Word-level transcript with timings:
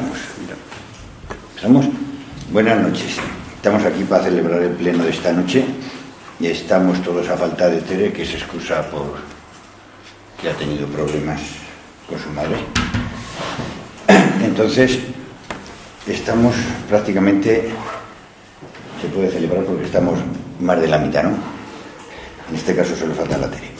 empezamos. 0.00 0.18
¿Empezamos? 1.50 1.86
Buenas 2.52 2.80
noches. 2.80 3.16
Estamos 3.56 3.84
aquí 3.84 4.04
para 4.04 4.24
celebrar 4.24 4.62
el 4.62 4.70
pleno 4.70 5.04
de 5.04 5.10
esta 5.10 5.32
noche 5.32 5.64
y 6.38 6.46
estamos 6.46 7.02
todos 7.02 7.28
a 7.28 7.36
falta 7.36 7.68
de 7.68 7.80
Tere, 7.82 8.12
que 8.12 8.24
se 8.24 8.36
excusa 8.36 8.88
por 8.90 9.18
que 10.40 10.48
ha 10.48 10.54
tenido 10.54 10.86
problemas 10.86 11.40
con 12.08 12.18
su 12.18 12.30
madre. 12.30 12.56
Entonces, 14.44 14.98
estamos 16.06 16.54
prácticamente, 16.88 17.68
se 19.00 19.08
puede 19.08 19.30
celebrar 19.30 19.64
porque 19.64 19.84
estamos 19.84 20.18
más 20.60 20.80
de 20.80 20.88
la 20.88 20.98
mitad, 20.98 21.24
¿no? 21.24 21.36
En 22.48 22.56
este 22.56 22.74
caso 22.74 22.96
solo 22.96 23.14
falta 23.14 23.36
la 23.36 23.50
Tere. 23.50 23.70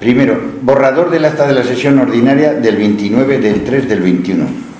Primero, 0.00 0.40
borrador 0.62 1.10
del 1.10 1.24
acta 1.26 1.46
de 1.46 1.52
la 1.52 1.62
sesión 1.62 1.98
ordinaria 1.98 2.54
del 2.54 2.76
29 2.76 3.38
del 3.38 3.62
3 3.62 3.88
del 3.88 4.00
21. 4.00 4.71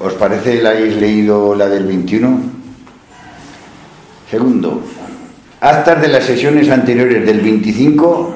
¿Os 0.00 0.14
parece 0.14 0.62
la 0.62 0.70
habéis 0.70 0.96
leído 0.96 1.54
la 1.54 1.68
del 1.68 1.84
21? 1.84 2.40
Segundo, 4.30 4.80
actas 5.60 6.00
de 6.00 6.08
las 6.08 6.24
sesiones 6.24 6.70
anteriores 6.70 7.26
del 7.26 7.40
25 7.40 8.34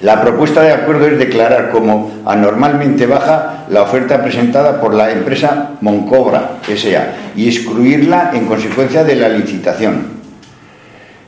La 0.02 0.22
propuesta 0.22 0.62
de 0.62 0.74
acuerdo 0.74 1.08
es 1.08 1.18
declarar 1.18 1.72
como 1.72 2.12
anormalmente 2.26 3.06
baja 3.06 3.66
la 3.70 3.82
oferta 3.82 4.22
presentada 4.22 4.82
por 4.82 4.94
la 4.94 5.12
empresa 5.12 5.72
Moncobra 5.82 6.60
SA 6.68 7.14
y 7.36 7.48
excluirla 7.48 8.32
en 8.34 8.46
consecuencia 8.46 9.04
de 9.04 9.16
la 9.16 9.30
licitación. 9.30 10.16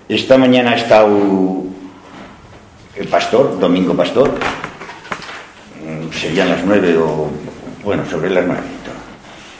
Esta 0.10 0.38
mañana 0.38 0.72
ha 0.72 0.76
estado 0.76 1.64
el 2.96 3.08
pastor, 3.08 3.60
Domingo 3.60 3.94
Pastor, 3.94 4.36
serían 6.18 6.50
las 6.50 6.66
nueve 6.66 6.98
o, 6.98 7.30
bueno, 7.84 8.04
sobre 8.10 8.30
las 8.30 8.46
nueve. 8.46 8.62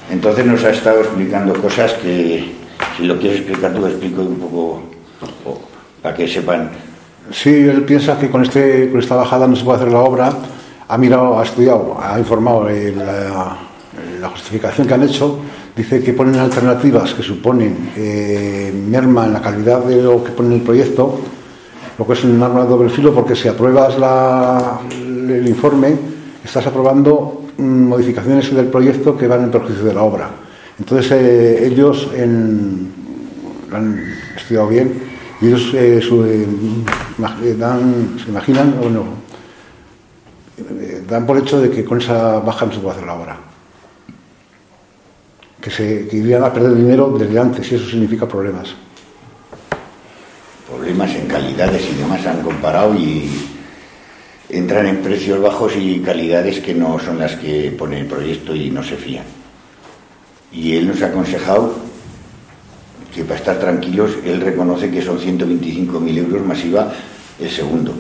Entonces 0.10 0.46
nos 0.46 0.64
ha 0.64 0.72
estado 0.72 1.02
explicando 1.02 1.54
cosas 1.62 1.94
que, 1.94 2.54
si 2.98 3.04
lo 3.04 3.20
quieres 3.20 3.40
explicar 3.40 3.74
tú, 3.74 3.86
explico 3.86 4.22
un 4.22 4.36
poco, 4.36 4.84
para 6.02 6.16
que 6.16 6.28
sepan 6.28 6.70
Sí, 7.32 7.50
él 7.50 7.84
piensa 7.84 8.18
que 8.18 8.30
con, 8.30 8.42
este, 8.44 8.90
con 8.90 9.02
esta 9.02 9.16
bajada 9.16 9.48
no 9.48 9.56
se 9.56 9.66
puede 9.66 9.80
hacer 9.80 9.92
la 9.92 10.00
obra. 10.00 10.32
Ha 10.88 10.98
mirado, 10.98 11.38
ha 11.38 11.44
estudiado, 11.44 11.98
ha 12.02 12.18
informado 12.18 12.70
la, 12.70 13.58
la 14.22 14.30
justificación 14.30 14.88
que 14.88 14.94
han 14.94 15.04
hecho. 15.04 15.40
Dice 15.76 16.02
que 16.02 16.14
ponen 16.14 16.40
alternativas 16.40 17.14
que 17.14 17.22
suponen 17.22 17.92
eh, 17.98 18.72
merma 18.74 19.26
en 19.26 19.34
la 19.34 19.42
calidad 19.42 19.84
de 19.84 20.02
lo 20.02 20.24
que 20.24 20.32
pone 20.32 20.56
el 20.56 20.62
proyecto, 20.62 21.20
lo 21.98 22.08
que 22.08 22.14
es 22.14 22.24
un 22.24 22.42
arma 22.42 22.64
de 22.64 22.70
doble 22.70 22.90
filo, 22.90 23.14
porque 23.14 23.36
si 23.36 23.50
apruebas 23.50 24.00
la, 24.00 24.80
el 24.90 25.46
informe, 25.48 26.17
estás 26.48 26.66
aprobando 26.66 27.44
modificaciones 27.58 28.56
del 28.56 28.68
proyecto 28.68 29.18
que 29.18 29.28
van 29.28 29.44
en 29.44 29.52
perjuicio 29.52 29.84
de 29.84 29.94
la 29.94 30.02
obra. 30.02 30.30
Entonces, 30.80 31.12
eh, 31.12 31.68
ellos 31.68 32.10
en, 32.16 32.90
han 33.72 34.02
estudiado 34.36 34.70
bien 34.70 34.94
y 35.42 35.48
ellos 35.48 35.74
eh, 35.74 36.00
eh, 36.00 37.56
dan, 37.58 38.18
se 38.24 38.30
imaginan 38.30 38.80
o 38.82 38.90
no, 38.90 39.04
eh, 40.58 41.04
dan 41.08 41.26
por 41.26 41.38
hecho 41.38 41.60
de 41.60 41.70
que 41.70 41.84
con 41.84 42.00
esa 42.00 42.40
baja 42.40 42.66
no 42.66 42.72
se 42.72 42.80
puede 42.80 42.96
hacer 42.96 43.08
la 43.08 43.14
obra. 43.14 43.38
Que, 45.60 45.70
se, 45.70 46.08
que 46.08 46.18
irían 46.18 46.44
a 46.44 46.54
perder 46.54 46.76
dinero 46.76 47.14
desde 47.18 47.38
antes 47.38 47.70
y 47.72 47.76
eso 47.76 47.90
significa 47.90 48.26
problemas. 48.26 48.74
Problemas 50.70 51.14
en 51.14 51.28
calidades 51.28 51.90
y 51.92 51.96
demás 51.96 52.26
han 52.26 52.42
comparado 52.42 52.96
y 52.96 53.57
entran 54.50 54.88
en 54.88 54.98
precios 54.98 55.42
bajos 55.42 55.74
y 55.76 56.00
calidades 56.00 56.60
que 56.60 56.74
no 56.74 57.00
son 57.00 57.20
las 57.20 57.36
que 57.36 57.72
pone 57.78 58.00
el 58.00 58.06
proyecto 58.06 58.56
y 58.56 58.70
no 58.70 58.84
se 58.84 58.96
fían. 58.96 59.26
Y 60.52 60.76
él 60.76 60.88
nos 60.88 61.02
ha 61.02 61.08
aconsejado 61.08 61.76
que 63.14 63.24
para 63.24 63.40
estar 63.40 63.60
tranquilos, 63.60 64.12
él 64.24 64.42
reconoce 64.42 64.92
que 64.92 65.02
son 65.02 65.20
125.000 65.20 66.18
euros 66.18 66.46
masiva 66.46 66.94
el 67.40 67.50
segundo. 67.50 67.94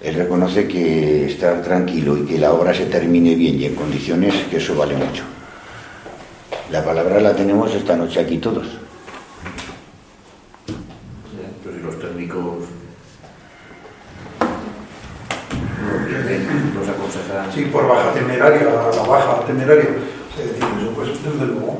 Él 0.00 0.16
reconoce 0.16 0.66
que 0.66 1.26
estar 1.26 1.62
tranquilo 1.62 2.16
y 2.18 2.22
que 2.22 2.38
la 2.38 2.52
obra 2.52 2.74
se 2.74 2.86
termine 2.86 3.36
bien 3.36 3.60
y 3.60 3.66
en 3.66 3.74
condiciones, 3.76 4.34
que 4.50 4.56
eso 4.56 4.74
vale 4.74 4.96
mucho. 4.96 5.22
La 6.70 6.84
palabra 6.84 7.20
la 7.20 7.34
tenemos 7.36 7.72
esta 7.72 7.96
noche 7.96 8.20
aquí 8.20 8.38
todos. 8.38 8.66
Pues 11.62 11.82
los 11.82 12.00
técnicos 12.00 12.64
los 16.74 16.88
aconsejan. 16.88 17.41
Sí, 17.54 17.68
por 17.70 17.86
baja 17.86 18.12
temeraria, 18.12 18.64
la 18.64 19.02
baja 19.02 19.40
temeraria, 19.46 19.84
se 20.34 20.42
decide 20.42 20.82
eso, 20.82 20.92
pues 20.94 21.08
desde 21.08 21.46
luego. 21.46 21.78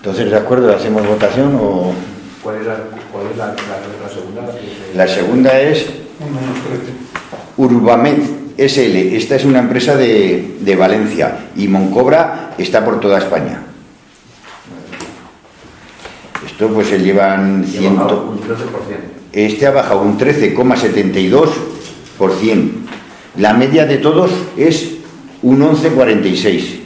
Entonces, 0.00 0.30
¿de 0.30 0.36
acuerdo? 0.36 0.74
¿Hacemos 0.74 1.06
votación 1.06 1.56
o...? 1.60 1.92
¿Cuál 2.42 2.56
es 2.56 2.66
la, 2.66 2.76
cuál 3.12 3.26
es 3.30 3.36
la, 3.36 3.46
la, 3.46 4.08
segunda? 4.08 4.42
La 4.94 5.08
segunda 5.08 5.60
es 5.60 5.86
Urbamed 7.56 8.18
SL. 8.56 8.96
Esta 9.16 9.36
es 9.36 9.44
una 9.44 9.60
empresa 9.60 9.96
de, 9.96 10.56
de 10.60 10.76
Valencia 10.76 11.50
y 11.56 11.68
Moncobra 11.68 12.54
está 12.58 12.84
por 12.84 13.00
toda 13.00 13.18
España. 13.18 13.62
Esto 16.44 16.68
pues 16.68 16.88
se 16.88 16.98
llevan... 16.98 17.64
Ciento... 17.64 18.30
Un 18.30 18.40
13%. 18.40 18.46
Este 19.32 19.66
ha 19.66 19.70
bajado 19.72 20.02
un 20.02 20.18
13,72%. 20.18 21.75
La 23.36 23.52
media 23.54 23.84
de 23.86 23.98
todos 23.98 24.30
es 24.56 24.94
un 25.42 25.60
11,46%. 25.60 26.80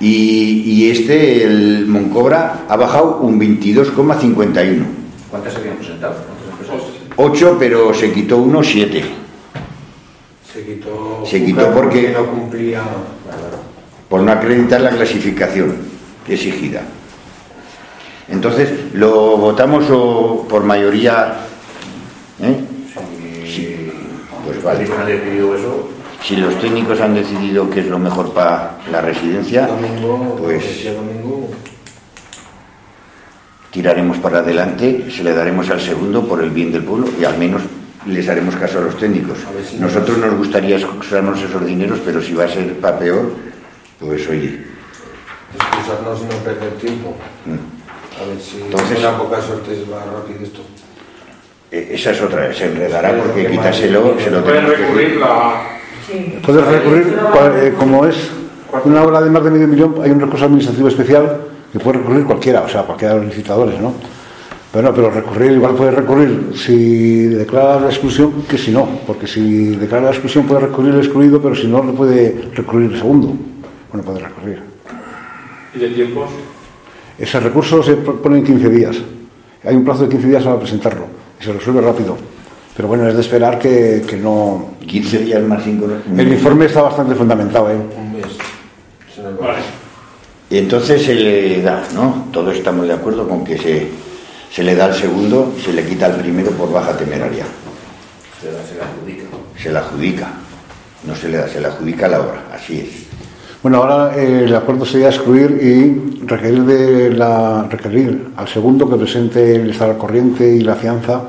Y, 0.00 0.62
y 0.66 0.90
este, 0.90 1.44
el 1.44 1.86
Moncobra, 1.86 2.64
ha 2.68 2.76
bajado 2.76 3.18
un 3.18 3.38
22,51. 3.40 4.84
¿Cuántas 5.30 5.54
habían 5.56 5.76
presentado? 5.76 6.14
¿Cuántas 6.14 6.70
empresas? 6.70 6.90
8, 7.16 7.56
pero 7.58 7.94
se 7.94 8.12
quitó 8.12 8.38
uno, 8.38 8.64
7. 8.64 9.04
Se 10.52 10.64
quitó, 10.64 11.22
Se 11.24 11.44
quitó 11.44 11.70
porque- 11.72 12.10
no 12.12 12.26
cumplía. 12.26 12.82
por 14.08 14.20
no 14.22 14.32
acreditar 14.32 14.80
la 14.80 14.90
clasificación 14.90 15.74
exigida. 16.28 16.82
Entonces, 18.28 18.70
lo 18.94 19.36
votamos 19.38 19.84
o 19.90 20.46
por 20.48 20.64
mayoría. 20.64 21.36
¿eh? 22.42 22.56
Vale. 24.64 24.86
Si 24.86 24.92
han 24.92 25.06
decidido 25.06 25.54
eso, 25.56 25.88
Si 26.22 26.36
los 26.36 26.58
técnicos 26.60 27.00
han 27.00 27.14
decidido 27.14 27.68
que 27.68 27.80
es 27.80 27.86
lo 27.86 27.98
mejor 27.98 28.32
para 28.32 28.78
la 28.90 29.00
residencia, 29.00 29.66
Domingo, 29.66 30.36
pues 30.38 30.84
domingo, 30.94 31.48
tiraremos 33.70 34.18
para 34.18 34.38
adelante, 34.38 35.10
se 35.10 35.24
le 35.24 35.32
daremos 35.34 35.68
al 35.70 35.80
segundo 35.80 36.26
por 36.26 36.42
el 36.42 36.50
bien 36.50 36.70
del 36.72 36.84
pueblo 36.84 37.08
y 37.20 37.24
al 37.24 37.38
menos 37.38 37.62
les 38.06 38.28
haremos 38.28 38.54
caso 38.56 38.78
a 38.78 38.82
los 38.82 38.96
técnicos. 38.98 39.38
A 39.48 39.52
ver 39.52 39.64
si 39.64 39.76
Nosotros 39.78 40.18
nos- 40.18 40.34
gustaría 40.36 40.76
usarnos 40.76 41.40
esos 41.42 41.64
dineros, 41.64 41.98
pero 42.04 42.20
si 42.20 42.34
va 42.34 42.44
a 42.44 42.48
ser 42.48 42.74
para 42.78 42.98
peor, 42.98 43.32
pues 43.98 44.28
oye. 44.28 44.64
excusarnos 45.54 46.20
y 46.20 46.24
no 46.24 46.36
perder 46.44 46.72
tiempo. 46.78 47.14
mm. 47.46 48.22
A 48.22 48.26
ver 48.28 48.40
si 48.40 48.60
Entonces- 48.62 48.98
una 49.00 49.16
poca 49.18 49.40
suerte 49.40 49.84
va 49.92 50.04
rápido 50.04 50.40
esto. 50.42 50.60
Eh, 51.72 51.88
Esa 51.94 52.10
es 52.10 52.20
otra, 52.20 52.52
se 52.52 52.66
enredará 52.66 53.10
Sí, 53.10 53.16
porque 53.24 53.46
quitárselo 53.46 54.14
se 54.22 54.30
lo 54.30 54.44
que 54.44 54.60
recurrir 54.60 55.16
la... 55.16 55.78
Puedes 56.44 56.66
recurrir, 56.66 57.16
eh, 57.56 57.72
como 57.78 58.04
es 58.04 58.30
una 58.84 59.02
obra 59.02 59.22
de 59.22 59.30
más 59.30 59.42
de 59.42 59.50
medio 59.50 59.66
millón, 59.66 59.94
hay 60.02 60.10
un 60.10 60.20
recurso 60.20 60.44
administrativo 60.44 60.88
especial 60.88 61.40
que 61.72 61.78
puede 61.78 61.98
recurrir 61.98 62.24
cualquiera, 62.24 62.60
o 62.60 62.68
sea, 62.68 62.82
cualquiera 62.82 63.14
de 63.14 63.20
los 63.20 63.28
licitadores, 63.30 63.80
¿no? 63.80 63.94
Pero 64.70 64.88
no, 64.88 64.94
pero 64.94 65.10
recurrir, 65.10 65.52
igual 65.52 65.74
puede 65.74 65.92
recurrir 65.92 66.52
si 66.54 67.24
declara 67.28 67.80
la 67.80 67.86
exclusión 67.86 68.42
que 68.42 68.58
si 68.58 68.70
no, 68.70 68.86
porque 69.06 69.26
si 69.26 69.76
declara 69.76 70.04
la 70.04 70.10
exclusión 70.10 70.46
puede 70.46 70.62
recurrir 70.62 70.92
el 70.92 71.00
excluido, 71.00 71.40
pero 71.40 71.54
si 71.54 71.68
no, 71.68 71.82
no 71.82 71.94
puede 71.94 72.48
recurrir 72.54 72.92
el 72.92 72.98
segundo. 72.98 73.34
Bueno, 73.90 74.04
puede 74.04 74.18
recurrir. 74.20 74.60
¿Y 75.74 75.78
de 75.78 75.88
tiempos? 75.88 76.28
Ese 77.18 77.40
recurso 77.40 77.82
se 77.82 77.94
pone 77.94 78.38
en 78.38 78.44
15 78.44 78.68
días. 78.68 78.96
Hay 79.64 79.76
un 79.76 79.84
plazo 79.84 80.02
de 80.02 80.08
15 80.10 80.28
días 80.28 80.42
para 80.42 80.58
presentarlo 80.58 81.11
se 81.42 81.52
resuelve 81.52 81.80
rápido. 81.80 82.16
Pero 82.74 82.88
bueno, 82.88 83.06
es 83.08 83.14
de 83.14 83.20
esperar 83.20 83.58
que, 83.58 84.02
que 84.06 84.16
no. 84.16 84.72
15 84.86 85.18
días 85.18 85.42
más 85.42 85.62
5. 85.62 85.86
El 86.16 86.32
informe 86.32 86.66
está 86.66 86.82
bastante 86.82 87.14
fundamentado, 87.14 87.70
¿eh? 87.70 87.76
Un 87.76 88.12
mes. 88.12 88.26
Se 89.14 89.22
nos 89.22 89.34
va. 89.40 89.48
Vale. 89.48 89.62
Y 90.50 90.58
entonces 90.58 91.02
se 91.02 91.14
le 91.14 91.62
da, 91.62 91.82
¿no? 91.94 92.28
Todos 92.32 92.56
estamos 92.56 92.86
de 92.86 92.94
acuerdo 92.94 93.26
con 93.28 93.44
que 93.44 93.56
se, 93.56 93.88
se 94.50 94.62
le 94.62 94.74
da 94.74 94.86
al 94.86 94.94
segundo, 94.94 95.54
se 95.62 95.72
le 95.72 95.84
quita 95.84 96.06
al 96.06 96.16
primero 96.16 96.50
por 96.50 96.70
baja 96.70 96.96
temeraria. 96.96 97.44
se 98.40 98.52
la, 98.52 98.58
se 98.64 98.80
adjudica. 98.82 99.24
Se 99.62 99.72
la 99.72 99.78
adjudica. 99.80 100.28
No 101.06 101.16
se 101.16 101.28
le 101.28 101.38
da, 101.38 101.48
se 101.48 101.60
le 101.60 101.68
adjudica 101.68 102.06
la 102.08 102.20
obra, 102.20 102.44
así 102.54 102.80
es. 102.80 103.11
Bueno, 103.62 103.76
ahora 103.78 104.16
eh, 104.16 104.42
el 104.44 104.54
acuerdo 104.56 104.84
sería 104.84 105.06
excluir 105.06 105.52
y 105.62 106.26
requerir, 106.26 106.64
de 106.64 107.10
la, 107.10 107.62
requerir 107.70 108.30
al 108.36 108.48
segundo 108.48 108.90
que 108.90 108.96
presente 108.96 109.54
el 109.54 109.70
estado 109.70 109.92
al 109.92 109.98
corriente 109.98 110.52
y 110.52 110.62
la 110.62 110.74
fianza 110.74 111.22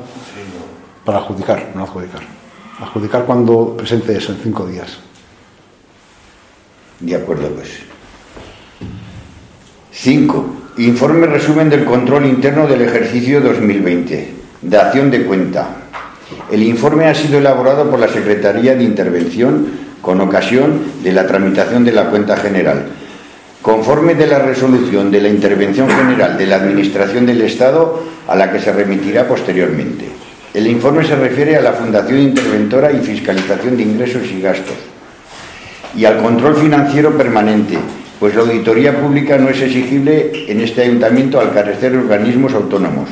para 1.05 1.19
adjudicar, 1.19 1.69
no 1.75 1.83
adjudicar. 1.83 2.21
Adjudicar 2.79 3.25
cuando 3.25 3.77
presente 3.77 4.17
eso 4.17 4.31
en 4.31 4.39
cinco 4.39 4.65
días. 4.65 4.97
De 6.99 7.15
acuerdo, 7.15 7.49
pues. 7.49 7.69
5. 9.91 10.45
Informe 10.79 11.27
resumen 11.27 11.69
del 11.69 11.85
control 11.85 12.25
interno 12.25 12.65
del 12.65 12.81
ejercicio 12.81 13.41
2020. 13.41 14.33
Dación 14.63 15.11
de 15.11 15.23
cuenta. 15.23 15.69
El 16.51 16.63
informe 16.63 17.05
ha 17.05 17.13
sido 17.13 17.37
elaborado 17.37 17.91
por 17.91 17.99
la 17.99 18.07
Secretaría 18.07 18.73
de 18.73 18.83
Intervención 18.83 19.82
con 20.03 20.19
ocasión 20.19 20.81
de 21.01 21.13
la 21.13 21.25
tramitación 21.25 21.85
de 21.85 21.93
la 21.93 22.09
cuenta 22.09 22.35
general. 22.35 22.87
Conforme 23.61 24.15
de 24.15 24.27
la 24.27 24.39
resolución 24.39 25.09
de 25.09 25.21
la 25.21 25.29
Intervención 25.29 25.89
General 25.89 26.37
de 26.37 26.45
la 26.45 26.57
Administración 26.57 27.25
del 27.25 27.41
Estado 27.41 28.03
a 28.27 28.35
la 28.35 28.51
que 28.51 28.59
se 28.59 28.73
remitirá 28.73 29.25
posteriormente. 29.25 30.05
El 30.53 30.67
informe 30.67 31.05
se 31.05 31.15
refiere 31.15 31.55
a 31.55 31.61
la 31.61 31.71
Fundación 31.71 32.19
Interventora 32.19 32.91
y 32.91 32.99
Fiscalización 32.99 33.77
de 33.77 33.83
Ingresos 33.83 34.29
y 34.29 34.41
Gastos 34.41 34.75
y 35.95 36.03
al 36.03 36.21
control 36.21 36.57
financiero 36.57 37.17
permanente, 37.17 37.77
pues 38.19 38.35
la 38.35 38.41
auditoría 38.41 38.99
pública 38.99 39.37
no 39.37 39.47
es 39.47 39.61
exigible 39.61 40.45
en 40.49 40.59
este 40.59 40.81
ayuntamiento 40.81 41.39
al 41.39 41.53
carecer 41.53 41.93
de 41.93 41.99
organismos 41.99 42.53
autónomos. 42.53 43.09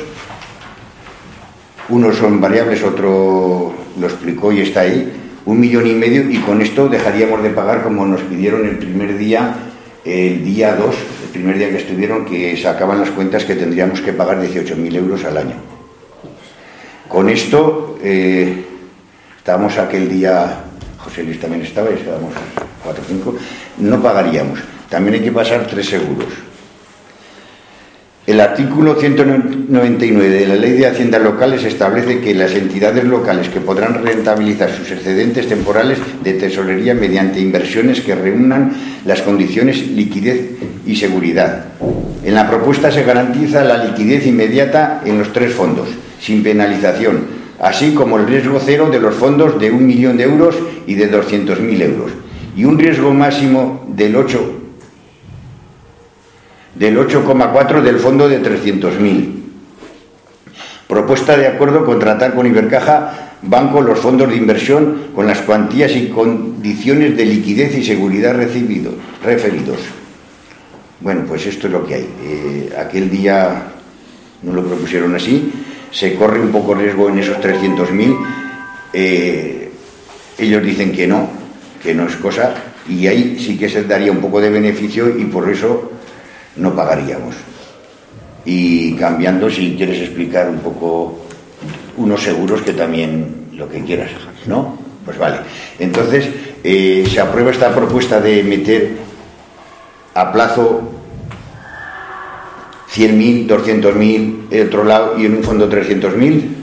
unos 1.90 2.16
son 2.16 2.40
variables, 2.40 2.84
otro 2.84 3.74
lo 4.00 4.08
explicó 4.08 4.54
y 4.54 4.62
está 4.62 4.82
ahí, 4.82 5.12
un 5.46 5.60
millón 5.60 5.86
y 5.86 5.94
medio 5.94 6.30
y 6.32 6.38
con 6.38 6.62
esto 6.62 6.88
dejaríamos 6.88 7.44
de 7.44 7.50
pagar 7.50 7.84
como 7.84 8.06
nos 8.06 8.22
pidieron 8.22 8.66
el 8.66 8.78
primer 8.78 9.18
día, 9.18 9.56
el 10.06 10.46
día 10.46 10.74
2, 10.74 10.96
el 11.26 11.30
primer 11.32 11.58
día 11.58 11.70
que 11.70 11.78
estuvieron, 11.80 12.24
que 12.24 12.56
sacaban 12.56 13.02
las 13.02 13.10
cuentas 13.10 13.44
que 13.44 13.56
tendríamos 13.56 14.00
que 14.00 14.14
pagar 14.14 14.42
18.000 14.42 14.96
euros 14.96 15.26
al 15.26 15.36
año. 15.36 15.79
Con 17.10 17.28
esto, 17.28 17.98
eh, 18.04 18.66
estábamos 19.36 19.76
aquel 19.80 20.08
día, 20.08 20.60
José 21.00 21.24
Luis 21.24 21.40
también 21.40 21.64
estaba, 21.64 21.90
estábamos 21.90 22.36
4 22.84 23.04
o 23.04 23.08
5, 23.08 23.36
no 23.80 24.00
pagaríamos. 24.00 24.60
También 24.90 25.16
hay 25.16 25.22
que 25.22 25.32
pasar 25.32 25.66
tres 25.66 25.90
seguros. 25.90 26.30
El 28.28 28.40
artículo 28.40 28.94
199 28.94 30.30
de 30.30 30.46
la 30.46 30.56
Ley 30.56 30.74
de 30.74 30.86
Haciendas 30.86 31.24
Locales 31.24 31.64
establece 31.64 32.20
que 32.20 32.36
las 32.36 32.54
entidades 32.54 33.04
locales 33.04 33.50
que 33.50 33.60
podrán 33.60 34.04
rentabilizar 34.04 34.70
sus 34.72 34.92
excedentes 34.92 35.50
temporales 35.50 35.98
de 36.24 36.34
tesorería 36.34 36.94
mediante 36.94 37.40
inversiones 37.40 38.02
que 38.02 38.14
reúnan 38.14 38.72
las 39.06 39.24
condiciones 39.24 39.88
liquidez 39.88 40.52
y 40.86 40.96
seguridad. 40.96 41.66
En 42.24 42.36
la 42.36 42.48
propuesta 42.48 42.92
se 42.92 43.04
garantiza 43.04 43.64
la 43.64 43.84
liquidez 43.84 44.28
inmediata 44.28 45.02
en 45.06 45.18
los 45.18 45.34
tres 45.34 45.52
fondos, 45.52 45.88
sin 46.20 46.44
penalización, 46.44 47.26
así 47.60 47.94
como 47.94 48.18
el 48.18 48.28
riesgo 48.28 48.60
cero 48.64 48.90
de 48.92 49.00
los 49.00 49.16
fondos 49.16 49.60
de 49.60 49.72
un 49.72 49.86
millón 49.86 50.18
de 50.18 50.24
euros 50.24 50.56
y 50.86 50.96
de 50.96 51.12
200.000 51.12 51.82
euros, 51.82 52.12
y 52.56 52.66
un 52.66 52.78
riesgo 52.78 53.14
máximo 53.14 53.86
del 53.88 54.16
8 54.16 54.56
del 56.76 56.98
8,4 56.98 57.82
del 57.82 58.00
fondo 58.00 58.30
de 58.30 58.42
300.000. 58.42 59.36
Propuesta 60.88 61.36
de 61.36 61.48
acuerdo 61.48 61.86
contratar 61.86 62.34
con 62.34 62.48
Ibercaja 62.48 63.30
Banco 63.42 63.82
los 63.82 64.00
fondos 64.00 64.30
de 64.30 64.36
inversión 64.36 65.10
con 65.16 65.26
las 65.26 65.40
cuantías 65.42 65.96
y 65.96 66.08
condiciones 66.08 67.16
de 67.16 67.26
liquidez 67.26 67.78
y 67.78 67.86
seguridad 67.86 68.36
referidos. 68.36 69.80
Bueno, 71.00 71.24
pues 71.28 71.46
esto 71.46 71.68
es 71.68 71.74
lo 71.74 71.86
que 71.86 71.96
hay. 71.96 72.10
Eh, 72.22 72.74
aquel 72.78 73.10
día 73.10 73.64
no 74.44 74.54
lo 74.54 74.66
propusieron 74.66 75.16
así, 75.16 75.54
se 75.92 76.16
corre 76.16 76.40
un 76.40 76.52
poco 76.52 76.74
riesgo 76.74 77.10
en 77.10 77.20
esos 77.20 77.38
300.000. 77.38 78.18
Eh, 78.94 79.72
ellos 80.38 80.64
dicen 80.64 80.92
que 80.92 81.08
no, 81.08 81.30
que 81.82 81.94
no 81.94 82.08
es 82.08 82.16
cosa, 82.16 82.54
y 82.88 83.08
ahí 83.08 83.38
sí 83.40 83.58
que 83.58 83.70
se 83.70 83.84
daría 83.84 84.12
un 84.12 84.20
poco 84.20 84.42
de 84.42 84.50
beneficio 84.50 85.10
y 85.18 85.26
por 85.26 85.50
eso 85.50 85.92
no 86.56 86.76
pagaríamos. 86.76 87.36
Y 88.46 88.94
cambiando, 88.96 89.50
si 89.50 89.76
quieres 89.76 90.00
explicar 90.02 90.50
un 90.50 90.60
poco 90.60 91.26
unos 91.98 92.24
seguros 92.24 92.62
que 92.62 92.74
también 92.74 93.48
lo 93.54 93.70
que 93.70 93.84
quieras, 93.84 94.12
¿no? 94.48 94.78
Pues 95.06 95.18
vale. 95.18 95.38
Entonces, 95.78 96.30
eh, 96.64 97.06
se 97.10 97.20
aprueba 97.20 97.52
esta 97.52 97.74
propuesta 97.74 98.20
de 98.20 98.44
meter 98.44 98.98
a 100.14 100.32
plazo 100.32 100.99
100.000, 102.94 103.48
200.000 103.48 104.48
en 104.50 104.68
otro 104.68 104.84
lado 104.84 105.20
y 105.20 105.26
en 105.26 105.38
un 105.38 105.44
fondo 105.44 105.70
300.000. 105.70 106.56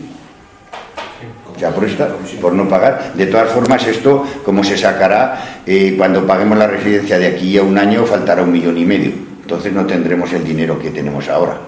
Se 1.59 1.64
aprueba 1.64 2.09
por 2.40 2.52
no 2.52 2.68
pagar. 2.68 3.14
De 3.14 3.26
todas 3.26 3.50
formas, 3.50 3.87
esto, 3.87 4.25
como 4.45 4.62
se 4.62 4.76
sacará, 4.76 5.62
eh, 5.64 5.95
cuando 5.97 6.26
paguemos 6.26 6.59
la 6.59 6.66
residencia 6.66 7.18
de 7.18 7.28
aquí 7.28 7.56
a 7.56 7.62
un 7.62 7.78
año, 7.78 8.04
faltará 8.04 8.42
un 8.42 8.52
millón 8.52 8.76
y 8.76 8.85
medio. 8.85 9.12
Entonces 9.40 9.73
no 9.73 9.87
tendremos 9.87 10.33
el 10.33 10.45
dinero 10.45 10.78
que 10.78 10.90
tenemos 10.90 11.28
ahora. 11.28 11.59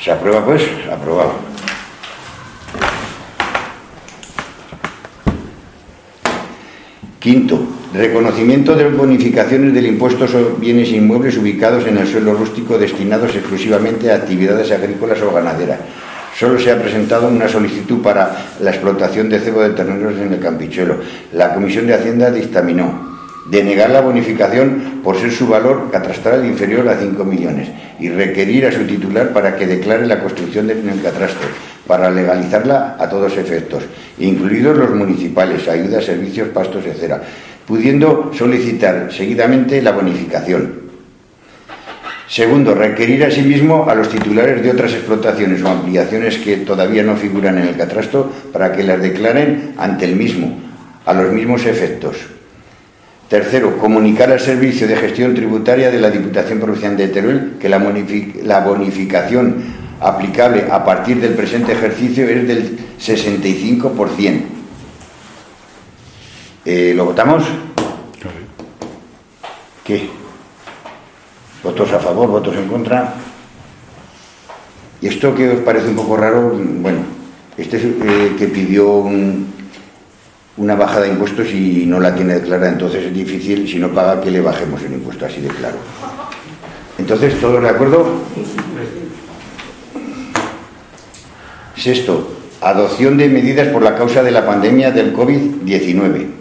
¿Se 0.00 0.12
aprueba 0.12 0.44
pues? 0.44 0.62
Aprobado. 0.92 1.32
Quinto, 7.18 7.60
reconocimiento 7.92 8.74
de 8.74 8.88
bonificaciones 8.90 9.72
del 9.72 9.86
impuesto 9.86 10.28
sobre 10.28 10.58
bienes 10.58 10.90
inmuebles 10.90 11.38
ubicados 11.38 11.86
en 11.86 11.96
el 11.96 12.06
suelo 12.06 12.34
rústico 12.34 12.78
destinados 12.78 13.34
exclusivamente 13.34 14.10
a 14.10 14.16
actividades 14.16 14.70
agrícolas 14.70 15.22
o 15.22 15.32
ganaderas. 15.32 15.80
Solo 16.38 16.58
se 16.58 16.70
ha 16.70 16.80
presentado 16.80 17.28
una 17.28 17.48
solicitud 17.48 18.00
para 18.02 18.36
la 18.60 18.70
explotación 18.70 19.28
de 19.28 19.40
cebo 19.40 19.62
de 19.62 19.70
terneros 19.70 20.18
en 20.18 20.32
el 20.32 20.38
Campichuelo. 20.38 20.96
La 21.32 21.54
Comisión 21.54 21.86
de 21.86 21.94
Hacienda 21.94 22.30
dictaminó 22.30 23.18
denegar 23.50 23.90
la 23.90 24.02
bonificación 24.02 25.00
por 25.02 25.16
ser 25.16 25.32
su 25.32 25.48
valor 25.48 25.90
catastral 25.90 26.44
inferior 26.44 26.86
a 26.88 26.98
5 26.98 27.24
millones 27.24 27.68
y 27.98 28.10
requerir 28.10 28.66
a 28.66 28.72
su 28.72 28.84
titular 28.84 29.32
para 29.32 29.56
que 29.56 29.66
declare 29.66 30.06
la 30.06 30.20
construcción 30.20 30.66
del 30.66 30.82
catastro, 31.02 31.48
para 31.86 32.10
legalizarla 32.10 32.96
a 32.98 33.08
todos 33.08 33.36
efectos, 33.38 33.82
incluidos 34.18 34.76
los 34.76 34.90
municipales, 34.90 35.66
ayudas, 35.66 36.04
servicios, 36.04 36.48
pastos, 36.48 36.84
etc., 36.84 37.14
pudiendo 37.68 38.32
solicitar 38.32 39.12
seguidamente 39.12 39.82
la 39.82 39.92
bonificación. 39.92 40.88
Segundo, 42.26 42.74
requerir 42.74 43.24
asimismo 43.24 43.88
a 43.88 43.94
los 43.94 44.08
titulares 44.08 44.62
de 44.62 44.70
otras 44.70 44.92
explotaciones 44.94 45.62
o 45.62 45.68
ampliaciones 45.68 46.38
que 46.38 46.56
todavía 46.58 47.02
no 47.02 47.16
figuran 47.16 47.58
en 47.58 47.68
el 47.68 47.76
catastro 47.76 48.32
para 48.52 48.72
que 48.72 48.84
las 48.84 49.00
declaren 49.00 49.74
ante 49.76 50.06
el 50.06 50.16
mismo, 50.16 50.58
a 51.04 51.12
los 51.12 51.30
mismos 51.30 51.66
efectos. 51.66 52.16
Tercero, 53.28 53.76
comunicar 53.76 54.32
al 54.32 54.40
Servicio 54.40 54.88
de 54.88 54.96
Gestión 54.96 55.34
Tributaria 55.34 55.90
de 55.90 56.00
la 56.00 56.10
Diputación 56.10 56.60
Provincial 56.60 56.96
de 56.96 57.08
Teruel 57.08 57.52
que 57.60 57.68
la, 57.68 58.60
bonificación 58.60 59.56
aplicable 60.00 60.64
a 60.70 60.82
partir 60.82 61.20
del 61.20 61.34
presente 61.34 61.72
ejercicio 61.72 62.26
es 62.26 62.48
del 62.48 62.78
65%. 62.98 64.57
Eh, 66.70 66.92
¿Lo 66.94 67.06
votamos? 67.06 67.44
¿Qué? 69.82 70.10
¿Votos 71.64 71.90
a 71.94 71.98
favor, 71.98 72.28
votos 72.28 72.54
en 72.56 72.68
contra? 72.68 73.14
¿Y 75.00 75.06
esto 75.06 75.34
que 75.34 75.48
os 75.48 75.60
parece 75.60 75.88
un 75.88 75.96
poco 75.96 76.18
raro? 76.18 76.52
Bueno, 76.52 76.98
este 77.56 77.78
es 77.78 77.84
eh, 77.84 78.34
que 78.38 78.48
pidió 78.48 78.86
un, 78.86 79.50
una 80.58 80.74
bajada 80.74 81.04
de 81.06 81.12
impuestos 81.12 81.50
y 81.54 81.86
no 81.86 82.00
la 82.00 82.14
tiene 82.14 82.34
declarada, 82.34 82.70
entonces 82.70 83.02
es 83.02 83.14
difícil, 83.14 83.66
si 83.66 83.78
no 83.78 83.88
paga, 83.88 84.20
que 84.20 84.30
le 84.30 84.42
bajemos 84.42 84.82
el 84.82 84.92
impuesto, 84.92 85.24
así 85.24 85.40
de 85.40 85.48
claro. 85.48 85.78
Entonces, 86.98 87.40
¿todos 87.40 87.62
de 87.62 87.68
acuerdo? 87.70 88.12
Sexto, 91.74 92.30
adopción 92.60 93.16
de 93.16 93.30
medidas 93.30 93.68
por 93.68 93.80
la 93.80 93.96
causa 93.96 94.22
de 94.22 94.32
la 94.32 94.44
pandemia 94.44 94.90
del 94.90 95.16
COVID-19. 95.16 96.37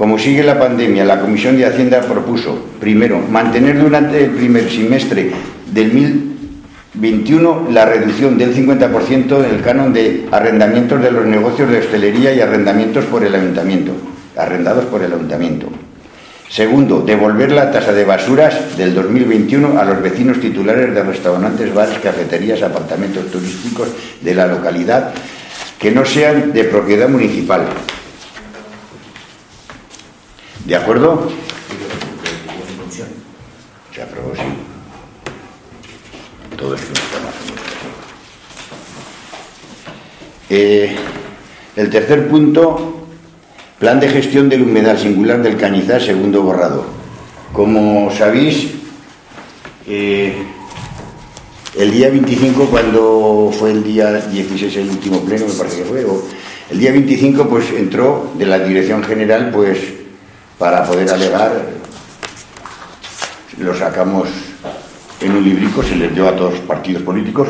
Como 0.00 0.18
sigue 0.18 0.42
la 0.42 0.58
pandemia, 0.58 1.04
la 1.04 1.20
Comisión 1.20 1.58
de 1.58 1.66
Hacienda 1.66 2.00
propuso, 2.00 2.58
primero, 2.80 3.18
mantener 3.18 3.78
durante 3.78 4.24
el 4.24 4.30
primer 4.30 4.70
semestre 4.70 5.30
del 5.70 6.22
21, 6.94 7.66
la 7.70 7.84
reducción 7.84 8.38
del 8.38 8.56
50% 8.56 9.38
del 9.42 9.60
canon 9.60 9.92
de 9.92 10.26
arrendamientos 10.30 11.02
de 11.02 11.10
los 11.10 11.26
negocios 11.26 11.68
de 11.68 11.80
hostelería 11.80 12.32
y 12.32 12.40
arrendamientos 12.40 13.04
por 13.04 13.24
el 13.24 13.34
ayuntamiento, 13.34 13.92
arrendados 14.38 14.86
por 14.86 15.02
el 15.02 15.12
ayuntamiento. 15.12 15.68
Segundo, 16.48 17.02
devolver 17.02 17.52
la 17.52 17.70
tasa 17.70 17.92
de 17.92 18.06
basuras 18.06 18.78
del 18.78 18.94
2021 18.94 19.78
a 19.78 19.84
los 19.84 20.00
vecinos 20.00 20.40
titulares 20.40 20.94
de 20.94 21.02
restaurantes, 21.02 21.74
bares, 21.74 21.98
cafeterías, 21.98 22.62
apartamentos 22.62 23.30
turísticos 23.30 23.88
de 24.22 24.34
la 24.34 24.46
localidad 24.46 25.12
que 25.78 25.90
no 25.90 26.06
sean 26.06 26.54
de 26.54 26.64
propiedad 26.64 27.10
municipal. 27.10 27.66
¿De 30.64 30.76
acuerdo? 30.76 31.28
Se 33.92 34.02
aprobó, 34.02 34.34
sí 34.34 34.42
todo 36.60 36.74
esto 36.74 36.92
eh, 40.50 40.94
el 41.76 41.88
tercer 41.88 42.28
punto, 42.28 43.06
plan 43.78 43.98
de 43.98 44.08
gestión 44.08 44.48
del 44.48 44.62
humedal 44.62 44.98
singular 44.98 45.42
del 45.42 45.56
Cañizar, 45.56 46.02
segundo 46.02 46.42
borrado. 46.42 46.84
Como 47.52 48.10
sabéis, 48.10 48.72
eh, 49.86 50.34
el 51.78 51.90
día 51.92 52.10
25, 52.10 52.66
cuando 52.66 53.52
fue 53.56 53.70
el 53.70 53.84
día 53.84 54.12
16, 54.12 54.76
el 54.76 54.90
último 54.90 55.20
pleno, 55.20 55.46
me 55.46 55.54
parece 55.54 55.78
que 55.78 55.84
fue, 55.84 56.04
el 56.70 56.78
día 56.78 56.90
25, 56.90 57.48
pues 57.48 57.70
entró 57.70 58.32
de 58.36 58.46
la 58.46 58.58
Dirección 58.58 59.02
General, 59.04 59.50
pues 59.54 59.78
para 60.60 60.84
poder 60.84 61.08
alegar, 61.08 61.52
lo 63.56 63.74
sacamos 63.74 64.28
en 65.22 65.32
un 65.32 65.42
librico, 65.42 65.82
se 65.82 65.96
les 65.96 66.14
dio 66.14 66.28
a 66.28 66.36
todos 66.36 66.52
los 66.52 66.60
partidos 66.60 67.02
políticos 67.02 67.48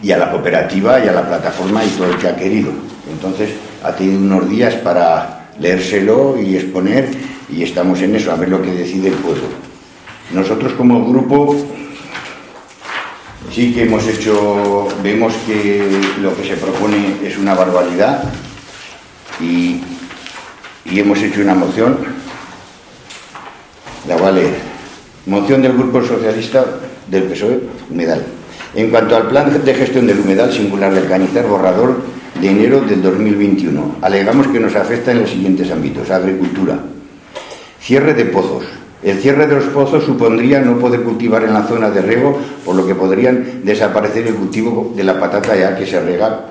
y 0.00 0.12
a 0.12 0.18
la 0.18 0.30
cooperativa 0.30 1.04
y 1.04 1.08
a 1.08 1.12
la 1.12 1.26
plataforma 1.26 1.84
y 1.84 1.88
todo 1.88 2.12
el 2.12 2.18
que 2.18 2.28
ha 2.28 2.36
querido. 2.36 2.70
Entonces 3.10 3.50
ha 3.82 3.90
tenido 3.90 4.20
unos 4.20 4.48
días 4.48 4.74
para 4.74 5.48
leérselo 5.58 6.40
y 6.40 6.54
exponer 6.54 7.10
y 7.50 7.64
estamos 7.64 8.00
en 8.02 8.14
eso, 8.14 8.30
a 8.30 8.36
ver 8.36 8.48
lo 8.48 8.62
que 8.62 8.70
decide 8.70 9.08
el 9.08 9.14
pueblo. 9.14 9.48
Nosotros 10.32 10.74
como 10.74 11.08
grupo 11.08 11.56
sí 13.52 13.74
que 13.74 13.82
hemos 13.82 14.06
hecho, 14.06 14.86
vemos 15.02 15.34
que 15.44 15.90
lo 16.22 16.36
que 16.36 16.46
se 16.46 16.56
propone 16.56 17.16
es 17.24 17.36
una 17.36 17.54
barbaridad 17.54 18.22
y, 19.40 19.80
y 20.90 21.00
hemos 21.00 21.20
hecho 21.22 21.40
una 21.40 21.54
moción, 21.54 21.98
la 24.06 24.30
leer. 24.30 24.54
Moción 25.26 25.60
del 25.62 25.72
Grupo 25.72 26.02
Socialista 26.02 26.64
del 27.08 27.24
PSOE, 27.24 27.60
Humedal. 27.90 28.24
En 28.74 28.90
cuanto 28.90 29.16
al 29.16 29.28
plan 29.28 29.64
de 29.64 29.74
gestión 29.74 30.06
del 30.06 30.20
humedal 30.20 30.52
singular 30.52 30.94
del 30.94 31.08
Cañizar, 31.08 31.46
borrador 31.46 32.02
de 32.40 32.48
enero 32.48 32.80
del 32.82 33.02
2021, 33.02 33.96
alegamos 34.02 34.46
que 34.48 34.60
nos 34.60 34.76
afecta 34.76 35.10
en 35.10 35.22
los 35.22 35.30
siguientes 35.30 35.70
ámbitos. 35.70 36.10
Agricultura. 36.10 36.78
Cierre 37.80 38.14
de 38.14 38.26
pozos. 38.26 38.64
El 39.02 39.18
cierre 39.18 39.46
de 39.46 39.56
los 39.56 39.64
pozos 39.64 40.04
supondría 40.04 40.60
no 40.60 40.78
poder 40.78 41.02
cultivar 41.02 41.42
en 41.42 41.54
la 41.54 41.64
zona 41.64 41.90
de 41.90 42.02
riego, 42.02 42.38
por 42.64 42.76
lo 42.76 42.86
que 42.86 42.94
podrían 42.94 43.64
desaparecer 43.64 44.26
el 44.26 44.34
cultivo 44.34 44.92
de 44.94 45.04
la 45.04 45.18
patata 45.18 45.56
ya 45.56 45.76
que 45.76 45.86
se 45.86 46.00
rega 46.00 46.46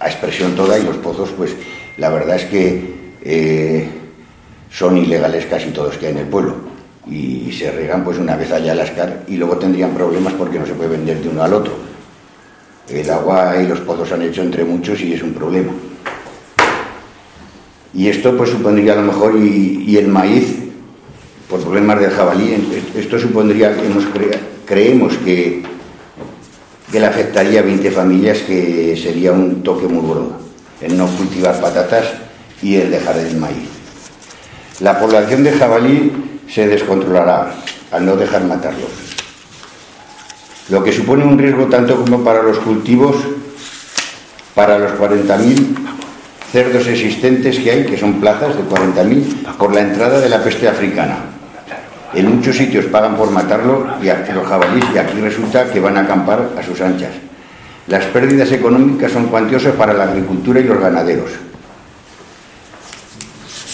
a 0.00 0.06
expresión 0.06 0.54
toda 0.54 0.78
y 0.78 0.84
los 0.84 0.96
pozos, 0.96 1.30
pues 1.36 1.54
la 1.96 2.08
verdad 2.10 2.36
es 2.36 2.44
que 2.44 2.97
eh, 3.22 3.88
son 4.70 4.96
ilegales 4.96 5.46
casi 5.46 5.70
todos 5.70 5.96
que 5.96 6.06
hay 6.06 6.12
en 6.12 6.18
el 6.18 6.26
pueblo 6.26 6.68
y 7.10 7.50
se 7.52 7.70
regan 7.70 8.04
pues 8.04 8.18
una 8.18 8.36
vez 8.36 8.52
allá 8.52 8.72
al 8.72 8.80
ascar 8.80 9.24
y 9.28 9.36
luego 9.36 9.56
tendrían 9.56 9.94
problemas 9.94 10.34
porque 10.34 10.58
no 10.58 10.66
se 10.66 10.74
puede 10.74 10.90
vender 10.90 11.20
de 11.20 11.28
uno 11.28 11.42
al 11.42 11.54
otro. 11.54 11.72
El 12.88 13.10
agua 13.10 13.54
y 13.62 13.66
los 13.66 13.80
pozos 13.80 14.12
han 14.12 14.22
hecho 14.22 14.42
entre 14.42 14.64
muchos 14.64 15.00
y 15.00 15.14
es 15.14 15.22
un 15.22 15.32
problema. 15.32 15.72
Y 17.94 18.08
esto 18.08 18.36
pues 18.36 18.50
supondría 18.50 18.92
a 18.92 18.96
lo 18.96 19.02
mejor, 19.02 19.36
y, 19.36 19.96
el 19.96 20.08
maíz, 20.08 20.56
por 21.48 21.60
problemas 21.60 22.00
del 22.00 22.10
jabalí, 22.10 22.54
esto 22.94 23.18
supondría 23.18 23.74
que 23.74 23.86
hemos 23.86 24.04
creemos 24.66 25.16
que, 25.18 25.62
que 26.92 27.00
le 27.00 27.06
afectaría 27.06 27.60
a 27.60 27.62
20 27.62 27.90
familias, 27.90 28.38
que 28.40 28.96
sería 28.96 29.32
un 29.32 29.62
toque 29.62 29.88
muy 29.88 30.06
gordo, 30.06 30.32
el 30.82 30.96
no 30.96 31.06
cultivar 31.06 31.58
patatas 31.60 32.27
y 32.62 32.76
el 32.76 32.94
el 32.94 33.36
maíz. 33.36 33.68
La 34.80 34.98
población 34.98 35.44
de 35.44 35.52
jabalí 35.52 36.12
se 36.48 36.66
descontrolará 36.66 37.54
al 37.90 38.06
no 38.06 38.16
dejar 38.16 38.44
matarlos, 38.44 38.90
lo 40.68 40.84
que 40.84 40.92
supone 40.92 41.24
un 41.24 41.38
riesgo 41.38 41.66
tanto 41.66 41.96
como 41.96 42.22
para 42.22 42.42
los 42.42 42.58
cultivos, 42.58 43.16
para 44.54 44.78
los 44.78 44.92
40.000 44.92 45.76
cerdos 46.52 46.86
existentes 46.86 47.58
que 47.58 47.70
hay, 47.70 47.86
que 47.86 47.98
son 47.98 48.20
plazas 48.20 48.56
de 48.56 48.62
40.000, 48.62 49.56
por 49.56 49.74
la 49.74 49.80
entrada 49.80 50.20
de 50.20 50.28
la 50.28 50.42
peste 50.42 50.68
africana. 50.68 51.16
En 52.14 52.36
muchos 52.36 52.56
sitios 52.56 52.86
pagan 52.86 53.16
por 53.16 53.30
matarlo 53.30 53.86
y 54.02 54.06
los 54.06 54.46
jabalíes 54.46 54.86
y 54.94 54.98
aquí 54.98 55.20
resulta 55.20 55.70
que 55.70 55.80
van 55.80 55.96
a 55.96 56.00
acampar 56.00 56.50
a 56.58 56.62
sus 56.62 56.80
anchas. 56.80 57.12
Las 57.86 58.04
pérdidas 58.06 58.50
económicas 58.52 59.12
son 59.12 59.26
cuantiosas 59.26 59.74
para 59.74 59.92
la 59.92 60.04
agricultura 60.04 60.60
y 60.60 60.64
los 60.64 60.80
ganaderos. 60.80 61.30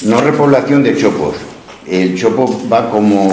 No 0.02 0.20
repoblación 0.20 0.82
de 0.82 0.96
chopos. 0.96 1.36
El 1.86 2.16
chopo 2.18 2.60
va 2.70 2.90
como 2.90 3.30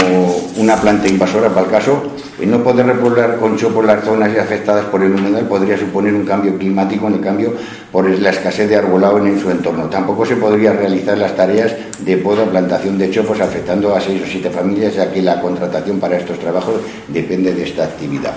una 0.57 0.75
planta 0.75 1.07
invasora 1.07 1.49
para 1.49 1.65
el 1.65 1.71
caso. 1.71 2.03
El 2.39 2.51
no 2.51 2.63
poder 2.63 2.85
repoblar 2.85 3.37
con 3.39 3.57
chopos 3.57 3.83
las 3.83 4.03
zonas 4.03 4.37
afectadas 4.37 4.85
por 4.85 5.01
el 5.01 5.13
humedal 5.13 5.47
podría 5.47 5.77
suponer 5.77 6.13
un 6.13 6.23
cambio 6.23 6.57
climático 6.57 7.07
en 7.07 7.15
el 7.15 7.21
cambio 7.21 7.53
por 7.91 8.07
la 8.07 8.29
escasez 8.29 8.69
de 8.69 8.75
arbolado 8.75 9.17
en 9.25 9.39
su 9.39 9.49
entorno. 9.49 9.85
Tampoco 9.85 10.23
se 10.25 10.35
podría 10.35 10.73
realizar 10.73 11.17
las 11.17 11.35
tareas 11.35 11.73
de 11.99 12.17
poda 12.17 12.45
plantación 12.45 12.97
de 12.97 13.09
chopos 13.09 13.41
afectando 13.41 13.95
a 13.95 13.99
seis 13.99 14.21
o 14.21 14.27
siete 14.27 14.51
familias, 14.51 14.95
ya 14.95 15.11
que 15.11 15.21
la 15.21 15.41
contratación 15.41 15.99
para 15.99 16.17
estos 16.17 16.37
trabajos 16.37 16.75
depende 17.07 17.53
de 17.53 17.63
esta 17.63 17.85
actividad. 17.85 18.33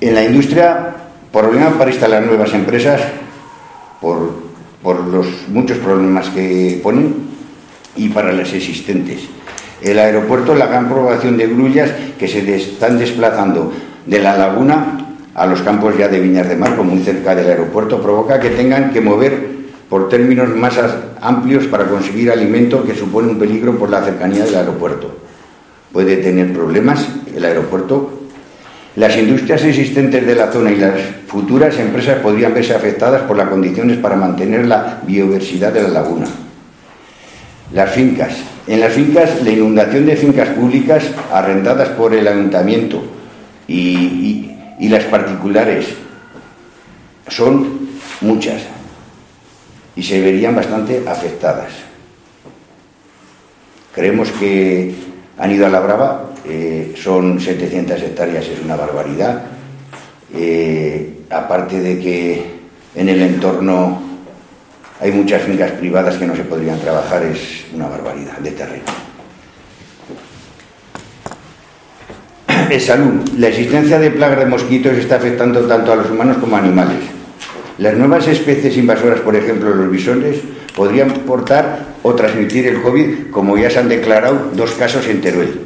En 0.00 0.14
la 0.14 0.22
industria, 0.22 0.94
problemas 1.32 1.72
para 1.74 1.90
instalar 1.90 2.22
nuevas 2.22 2.52
empresas 2.52 3.00
por, 4.00 4.43
por 4.84 5.00
los 5.06 5.26
muchos 5.48 5.78
problemas 5.78 6.28
que 6.28 6.78
ponen 6.82 7.14
y 7.96 8.10
para 8.10 8.32
las 8.32 8.52
existentes. 8.52 9.22
El 9.80 9.98
aeropuerto, 9.98 10.54
la 10.54 10.66
gran 10.66 10.90
población 10.90 11.38
de 11.38 11.46
grullas 11.46 11.90
que 12.18 12.28
se 12.28 12.54
están 12.54 12.98
desplazando 12.98 13.72
de 14.04 14.18
la 14.20 14.36
laguna 14.36 15.16
a 15.34 15.46
los 15.46 15.62
campos 15.62 15.96
ya 15.98 16.08
de 16.08 16.20
Viñas 16.20 16.48
de 16.48 16.56
Mar, 16.56 16.76
muy 16.82 17.00
cerca 17.00 17.34
del 17.34 17.48
aeropuerto, 17.48 18.00
provoca 18.02 18.38
que 18.38 18.50
tengan 18.50 18.92
que 18.92 19.00
mover 19.00 19.54
por 19.88 20.10
términos 20.10 20.54
más 20.54 20.78
amplios 21.20 21.66
para 21.66 21.86
conseguir 21.86 22.30
alimento 22.30 22.84
que 22.84 22.94
supone 22.94 23.28
un 23.28 23.38
peligro 23.38 23.78
por 23.78 23.88
la 23.88 24.02
cercanía 24.02 24.44
del 24.44 24.54
aeropuerto. 24.54 25.10
Puede 25.92 26.18
tener 26.18 26.52
problemas 26.52 27.08
el 27.34 27.44
aeropuerto 27.44 28.23
las 28.96 29.16
industrias 29.16 29.64
existentes 29.64 30.24
de 30.26 30.34
la 30.36 30.52
zona 30.52 30.70
y 30.70 30.76
las 30.76 30.94
futuras 31.26 31.76
empresas 31.78 32.20
podrían 32.20 32.54
verse 32.54 32.74
afectadas 32.74 33.22
por 33.22 33.36
las 33.36 33.48
condiciones 33.48 33.98
para 33.98 34.14
mantener 34.16 34.66
la 34.66 35.00
biodiversidad 35.04 35.72
de 35.72 35.82
la 35.82 35.88
laguna. 35.88 36.26
Las 37.72 37.90
fincas. 37.90 38.34
En 38.66 38.80
las 38.80 38.92
fincas, 38.92 39.42
la 39.42 39.50
inundación 39.50 40.06
de 40.06 40.16
fincas 40.16 40.48
públicas 40.50 41.02
arrendadas 41.32 41.88
por 41.90 42.14
el 42.14 42.26
ayuntamiento 42.28 43.02
y, 43.66 43.74
y- 43.96 44.58
y 44.78 44.88
las 44.88 45.04
particulares 45.04 45.86
son 47.28 47.88
muchas 48.20 48.62
y 49.96 50.02
se 50.02 50.20
verían 50.20 50.54
bastante 50.54 51.02
afectadas. 51.06 51.72
Creemos 53.94 54.30
que 54.32 54.94
han 55.38 55.50
ido 55.52 55.66
a 55.66 55.70
la 55.70 55.80
brava, 55.80 56.30
eh, 56.46 56.94
son 56.96 57.40
700 57.40 58.02
hectáreas, 58.02 58.46
es 58.46 58.60
una 58.64 58.76
barbaridad. 58.76 59.42
Eh, 60.34 61.20
aparte 61.30 61.80
de 61.80 61.98
que 61.98 62.42
en 62.94 63.08
el 63.08 63.22
entorno 63.22 64.02
hay 65.00 65.10
muchas 65.12 65.42
fincas 65.42 65.72
privadas 65.72 66.16
que 66.16 66.26
no 66.26 66.36
se 66.36 66.44
podrían 66.44 66.78
trabajar, 66.80 67.22
es 67.24 67.64
una 67.74 67.88
barbaridad 67.88 68.38
de 68.38 68.50
terreno. 68.50 68.84
En 72.70 72.80
salud, 72.80 73.28
la 73.38 73.48
existencia 73.48 73.98
de 73.98 74.10
plagas 74.10 74.38
de 74.38 74.46
mosquitos 74.46 74.94
está 74.94 75.16
afectando 75.16 75.60
tanto 75.66 75.92
a 75.92 75.96
los 75.96 76.10
humanos 76.10 76.38
como 76.38 76.56
a 76.56 76.60
animales. 76.60 76.98
Las 77.78 77.94
nuevas 77.94 78.26
especies 78.28 78.76
invasoras, 78.76 79.20
por 79.20 79.36
ejemplo 79.36 79.74
los 79.74 79.90
bisones, 79.90 80.38
podrían 80.74 81.10
portar 81.10 81.94
o 82.02 82.14
transmitir 82.14 82.66
el 82.66 82.82
COVID, 82.82 83.30
como 83.30 83.56
ya 83.56 83.70
se 83.70 83.80
han 83.80 83.88
declarado 83.88 84.50
dos 84.54 84.72
casos 84.72 85.06
en 85.08 85.20
Teruel. 85.20 85.60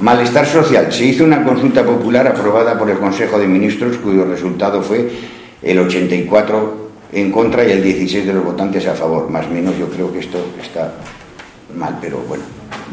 Malestar 0.00 0.46
social. 0.46 0.92
Se 0.92 1.04
hizo 1.04 1.24
una 1.24 1.42
consulta 1.44 1.84
popular 1.84 2.26
aprobada 2.28 2.78
por 2.78 2.88
el 2.90 2.98
Consejo 2.98 3.38
de 3.38 3.46
Ministros, 3.48 3.96
cuyo 3.98 4.24
resultado 4.24 4.82
fue 4.82 5.08
el 5.62 5.78
84 5.78 6.88
en 7.12 7.32
contra 7.32 7.64
y 7.66 7.72
el 7.72 7.82
16 7.82 8.26
de 8.26 8.32
los 8.32 8.44
votantes 8.44 8.86
a 8.86 8.94
favor. 8.94 9.28
Más 9.30 9.46
o 9.46 9.50
menos 9.50 9.76
yo 9.78 9.88
creo 9.88 10.12
que 10.12 10.20
esto 10.20 10.38
está 10.62 10.94
mal, 11.76 11.98
pero 12.00 12.18
bueno, 12.28 12.44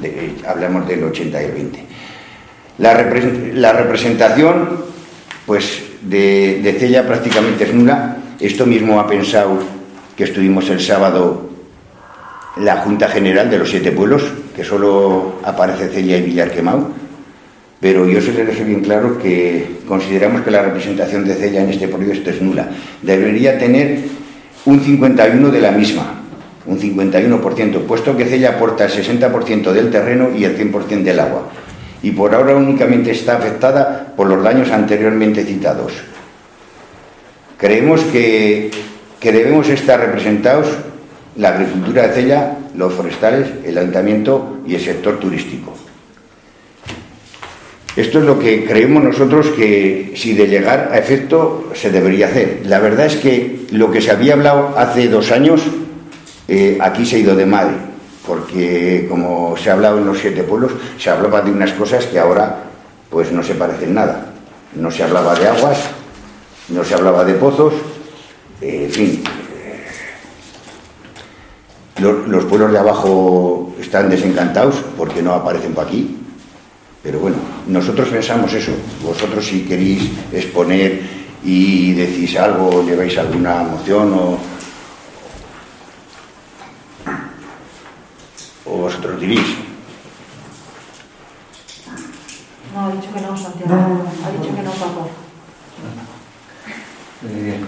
de- 0.01 0.33
hablamos 0.47 0.87
del 0.87 1.03
80 1.03 1.41
y 1.41 1.45
el 1.45 1.51
20. 1.51 1.83
La, 2.79 2.93
la 3.53 3.73
representación 3.73 4.69
pues, 5.45 5.83
de, 6.01 6.59
de 6.63 6.73
Cella 6.73 7.05
prácticamente 7.05 7.65
es 7.65 7.73
nula. 7.73 8.17
Esto 8.39 8.65
mismo 8.65 8.99
ha 8.99 9.07
pensado 9.07 9.59
que 10.17 10.23
estuvimos 10.23 10.69
el 10.69 10.81
sábado 10.81 11.49
la 12.57 12.77
Junta 12.77 13.09
General 13.09 13.49
de 13.49 13.59
los 13.59 13.69
Siete 13.69 13.91
Pueblos, 13.91 14.23
que 14.55 14.63
solo 14.63 15.39
aparece 15.43 15.89
Cella 15.89 16.17
y 16.17 16.21
Villar 16.21 16.51
Quemado, 16.51 16.89
pero 17.79 18.07
yo 18.07 18.21
se 18.21 18.31
le 18.31 18.45
dejé 18.45 18.63
bien 18.63 18.81
claro 18.81 19.19
que 19.19 19.79
consideramos 19.87 20.41
que 20.41 20.51
la 20.51 20.61
representación 20.61 21.25
de 21.25 21.35
Cella 21.35 21.61
en 21.61 21.69
este 21.69 21.87
proyecto 21.87 22.29
es 22.29 22.41
nula. 22.41 22.69
Debería 23.01 23.57
tener 23.57 23.99
un 24.65 24.79
51 24.79 25.49
de 25.51 25.61
la 25.61 25.71
misma, 25.71 26.21
un 26.65 26.79
51%, 26.79 27.81
puesto 27.81 28.15
que 28.15 28.25
Cella 28.25 28.51
aporta 28.51 28.85
el 28.85 28.91
60% 28.91 29.71
del 29.71 29.91
terreno 29.91 30.29
y 30.35 30.45
el 30.45 30.57
100% 30.57 31.03
del 31.03 31.19
agua, 31.19 31.49
y 32.01 32.11
por 32.11 32.33
ahora 32.33 32.55
únicamente 32.55 33.11
está 33.11 33.37
afectada 33.37 34.13
por 34.15 34.27
los 34.27 34.41
daños 34.41 34.71
anteriormente 34.71 35.43
citados. 35.43 35.91
Creemos 37.57 38.01
que, 38.05 38.71
que 39.19 39.31
debemos 39.31 39.69
estar 39.69 39.99
representados 39.99 40.67
la 41.37 41.49
agricultura 41.49 42.07
de 42.07 42.13
Cella, 42.13 42.57
los 42.75 42.93
forestales, 42.93 43.49
el 43.63 43.77
ayuntamiento 43.77 44.59
y 44.67 44.75
el 44.75 44.81
sector 44.81 45.19
turístico. 45.19 45.73
Esto 47.95 48.19
es 48.19 48.25
lo 48.25 48.37
que 48.37 48.65
creemos 48.65 49.03
nosotros 49.03 49.47
que 49.55 50.13
si 50.17 50.33
de 50.33 50.47
llegar 50.47 50.89
a 50.91 50.97
efecto 50.97 51.69
se 51.73 51.91
debería 51.91 52.27
hacer. 52.27 52.61
La 52.65 52.79
verdad 52.79 53.05
es 53.05 53.15
que 53.15 53.67
lo 53.71 53.89
que 53.89 54.01
se 54.01 54.11
había 54.11 54.33
hablado 54.33 54.73
hace 54.77 55.07
dos 55.07 55.31
años, 55.31 55.61
eh, 56.49 56.77
aquí 56.81 57.05
se 57.05 57.15
ha 57.15 57.19
ido 57.19 57.35
de 57.35 57.45
madre, 57.45 57.75
porque 58.27 59.05
como 59.09 59.55
se 59.55 59.69
ha 59.69 59.73
hablado 59.73 59.99
en 59.99 60.05
los 60.05 60.19
siete 60.19 60.43
pueblos, 60.43 60.73
se 60.99 61.09
hablaba 61.09 61.41
de 61.41 61.51
unas 61.51 61.71
cosas 61.71 62.05
que 62.05 62.19
ahora 62.19 62.63
pues 63.09 63.31
no 63.31 63.41
se 63.41 63.55
parecen 63.55 63.93
nada. 63.93 64.33
No 64.75 64.91
se 64.91 65.03
hablaba 65.03 65.33
de 65.35 65.47
aguas, 65.47 65.79
no 66.67 66.83
se 66.83 66.95
hablaba 66.95 67.23
de 67.23 67.35
pozos, 67.35 67.73
eh, 68.61 68.87
en 68.87 68.91
fin. 68.91 69.23
Los, 71.99 72.27
los 72.27 72.43
pueblos 72.45 72.71
de 72.71 72.77
abajo 72.77 73.73
están 73.79 74.09
desencantados 74.09 74.75
porque 74.97 75.21
no 75.21 75.33
aparecen 75.33 75.73
por 75.73 75.85
aquí. 75.85 76.17
Pero 77.01 77.19
bueno, 77.19 77.37
nosotros 77.67 78.09
pensamos 78.09 78.51
eso. 78.53 78.71
Vosotros 79.03 79.45
si 79.45 79.61
queréis 79.61 80.11
exponer 80.33 81.01
y 81.43 81.93
decís 81.93 82.35
algo, 82.37 82.83
lleváis 82.83 83.17
alguna 83.17 83.63
moción 83.63 84.13
o, 84.13 84.37
o 88.65 88.77
vosotros 88.77 89.19
diréis. 89.21 89.45
No, 92.73 92.85
ha 92.87 92.91
dicho 92.91 93.13
que 93.13 93.21
no, 93.21 93.37
Santiago. 93.37 93.73
No, 93.73 93.87
no, 93.87 93.87
no, 93.87 94.09
ha 94.25 94.31
dicho 94.31 94.55
que 94.55 94.63
no, 94.63 94.71
Paco. 94.71 95.09
Eh, 97.23 97.29
desde 97.29 97.59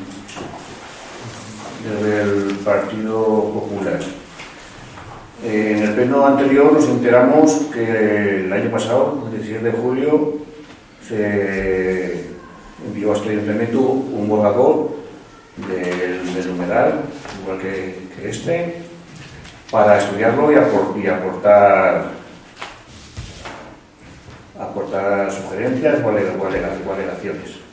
el 1.87 2.55
Partido 2.63 3.15
Popular. 3.53 3.99
Eh, 5.43 5.73
en 5.77 5.83
el 5.83 5.93
pleno 5.93 6.25
anterior 6.25 6.73
nos 6.73 6.85
enteramos 6.89 7.51
que 7.73 8.45
el 8.45 8.51
año 8.53 8.71
pasado, 8.71 9.23
el 9.27 9.37
16 9.39 9.63
de 9.63 9.71
julio, 9.71 10.33
se 11.07 12.25
envió 12.85 13.13
a 13.13 13.15
este 13.17 13.29
ayuntamiento 13.29 13.79
un 13.79 14.27
borrador 14.27 14.89
del, 15.57 16.33
del 16.33 16.49
humedal, 16.49 17.01
igual 17.43 17.59
que, 17.59 18.07
este, 18.23 18.75
para 19.71 19.97
estudiarlo 19.99 20.51
y, 20.51 20.55
apor- 20.55 21.03
y 21.03 21.07
aportar 21.07 22.11
aportar 24.59 25.31
sugerencias 25.31 26.03
o 26.03 26.09
ale- 26.09 26.29
o 26.39 26.47
alega- 26.47 26.77
o 26.87 26.93
alegaciones. 26.93 27.66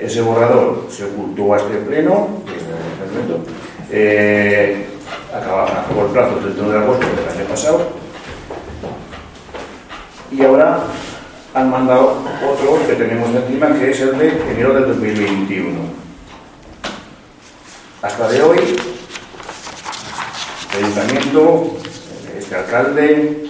Ese 0.00 0.22
borrador 0.22 0.86
se 0.90 1.04
ocultó 1.04 1.52
a 1.54 1.58
este 1.58 1.76
pleno, 1.76 2.28
Parlamento, 2.98 3.44
eh, 3.90 4.86
acaba- 5.34 5.64
acabó 5.82 6.06
el 6.06 6.12
plazo 6.12 6.36
el 6.38 6.42
31 6.44 6.70
de 6.72 6.78
agosto 6.78 7.06
del 7.06 7.38
año 7.38 7.48
pasado, 7.48 7.88
y 10.32 10.42
ahora 10.42 10.80
han 11.52 11.70
mandado 11.70 12.22
otro 12.50 12.86
que 12.86 12.94
tenemos 12.94 13.28
encima, 13.34 13.74
que 13.78 13.90
es 13.90 14.00
el 14.00 14.16
de 14.18 14.28
enero 14.52 14.72
del 14.74 14.86
2021. 14.88 15.80
Hasta 18.02 18.28
de 18.28 18.42
hoy, 18.42 18.58
el 20.78 20.84
ayuntamiento, 20.84 21.76
este 22.38 22.54
alcalde, 22.54 23.44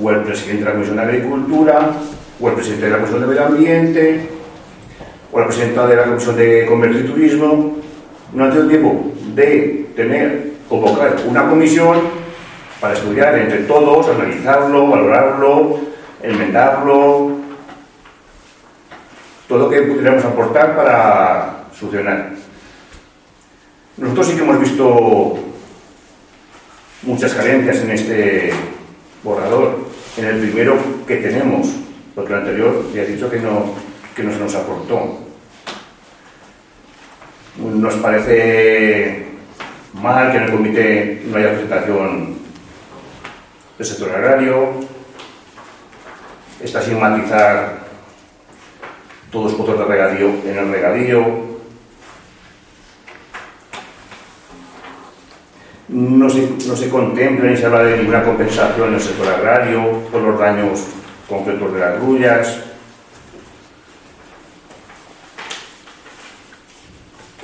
o 0.00 0.10
el 0.10 0.22
presidente 0.22 0.60
de 0.60 0.64
la 0.66 0.72
Comisión 0.72 0.96
de 0.96 1.02
Agricultura, 1.02 1.90
o 2.40 2.48
el 2.48 2.54
presidente 2.54 2.84
de 2.86 2.90
la 2.92 2.98
Comisión 2.98 3.20
de 3.22 3.26
Medio 3.26 3.44
Ambiente, 3.46 4.30
de 5.48 5.96
la 5.96 6.04
Comisión 6.04 6.36
de 6.36 6.66
Comercio 6.66 7.00
y 7.00 7.04
Turismo, 7.04 7.76
no 8.32 8.44
han 8.44 8.50
tenido 8.50 8.68
tiempo 8.68 9.12
de 9.34 9.86
tener, 9.96 10.52
convocar 10.68 11.16
una 11.26 11.48
comisión 11.48 11.98
para 12.80 12.94
estudiar 12.94 13.36
entre 13.38 13.60
todos, 13.60 14.08
analizarlo, 14.08 14.88
valorarlo, 14.88 15.80
enmendarlo, 16.22 17.32
todo 19.48 19.58
lo 19.58 19.70
que 19.70 19.82
pudiéramos 19.82 20.24
aportar 20.24 20.76
para 20.76 21.64
solucionar. 21.78 22.30
Nosotros 23.96 24.26
sí 24.28 24.36
que 24.36 24.42
hemos 24.42 24.60
visto 24.60 25.38
muchas 27.02 27.34
carencias 27.34 27.78
en 27.78 27.90
este 27.90 28.52
borrador, 29.22 29.78
en 30.16 30.24
el 30.24 30.40
primero 30.40 30.76
que 31.06 31.16
tenemos, 31.16 31.68
porque 32.14 32.32
el 32.32 32.38
anterior 32.38 32.84
ya 32.94 33.02
he 33.02 33.06
dicho 33.06 33.30
que 33.30 33.40
no, 33.40 33.74
que 34.14 34.22
no 34.22 34.32
se 34.32 34.38
nos 34.38 34.54
aportó. 34.54 35.29
Nos 37.56 37.94
parece 37.96 39.26
mal 39.94 40.30
que 40.30 40.38
en 40.38 40.42
el 40.44 40.50
comité 40.50 41.22
no 41.26 41.36
haya 41.36 41.50
presentación 41.50 42.38
del 43.76 43.86
sector 43.86 44.10
agrario, 44.10 44.68
está 46.60 46.80
sin 46.80 47.00
matizar 47.00 47.80
todos 49.30 49.46
los 49.46 49.54
puntos 49.54 49.78
de 49.78 49.84
regadío 49.84 50.28
en 50.44 50.58
el 50.58 50.70
regadío, 50.70 51.50
No 55.92 56.30
se, 56.30 56.48
no 56.68 56.76
se 56.76 56.88
contempla 56.88 57.50
ni 57.50 57.56
se 57.56 57.66
habla 57.66 57.82
de 57.82 57.96
ninguna 57.96 58.22
compensación 58.22 58.90
en 58.90 58.94
el 58.94 59.00
sector 59.00 59.26
agrario 59.26 60.02
por 60.12 60.22
los 60.22 60.38
daños 60.38 60.84
concretos 61.28 61.74
de 61.74 61.80
las 61.80 62.00
grullas. 62.00 62.69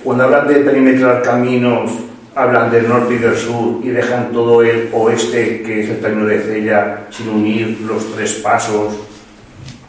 Cuando 0.07 0.23
hablan 0.23 0.47
de 0.47 0.55
perimetrar 0.61 1.21
caminos, 1.21 1.91
hablan 2.37 2.71
del 2.71 2.89
norte 2.89 3.15
y 3.15 3.19
del 3.19 3.37
sur 3.37 3.81
y 3.83 3.89
dejan 3.89 4.31
todo 4.31 4.63
el 4.63 4.89
oeste, 4.93 5.63
que 5.63 5.81
es 5.81 5.91
el 5.91 5.99
camino 6.01 6.27
de 6.27 6.39
Cella, 6.39 7.07
sin 7.11 7.29
unir 7.29 7.81
los 7.81 8.15
tres 8.15 8.35
pasos 8.35 8.95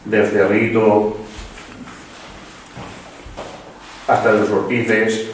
del 0.06 0.26
cerrito 0.26 1.18
hasta 4.08 4.32
los 4.32 4.50
ortices. 4.50 5.28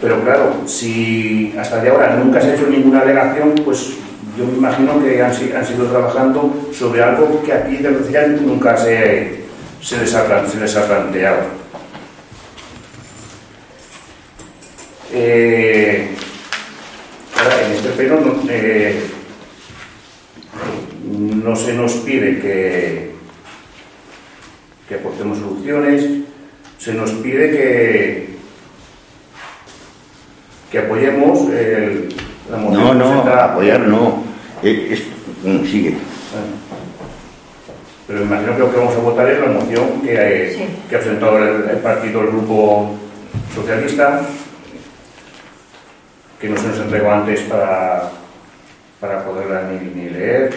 Pero 0.00 0.22
claro, 0.22 0.62
si 0.64 1.54
hasta 1.58 1.82
ahora 1.90 2.16
nunca 2.16 2.40
se 2.40 2.52
ha 2.52 2.54
hecho 2.54 2.68
ninguna 2.68 3.00
alegación, 3.00 3.52
pues 3.66 3.98
yo 4.38 4.46
me 4.46 4.54
imagino 4.56 4.98
que 4.98 5.22
han, 5.22 5.34
si- 5.34 5.52
han 5.52 5.66
sido 5.66 5.84
trabajando 5.88 6.70
sobre 6.72 7.02
algo 7.02 7.42
que 7.44 7.52
aquí 7.52 7.76
de 7.76 7.90
nunca 8.40 8.78
se, 8.78 9.42
se, 9.82 9.98
les 9.98 10.14
se 10.48 10.58
les 10.58 10.74
ha 10.74 10.86
planteado. 10.86 11.61
Eh, 15.14 16.08
ahora, 17.36 17.66
en 17.66 17.72
este 17.72 17.88
pleno 17.90 18.20
no, 18.20 18.42
eh, 18.48 19.00
no 21.44 21.54
se 21.56 21.74
nos 21.74 21.92
pide 21.96 22.38
que, 22.40 23.10
que 24.88 24.94
aportemos 24.94 25.38
soluciones, 25.38 26.04
se 26.78 26.94
nos 26.94 27.10
pide 27.12 27.50
que, 27.50 28.28
que 30.70 30.78
apoyemos 30.78 31.50
el- 31.50 32.08
la 32.50 32.56
moción 32.56 32.82
No, 32.82 32.94
no, 32.94 33.10
presentada- 33.10 33.44
apoyar 33.52 33.80
no. 33.80 34.24
Eh, 34.62 34.88
es- 34.92 35.02
mm, 35.44 35.64
sigue. 35.66 35.94
Pero 38.06 38.20
me 38.20 38.24
imagino 38.26 38.52
que 38.54 38.58
lo 38.60 38.70
que 38.72 38.76
vamos 38.78 38.94
a 38.94 38.98
votar 38.98 39.28
es 39.30 39.40
la 39.40 39.46
moción 39.46 40.00
que, 40.02 40.54
Sí. 40.56 40.64
que 40.88 40.96
ha 40.96 41.00
presentado 41.00 41.38
el, 41.38 41.68
el 41.70 41.76
partido, 41.78 42.22
el 42.22 42.28
grupo 42.28 42.96
socialista, 43.54 44.22
que 46.42 46.48
no 46.48 46.56
se 46.56 46.66
nos 46.66 46.78
entregó 46.80 47.08
antes 47.12 47.40
para, 47.42 48.10
para 49.00 49.24
poderla 49.24 49.62
ni, 49.70 49.78
ni 50.02 50.10
leer. 50.10 50.52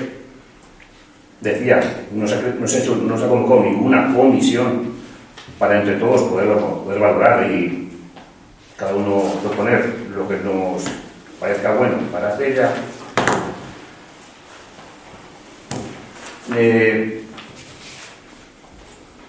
Decía, 1.41 1.79
no 2.11 2.27
se, 2.27 2.33
ha 2.35 2.41
cre- 2.41 2.55
no, 2.59 2.67
se 2.67 2.77
ha 2.77 2.81
hecho- 2.81 2.95
no 2.95 3.15
se 3.17 3.25
ha 3.25 3.29
convocado 3.29 3.61
ninguna 3.61 4.11
comisión 4.15 4.95
para 5.59 5.79
entre 5.79 5.97
todos 5.97 6.23
poderlo, 6.23 6.83
poder 6.83 6.99
valorar 6.99 7.51
y 7.51 7.87
cada 8.75 8.95
uno 8.95 9.21
proponer 9.43 9.93
lo 10.15 10.27
que 10.27 10.37
nos 10.37 10.83
parezca 11.39 11.73
bueno 11.75 11.97
para 12.11 12.29
hacer. 12.29 12.67
Eh, 16.55 17.23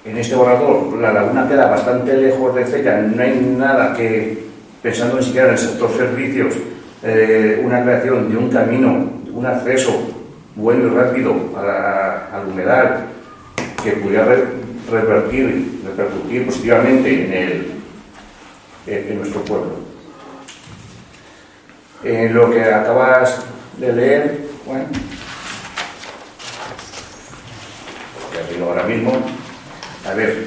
en 0.04 0.16
este 0.16 0.34
borrador 0.36 0.96
la 0.98 1.12
laguna 1.12 1.48
queda 1.48 1.66
bastante 1.68 2.16
lejos 2.16 2.54
de 2.54 2.64
Cella, 2.66 2.98
no 3.02 3.22
hay 3.22 3.40
nada 3.58 3.92
que, 3.94 4.45
pensando 4.86 5.16
ni 5.18 5.24
siquiera 5.24 5.48
en 5.48 5.54
el 5.54 5.58
sector 5.58 5.90
servicios, 5.96 6.54
eh, 7.02 7.60
una 7.64 7.82
creación 7.82 8.30
de 8.30 8.36
un 8.36 8.48
camino, 8.50 9.10
un 9.32 9.44
acceso 9.44 10.12
bueno 10.54 10.86
y 10.86 10.90
rápido 10.90 11.34
a 11.56 11.62
la- 11.64 12.26
al 12.32 12.46
humedal 12.46 13.06
que 13.82 13.90
pudiera 13.94 14.26
re- 14.26 14.44
revertir, 14.88 15.80
repercutir 15.84 16.46
positivamente 16.46 17.24
en, 17.24 17.32
el, 17.32 19.10
en, 19.10 19.18
nuestro 19.18 19.40
pueblo. 19.42 19.72
En 22.04 22.32
lo 22.32 22.48
que 22.52 22.62
acabas 22.62 23.40
de 23.78 23.92
leer, 23.92 24.40
bueno, 24.64 24.84
que 28.32 28.54
digo 28.54 28.68
ahora 28.68 28.84
mismo, 28.84 29.12
a 30.08 30.14
ver, 30.14 30.46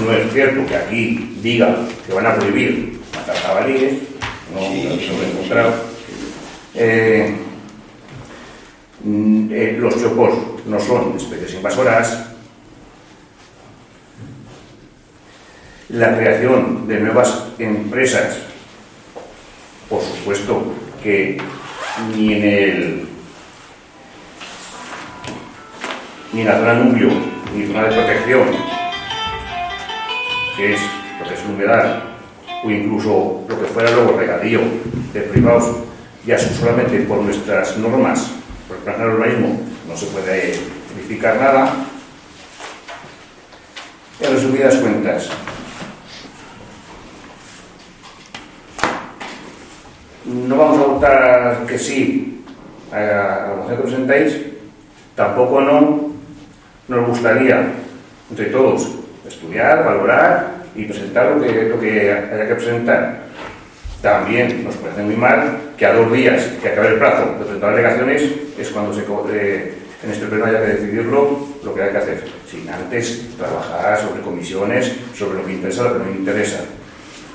no 0.00 0.12
es 0.12 0.32
cierto 0.32 0.66
que 0.66 0.76
aquí 0.76 1.38
diga 1.42 1.76
que 2.06 2.12
van 2.12 2.26
a 2.26 2.34
prohibir 2.34 2.98
matar 3.14 3.36
jabalíes, 3.36 3.94
no 4.52 4.60
lo 4.60 5.22
he 5.22 5.30
encontrado. 5.30 5.72
Eh, 6.74 7.36
mm, 9.04 9.48
eh, 9.52 9.76
los 9.78 10.00
chopos 10.00 10.34
no 10.66 10.80
son 10.80 11.16
especies 11.16 11.54
invasoras. 11.54 12.26
La 15.90 16.16
creación 16.16 16.88
de 16.88 17.00
nuevas 17.00 17.48
empresas, 17.58 18.38
por 19.90 20.00
supuesto 20.02 20.72
que 21.02 21.36
ni 22.16 22.34
en 22.34 22.42
el 22.42 23.08
ni 26.32 26.40
en 26.40 26.46
la 26.46 26.58
zona 26.58 26.74
núcleo, 26.74 27.10
ni 27.54 27.66
zona 27.66 27.84
de 27.84 27.94
protección, 27.94 28.81
que 30.56 30.74
es 30.74 30.80
lo 31.20 31.28
que 31.28 31.34
es 31.34 31.40
humedad, 31.48 32.02
o 32.64 32.70
incluso 32.70 33.44
lo 33.48 33.60
que 33.60 33.66
fuera 33.66 33.90
luego 33.90 34.18
regadío 34.18 34.60
de 35.12 35.20
privados, 35.22 35.76
ya 36.24 36.38
solamente 36.38 37.00
por 37.00 37.18
nuestras 37.18 37.76
normas, 37.78 38.30
por 38.68 38.76
el 38.76 38.82
plan 38.82 38.98
de 38.98 39.62
no 39.88 39.96
se 39.96 40.06
puede 40.06 40.54
edificar 40.96 41.36
nada. 41.36 41.74
En 44.20 44.32
resumidas 44.32 44.76
cuentas, 44.76 45.30
no 50.24 50.56
vamos 50.56 50.78
a 50.78 50.86
votar 50.86 51.66
que 51.66 51.78
sí 51.78 52.44
a 52.92 53.00
la 53.00 53.54
moción 53.56 53.76
que 53.76 53.82
presentáis, 53.82 54.40
tampoco 55.16 55.60
no 55.60 56.12
nos 56.86 57.08
gustaría, 57.08 57.72
entre 58.30 58.46
todos, 58.46 59.01
estudiar, 59.32 59.84
valorar 59.84 60.62
y 60.74 60.84
presentar 60.84 61.32
lo 61.36 61.40
que, 61.80 62.12
haya 62.12 62.48
que 62.48 62.54
presentar. 62.54 63.22
También 64.00 64.64
nos 64.64 64.76
parece 64.76 65.02
muy 65.02 65.16
mal 65.16 65.58
que 65.76 65.86
a 65.86 65.94
dos 65.94 66.12
días 66.12 66.42
que 66.60 66.68
acabe 66.68 66.88
el 66.88 66.98
plazo 66.98 67.26
de 67.26 67.44
presentar 67.44 67.72
alegaciones 67.72 68.22
es 68.58 68.70
cuando 68.70 68.92
se, 68.92 69.02
eh, 69.02 69.74
en 70.02 70.10
este 70.10 70.26
pleno 70.26 70.44
haya 70.46 70.60
que 70.60 70.72
decidirlo 70.72 71.46
lo 71.62 71.74
que 71.74 71.82
hay 71.82 71.90
que 71.90 71.98
hacer, 71.98 72.24
sin 72.50 72.68
antes 72.68 73.36
trabajar 73.36 74.00
sobre 74.00 74.22
comisiones, 74.22 74.92
sobre 75.14 75.38
lo 75.38 75.46
que 75.46 75.52
interesa, 75.52 75.84
lo 75.84 75.98
que 75.98 76.04
no 76.04 76.10
interesa. 76.10 76.60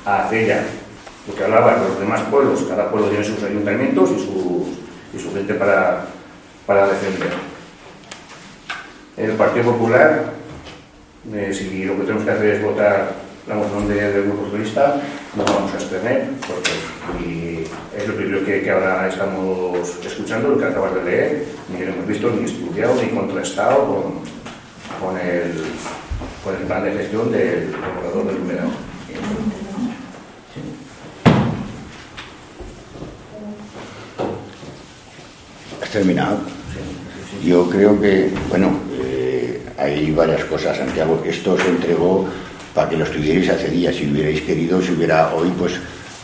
A 0.06 0.28
Cella 0.30 0.62
lo 1.28 1.36
que 1.36 1.44
hablaba 1.44 1.76
de 1.76 1.90
los 1.90 2.00
demás 2.00 2.22
pueblos, 2.32 2.66
cada 2.70 2.90
pueblo 2.90 3.10
tiene 3.10 3.24
sus 3.24 3.44
ayuntamientos 3.44 4.12
y, 4.12 4.20
sus, 4.20 4.68
y 5.14 5.20
su 5.20 5.34
gente 5.34 5.54
para, 5.56 6.06
para 6.66 6.88
defender. 6.88 7.30
El 9.18 9.32
Partido 9.32 9.74
Popular, 9.74 10.37
si 11.54 11.84
lo 11.84 11.96
que 11.98 12.02
tenemos 12.04 12.24
que 12.24 12.32
hacer 12.32 12.56
es 12.56 12.64
votar 12.64 13.12
la 13.48 13.56
moción 13.56 13.88
de- 13.88 14.12
del 14.14 14.24
Grupo 14.24 14.46
Socialista, 14.46 15.02
no 15.36 15.44
vamos 15.44 15.72
a 15.72 15.76
abstener, 15.76 16.30
porque 16.48 17.64
es 17.98 18.08
lo 18.08 18.16
primero 18.16 18.46
que, 18.46 18.70
ahora 18.70 19.08
estamos 19.08 19.78
escuchando, 20.06 20.50
lo 20.50 20.58
que 20.58 20.66
acabas 20.66 20.96
de 20.96 21.04
leer, 21.04 21.46
ni 21.70 21.86
lo 21.86 21.94
hemos 21.94 22.08
visto, 22.08 22.30
ni 22.32 22.46
estudiado, 22.46 22.96
ni 23.02 23.10
contrastado 23.10 23.86
con, 23.88 24.04
con, 25.10 25.18
el, 25.20 25.64
con 26.44 26.56
el 26.56 26.64
plan 26.64 26.84
de 26.84 26.92
gestión 26.92 27.32
del 27.32 27.74
regulador 27.74 28.28
del 28.28 28.42
humedal. 28.42 28.70
¿Has 35.82 35.90
terminado? 35.90 36.40
Yo 37.44 37.70
creo 37.70 38.00
que, 38.02 38.32
bueno, 38.50 38.72
hay 39.78 40.12
varias 40.12 40.44
cosas, 40.46 40.78
Santiago. 40.78 41.22
Esto 41.26 41.58
se 41.58 41.70
entregó 41.70 42.28
para 42.74 42.90
que 42.90 42.98
lo 42.98 43.06
estuvierais 43.06 43.50
hace 43.50 43.70
días. 43.70 43.96
Si 43.96 44.10
hubierais 44.10 44.42
querido, 44.42 44.82
si 44.82 44.92
hubiera 44.94 45.34
hoy, 45.34 45.52
pues 45.58 45.74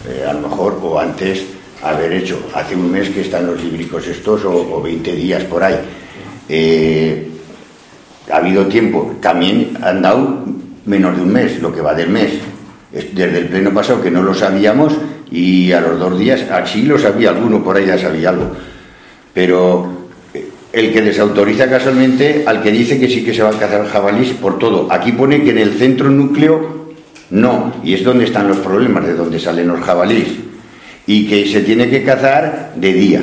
eh, 0.07 0.25
a 0.27 0.33
lo 0.33 0.47
mejor, 0.47 0.79
o 0.81 0.99
antes, 0.99 1.45
haber 1.81 2.13
hecho. 2.13 2.39
Hace 2.53 2.75
un 2.75 2.91
mes 2.91 3.09
que 3.09 3.21
están 3.21 3.47
los 3.47 3.61
líbricos 3.63 4.07
estos, 4.07 4.43
o, 4.45 4.51
o 4.51 4.81
20 4.81 5.15
días 5.15 5.43
por 5.43 5.63
ahí. 5.63 5.75
Eh, 6.49 7.27
ha 8.31 8.37
habido 8.37 8.65
tiempo. 8.67 9.15
También 9.21 9.77
han 9.81 10.01
dado 10.01 10.43
menos 10.85 11.15
de 11.15 11.21
un 11.21 11.31
mes, 11.31 11.61
lo 11.61 11.73
que 11.73 11.81
va 11.81 11.93
del 11.93 12.09
mes. 12.09 12.33
Es 12.91 13.13
Desde 13.15 13.39
el 13.39 13.47
pleno 13.47 13.73
pasado 13.73 14.01
que 14.01 14.11
no 14.11 14.21
lo 14.21 14.33
sabíamos 14.33 14.93
y 15.31 15.71
a 15.71 15.81
los 15.81 15.99
dos 15.99 16.19
días, 16.19 16.41
así 16.51 16.83
lo 16.83 16.99
sabía 16.99 17.31
alguno, 17.31 17.63
por 17.63 17.75
ahí 17.75 17.87
ya 17.87 17.97
sabía 17.97 18.29
algo. 18.29 18.51
Pero 19.33 19.92
el 20.73 20.91
que 20.91 21.03
desautoriza 21.03 21.69
casualmente 21.69 22.43
al 22.47 22.63
que 22.63 22.71
dice 22.71 22.99
que 22.99 23.07
sí 23.07 23.23
que 23.23 23.33
se 23.33 23.43
va 23.43 23.49
a 23.51 23.59
cazar 23.59 23.87
jabalís 23.87 24.31
por 24.31 24.57
todo. 24.57 24.91
Aquí 24.91 25.11
pone 25.11 25.43
que 25.43 25.51
en 25.51 25.59
el 25.59 25.73
centro 25.73 26.09
núcleo 26.09 26.83
no, 27.29 27.75
y 27.83 27.93
es 27.93 28.03
donde 28.03 28.25
están 28.25 28.47
los 28.47 28.57
problemas, 28.57 29.05
de 29.05 29.13
donde 29.13 29.39
salen 29.39 29.67
los 29.67 29.81
jabalís. 29.81 30.29
Y 31.05 31.27
que 31.27 31.45
se 31.47 31.61
tiene 31.61 31.89
que 31.89 32.03
cazar 32.03 32.73
de 32.75 32.93
día, 32.93 33.21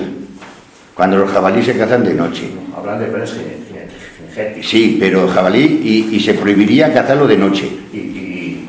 cuando 0.94 1.16
los 1.16 1.30
jabalíes 1.30 1.66
se 1.66 1.76
cazan 1.76 2.04
de 2.04 2.14
noche. 2.14 2.50
Hablan 2.76 3.00
de 3.00 3.06
cinegéticos 3.06 4.66
Sí, 4.66 4.96
pero 5.00 5.26
jabalí 5.26 5.80
y, 5.82 6.16
y 6.16 6.20
se 6.20 6.34
prohibiría 6.34 6.92
cazarlo 6.92 7.26
de 7.26 7.36
noche. 7.36 7.68
y, 7.92 7.96
y, 7.96 8.68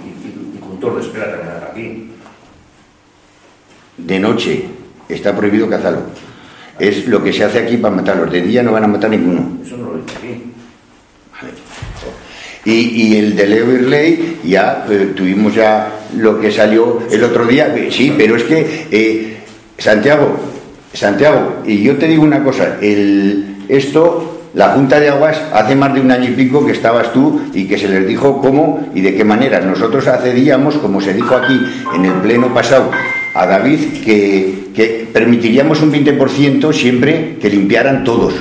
y, 0.55 0.59
cultor 0.59 0.95
de 0.95 1.01
espera 1.01 1.25
también 1.31 1.61
aquí. 1.71 2.07
De 3.97 4.19
noche 4.19 4.63
está 5.07 5.35
prohibido 5.35 5.69
cazarlo. 5.69 6.01
Es 6.81 7.05
lo 7.05 7.23
que 7.23 7.31
se 7.31 7.43
hace 7.43 7.59
aquí 7.59 7.77
para 7.77 7.95
matarlos. 7.95 8.31
De 8.31 8.41
día 8.41 8.63
no 8.63 8.71
van 8.71 8.85
a 8.85 8.87
matar 8.87 9.11
ninguno. 9.11 9.59
Eso 9.63 9.77
no 9.77 9.91
lo 9.91 9.97
dice 10.01 10.17
aquí. 10.17 10.43
Y, 12.65 12.71
y 13.03 13.17
el 13.17 13.35
de 13.35 13.45
Leo 13.45 13.71
Irley, 13.71 14.39
ya 14.43 14.85
eh, 14.89 15.13
tuvimos 15.15 15.53
ya 15.53 15.91
lo 16.17 16.39
que 16.39 16.51
salió 16.51 17.03
el 17.11 17.23
otro 17.23 17.45
día. 17.45 17.71
Eh, 17.75 17.89
Sí, 17.91 18.15
pero 18.17 18.35
es 18.35 18.43
que, 18.43 18.87
eh, 18.89 19.37
Santiago, 19.77 20.39
Santiago, 20.91 21.61
y 21.65 21.83
yo 21.83 21.97
te 21.97 22.07
digo 22.07 22.23
una 22.23 22.43
cosa, 22.43 22.77
el, 22.81 23.57
esto, 23.67 24.49
la 24.55 24.69
Junta 24.69 24.99
de 24.99 25.09
Aguas, 25.09 25.39
hace 25.53 25.75
más 25.75 25.93
de 25.93 26.01
un 26.01 26.09
año 26.09 26.29
y 26.31 26.33
pico 26.33 26.65
que 26.65 26.71
estabas 26.71 27.13
tú 27.13 27.41
y 27.53 27.67
que 27.67 27.77
se 27.77 27.89
les 27.89 28.07
dijo 28.07 28.41
cómo 28.41 28.89
y 28.95 29.01
de 29.01 29.13
qué 29.13 29.23
manera. 29.23 29.59
Nosotros 29.59 30.07
accedíamos, 30.07 30.77
como 30.77 30.99
se 30.99 31.13
dijo 31.13 31.35
aquí 31.35 31.59
en 31.95 32.05
el 32.05 32.13
pleno 32.13 32.51
pasado, 32.51 32.89
a 33.33 33.45
David, 33.45 34.03
que, 34.03 34.71
que 34.73 35.07
permitiríamos 35.11 35.81
un 35.81 35.91
20% 35.91 36.73
siempre 36.73 37.37
que 37.41 37.49
limpiaran 37.49 38.03
todos, 38.03 38.33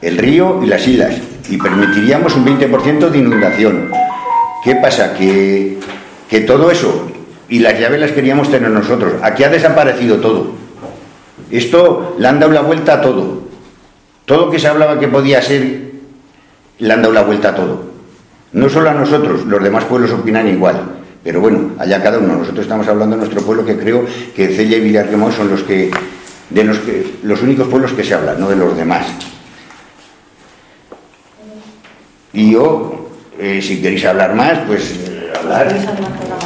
el 0.00 0.18
río 0.18 0.60
y 0.62 0.66
las 0.66 0.86
islas, 0.86 1.16
y 1.48 1.56
permitiríamos 1.56 2.36
un 2.36 2.46
20% 2.46 3.10
de 3.10 3.18
inundación. 3.18 3.90
¿Qué 4.64 4.76
pasa? 4.76 5.14
Que, 5.14 5.78
que 6.28 6.40
todo 6.40 6.70
eso 6.70 7.10
y 7.48 7.60
las 7.60 7.78
llaves 7.78 8.00
las 8.00 8.12
queríamos 8.12 8.50
tener 8.50 8.70
nosotros. 8.70 9.14
Aquí 9.22 9.42
ha 9.44 9.48
desaparecido 9.48 10.18
todo. 10.18 10.52
Esto 11.50 12.16
le 12.18 12.28
han 12.28 12.40
dado 12.40 12.52
la 12.52 12.60
vuelta 12.60 12.94
a 12.94 13.00
todo. 13.00 13.42
Todo 14.26 14.50
que 14.50 14.58
se 14.58 14.68
hablaba 14.68 15.00
que 15.00 15.08
podía 15.08 15.40
ser, 15.40 15.92
le 16.78 16.92
han 16.92 17.00
dado 17.00 17.14
la 17.14 17.22
vuelta 17.22 17.50
a 17.50 17.54
todo. 17.54 17.88
No 18.52 18.68
solo 18.68 18.90
a 18.90 18.94
nosotros, 18.94 19.46
los 19.46 19.62
demás 19.62 19.84
pueblos 19.84 20.12
opinan 20.12 20.48
igual. 20.48 20.96
Pero 21.24 21.40
bueno, 21.40 21.72
allá 21.78 22.02
cada 22.02 22.18
uno. 22.18 22.36
Nosotros 22.36 22.60
estamos 22.60 22.86
hablando 22.88 23.16
de 23.16 23.20
nuestro 23.20 23.42
pueblo 23.42 23.64
que 23.64 23.76
creo 23.76 24.04
que 24.34 24.48
Cella 24.48 24.76
y 24.76 24.80
Villarquemón 24.80 25.32
son 25.32 25.50
los 25.50 25.62
que 25.62 25.90
de 26.50 26.64
los 26.64 26.78
que 26.78 27.18
los 27.22 27.42
únicos 27.42 27.68
pueblos 27.68 27.92
que 27.92 28.04
se 28.04 28.14
hablan, 28.14 28.40
no 28.40 28.48
de 28.48 28.56
los 28.56 28.76
demás. 28.76 29.06
Y 32.32 32.52
yo, 32.52 33.10
eh, 33.38 33.60
si 33.60 33.82
queréis 33.82 34.04
hablar 34.04 34.34
más, 34.34 34.58
pues 34.66 34.92
eh, 35.06 35.32
hablar. 35.38 35.74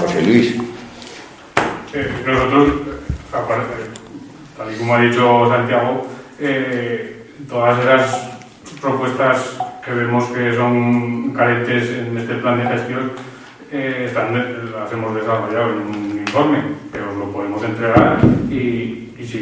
José 0.00 0.22
Luis. 0.22 0.54
Eh, 1.94 2.10
nosotros, 2.26 2.68
aparte, 3.32 3.74
tal 4.56 4.72
y 4.72 4.76
como 4.76 4.94
ha 4.94 5.00
dicho 5.02 5.48
Santiago, 5.48 6.06
eh, 6.40 7.26
todas 7.48 7.78
esas 7.80 8.30
propuestas 8.80 9.58
que 9.84 9.92
vemos 9.92 10.24
que 10.30 10.54
son 10.54 11.32
carentes 11.32 11.90
en 11.90 12.16
este 12.16 12.34
plan 12.36 12.58
de 12.58 12.66
gestión, 12.66 13.12
eh, 13.72 14.04
están, 14.08 14.34
las 14.34 14.92
hemos 14.92 15.14
desarrollado 15.14 15.70
en 15.72 15.78
un 15.96 16.18
informe 16.26 16.58
que 16.92 17.00
os 17.00 17.16
lo 17.16 17.30
podemos 17.32 17.62
entregar 17.64 18.18
y, 18.50 18.54
y 19.18 19.26
si, 19.26 19.38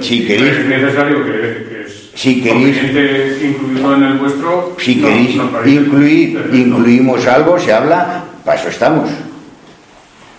Si 0.00 0.26
queréis- 0.26 0.58
es 0.58 0.66
necesario 0.66 1.24
que, 1.24 1.30
que 1.32 1.84
es 1.86 2.10
Si 2.14 2.42
queréis- 2.42 3.42
incluirlo 3.42 3.94
en 3.96 4.02
el 4.02 4.14
vuestro, 4.14 4.74
Si 4.78 4.96
no- 4.96 5.06
queréis 5.08 5.36
incluir, 5.66 6.50
incluimos 6.52 7.26
algo, 7.26 7.58
se 7.58 7.72
habla, 7.72 8.24
para 8.44 8.58
eso 8.60 8.68
estamos. 8.68 9.08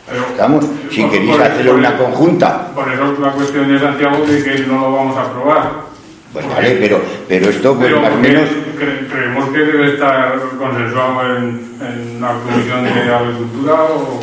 Pero- 0.10 0.26
Estamos. 0.32 0.66
Si 0.92 1.02
por- 1.02 1.12
queréis 1.12 1.32
por- 1.32 1.66
por- 1.66 1.76
una 1.76 1.98
conjunta, 1.98 2.72
Por 2.74 2.92
eso 2.92 3.14
es 3.14 3.20
la 3.20 3.32
cuestión 3.32 3.68
de 3.68 3.80
Santiago 3.80 4.26
de 4.26 4.44
que 4.44 4.60
no 4.66 4.80
lo 4.82 4.92
vamos 4.94 5.18
a 5.18 5.22
aprobar. 5.24 5.72
pues 6.34 6.48
vale, 6.48 6.78
pero, 6.80 7.02
pero 7.28 7.50
esto 7.50 7.76
pues 7.76 7.88
Pero 7.88 8.02
más 8.02 8.12
o 8.14 8.18
menos, 8.18 8.44
cre- 8.78 9.08
creemos 9.12 9.50
que 9.50 9.58
debe 9.60 9.94
estar 9.94 10.40
consensuado 10.58 11.38
en, 11.38 11.78
en 11.82 12.22
la 12.22 12.34
Comisión 12.40 12.84
de 12.84 13.14
Agricultura 13.14 13.74
o... 13.84 14.20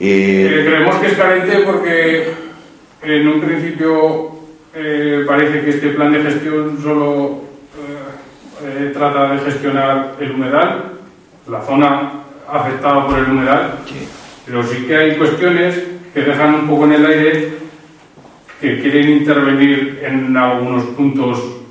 eh, 0.00 0.48
Eh, 0.50 0.64
creemos 0.66 0.96
que 0.96 1.06
es 1.08 1.14
carente 1.14 1.58
porque 1.64 2.32
en 3.02 3.28
un 3.28 3.40
principio 3.40 4.30
eh, 4.74 5.24
parece 5.26 5.60
que 5.62 5.70
este 5.70 5.88
plan 5.90 6.12
de 6.12 6.22
gestión 6.22 6.78
solo 6.82 7.42
eh, 8.64 8.90
trata 8.92 9.32
de 9.32 9.38
gestionar 9.40 10.14
el 10.20 10.32
humedal, 10.32 10.92
la 11.48 11.62
zona 11.62 12.12
afectada 12.48 13.06
por 13.06 13.18
el 13.18 13.24
humedal, 13.30 13.78
sí. 13.86 14.08
pero 14.46 14.62
sí 14.62 14.84
que 14.86 14.96
hay 14.96 15.16
cuestiones 15.16 15.82
que 16.14 16.20
dejan 16.22 16.54
un 16.54 16.68
poco 16.68 16.84
en 16.84 16.92
el 16.92 17.06
aire 17.06 17.48
que 18.60 18.80
quieren 18.80 19.08
intervenir 19.10 20.00
en 20.04 20.36
algunos 20.36 20.84
puntos 20.96 21.61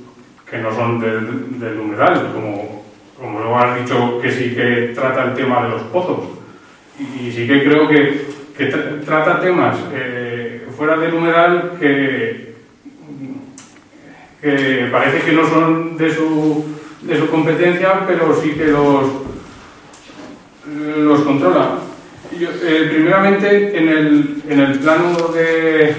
que 0.52 0.58
no 0.58 0.70
son 0.74 1.00
del, 1.00 1.58
del 1.58 1.80
humedal, 1.80 2.30
como, 2.34 2.84
como 3.18 3.40
lo 3.40 3.58
has 3.58 3.80
dicho, 3.82 4.20
que 4.20 4.30
sí 4.30 4.54
que 4.54 4.92
trata 4.94 5.24
el 5.24 5.34
tema 5.34 5.62
de 5.62 5.70
los 5.70 5.82
pozos. 5.84 6.20
Y, 7.00 7.32
sí 7.32 7.46
que 7.46 7.64
creo 7.64 7.88
que, 7.88 8.26
que 8.56 8.70
tra- 8.70 9.02
trata 9.02 9.40
temas 9.40 9.78
eh, 9.94 10.66
fuera 10.76 10.98
del 10.98 11.14
humedal 11.14 11.72
que, 11.80 12.52
parece 14.92 15.20
que 15.24 15.32
no 15.32 15.48
son 15.48 15.96
de 15.96 16.14
su, 16.14 16.66
de 17.00 17.18
su 17.18 17.28
competencia, 17.30 18.06
pero 18.06 18.38
sí 18.38 18.50
que 18.50 18.66
los, 18.66 19.06
los 20.98 21.20
controla. 21.22 21.78
Eh, 22.38 22.88
primeramente, 22.92 23.78
en 23.78 23.88
el, 23.88 24.42
en 24.48 24.60
el 24.60 24.78
plano 24.80 25.16
de 25.28 25.94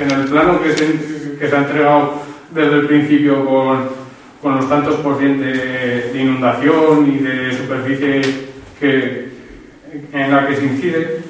en 0.00 0.10
el 0.12 0.28
plano 0.28 0.62
que 0.62 0.72
se, 0.76 1.36
que 1.38 1.48
se 1.48 1.56
ha 1.56 1.58
entregado 1.58 2.22
desde 2.50 2.74
el 2.74 2.86
principio 2.86 3.44
con, 3.44 4.56
los 4.56 4.68
tantos 4.68 4.96
por 4.96 5.18
cien 5.18 5.40
de, 5.40 6.12
inundación 6.14 7.12
y 7.12 7.18
de 7.18 7.52
superficie 7.52 8.48
en 10.12 10.30
la 10.30 10.46
que 10.46 10.56
se 10.56 10.64
incide, 10.64 11.20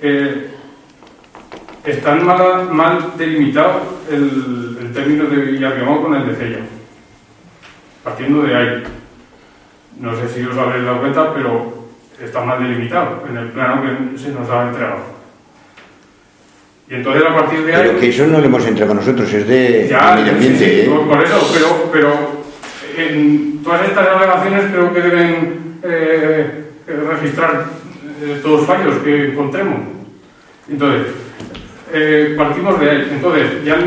eh, 0.00 0.48
están 1.84 2.24
mal, 2.24 2.72
mal 2.72 3.12
delimitado 3.16 4.00
el, 4.10 4.92
término 4.92 5.24
de 5.24 5.36
Villarquemón 5.36 6.02
con 6.02 6.14
el 6.14 6.26
de 6.26 6.34
Cella. 6.36 6.58
Partiendo 8.04 8.42
de 8.42 8.54
ahí. 8.54 8.82
No 9.98 10.14
sé 10.14 10.28
si 10.28 10.42
os 10.44 10.56
habéis 10.56 10.84
dado 10.84 11.00
cuenta, 11.00 11.32
pero 11.32 11.88
está 12.20 12.44
mal 12.44 12.62
delimitado 12.62 13.24
en 13.28 13.36
el 13.38 13.48
plano 13.48 13.82
que 13.82 14.18
se 14.18 14.32
nos 14.32 14.50
ha 14.50 14.68
entregado. 14.68 15.21
Y 16.92 16.96
entonces 16.96 17.22
a 17.24 17.34
partir 17.34 17.64
de 17.64 17.74
ahí... 17.74 17.82
pero 17.86 17.98
que 18.00 18.08
eso 18.10 18.26
no 18.26 18.38
lo 18.38 18.44
hemos 18.44 18.66
entregado 18.66 18.92
nosotros, 18.92 19.32
es 19.32 19.48
de, 19.48 19.88
Ya, 19.88 20.14
medio 20.14 20.32
ambiente. 20.32 20.58
sí, 20.58 20.80
¿eh? 20.82 21.00
por, 21.08 21.22
eso, 21.22 21.50
pero, 21.50 21.90
pero 21.90 22.42
en 22.98 23.62
todas 23.64 23.88
estas 23.88 24.08
alegaciones 24.08 24.64
creo 24.70 24.92
que 24.92 25.00
deben 25.00 25.78
eh, 25.82 26.64
registrar 26.86 27.64
eh, 28.22 28.40
todos 28.42 28.58
los 28.58 28.66
fallos 28.66 28.96
que 29.02 29.28
encontremos. 29.28 29.80
Entonces, 30.68 31.06
partimos 32.36 32.78
de 32.78 32.90
ahí. 32.90 33.08
Entonces, 33.10 33.64
ya 33.64 33.78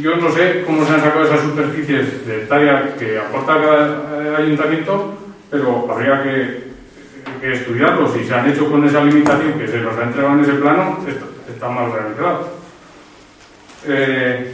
yo 0.00 0.16
no 0.16 0.32
sé 0.32 0.64
cómo 0.66 0.84
se 0.84 0.94
han 0.94 1.00
sacado 1.00 1.26
esas 1.26 1.42
superficies 1.42 2.26
de 2.26 2.42
hectárea 2.42 2.96
que 2.98 3.18
aporta 3.18 3.60
cada 3.60 4.36
ayuntamiento, 4.38 5.16
pero 5.48 5.86
habría 5.88 6.24
que, 6.24 6.64
que 7.40 7.52
estudiarlo. 7.52 8.12
Si 8.12 8.24
se 8.24 8.34
han 8.34 8.50
hecho 8.50 8.68
con 8.68 8.84
esa 8.84 9.04
limitación 9.04 9.52
que 9.52 9.68
se 9.68 9.78
nos 9.78 9.96
ha 9.96 10.02
entregado 10.02 10.34
en 10.34 10.40
ese 10.40 10.54
plano, 10.54 10.98
está, 11.06 11.33
está 11.64 11.68
mal 11.70 11.90
realizado. 11.92 12.48
Eh, 13.86 14.52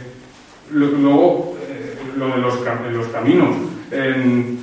luego, 0.71 1.57
eh, 1.61 1.95
lo 2.17 2.29
de 2.29 2.37
los, 2.37 2.55
cam- 2.65 2.89
los 2.91 3.07
caminos. 3.07 3.49
Eh, 3.91 4.57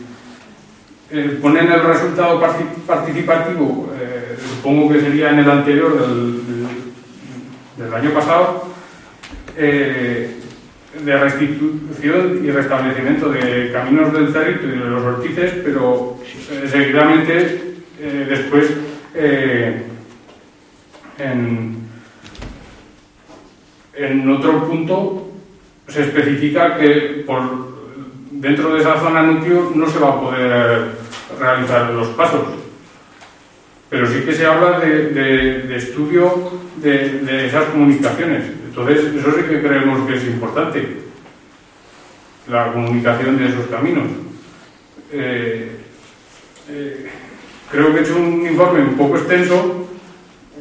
ponen 1.42 1.70
el 1.72 1.82
resultado 1.84 2.38
parti- 2.40 2.80
participativo, 2.86 3.90
eh, 3.98 4.36
supongo 4.38 4.92
que 4.92 5.00
sería 5.00 5.30
en 5.30 5.38
el 5.40 5.50
anterior 5.50 5.98
del, 6.00 6.42
del- 6.46 7.94
año 7.94 8.10
pasado, 8.12 8.68
de 9.56 11.16
restitución 11.18 12.40
y 12.44 12.50
restablecimiento 12.50 13.30
de 13.30 13.70
caminos 13.72 14.12
del 14.12 14.32
cerrito 14.32 14.66
y 14.66 14.70
de 14.70 14.76
los 14.76 15.02
ortices, 15.04 15.52
pero 15.64 16.18
seguidamente 16.70 17.74
después 18.28 18.70
en, 21.18 21.77
en 23.98 24.30
otro 24.30 24.66
punto 24.66 25.28
se 25.88 26.02
especifica 26.02 26.76
que 26.76 27.24
por 27.26 27.42
dentro 28.30 28.74
de 28.74 28.80
esa 28.80 29.00
zona 29.00 29.22
núcleo 29.22 29.72
no 29.74 29.88
se 29.88 29.98
va 29.98 30.08
a 30.10 30.20
poder 30.20 30.88
realizar 31.38 31.90
los 31.90 32.08
pasos. 32.08 32.42
Pero 33.90 34.06
sí 34.06 34.20
que 34.20 34.32
se 34.32 34.46
habla 34.46 34.78
de, 34.78 35.76
estudio 35.76 36.52
de, 36.76 37.20
de 37.20 37.46
esas 37.46 37.64
comunicaciones. 37.66 38.44
Entonces, 38.68 39.14
eso 39.14 39.32
sí 39.32 39.42
que 39.48 39.62
creemos 39.62 40.06
que 40.06 40.16
es 40.16 40.24
importante, 40.24 40.98
la 42.48 42.72
comunicación 42.72 43.38
de 43.38 43.48
esos 43.48 43.66
caminos. 43.66 44.04
Eh, 45.10 45.70
eh, 46.70 47.06
creo 47.70 47.92
que 47.92 47.98
he 47.98 48.02
hecho 48.02 48.16
un 48.16 48.46
informe 48.46 48.82
un 48.82 48.96
poco 48.96 49.16
extenso 49.16 49.87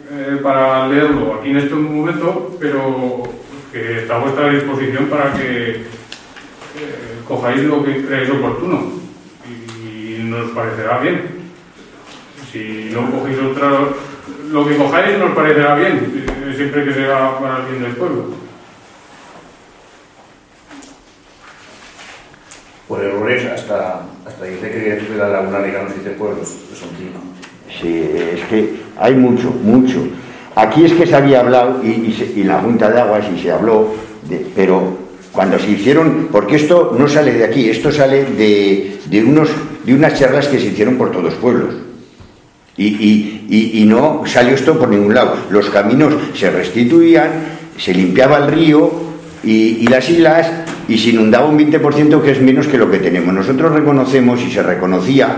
eh, 0.10 0.40
para 0.42 0.88
leerlo 0.88 1.36
aquí 1.36 1.50
en 1.50 1.58
este 1.58 1.76
momento, 1.76 2.56
pero 2.60 3.24
que 3.72 4.00
está 4.00 4.16
a 4.16 4.20
vuestra 4.20 4.50
disposición 4.50 5.08
para 5.08 5.34
que 5.34 5.72
eh, 5.72 5.84
cojáis 7.28 7.64
lo 7.64 7.84
que 7.84 8.06
creáis 8.06 8.30
oportuno 8.30 8.94
y 9.84 10.24
nos 10.24 10.52
parecerá 10.52 11.00
bien. 11.00 11.22
Si 12.52 12.90
no 12.94 13.12
cogéis 13.12 13.40
otra, 13.40 13.70
lo 14.50 14.68
que 14.68 14.78
cojáis 14.78 15.18
nos 15.18 15.36
parecerá 15.36 15.76
bien, 15.76 16.26
eh, 16.26 16.54
siempre 16.56 16.86
que 16.86 16.94
sea 16.94 17.38
para 17.40 17.58
el 17.58 17.66
bien 17.66 17.84
del 17.84 17.96
pueblo. 17.98 18.26
Por 22.88 23.04
errores 23.04 23.46
hasta, 23.46 24.06
hasta 24.26 24.46
dice 24.46 24.72
que 24.72 25.18
la 25.18 25.28
laguna 25.28 25.60
de 25.60 25.74
los 25.74 25.92
siete 25.92 26.12
pueblos, 26.12 26.48
que 26.70 26.76
son 26.76 26.90
cinco. 26.98 27.20
Sí, 27.70 28.04
es 28.34 28.42
que 28.50 28.76
hay 29.00 29.14
mucho, 29.16 29.52
mucho. 29.64 30.08
Aquí 30.56 30.86
es 30.86 30.94
que 30.94 31.06
se 31.06 31.16
había 31.16 31.42
hablado, 31.42 31.82
y, 31.84 32.16
y 32.36 32.44
la 32.44 32.60
Junta 32.60 32.90
de 32.90 33.00
Aguas, 33.00 33.26
y 33.36 33.42
se 33.42 33.52
habló, 33.52 33.94
de- 34.28 34.46
pero 34.56 34.98
cuando 35.32 35.60
se 35.60 35.70
hicieron, 35.72 36.30
porque 36.32 36.56
esto 36.56 36.96
no 36.98 37.08
sale 37.08 37.34
de 37.34 37.44
aquí, 37.44 37.70
esto 37.70 37.92
sale 37.92 38.26
de, 38.26 38.98
de 39.06 39.24
unos, 39.24 39.50
de 39.86 39.94
unas 39.94 40.18
charlas 40.18 40.48
que 40.48 40.60
se 40.60 40.68
hicieron 40.68 40.96
por 40.96 41.12
todos 41.12 41.26
los 41.26 41.34
pueblos. 41.36 41.76
Y, 42.76 42.86
y- 42.88 43.72
y- 43.82 43.86
no 43.86 44.24
salió 44.26 44.54
esto 44.56 44.78
por 44.80 44.90
ningún 44.90 45.14
lado. 45.14 45.36
Los 45.50 45.70
caminos 45.70 46.14
se 46.36 46.50
restituían, 46.50 47.30
se 47.78 47.94
limpiaba 47.94 48.38
el 48.38 48.48
río 48.52 48.92
y 49.44 49.88
las 49.88 50.10
islas 50.10 50.52
y 50.88 50.98
se 50.98 51.10
inundaba 51.10 51.48
un 51.48 51.58
20% 51.58 52.22
que 52.22 52.32
es 52.32 52.42
menos 52.42 52.68
que 52.68 52.78
lo 52.78 52.90
que 52.90 53.00
tenemos. 53.00 53.34
Nosotros 53.34 53.72
reconocemos 53.72 54.42
y 54.42 54.52
se 54.52 54.62
reconocía 54.62 55.38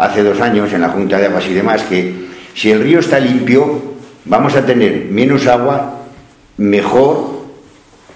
hace 0.00 0.22
dos 0.22 0.40
años 0.40 0.72
en 0.72 0.80
la 0.80 0.88
Junta 0.88 1.18
de 1.18 1.26
Aguas 1.26 1.46
y 1.46 1.52
demás 1.52 1.82
que 1.82 2.14
si 2.54 2.70
el 2.70 2.80
río 2.80 3.00
está 3.00 3.20
limpio 3.20 3.82
vamos 4.24 4.56
a 4.56 4.64
tener 4.64 5.06
menos 5.10 5.46
agua, 5.46 5.98
mejor 6.56 7.44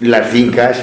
las 0.01 0.27
fincas 0.29 0.83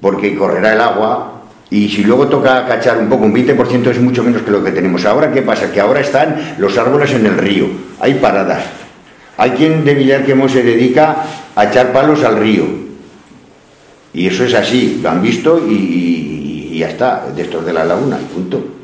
porque 0.00 0.36
correrá 0.36 0.74
el 0.74 0.80
agua 0.80 1.42
y 1.70 1.88
si 1.88 2.04
luego 2.04 2.28
toca 2.28 2.66
cachar 2.66 2.98
un 2.98 3.08
poco, 3.08 3.24
un 3.24 3.34
20% 3.34 3.90
es 3.90 4.00
mucho 4.00 4.22
menos 4.22 4.42
que 4.42 4.52
lo 4.52 4.62
que 4.62 4.70
tenemos 4.70 5.04
ahora. 5.04 5.32
¿Qué 5.32 5.42
pasa? 5.42 5.72
Que 5.72 5.80
ahora 5.80 6.00
están 6.00 6.54
los 6.58 6.78
árboles 6.78 7.12
en 7.12 7.26
el 7.26 7.36
río, 7.36 7.66
hay 7.98 8.14
paradas. 8.14 8.62
Hay 9.36 9.50
quien 9.50 9.84
de 9.84 9.94
Villarquemo 9.94 10.48
se 10.48 10.62
dedica 10.62 11.16
a 11.54 11.64
echar 11.64 11.92
palos 11.92 12.22
al 12.22 12.38
río. 12.38 12.64
Y 14.14 14.28
eso 14.28 14.44
es 14.44 14.54
así, 14.54 15.00
lo 15.02 15.10
han 15.10 15.20
visto 15.20 15.58
y, 15.68 16.78
ya 16.78 16.88
está, 16.88 17.26
de 17.34 17.44
de 17.44 17.72
la 17.72 17.84
laguna, 17.84 18.18
punto. 18.32 18.77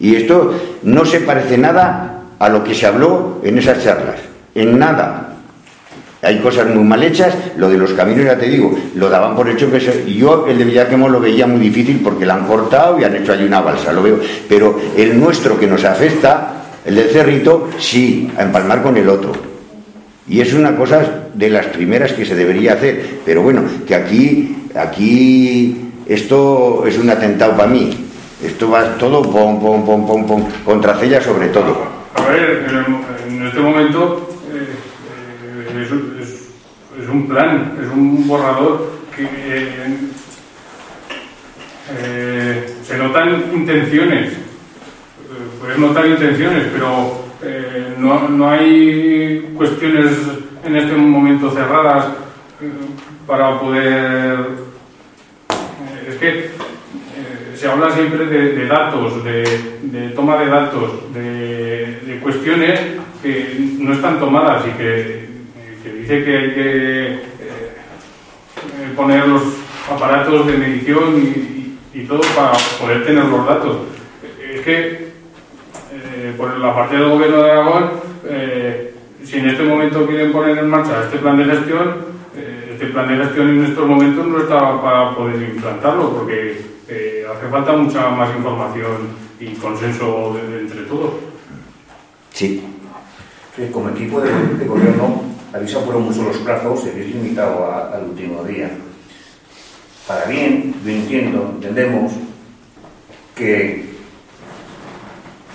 Y 0.00 0.16
esto 0.16 0.54
no 0.82 1.04
se 1.04 1.20
parece 1.20 1.56
nada 1.58 2.22
a 2.38 2.48
lo 2.48 2.64
que 2.64 2.74
se 2.74 2.86
habló 2.86 3.40
en 3.44 3.58
esas 3.58 3.82
charlas, 3.82 4.16
en 4.54 4.78
nada. 4.78 5.30
Hay 6.22 6.38
cosas 6.38 6.66
muy 6.74 6.82
mal 6.84 7.02
hechas, 7.02 7.34
lo 7.58 7.68
de 7.68 7.76
los 7.76 7.92
caminos 7.92 8.24
ya 8.24 8.38
te 8.38 8.48
digo, 8.48 8.74
lo 8.94 9.10
daban 9.10 9.36
por 9.36 9.48
hecho 9.48 9.70
que 9.70 9.78
se- 9.78 10.10
yo 10.12 10.46
el 10.48 10.56
de 10.56 10.64
Villaquemo 10.64 11.08
lo 11.08 11.20
veía 11.20 11.46
muy 11.46 11.60
difícil 11.60 12.00
porque 12.02 12.24
la 12.24 12.34
han 12.34 12.46
cortado 12.46 12.98
y 12.98 13.04
han 13.04 13.14
hecho 13.14 13.32
allí 13.32 13.44
una 13.44 13.60
balsa, 13.60 13.92
lo 13.92 14.02
veo, 14.02 14.18
pero 14.48 14.78
el 14.96 15.20
nuestro 15.20 15.58
que 15.60 15.66
nos 15.66 15.84
afecta, 15.84 16.64
el 16.84 16.94
del 16.94 17.10
cerrito, 17.10 17.68
sí, 17.78 18.30
a 18.38 18.42
empalmar 18.42 18.82
con 18.82 18.96
el 18.96 19.08
otro. 19.08 19.32
Y 20.26 20.40
es 20.40 20.54
una 20.54 20.74
cosa 20.74 21.02
de 21.34 21.50
las 21.50 21.66
primeras 21.66 22.12
que 22.14 22.24
se 22.24 22.34
debería 22.34 22.72
hacer, 22.72 23.18
pero 23.26 23.42
bueno, 23.42 23.62
que 23.86 23.94
aquí, 23.94 24.56
aquí 24.74 25.90
esto 26.06 26.84
es 26.86 26.96
un 26.98 27.10
atentado 27.10 27.52
para 27.54 27.68
mí. 27.68 28.03
Esto 28.44 28.68
va 28.70 28.98
todo 28.98 29.22
pom, 29.22 29.58
pom, 29.58 29.86
pom, 29.86 30.06
pom, 30.06 30.26
pom, 30.26 30.44
contra 30.66 30.94
Cella 30.96 31.18
sobre 31.18 31.48
todo. 31.48 31.78
A 32.14 32.28
ver, 32.28 32.66
en, 33.26 33.46
este 33.46 33.58
momento 33.58 34.28
eh, 34.52 34.68
eh, 35.72 36.22
es, 37.00 37.08
un 37.08 37.26
plan, 37.26 37.72
es 37.82 37.88
un 37.88 38.28
borrador 38.28 38.90
que 39.16 39.26
eh, 41.88 42.66
se 42.82 42.98
notan 42.98 43.44
intenciones, 43.54 44.34
puedes 45.58 45.78
notar 45.78 46.06
intenciones, 46.06 46.66
pero 46.70 47.24
no, 47.98 48.28
no 48.28 48.50
hay 48.50 49.54
cuestiones 49.56 50.10
en 50.66 50.76
este 50.76 50.94
momento 50.94 51.50
cerradas 51.50 52.08
para 53.26 53.58
poder... 53.58 54.38
es 56.08 56.16
que 56.16 56.73
se 57.64 57.70
habla 57.70 57.90
siempre 57.92 58.26
de, 58.26 58.66
datos, 58.66 59.24
de, 59.24 60.10
toma 60.14 60.36
de 60.36 60.48
datos, 60.48 61.14
de, 61.14 62.20
cuestiones 62.22 62.78
que 63.22 63.56
no 63.78 63.94
están 63.94 64.20
tomadas 64.20 64.66
y 64.66 64.70
que, 64.76 65.28
que 65.82 65.92
dice 65.94 66.24
que 66.26 66.36
hay 66.36 66.50
que 66.50 67.06
eh, 67.06 67.18
poner 68.94 69.26
los 69.28 69.42
aparatos 69.90 70.46
de 70.46 70.58
medición 70.58 71.16
y, 71.16 71.98
y- 71.98 72.04
todo 72.04 72.20
para 72.36 72.52
poder 72.78 73.06
tener 73.06 73.24
los 73.24 73.46
datos. 73.46 73.78
Es 74.54 74.60
que 74.60 75.08
eh, 75.90 76.34
por 76.36 76.58
la 76.58 76.74
parte 76.74 76.98
del 76.98 77.08
gobierno 77.08 77.42
de 77.44 77.50
Aragón, 77.50 77.90
eh, 78.26 78.94
si 79.22 79.38
en 79.38 79.48
este 79.48 79.62
momento 79.62 80.06
quieren 80.06 80.32
poner 80.32 80.58
en 80.58 80.68
marcha 80.68 81.04
este 81.04 81.16
plan 81.16 81.38
de 81.38 81.46
gestión, 81.46 82.12
este 82.70 82.86
plan 82.88 83.08
de 83.08 83.24
gestión 83.24 83.48
en 83.48 83.64
estos 83.64 83.86
momentos 83.88 84.26
no 84.26 84.38
está 84.40 84.82
para 84.82 85.14
poder 85.14 85.40
implantarlo 85.48 86.10
porque 86.14 86.73
eh, 86.88 87.24
hace 87.30 87.48
falta 87.48 87.72
mucha 87.72 88.08
más 88.10 88.34
información 88.36 89.08
y 89.40 89.54
consenso 89.54 90.34
de- 90.34 90.48
de 90.48 90.60
entre 90.60 90.82
todos. 90.82 91.12
Sí, 92.32 92.62
que 93.56 93.70
como 93.70 93.90
equipo 93.90 94.20
de, 94.20 94.30
de 94.32 94.66
gobierno 94.66 95.22
habéis 95.52 95.74
apurado 95.76 96.00
mucho 96.00 96.22
los 96.24 96.36
plazos 96.38 96.84
y 96.86 96.90
habéis 96.90 97.14
limitado 97.14 97.64
a- 97.66 97.94
al 97.94 98.04
último 98.04 98.42
día. 98.44 98.70
Para 100.06 100.26
bien, 100.26 100.74
yo 100.84 100.90
entiendo, 100.90 101.52
entendemos 101.54 102.12
que 103.34 103.84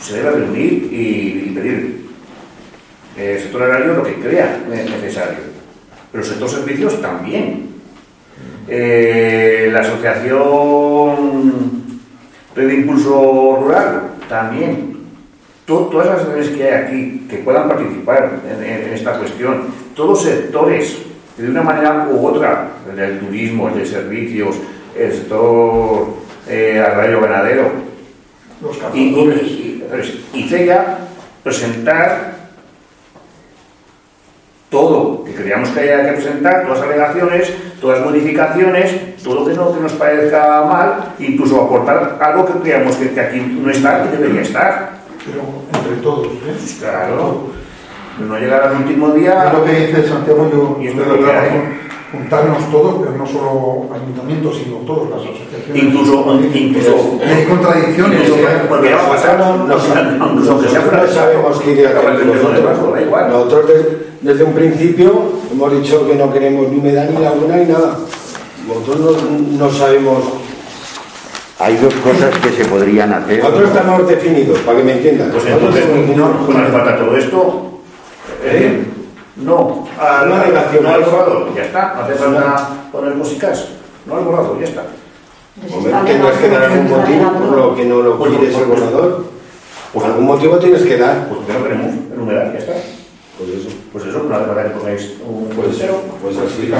se 0.01 0.13
debe 0.17 0.31
reunir 0.31 0.89
y, 0.91 1.49
y 1.49 1.51
pedir 1.53 2.09
el 3.17 3.39
sector 3.39 3.63
agrario 3.63 3.93
lo 3.95 4.03
que 4.03 4.15
crea 4.15 4.63
ne- 4.69 4.83
necesario, 4.85 5.39
pero 6.11 6.23
el 6.23 6.29
sector 6.29 6.49
servicios 6.49 7.01
también. 7.01 7.68
Eh, 8.71 9.69
la 9.73 9.79
asociación 9.79 11.71
Red 12.55 12.67
de 12.67 12.73
Impulso 12.75 13.57
Rural 13.61 14.01
también. 14.27 14.97
To- 15.65 15.87
todas 15.91 16.07
las 16.07 16.25
redes 16.27 16.49
que 16.49 16.63
hay 16.63 16.73
aquí 16.83 17.27
que 17.29 17.37
puedan 17.37 17.67
participar 17.67 18.39
en, 18.49 18.93
esta 18.93 19.13
cuestión, 19.19 19.67
todos 19.95 20.23
sectores, 20.23 20.97
de 21.37 21.47
una 21.49 21.61
manera 21.61 22.07
u 22.11 22.25
otra, 22.25 22.69
el 22.89 22.95
del 22.95 23.19
turismo, 23.19 23.69
el 23.69 23.75
de 23.75 23.85
servicios, 23.85 24.55
el 24.97 25.11
sector 25.13 26.07
eh, 26.47 26.83
agrario 26.85 27.21
ganadero, 27.21 27.71
Los 28.61 28.77
y, 28.95 28.99
y, 28.99 29.83
y- 30.33 30.39
y 30.39 30.43
CELLA 30.49 30.97
presentar 31.43 32.28
todo 34.69 35.23
que 35.23 35.33
creíamos 35.33 35.69
que 35.69 35.79
había 35.79 36.05
que 36.05 36.13
presentar, 36.13 36.63
todas 36.63 36.79
las 36.79 36.87
alegaciones, 36.87 37.53
todas 37.81 37.99
las 37.99 38.07
modificaciones, 38.07 39.17
todo 39.23 39.35
lo 39.35 39.45
que, 39.47 39.53
no, 39.53 39.73
que 39.73 39.81
nos 39.81 39.93
parezca 39.93 40.63
mal, 40.65 41.15
incluso 41.19 41.61
aportar 41.61 42.17
algo 42.21 42.45
que 42.45 42.59
creíamos 42.59 42.95
que, 42.95 43.11
que 43.11 43.19
aquí 43.19 43.39
no 43.39 43.71
está, 43.71 44.03
que 44.03 44.17
debería 44.17 44.41
estar. 44.41 44.99
Pero 45.25 45.41
entre 45.73 46.01
todos, 46.01 46.27
¿eh? 46.27 46.75
Claro, 46.79 47.47
no 48.19 48.37
llegar 48.37 48.63
al 48.63 48.77
último 48.77 49.11
día. 49.11 49.45
Es 49.47 49.53
lo 49.53 49.65
que 49.65 49.71
dice 49.71 50.07
Santiago, 50.07 50.49
yo 50.51 50.77
Y 50.81 50.87
esto 50.87 51.01
es 51.01 51.07
lo 51.07 51.17
que 51.17 51.88
juntarnos 52.11 52.71
todos, 52.71 52.95
pero 53.01 53.17
no 53.17 53.25
solo 53.27 53.85
ayuntamientos, 53.93 54.57
sino 54.57 54.77
todas 54.77 55.09
las 55.11 55.19
asociaciones. 55.21 55.83
Incluso, 55.83 56.25
incluso 56.53 57.19
hay 57.25 57.45
contradicciones. 57.45 58.29
¿eh? 58.29 58.61
porque 58.67 58.93
va 58.95 59.05
a 59.05 59.09
pasar, 59.09 59.41
aunque 59.41 60.67
sea 60.69 60.81
nosotros 60.81 61.13
sabemos 61.13 61.61
que 61.61 61.75
da 62.91 63.01
igual. 63.01 63.29
Nosotros 63.29 63.67
de- 63.67 64.09
desde 64.21 64.43
un 64.43 64.53
principio 64.53 65.23
hemos 65.51 65.71
dicho 65.81 66.07
que 66.07 66.15
no 66.15 66.31
queremos 66.33 66.67
ni 66.69 66.77
humedad 66.79 67.07
ni 67.09 67.21
laguna 67.23 67.55
ni 67.57 67.65
nada. 67.71 67.97
Nosotros 68.67 69.23
no, 69.23 69.65
no 69.65 69.71
sabemos. 69.71 70.23
Hay 71.59 71.75
dos 71.77 71.93
cosas 71.95 72.33
que 72.39 72.51
se 72.51 72.65
podrían 72.69 73.11
hacer. 73.13 73.39
Nosotros 73.43 73.69
estamos 73.69 74.07
definidos, 74.07 74.59
para 74.59 74.77
que 74.77 74.83
me 74.83 74.93
entiendan. 74.93 75.29
Pues 75.29 75.43
Nosotros 75.45 75.75
entonces, 75.75 76.17
no, 76.17 76.25
hace 76.57 76.71
falta 76.71 76.97
todo 76.97 77.17
esto. 77.17 77.65
¿Eh? 78.45 78.85
No, 79.39 79.87
al, 79.99 80.27
Una 80.31 80.45
negación. 80.45 80.83
no 80.83 80.89
al 80.89 81.03
borrador, 81.03 81.55
ya 81.55 81.63
está. 81.63 81.93
No 81.95 82.01
hace 82.03 82.13
falta 82.15 82.69
poner 82.91 83.15
músicas. 83.15 83.67
No 84.05 84.15
al 84.17 84.23
borrador, 84.25 84.59
ya 84.59 84.65
está. 84.65 84.83
Hombre, 85.73 85.93
tendrás 86.05 86.37
que 86.37 86.49
dar 86.49 86.63
algún 86.63 86.89
motivo 86.89 87.31
por 87.33 87.57
lo 87.57 87.75
que 87.75 87.85
no 87.85 88.01
lo 88.01 88.17
Pues, 88.17 88.31
quieres 88.31 88.53
pues, 88.55 88.63
el 88.63 88.69
pues, 88.69 88.79
borrador. 88.81 89.25
pues, 89.93 90.05
algún 90.05 90.25
motivo 90.25 90.57
tienes 90.57 90.83
que 90.83 90.97
dar. 90.97 91.27
Pues 91.27 91.41
que 91.47 91.53
no 91.53 91.63
queremos 91.63 91.85
enumerar, 92.13 92.53
ya 92.53 92.59
está. 92.59 92.73
Pues 93.37 93.49
eso. 93.51 93.69
Pues 93.93 94.05
eso, 94.05 94.23
no 94.23 94.35
hace 94.35 94.45
falta 94.45 94.63
que 94.63 94.69
pongáis 94.69 95.13
un 95.25 95.49
Pues, 95.55 95.67
cero. 95.79 96.01
pues 96.21 96.37
así. 96.37 96.71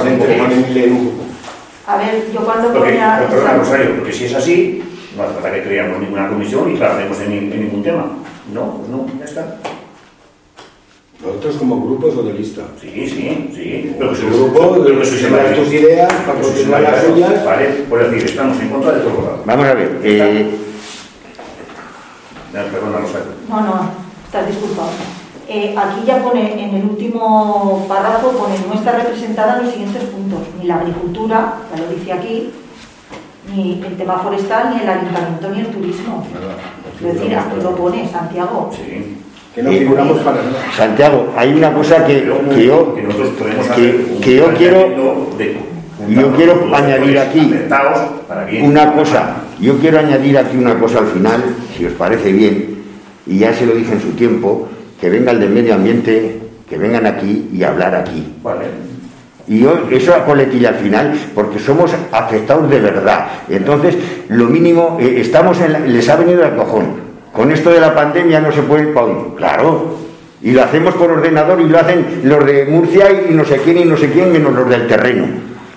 A 1.87 1.97
ver, 1.97 2.31
yo 2.31 2.39
cuando 2.41 2.67
Porque, 2.71 2.89
ponía 2.91 3.25
perdona, 3.29 3.53
Rosario, 3.57 3.95
porque 3.95 4.13
si 4.13 4.25
es 4.25 4.35
así, 4.35 4.83
no 5.17 5.23
hace 5.23 5.33
falta 5.33 5.51
que 5.53 5.63
creamos 5.63 5.99
ninguna 5.99 6.29
comisión 6.29 6.71
y 6.71 6.77
trabajemos 6.77 7.19
en, 7.21 7.31
en 7.33 7.59
ningún 7.61 7.81
tema. 7.83 8.05
No, 8.53 8.75
pues 8.77 8.89
no, 8.89 9.05
ya 9.17 9.25
está. 9.25 9.57
Nosotros 11.21 11.55
como 11.57 11.81
grupo 11.85 12.09
socialista. 12.11 12.61
Sí, 12.79 12.89
sí, 13.09 13.51
sí. 13.53 13.95
Pero 13.99 14.13
que 14.13 14.25
grupo, 14.25 14.83
pero 14.83 14.99
que 14.99 15.05
sois 15.05 15.55
tus 15.55 15.73
ideas, 15.73 16.13
para 16.25 16.39
continuar 16.39 16.81
las 16.81 17.03
suyas. 17.03 17.45
Vale, 17.45 17.65
por 17.89 18.09
decir, 18.09 18.29
estamos 18.29 18.57
en 18.61 18.69
contra 18.69 18.93
de 18.93 19.01
todo. 19.01 19.43
Vamos 19.45 19.65
a 19.65 19.73
ver. 19.73 19.99
eh, 20.03 20.55
Perdona, 22.53 22.99
Rosario. 22.99 23.33
No, 23.49 23.61
no, 23.61 23.89
estás 24.25 24.47
disculpado. 24.47 24.89
Eh, 25.47 25.75
aquí 25.77 26.01
ya 26.05 26.23
pone, 26.23 26.63
en 26.63 26.75
el 26.75 26.83
último 26.85 27.85
párrafo, 27.89 28.31
pone, 28.31 28.55
no 28.67 28.75
está 28.75 28.91
representada 28.93 29.57
en 29.57 29.65
los 29.65 29.73
siguientes 29.73 30.03
puntos, 30.03 30.39
ni 30.59 30.67
la 30.67 30.75
agricultura, 30.75 31.55
ya 31.75 31.81
lo 31.83 31.89
dice 31.89 32.13
aquí, 32.13 32.51
ni 33.53 33.83
el 33.85 33.97
tema 33.97 34.19
forestal, 34.19 34.73
ni 34.75 34.81
el 34.83 34.89
ayuntamiento, 34.89 35.49
ni 35.49 35.59
el 35.61 35.67
turismo. 35.67 36.25
Es 36.97 37.13
decir, 37.13 37.35
aquí 37.35 37.61
lo 37.61 37.75
pone 37.75 38.07
Santiago. 38.09 38.69
Sí. 38.73 39.17
Que 39.59 39.63
no 39.63 39.71
figuramos 39.71 40.19
para 40.19 40.37
nada. 40.37 40.71
Santiago, 40.75 41.33
hay 41.35 41.53
una 41.53 41.73
cosa 41.73 42.05
que, 42.05 42.23
que 42.55 42.65
yo, 42.65 42.95
que 44.23 44.35
yo 44.37 44.45
quiero- 44.55 44.87
yo 46.07 46.31
quiero 46.33 46.75
añadir 46.75 47.19
aquí 47.19 47.53
una 48.63 48.93
cosa, 48.93 49.35
yo 49.59 49.77
quiero 49.79 49.99
añadir 49.99 50.37
aquí 50.37 50.55
una 50.57 50.79
cosa 50.79 50.99
al 50.99 51.07
final, 51.07 51.43
si 51.77 51.85
os 51.85 51.93
parece 51.93 52.31
bien, 52.31 52.75
y 53.27 53.39
ya 53.39 53.53
se 53.53 53.65
lo 53.65 53.73
dije 53.75 53.91
en 53.93 54.01
su 54.01 54.11
tiempo, 54.11 54.69
que 55.01 55.09
venga 55.09 55.31
el 55.33 55.41
de 55.41 55.47
medio 55.49 55.73
ambiente, 55.75 56.39
que 56.69 56.77
vengan 56.77 57.05
aquí 57.05 57.49
y 57.51 57.61
hablar 57.63 57.95
aquí. 57.95 58.33
Vale. 58.41 58.65
Y 59.47 59.59
yo, 59.59 59.87
eso 59.91 60.13
a 60.15 60.23
coletilla 60.23 60.69
al 60.69 60.75
final, 60.75 61.13
porque 61.35 61.59
somos 61.59 61.91
afectados 62.13 62.69
de 62.69 62.79
verdad. 62.79 63.25
Entonces, 63.49 63.97
lo 64.29 64.45
mínimo, 64.45 64.97
eh, 65.01 65.17
estamos 65.19 65.59
en 65.59 65.73
la- 65.73 65.79
les 65.79 66.07
ha 66.07 66.15
venido 66.15 66.43
el 66.45 66.55
cojón. 66.55 67.08
Con 67.39 67.53
esto 67.53 67.69
de 67.69 67.79
la 67.79 67.95
pandemia 67.95 68.41
no 68.41 68.51
se 68.51 68.63
puede, 68.63 68.87
¡pum! 68.87 69.33
claro. 69.37 69.95
Y 70.41 70.51
lo 70.51 70.61
hacemos 70.61 70.93
por 70.95 71.09
ordenador 71.09 71.61
y 71.61 71.69
lo 71.69 71.79
hacen 71.79 72.19
los 72.25 72.45
de 72.45 72.65
Murcia 72.65 73.05
y 73.29 73.33
no 73.33 73.45
sé 73.45 73.61
quién 73.63 73.77
y 73.77 73.85
no 73.85 73.95
sé 73.95 74.11
quién, 74.11 74.33
menos 74.33 74.53
los 74.53 74.67
del 74.67 74.87
terreno. 74.87 75.25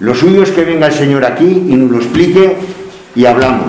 Lo 0.01 0.13
suyo 0.13 0.43
es 0.43 0.51
que 0.51 0.65
venga 0.65 0.89
el 0.89 0.93
señor 0.93 1.25
aquí 1.25 1.67
y 1.69 1.77
nos 1.77 1.89
lo 1.89 1.99
explique 1.99 2.57
y 3.15 3.27
hablamos. 3.27 3.69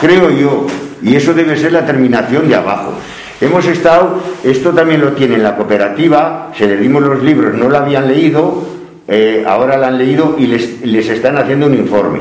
Creo 0.00 0.28
yo. 0.30 0.66
Y 1.00 1.14
eso 1.14 1.32
debe 1.32 1.56
ser 1.56 1.70
la 1.70 1.86
terminación 1.86 2.48
de 2.48 2.56
abajo. 2.56 2.94
Hemos 3.40 3.64
estado, 3.66 4.20
esto 4.42 4.72
también 4.72 5.02
lo 5.02 5.12
tiene 5.12 5.36
en 5.36 5.44
la 5.44 5.54
cooperativa, 5.54 6.50
se 6.58 6.66
les 6.66 6.80
dimos 6.80 7.02
los 7.02 7.22
libros, 7.22 7.54
no 7.54 7.68
lo 7.68 7.78
habían 7.78 8.08
leído, 8.08 8.66
eh, 9.06 9.44
ahora 9.46 9.76
lo 9.76 9.86
han 9.86 9.96
leído 9.96 10.34
y 10.36 10.48
les, 10.48 10.84
les 10.84 11.08
están 11.08 11.38
haciendo 11.38 11.66
un 11.66 11.74
informe, 11.74 12.18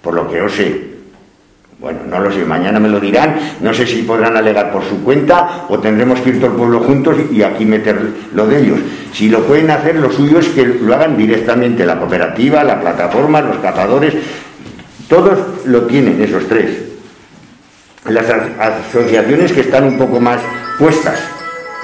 por 0.00 0.14
lo 0.14 0.30
que 0.30 0.38
yo 0.38 0.48
sé. 0.48 0.87
Bueno, 1.80 2.00
no 2.08 2.18
lo 2.18 2.32
sé, 2.32 2.44
mañana 2.44 2.80
me 2.80 2.88
lo 2.88 2.98
dirán, 2.98 3.36
no 3.60 3.72
sé 3.72 3.86
si 3.86 4.02
podrán 4.02 4.36
alegar 4.36 4.72
por 4.72 4.82
su 4.82 5.04
cuenta 5.04 5.66
o 5.68 5.78
tendremos 5.78 6.18
que 6.20 6.30
ir 6.30 6.40
todo 6.40 6.50
el 6.50 6.56
pueblo 6.56 6.80
juntos 6.80 7.16
y 7.30 7.42
aquí 7.42 7.64
meter 7.64 7.96
lo 8.34 8.48
de 8.48 8.60
ellos. 8.60 8.80
Si 9.12 9.28
lo 9.28 9.44
pueden 9.44 9.70
hacer, 9.70 9.94
lo 9.94 10.10
suyo 10.10 10.40
es 10.40 10.48
que 10.48 10.66
lo 10.66 10.92
hagan 10.92 11.16
directamente 11.16 11.86
la 11.86 11.98
cooperativa, 11.98 12.64
la 12.64 12.80
plataforma, 12.80 13.40
los 13.40 13.58
cazadores, 13.58 14.14
todos 15.08 15.38
lo 15.66 15.82
tienen, 15.82 16.20
esos 16.20 16.48
tres 16.48 16.88
las 18.10 18.26
asociaciones 18.58 19.52
que 19.52 19.60
están 19.60 19.84
un 19.84 19.98
poco 19.98 20.20
más 20.20 20.40
puestas. 20.78 21.20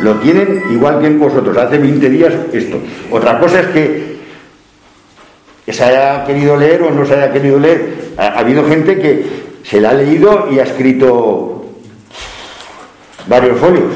Lo 0.01 0.15
tienen 0.17 0.63
igual 0.71 1.01
que 1.01 1.07
en 1.07 1.19
vosotros. 1.21 1.57
Hace 1.57 1.79
20 1.79 2.11
días 2.11 2.33
esto. 2.53 2.79
Otra 3.11 3.39
cosa 3.39 3.61
es 3.61 3.67
que 3.69 4.15
se 5.69 5.85
haya 5.85 6.25
querido 6.25 6.57
leer 6.57 6.83
o 6.83 6.91
no 6.91 7.05
se 7.07 7.15
haya 7.15 7.33
querido 7.33 7.59
leer. 7.59 8.13
Ha, 8.17 8.27
ha 8.27 8.39
habido 8.41 8.67
gente 8.67 8.99
que 8.99 9.45
se 9.65 9.81
la 9.81 9.91
ha 9.91 9.95
leído 9.95 10.49
y 10.53 10.61
ha 10.61 10.63
escrito 10.63 11.67
varios 13.27 13.59
folios. 13.59 13.93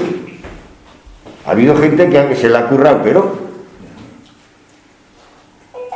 Ha 1.46 1.52
habido 1.52 1.76
gente 1.76 2.08
que 2.08 2.36
se 2.36 2.48
la 2.48 2.60
ha 2.60 2.68
currado, 2.68 3.00
pero 3.04 3.38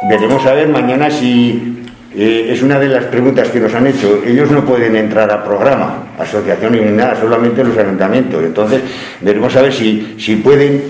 veremos 0.09 0.45
a 0.47 0.53
ver 0.53 0.69
mañana 0.69 1.11
si 1.11 1.83
eh, 2.15 2.49
es 2.51 2.63
una 2.63 2.79
de 2.79 2.89
las 2.89 3.05
preguntas 3.05 3.49
que 3.49 3.61
nos 3.61 3.75
han 3.75 3.87
hecho. 3.87 4.23
Ellos 4.25 4.51
no 4.51 4.65
pueden 4.65 4.97
entrar 4.97 5.31
a 5.31 5.43
programa, 5.43 6.09
asociación 6.19 6.73
ni 6.73 6.81
nada, 6.81 7.19
solamente 7.19 7.65
los 7.65 7.77
ayuntamientos. 7.77 8.45
Entonces, 8.45 8.83
veremos 9.21 9.55
a 9.57 9.63
ver 9.63 9.73
si, 9.73 10.17
si 10.19 10.37
pueden 10.37 10.85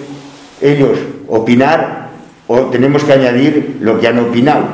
ellos 0.61 0.99
opinar 1.29 2.09
o 2.47 2.67
tenemos 2.67 3.05
que 3.05 3.13
añadir 3.13 3.77
lo 3.81 3.99
que 3.99 4.09
han 4.09 4.19
opinado. 4.19 4.65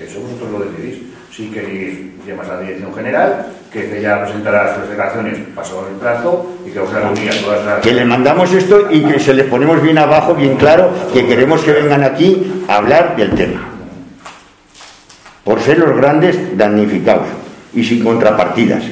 Eso 0.00 0.20
vosotros 0.20 0.50
lo 0.50 0.58
decidís. 0.60 1.02
Si 1.30 1.46
queréis, 1.46 1.98
llamas 2.26 2.48
a 2.48 2.54
la 2.54 2.60
dirección 2.60 2.92
que 3.72 3.98
ella 3.98 4.22
presentará 4.22 4.74
sus 4.74 4.88
declaraciones 4.88 5.38
pasado 5.54 5.88
el 5.90 5.96
plazo 5.96 6.46
y 6.66 6.70
que 6.70 6.78
os 6.78 6.92
reunir 6.92 7.30
a 7.30 7.34
todas 7.42 7.64
las. 7.64 7.80
Que 7.80 7.94
le 7.94 8.04
mandamos 8.04 8.52
esto 8.52 8.88
y 8.90 9.02
que 9.02 9.18
se 9.18 9.32
les 9.32 9.46
ponemos 9.46 9.80
bien 9.80 9.96
abajo, 9.98 10.34
bien 10.34 10.56
claro, 10.56 10.90
que 11.12 11.26
queremos 11.26 11.62
que 11.62 11.72
vengan 11.72 12.04
aquí 12.04 12.64
a 12.68 12.76
hablar 12.76 13.16
del 13.16 13.34
tema. 13.34 13.68
Por 15.44 15.60
ser 15.60 15.78
los 15.78 15.96
grandes 15.96 16.56
damnificados 16.56 17.26
y 17.72 17.82
sin 17.82 18.04
contrapartidas. 18.04 18.84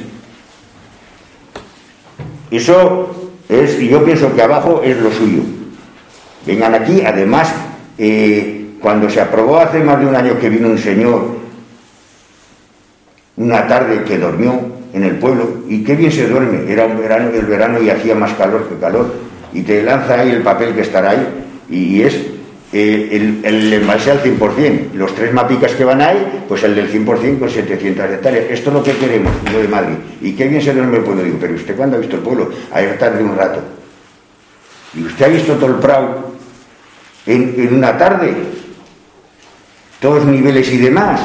Eso 2.50 3.32
es, 3.48 3.80
y 3.80 3.88
yo 3.88 4.04
pienso 4.04 4.34
que 4.34 4.42
abajo 4.42 4.80
es 4.82 4.96
lo 4.96 5.12
suyo. 5.12 5.42
Vengan 6.46 6.74
aquí, 6.74 7.02
además, 7.02 7.52
eh, 7.98 8.70
cuando 8.80 9.10
se 9.10 9.20
aprobó 9.20 9.58
hace 9.58 9.80
más 9.80 10.00
de 10.00 10.06
un 10.06 10.16
año 10.16 10.38
que 10.38 10.48
vino 10.48 10.68
un 10.68 10.78
señor 10.78 11.39
una 13.40 13.66
tarde 13.66 14.04
que 14.04 14.18
durmió 14.18 14.60
en 14.92 15.02
el 15.02 15.16
pueblo 15.16 15.62
y 15.66 15.82
qué 15.82 15.96
bien 15.96 16.12
se 16.12 16.28
duerme, 16.28 16.70
era 16.70 16.84
un 16.84 16.98
verano, 16.98 17.30
el 17.30 17.46
verano 17.46 17.80
y 17.80 17.88
hacía 17.88 18.14
más 18.14 18.34
calor 18.34 18.68
que 18.68 18.76
calor 18.76 19.14
y 19.54 19.62
te 19.62 19.82
lanza 19.82 20.20
ahí 20.20 20.30
el 20.30 20.42
papel 20.42 20.74
que 20.74 20.82
estará 20.82 21.12
ahí 21.12 21.26
y 21.70 22.02
es 22.02 22.14
eh, 22.72 23.08
el, 23.12 23.40
el 23.42 23.88
al 23.88 23.98
100%, 23.98 24.92
los 24.92 25.14
tres 25.14 25.32
mapicas 25.32 25.72
que 25.72 25.84
van 25.84 26.02
ahí, 26.02 26.44
pues 26.46 26.62
el 26.64 26.74
del 26.74 26.92
100% 26.92 27.38
con 27.38 27.48
700 27.48 28.10
hectáreas, 28.10 28.44
esto 28.50 28.68
es 28.70 28.74
lo 28.74 28.82
que 28.82 28.92
queremos, 28.92 29.32
lo 29.50 29.58
de 29.58 29.68
Madrid, 29.68 29.96
y 30.20 30.32
qué 30.32 30.46
bien 30.46 30.60
se 30.62 30.74
duerme 30.74 30.98
el 30.98 31.02
pueblo, 31.02 31.24
digo, 31.24 31.38
pero 31.40 31.54
usted 31.54 31.74
cuándo 31.74 31.96
ha 31.96 32.00
visto 32.00 32.16
el 32.16 32.22
pueblo, 32.22 32.50
ayer 32.72 32.98
tarde 32.98 33.24
un 33.24 33.36
rato, 33.36 33.60
y 34.94 35.02
usted 35.02 35.24
ha 35.24 35.28
visto 35.28 35.54
todo 35.54 35.70
el 35.70 35.76
Prado 35.76 36.32
en, 37.26 37.54
en 37.56 37.74
una 37.74 37.96
tarde, 37.96 38.34
todos 39.98 40.24
niveles 40.26 40.70
y 40.72 40.76
demás, 40.76 41.20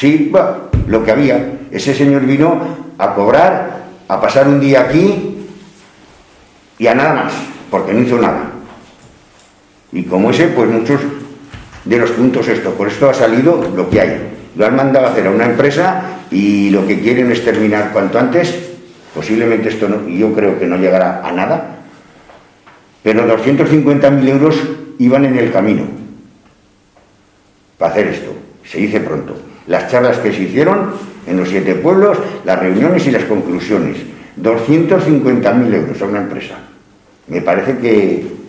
Sí, 0.00 0.30
va, 0.34 0.69
lo 0.86 1.04
que 1.04 1.10
había. 1.10 1.52
Ese 1.70 1.94
señor 1.94 2.22
vino 2.22 2.60
a 2.98 3.14
cobrar, 3.14 3.84
a 4.08 4.20
pasar 4.20 4.48
un 4.48 4.60
día 4.60 4.82
aquí 4.82 5.46
y 6.78 6.86
a 6.86 6.94
nada 6.94 7.14
más, 7.14 7.32
porque 7.70 7.92
no 7.92 8.00
hizo 8.00 8.18
nada. 8.18 8.50
Y 9.92 10.04
como 10.04 10.30
ese, 10.30 10.48
pues 10.48 10.68
muchos 10.70 11.00
de 11.84 11.98
los 11.98 12.10
puntos 12.10 12.48
esto, 12.48 12.74
por 12.74 12.88
esto 12.88 13.08
ha 13.10 13.14
salido 13.14 13.70
lo 13.74 13.88
que 13.88 14.00
hay. 14.00 14.30
Lo 14.56 14.66
han 14.66 14.76
mandado 14.76 15.06
a 15.06 15.10
hacer 15.10 15.26
a 15.26 15.30
una 15.30 15.46
empresa 15.46 16.02
y 16.30 16.70
lo 16.70 16.86
que 16.86 17.00
quieren 17.00 17.30
es 17.30 17.44
terminar 17.44 17.90
cuanto 17.92 18.18
antes. 18.18 18.70
Posiblemente 19.14 19.68
esto 19.68 19.88
no, 19.88 20.08
yo 20.08 20.32
creo 20.32 20.58
que 20.58 20.66
no 20.66 20.76
llegará 20.76 21.26
a 21.26 21.32
nada. 21.32 21.78
Pero 23.02 23.26
250.000 23.26 24.28
euros 24.28 24.60
iban 24.98 25.24
en 25.24 25.38
el 25.38 25.50
camino 25.50 25.84
para 27.78 27.92
hacer 27.92 28.08
esto. 28.08 28.32
Se 28.64 28.78
dice 28.78 29.00
pronto. 29.00 29.49
Las 29.66 29.90
charlas 29.90 30.18
que 30.18 30.32
se 30.32 30.42
hicieron 30.42 30.92
en 31.26 31.36
los 31.36 31.48
siete 31.48 31.74
pueblos, 31.74 32.18
las 32.44 32.58
reuniones 32.58 33.06
y 33.06 33.10
las 33.10 33.24
conclusiones. 33.24 33.98
250.000 34.40 35.74
euros 35.74 36.02
a 36.02 36.04
una 36.04 36.20
empresa. 36.20 36.56
Me 37.28 37.40
parece 37.40 37.78
que 37.78 38.40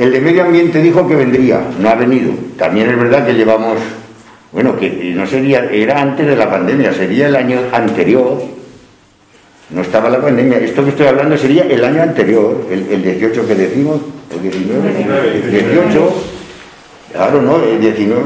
el 0.00 0.12
de 0.12 0.20
medio 0.20 0.44
ambiente 0.44 0.80
dijo 0.80 1.06
que 1.06 1.14
vendría, 1.14 1.60
no 1.78 1.88
ha 1.90 1.94
venido. 1.94 2.32
También 2.56 2.88
es 2.88 2.96
verdad 2.96 3.26
que 3.26 3.34
llevamos, 3.34 3.76
bueno, 4.50 4.74
que 4.78 5.12
no 5.14 5.26
sería, 5.26 5.64
era 5.70 6.00
antes 6.00 6.26
de 6.26 6.36
la 6.36 6.50
pandemia, 6.50 6.92
sería 6.92 7.28
el 7.28 7.36
año 7.36 7.60
anterior. 7.70 8.42
No 9.68 9.82
estaba 9.82 10.08
la 10.08 10.20
pandemia. 10.20 10.58
Esto 10.58 10.82
que 10.84 10.90
estoy 10.90 11.06
hablando 11.06 11.36
sería 11.36 11.64
el 11.64 11.84
año 11.84 12.02
anterior, 12.02 12.66
el, 12.70 13.02
18 13.02 13.46
que 13.46 13.54
decimos, 13.54 14.00
el 14.34 14.42
19, 14.42 15.50
18. 15.50 16.12
Claro, 17.12 17.42
no, 17.42 17.62
el 17.62 17.80
19. 17.80 18.22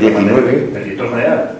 19. 0.00 0.70
El 0.74 0.84
director 0.84 1.10
general. 1.10 1.50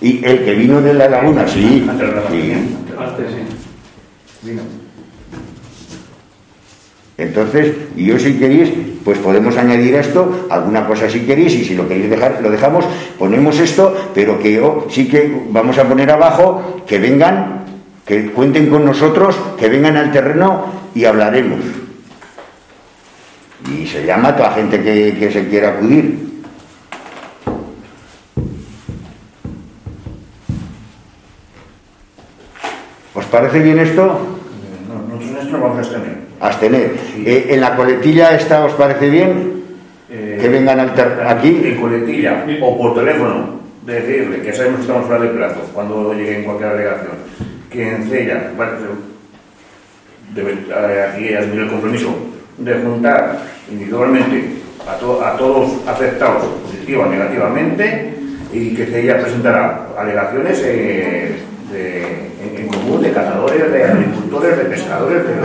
Y 0.00 0.24
el 0.24 0.44
que 0.44 0.54
vino 0.54 0.80
de 0.82 0.94
la 0.94 1.08
laguna, 1.08 1.48
sí. 1.48 1.86
Antes 1.88 2.08
de 2.08 2.14
la 2.14 2.30
sí. 2.30 2.52
Antes, 2.98 3.26
sí. 3.30 4.48
Vino. 4.48 4.62
Entonces, 7.18 7.74
y 7.96 8.06
yo 8.06 8.18
si 8.18 8.34
queréis, 8.34 8.70
pues 9.02 9.18
podemos 9.18 9.56
añadir 9.56 9.96
a 9.96 10.00
esto 10.00 10.46
alguna 10.50 10.86
cosa 10.86 11.08
si 11.08 11.20
queréis, 11.20 11.54
y 11.54 11.64
si 11.64 11.74
lo 11.74 11.88
queréis 11.88 12.10
dejar, 12.10 12.40
lo 12.42 12.50
dejamos, 12.50 12.84
ponemos 13.18 13.58
esto, 13.58 14.10
pero 14.14 14.38
que 14.38 14.52
yo 14.52 14.86
sí 14.90 15.08
que 15.08 15.44
vamos 15.48 15.78
a 15.78 15.84
poner 15.88 16.10
abajo 16.10 16.82
que 16.86 16.98
vengan, 16.98 17.64
que 18.04 18.26
cuenten 18.32 18.68
con 18.68 18.84
nosotros, 18.84 19.34
que 19.58 19.70
vengan 19.70 19.96
al 19.96 20.12
terreno 20.12 20.66
y 20.94 21.06
hablaremos. 21.06 21.85
Y 23.72 23.86
se 23.86 24.04
llama 24.06 24.28
a 24.28 24.36
toda 24.36 24.52
gente 24.52 24.82
que, 24.82 25.16
que 25.18 25.30
se 25.30 25.48
quiera 25.48 25.70
acudir. 25.70 26.26
¿Os 33.14 33.24
parece 33.26 33.60
bien 33.60 33.78
esto? 33.78 34.02
No, 34.88 35.14
nosotros 35.14 35.30
en 35.30 35.46
esto 35.46 35.58
vamos 35.60 35.76
a 35.76 35.80
abstener. 35.80 36.16
Abstener. 36.40 36.90
Sí. 37.14 37.24
Eh, 37.26 37.46
¿En 37.50 37.60
la 37.60 37.74
coletilla 37.74 38.34
esta 38.34 38.64
os 38.64 38.72
parece 38.74 39.08
bien? 39.08 39.62
Eh, 40.10 40.38
Que 40.40 40.48
vengan 40.48 40.80
aquí. 40.80 41.60
En 41.64 41.80
coletilla 41.80 42.44
o 42.62 42.78
por 42.78 42.94
teléfono, 42.94 43.60
decirle 43.84 44.42
que 44.42 44.52
sabemos 44.52 44.76
que 44.78 44.82
estamos 44.82 45.06
fuera 45.06 45.22
de 45.22 45.28
plazo 45.30 45.60
cuando 45.72 46.12
llegue 46.12 46.38
en 46.38 46.44
cualquier 46.44 46.70
alegación. 46.70 47.12
Que 47.70 47.94
en 47.94 48.08
Cella, 48.08 48.50
bueno, 48.56 48.72
debe 50.34 50.52
eh, 50.52 51.06
aquí 51.10 51.34
asumir 51.34 51.60
el 51.62 51.70
compromiso 51.70 52.14
de 52.58 52.74
juntar 52.74 53.38
individualmente 53.70 54.56
a, 54.88 54.96
to- 54.98 55.24
a 55.24 55.36
todos 55.36 55.70
afectados 55.86 56.44
positiva 56.64 57.06
o 57.06 57.10
negativamente 57.10 58.14
y 58.52 58.74
que 58.74 58.86
Cella 58.86 59.20
presentará 59.20 59.88
alegaciones 59.98 60.60
eh, 60.64 61.32
de- 61.72 62.02
en, 62.42 62.62
en 62.62 62.68
común 62.68 63.02
de 63.02 63.10
cazadores, 63.12 63.72
de 63.72 63.84
agricultores, 63.84 64.56
de 64.58 64.64
pescadores, 64.64 65.24
de 65.26 65.34
lo, 65.36 65.42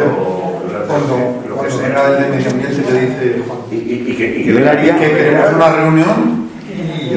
de 0.67 0.73
lo- 0.73 0.87
Cuando, 0.87 1.41
lo 1.47 1.55
que 1.55 1.67
cuando 1.69 1.77
sea. 1.77 1.87
venga 1.87 2.07
el 2.17 2.23
de 2.23 2.29
medio 2.37 2.51
ambiente 2.51 2.81
te 2.81 2.93
dice, 2.99 3.41
Y, 3.71 3.75
y- 3.75 4.05
y 4.11 4.13
que, 4.15 4.25
y 4.39 4.43
que 4.43 4.53
Yo 4.53 4.59
le 4.59 4.69
haría- 4.69 4.95
que 4.97 5.09
queremos 5.11 5.53
una 5.55 5.75
reunión 5.75 6.41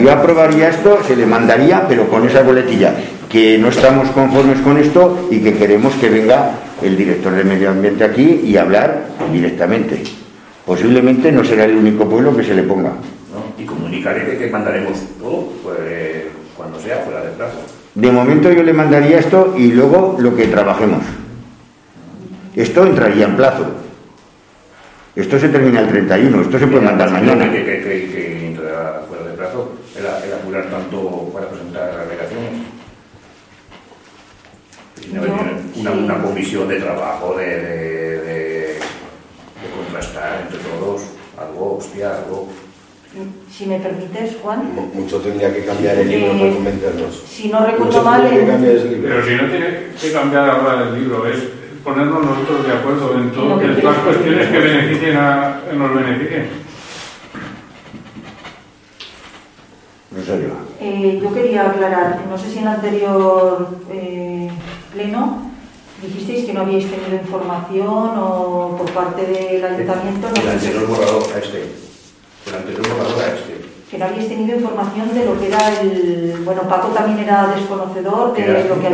Yo 0.02 0.10
aprobaría 0.12 0.70
esto, 0.70 0.98
se 1.06 1.14
le 1.16 1.26
mandaría, 1.26 1.86
pero 1.86 2.08
con 2.08 2.26
esa 2.26 2.42
boletilla, 2.42 2.94
que 3.28 3.58
no 3.58 3.68
estamos 3.68 4.08
conformes 4.10 4.58
con 4.60 4.76
esto 4.78 5.28
y 5.30 5.38
que 5.40 5.54
queremos 5.54 5.92
que 5.94 6.08
venga 6.08 6.50
el 6.82 6.96
director 6.96 7.32
de 7.32 7.44
medio 7.44 7.70
ambiente 7.70 8.02
aquí 8.04 8.40
y 8.44 8.56
hablar 8.56 9.04
directamente. 9.32 10.02
Posiblemente 10.66 11.30
no 11.30 11.44
será 11.44 11.64
el 11.64 11.76
único 11.76 12.08
pueblo 12.08 12.36
que 12.36 12.44
se 12.44 12.54
le 12.54 12.62
ponga. 12.62 12.90
¿no? 12.90 13.62
y 13.62 13.66
comunicaré 13.66 14.26
que, 14.26 14.38
que 14.38 14.50
mandaremos 14.50 14.98
todo 15.18 15.48
pues, 15.62 16.24
cuando 16.56 16.80
sea 16.80 16.98
fuera 16.98 17.22
de 17.22 17.30
plazo. 17.30 17.58
De 17.94 18.10
momento 18.10 18.50
yo 18.50 18.62
le 18.62 18.72
mandaría 18.72 19.18
esto 19.18 19.54
y 19.56 19.72
luego 19.72 20.16
lo 20.18 20.34
que 20.34 20.46
trabajemos. 20.46 21.02
Esto 22.54 22.86
entraría 22.86 23.26
en 23.26 23.36
plazo. 23.36 23.66
Esto 25.16 25.38
se 25.38 25.48
termina 25.48 25.80
el 25.80 25.88
31, 25.88 26.40
esto 26.40 26.58
se 26.58 26.66
puede 26.66 26.80
mandar 26.80 27.10
mañana. 27.10 27.50
Que, 27.50 27.64
que, 27.64 27.82
que, 27.82 28.10
que 28.10 28.46
entrará 28.48 29.02
fuera 29.08 29.24
de 29.24 29.36
plazo 29.36 29.72
el, 29.96 30.04
el 30.04 30.34
apurar 30.34 30.64
tanto 30.70 31.30
para 31.32 31.48
presentar 31.48 31.92
Yo, 35.12 35.20
haber 35.20 35.30
una, 35.30 35.42
sí. 35.74 36.04
una 36.04 36.18
comisión 36.22 36.68
de 36.68 36.80
trabajo 36.80 37.36
de, 37.36 38.03
entre 40.54 40.70
todos 40.78 41.02
algo, 41.38 41.76
hostia, 41.78 42.16
algo. 42.16 42.48
Si 43.50 43.66
me 43.66 43.78
permites, 43.78 44.36
Juan, 44.42 44.74
Mucho 44.92 45.20
tendría 45.20 45.54
que 45.54 45.64
cambiar 45.64 45.98
el 45.98 46.08
libro 46.08 46.32
para 46.32 46.52
convencernos. 46.52 47.22
si 47.28 47.48
no 47.48 47.64
recuerdo 47.64 48.02
mal. 48.02 48.28
Pero 48.28 49.24
si 49.24 49.34
no 49.34 49.50
tiene 49.50 49.66
que 50.00 50.12
cambiar 50.12 50.50
ahora 50.50 50.88
el 50.88 51.00
libro, 51.00 51.26
es 51.28 51.38
ponernos 51.84 52.24
nosotros 52.24 52.66
de 52.66 52.72
acuerdo 52.72 53.14
en, 53.14 53.30
todo, 53.30 53.56
todas 53.56 53.84
las 53.84 53.98
cuestiones 53.98 54.48
que 54.48 54.58
beneficien 54.58 55.16
a, 55.16 55.60
nos 55.72 55.94
beneficien. 55.94 56.48
Rosario. 60.16 60.48
Eh, 60.80 61.20
yo 61.22 61.34
quería 61.34 61.70
aclarar, 61.70 62.20
no 62.28 62.38
sé 62.38 62.50
si 62.50 62.58
en 62.58 62.62
el 62.64 62.68
anterior 62.68 63.68
eh, 63.92 64.50
pleno 64.92 65.53
dijisteis 66.06 66.44
que 66.46 66.52
no 66.52 66.60
habíais 66.62 66.90
tenido 66.90 67.14
información 67.14 68.18
o 68.18 68.76
por 68.78 68.90
parte 68.92 69.22
del 69.26 69.64
ayuntamiento, 69.64 70.28
El 70.28 70.42
sé 70.42 70.50
anterior 70.50 70.86
borrador 70.86 71.22
a 71.34 71.38
este. 71.38 71.62
El 72.46 72.54
anterior 72.54 72.88
borrador 72.88 73.22
a 73.22 73.34
este. 73.34 73.53
Que 73.94 73.98
no 74.00 74.06
habíais 74.06 74.28
tenido 74.28 74.56
información 74.56 75.14
de 75.14 75.24
lo 75.24 75.38
que 75.38 75.46
era 75.46 75.58
el... 75.80 76.34
Bueno, 76.44 76.62
Paco 76.62 76.88
también 76.88 77.20
era 77.20 77.54
desconocedor 77.54 78.34
de 78.34 78.42
era 78.42 78.64
lo 78.64 78.80
que 78.80 78.88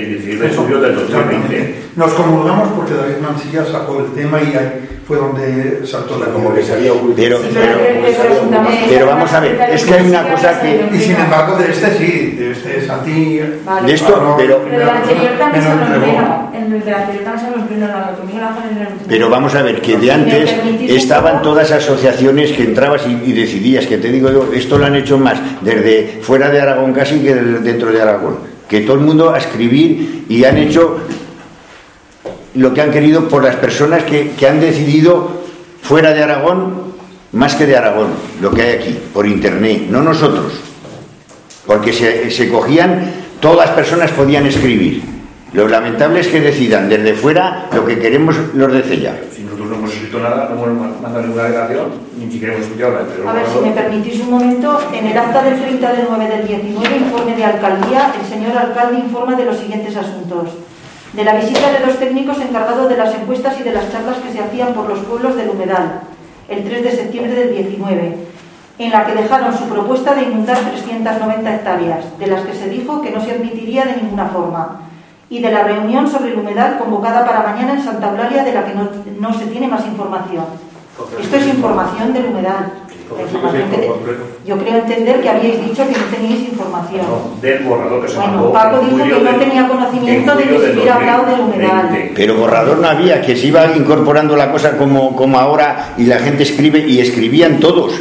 16 0.00 0.40
de 0.40 0.48
julio 0.50 0.80
del 0.80 0.94
2020. 0.94 1.74
nos 1.96 2.12
comulgamos 2.14 2.68
porque 2.76 2.94
David 2.94 3.16
Mansilla 3.20 3.64
sacó 3.64 3.98
el 3.98 4.12
tema 4.12 4.40
y 4.40 4.54
ahí 4.54 4.88
fue 5.08 5.16
donde 5.16 5.84
saltó 5.86 6.18
la 6.20 6.26
Como 6.26 6.54
que 6.54 6.62
se 6.62 6.74
había 6.74 6.92
ocultado. 6.92 7.16
Pero- 7.28 7.38
Sí, 7.38 7.48
pero- 7.52 7.78
pero 8.12 8.68
pero 8.88 9.06
vamos 9.06 9.32
a 9.32 9.40
ver, 9.40 9.60
es 9.72 9.84
que 9.84 9.94
hay 9.94 10.06
una 10.08 10.30
cosa 10.30 10.60
que- 10.60 10.88
Y 10.94 10.98
sin 11.00 11.16
embargo, 11.16 11.56
de 11.56 11.70
este 11.70 11.90
sí, 11.98 12.36
de 12.38 12.52
este 12.52 12.78
es 12.78 12.90
a 12.90 13.02
ti. 13.02 13.40
Vale. 13.64 13.86
De 13.88 13.94
esto, 13.94 14.20
no, 14.22 14.36
pero- 14.36 14.60
Pero 14.64 14.82
el 14.82 14.88
Pero 19.08 19.28
vamos 19.30 19.54
a 19.54 19.62
ver, 19.62 19.80
que 19.80 19.96
de 19.96 20.12
antes 20.12 20.50
estaban 20.90 21.42
todas 21.42 21.70
asociaciones 21.72 22.52
que 22.52 22.62
entrabas 22.64 23.02
y, 23.06 23.30
y 23.30 23.32
decidías, 23.32 23.86
que 23.86 23.98
te 23.98 24.08
digo 24.10 24.30
yo, 24.30 24.50
esto 24.52 24.78
lo 24.78 24.86
han 24.86 24.94
hecho 24.96 25.18
más 25.18 25.38
desde 25.62 26.20
fuera 26.22 26.50
de 26.50 26.60
Aragón 26.60 26.92
casi 26.92 27.20
que 27.20 27.34
de- 27.34 27.58
dentro 27.60 27.90
de 27.92 28.00
Aragón. 28.02 28.36
Que 28.68 28.80
todo 28.82 28.94
el 28.96 29.00
mundo 29.02 29.30
a 29.32 29.38
escribir 29.38 30.24
y 30.28 30.44
han 30.44 30.58
hecho 30.58 30.98
lo 32.54 32.74
que 32.74 32.80
han 32.82 32.90
querido 32.90 33.28
por 33.28 33.42
las 33.44 33.56
personas 33.56 34.02
que, 34.04 34.30
que 34.38 34.46
han 34.48 34.60
decidido 34.60 35.42
fuera 35.82 36.12
de 36.12 36.22
Aragón 36.22 36.88
más 37.32 37.54
que 37.54 37.66
de 37.66 37.76
Aragón, 37.76 38.08
lo 38.40 38.50
que 38.50 38.62
hay 38.62 38.76
aquí, 38.76 38.98
por 39.12 39.26
internet, 39.26 39.82
no 39.90 40.02
nosotros. 40.02 40.52
Porque 41.66 41.92
se, 41.92 42.30
se 42.30 42.48
cogían, 42.48 43.10
todas 43.40 43.66
las 43.68 43.70
personas 43.76 44.10
podían 44.12 44.46
escribir. 44.46 45.02
Lo 45.52 45.66
lamentable 45.66 46.20
es 46.20 46.28
que 46.28 46.40
decidan 46.40 46.90
desde 46.90 47.14
fuera 47.14 47.68
lo 47.72 47.86
que 47.86 47.98
queremos 47.98 48.36
los 48.52 48.70
de 48.70 48.82
Cella. 48.82 49.18
Si 49.34 49.42
nosotros 49.42 49.70
no 49.70 49.76
hemos 49.76 49.92
escrito 49.94 50.20
nada, 50.20 50.50
no 50.50 50.62
hemos 50.62 51.00
mandado 51.00 51.22
ninguna 51.22 51.46
alegación, 51.46 51.86
ni 52.18 52.30
siquiera 52.30 52.52
hemos 52.52 52.66
estudiado 52.66 52.98
A 52.98 53.32
ver, 53.32 53.46
si 53.46 53.58
me 53.60 53.70
permitís 53.70 54.20
un 54.20 54.30
momento, 54.30 54.78
en 54.92 55.06
el 55.06 55.16
acta 55.16 55.42
del 55.42 55.58
30 55.58 55.92
del 55.94 56.06
9 56.10 56.36
del 56.36 56.46
19, 56.46 56.96
informe 56.98 57.34
de 57.34 57.44
alcaldía, 57.44 58.12
el 58.20 58.26
señor 58.28 58.58
alcalde 58.58 58.98
informa 58.98 59.36
de 59.36 59.46
los 59.46 59.56
siguientes 59.56 59.96
asuntos. 59.96 60.50
De 61.14 61.24
la 61.24 61.34
visita 61.36 61.72
de 61.72 61.86
los 61.86 61.98
técnicos 61.98 62.38
encargados 62.42 62.90
de 62.90 62.98
las 62.98 63.14
encuestas 63.14 63.58
y 63.58 63.62
de 63.62 63.72
las 63.72 63.90
charlas 63.90 64.18
que 64.18 64.30
se 64.30 64.40
hacían 64.40 64.74
por 64.74 64.86
los 64.86 64.98
pueblos 64.98 65.34
del 65.34 65.48
humedal, 65.48 66.02
el 66.50 66.62
3 66.62 66.82
de 66.82 66.90
septiembre 66.90 67.34
del 67.34 67.54
19, 67.54 68.16
en 68.80 68.90
la 68.90 69.06
que 69.06 69.14
dejaron 69.14 69.56
su 69.56 69.64
propuesta 69.64 70.14
de 70.14 70.24
inundar 70.24 70.58
390 70.58 71.54
hectáreas, 71.54 72.18
de 72.18 72.26
las 72.26 72.42
que 72.42 72.52
se 72.52 72.68
dijo 72.68 73.00
que 73.00 73.10
no 73.10 73.24
se 73.24 73.32
admitiría 73.32 73.86
de 73.86 73.96
ninguna 73.96 74.26
forma, 74.26 74.87
y 75.30 75.40
de 75.40 75.50
la 75.50 75.62
reunión 75.64 76.10
sobre 76.10 76.32
el 76.32 76.38
humedal 76.38 76.78
convocada 76.78 77.24
para 77.24 77.42
mañana 77.42 77.74
en 77.74 77.84
Santa 77.84 78.10
Eulalia, 78.10 78.44
de 78.44 78.52
la 78.52 78.64
que 78.64 78.74
no, 78.74 78.88
no 79.20 79.38
se 79.38 79.46
tiene 79.46 79.68
más 79.68 79.84
información. 79.86 80.44
Esto 81.20 81.36
es 81.36 81.46
información 81.46 82.12
del 82.12 82.26
humedal. 82.26 82.72
Información 83.10 83.70
que 83.70 83.90
Yo 84.44 84.58
creo 84.58 84.76
entender 84.76 85.20
que 85.20 85.28
habíais 85.28 85.64
dicho 85.64 85.86
que 85.86 85.92
no 85.92 86.04
teníais 86.14 86.48
información. 86.48 87.06
No, 87.06 87.40
del 87.40 87.64
borrador 87.64 88.02
que 88.02 88.08
se 88.08 88.16
Bueno, 88.16 88.32
mandó. 88.32 88.52
Paco 88.52 88.78
dijo 88.80 88.96
que 88.96 89.20
no 89.20 89.36
tenía 89.36 89.68
conocimiento 89.68 90.32
en 90.32 90.38
de 90.38 90.44
que 90.44 90.58
se 90.58 90.72
hubiera 90.72 90.94
hablado 90.96 91.26
del 91.26 91.40
humedal. 91.40 91.82
2020. 91.82 92.12
Pero 92.14 92.36
borrador 92.36 92.78
no 92.78 92.88
había, 92.88 93.22
que 93.22 93.36
se 93.36 93.46
iba 93.46 93.66
incorporando 93.76 94.36
la 94.36 94.50
cosa 94.50 94.76
como, 94.76 95.14
como 95.16 95.38
ahora 95.38 95.94
y 95.96 96.04
la 96.04 96.18
gente 96.18 96.42
escribe 96.42 96.80
y 96.80 97.00
escribían 97.00 97.60
todos. 97.60 97.92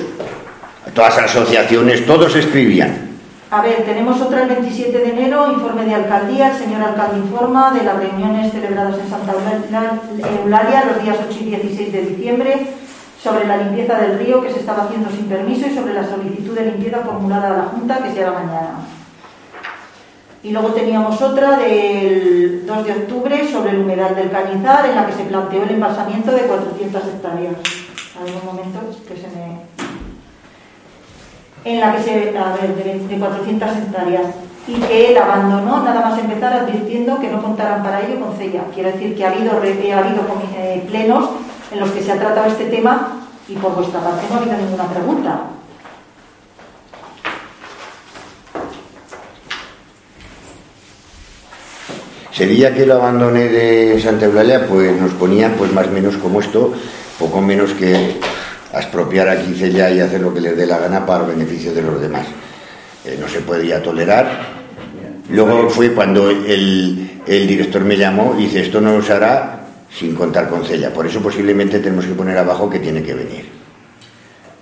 todas 0.93 1.15
las 1.15 1.35
asociaciones, 1.35 2.05
todos 2.05 2.35
escribían. 2.35 3.06
A 3.49 3.61
ver, 3.61 3.85
tenemos 3.85 4.19
otra 4.21 4.43
el 4.43 4.49
27 4.49 4.97
de 4.97 5.09
enero, 5.09 5.49
informe 5.51 5.85
de 5.85 5.95
alcaldía. 5.95 6.51
El 6.51 6.57
señor 6.57 6.81
alcalde 6.83 7.19
informa 7.19 7.71
de 7.73 7.83
las 7.83 7.97
reuniones 7.97 8.51
celebradas 8.51 8.97
en 8.99 9.09
Santa 9.09 9.31
Eula- 9.33 9.99
Eulalia 10.43 10.83
los 10.85 11.01
días 11.01 11.17
8 11.29 11.37
y 11.41 11.45
16 11.45 11.93
de 11.93 12.01
diciembre 12.01 12.67
sobre 13.23 13.47
la 13.47 13.57
limpieza 13.57 13.95
del 13.99 14.19
río 14.19 14.41
que 14.41 14.51
se 14.51 14.59
estaba 14.59 14.83
haciendo 14.83 15.09
sin 15.09 15.25
permiso 15.27 15.65
y 15.67 15.73
sobre 15.75 15.93
la 15.93 16.05
solicitud 16.05 16.55
de 16.55 16.65
limpieza 16.71 16.99
formulada 16.99 17.47
a 17.53 17.57
la 17.57 17.63
Junta 17.65 18.03
que 18.03 18.11
se 18.11 18.21
hará 18.23 18.33
mañana. 18.33 18.79
Y 20.43 20.51
luego 20.51 20.69
teníamos 20.69 21.21
otra 21.21 21.57
del 21.57 22.65
2 22.67 22.85
de 22.85 22.91
octubre 22.91 23.47
sobre 23.51 23.71
el 23.71 23.79
humedal 23.79 24.13
del 24.15 24.29
Cañizar 24.29 24.85
en 24.89 24.95
la 24.95 25.05
que 25.07 25.13
se 25.13 25.23
planteó 25.23 25.63
el 25.63 25.71
embalsamiento 25.71 26.31
de 26.31 26.41
400 26.41 27.03
hectáreas. 27.05 27.53
A 28.19 28.45
momento 28.45 28.79
que 29.07 29.15
se 29.15 29.27
me 29.27 29.56
en 31.73 31.79
la 31.79 31.95
que 31.95 32.03
se, 32.03 32.37
a 32.37 32.55
de, 32.55 32.99
de 32.99 33.19
400 33.19 33.69
hectáreas, 33.77 34.25
y 34.67 34.73
que 34.73 35.11
él 35.11 35.17
abandonó 35.17 35.83
nada 35.83 36.01
más 36.01 36.19
empezar 36.19 36.53
advirtiendo 36.53 37.19
que 37.19 37.29
no 37.29 37.41
contaran 37.41 37.83
para 37.83 38.01
ello 38.01 38.19
con 38.19 38.37
CELLA. 38.37 38.63
Quiero 38.73 38.91
decir 38.91 39.15
que 39.15 39.25
ha 39.25 39.31
habido, 39.31 39.51
ha 39.51 39.55
habido 39.55 40.21
eh, 40.57 40.83
plenos 40.87 41.29
en 41.71 41.79
los 41.79 41.91
que 41.91 42.01
se 42.01 42.11
ha 42.11 42.19
tratado 42.19 42.47
este 42.47 42.65
tema 42.65 43.19
y 43.47 43.53
por 43.55 43.75
vuestra 43.75 44.01
parte 44.01 44.25
no 44.29 44.35
ha 44.35 44.39
habido 44.39 44.57
ninguna 44.57 44.87
pregunta. 44.87 45.41
Día 52.37 52.73
que 52.73 52.85
lo 52.85 52.95
abandoné 52.95 53.49
de 53.49 53.99
Santa 53.99 54.25
Eulalia, 54.25 54.67
pues 54.67 54.99
nos 55.01 55.11
ponían 55.13 55.53
pues 55.57 55.73
más 55.73 55.87
o 55.87 55.91
menos 55.91 56.17
como 56.17 56.39
esto, 56.39 56.71
poco 57.19 57.41
menos 57.41 57.71
que 57.71 58.19
expropiar 58.73 59.29
aquí 59.29 59.53
Cella 59.53 59.89
y 59.89 59.99
hacer 59.99 60.21
lo 60.21 60.33
que 60.33 60.41
les 60.41 60.57
dé 60.57 60.65
la 60.65 60.77
gana 60.79 61.05
para 61.05 61.23
beneficio 61.23 61.73
de 61.73 61.81
los 61.81 62.01
demás. 62.01 62.27
Eh, 63.05 63.17
no 63.19 63.27
se 63.27 63.39
podía 63.39 63.81
tolerar. 63.81 64.57
Luego 65.29 65.69
fue 65.69 65.93
cuando 65.93 66.29
el, 66.29 67.21
el 67.25 67.47
director 67.47 67.83
me 67.83 67.97
llamó 67.97 68.35
y 68.37 68.43
dice, 68.43 68.61
esto 68.61 68.79
no 68.81 69.01
se 69.01 69.13
hará 69.13 69.61
sin 69.91 70.15
contar 70.15 70.49
con 70.49 70.63
Cella. 70.63 70.93
Por 70.93 71.05
eso 71.05 71.21
posiblemente 71.21 71.79
tenemos 71.79 72.05
que 72.05 72.13
poner 72.13 72.37
abajo 72.37 72.69
que 72.69 72.79
tiene 72.79 73.01
que 73.03 73.13
venir. 73.13 73.45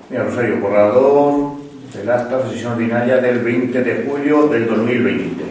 Mira, 0.10 0.24
Rosario, 0.24 0.60
borrador 0.60 1.56
del 1.94 2.10
acta 2.10 2.38
de 2.40 2.50
sesión 2.52 2.74
ordinaria 2.74 3.18
del 3.18 3.40
20 3.40 3.84
de 3.84 4.06
julio 4.06 4.48
del 4.48 4.68
2020. 4.68 5.44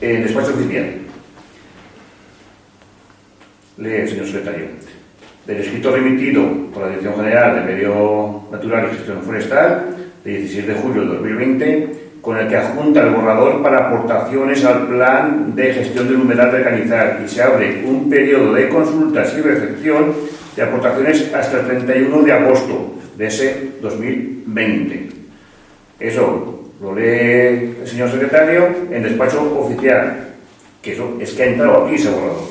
En 0.00 0.22
despacho 0.22 0.50
oficial. 0.50 1.00
Lee, 3.78 4.08
señor 4.08 4.26
secretario. 4.26 4.66
Del 5.46 5.58
escrito 5.58 5.92
remitido 5.92 6.42
por 6.72 6.84
la 6.84 6.88
Dirección 6.88 7.16
General 7.16 7.54
de 7.56 7.74
Medio 7.74 8.44
Natural 8.50 8.86
y 8.86 8.96
Gestión 8.96 9.22
Forestal, 9.22 9.84
de 10.24 10.38
16 10.38 10.66
de 10.66 10.74
julio 10.74 11.02
de 11.02 11.08
2020, 11.08 12.04
con 12.22 12.38
el 12.38 12.48
que 12.48 12.56
adjunta 12.56 13.02
el 13.02 13.10
borrador 13.10 13.62
para 13.62 13.88
aportaciones 13.88 14.64
al 14.64 14.86
plan 14.86 15.54
de 15.54 15.74
gestión 15.74 16.08
del 16.08 16.16
humedal 16.16 16.50
de 16.50 16.64
Canizar 16.64 17.20
y 17.22 17.28
se 17.28 17.42
abre 17.42 17.84
un 17.84 18.08
periodo 18.08 18.54
de 18.54 18.70
consultas 18.70 19.34
y 19.36 19.42
recepción 19.42 20.14
de 20.56 20.62
aportaciones 20.62 21.30
hasta 21.34 21.60
el 21.60 21.66
31 21.66 22.22
de 22.22 22.32
agosto 22.32 22.94
de 23.18 23.26
ese 23.26 23.72
2020. 23.82 25.08
Eso 26.00 26.70
lo 26.80 26.94
lee 26.94 27.76
el 27.82 27.86
señor 27.86 28.10
secretario 28.10 28.68
en 28.90 29.02
despacho 29.02 29.58
oficial, 29.60 30.28
que 30.80 30.94
eso 30.94 31.18
es 31.20 31.32
que 31.32 31.42
ha 31.42 31.46
entrado 31.46 31.84
aquí 31.84 31.96
ese 31.96 32.10
borrador. 32.10 32.44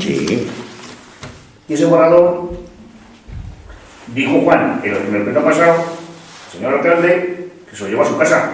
Sí. 0.00 0.46
Y 1.68 1.74
ese 1.74 1.86
borrador, 1.86 2.52
dijo 4.14 4.40
Juan 4.42 4.80
en 4.84 4.92
el 4.92 4.98
primer 4.98 5.24
pleno 5.24 5.40
pasado, 5.42 5.74
señor 6.52 6.74
alcalde, 6.74 7.50
que 7.68 7.76
se 7.76 7.84
lo 7.84 7.90
lleva 7.90 8.04
a 8.04 8.08
su 8.08 8.16
casa. 8.16 8.50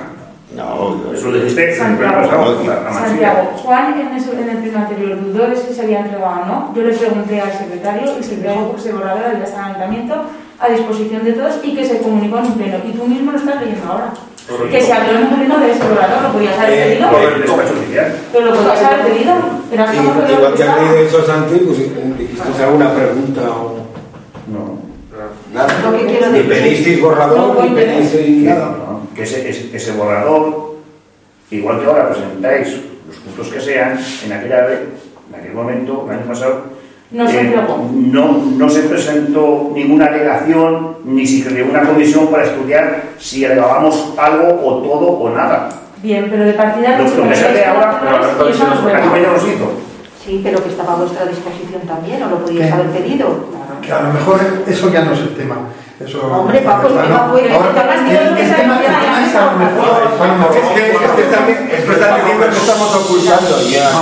No, 0.55 1.13
Eso 1.15 1.31
lo 1.31 1.39
dijiste 1.39 1.65
en 1.65 1.71
el 1.71 1.77
Santiago, 1.77 2.23
pasado. 2.23 2.65
Santiago, 2.93 3.51
Juan 3.57 4.01
en, 4.01 4.07
en 4.09 4.49
el 4.51 4.59
pleno 4.59 4.79
anterior 4.79 5.25
dudó 5.25 5.49
de 5.49 5.57
si 5.57 5.75
se 5.75 5.83
había 5.83 6.01
entregado 6.01 6.43
o 6.43 6.47
no. 6.47 6.75
Yo 6.75 6.83
le 6.83 6.95
pregunté 6.95 7.41
al 7.41 7.53
secretario 7.53 8.19
y 8.19 8.23
se 8.23 8.35
entregó 8.35 8.67
porque 8.69 8.83
ese 8.83 8.93
borrador 8.93 9.25
había 9.25 9.45
estado 9.45 9.71
en 9.71 9.77
el 9.77 9.83
ayuntamiento 9.83 10.25
a 10.59 10.69
disposición 10.69 11.25
de 11.25 11.33
todos 11.33 11.55
y 11.63 11.75
que 11.75 11.87
se 11.87 11.99
comunicó 11.99 12.39
en 12.39 12.47
un 12.47 12.55
pleno. 12.55 12.77
Y 12.87 12.93
tú 12.93 13.07
mismo 13.07 13.33
lo 13.33 13.39
estás 13.39 13.61
leyendo 13.61 13.91
ahora. 13.91 14.13
Que 14.71 14.81
se 14.83 14.93
habló 14.93 15.19
en 15.19 15.27
un 15.29 15.39
pleno 15.39 15.59
de 15.61 15.71
ese 15.71 15.83
borrador, 15.89 16.23
lo 16.25 16.33
podías 16.33 16.59
haber 16.59 16.73
Eh, 16.73 16.99
pedido. 16.99 17.55
Oficial. 17.55 18.17
Pero 18.33 18.45
lo 18.47 18.55
podías 18.55 18.83
haber 18.83 19.01
pedido. 19.07 19.35
Pero 19.71 19.87
Sí, 19.91 19.97
¿cómo 19.97 20.27
que 20.27 20.33
igual 20.33 20.55
que 20.55 20.65
lo 20.65 20.71
han 20.73 20.79
leído 20.85 20.99
eso 21.07 21.25
Santi, 21.27 21.59
pues 21.61 21.79
dijiste 21.79 22.63
alguna 22.63 22.93
pregunta 22.95 23.41
o 23.51 23.77
No. 24.49 24.79
nada. 25.55 25.69
Lo 25.91 25.97
que 25.99 26.07
quiero 26.07 26.27
Ni 26.29 26.39
decir- 26.41 26.49
pedisteis 26.49 27.01
borrador, 27.01 27.39
No, 27.55 27.63
ni 27.63 27.71
pedisteis 27.75 28.43
nada. 28.45 28.67
No, 28.79 29.07
que 29.15 29.23
ese, 29.23 29.49
ese, 29.49 29.71
ese 29.77 29.93
borrador, 29.93 30.77
igual 31.51 31.81
que 31.81 31.87
ahora 31.87 32.11
presentáis 32.11 32.69
los 33.07 33.17
puntos 33.19 33.49
que 33.49 33.61
sean, 33.61 33.99
en 34.27 34.33
aquella 34.33 34.63
vez, 34.67 34.81
en 35.33 35.41
aquel 35.41 35.53
momento, 35.53 36.07
el 36.11 36.17
año 36.19 36.27
pasado, 36.27 36.63
No 37.13 37.29
se 37.29 37.41
eh, 37.43 37.55
no, 37.93 38.43
no 38.57 38.69
se 38.71 38.83
presentó 38.85 39.71
ninguna 39.75 40.07
alegación, 40.07 40.97
ni 41.05 41.27
se 41.27 41.47
creó 41.47 41.67
una 41.67 41.83
comisión 41.83 42.29
para 42.29 42.45
estudiar 42.45 43.03
si 43.19 43.45
alegábamos 43.45 44.15
algo 44.17 44.49
o 44.65 44.83
todo 44.83 45.07
o 45.09 45.31
nada. 45.31 45.69
Bien, 46.03 46.29
pero 46.31 46.45
de 46.45 46.55
partida 46.55 46.99
Lo 46.99 47.05
que 47.15 47.29
me 47.29 47.37
sale 47.37 47.65
ahora, 47.67 48.01
y 48.47 48.51
eso 48.51 48.67
no 48.67 48.89
es 48.89 48.95
aquí 48.95 49.09
bueno. 49.09 49.27
ya 49.27 49.33
los 49.33 49.43
hizo. 49.43 49.73
Sí, 50.25 50.41
pero 50.43 50.63
que 50.63 50.71
estaba 50.71 50.95
a 50.95 50.97
vuestra 50.97 51.27
disposición 51.27 51.83
también, 51.87 52.23
o 52.23 52.31
lo 52.31 52.39
podíais 52.39 52.69
¿Qué? 52.69 52.73
haber 52.73 52.87
pedido. 52.87 53.27
Que 53.83 53.93
a 53.93 54.03
lo 54.03 54.13
mejor 54.13 54.41
eso 54.67 54.91
ya 54.91 55.05
no 55.05 55.13
es 55.13 55.21
el 55.21 55.35
tema. 55.37 55.57
Eso, 56.05 56.27
Hombre, 56.27 56.61
Paco, 56.61 56.89
no 56.89 56.95
diciendo 62.23 62.47
que 62.51 62.57
estamos 62.57 62.95
ocultando 62.97 63.57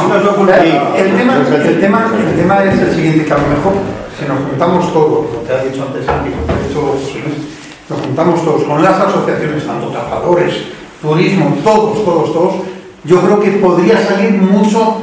nos 0.09 0.26
ocultan. 0.26 0.61
El 0.96 1.16
tema, 1.16 1.34
el, 1.36 1.80
tema, 1.80 2.11
el 2.16 2.36
tema 2.36 2.64
es 2.64 2.78
el 2.80 2.94
siguiente, 2.94 3.24
que 3.24 3.32
a 3.32 3.38
lo 3.38 3.48
mejor 3.48 3.72
si 4.18 4.26
nos 4.26 4.38
juntamos 4.48 4.92
todos, 4.92 5.32
lo 5.32 5.44
que 5.44 5.53
ha 5.53 5.64
dicho 5.64 5.82
antes 5.82 6.07
Luis, 6.24 6.36
nos 7.88 8.01
juntamos 8.01 8.44
todos 8.44 8.64
con 8.64 8.82
las 8.82 8.98
asociaciones, 9.01 9.66
tanto 9.66 9.88
trabajadores, 9.88 10.55
turismo, 11.03 11.57
todos, 11.64 12.05
todos, 12.05 12.32
todos, 12.32 12.55
yo 13.05 13.20
creo 13.20 13.40
que 13.40 13.51
podría 13.53 13.98
salir 14.07 14.32
mucho 14.32 14.98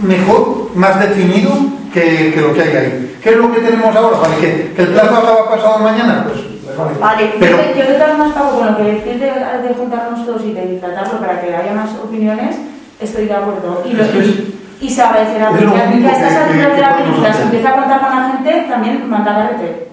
mejor, 0.00 0.70
más 0.74 1.00
definido 1.00 1.52
que, 1.94 2.32
que 2.34 2.40
lo 2.40 2.52
que 2.52 2.62
hay 2.62 2.76
ahí. 2.76 3.18
¿Qué 3.22 3.30
es 3.30 3.36
lo 3.36 3.52
que 3.52 3.60
tenemos 3.60 3.94
ahora? 3.94 4.18
Vale, 4.18 4.36
que, 4.40 4.72
que 4.74 4.82
el 4.82 4.88
plazo 4.88 5.16
acaba 5.16 5.48
pasado 5.48 5.78
mañana, 5.78 6.24
pues 6.26 6.40
pues 6.64 6.76
vale. 6.76 6.98
Vale, 6.98 7.34
Pero, 7.38 7.56
Yo, 7.56 7.92
de 7.92 7.94
todas 7.94 8.10
formas, 8.10 8.32
Paco, 8.34 8.58
con 8.58 8.66
lo 8.66 8.76
que 8.76 8.82
decís 8.82 9.20
de, 9.20 9.30
de 9.30 9.74
juntarnos 9.78 10.26
todos 10.26 10.42
y 10.44 10.52
de 10.52 10.78
tratarlo 10.78 11.20
para 11.20 11.40
que 11.40 11.54
haya 11.54 11.72
más 11.72 11.90
opiniones, 12.02 12.56
estoy 13.00 13.26
de 13.26 13.34
acuerdo. 13.34 13.82
Y, 13.86 13.92
lo, 13.92 14.04
y, 14.04 14.58
y 14.80 14.90
se 14.90 15.02
agradecerá, 15.02 15.50
porque 15.50 15.66
a 15.66 16.12
estas 16.12 16.34
alturas 16.34 16.74
de 16.74 16.80
la 16.80 16.96
película 16.96 17.32
se 17.32 17.42
empieza 17.42 17.68
a 17.70 17.76
contar 17.76 18.00
con 18.00 18.10
la 18.10 18.28
gente, 18.32 18.66
también 18.68 19.08
manda 19.08 19.34
carrete. 19.34 19.88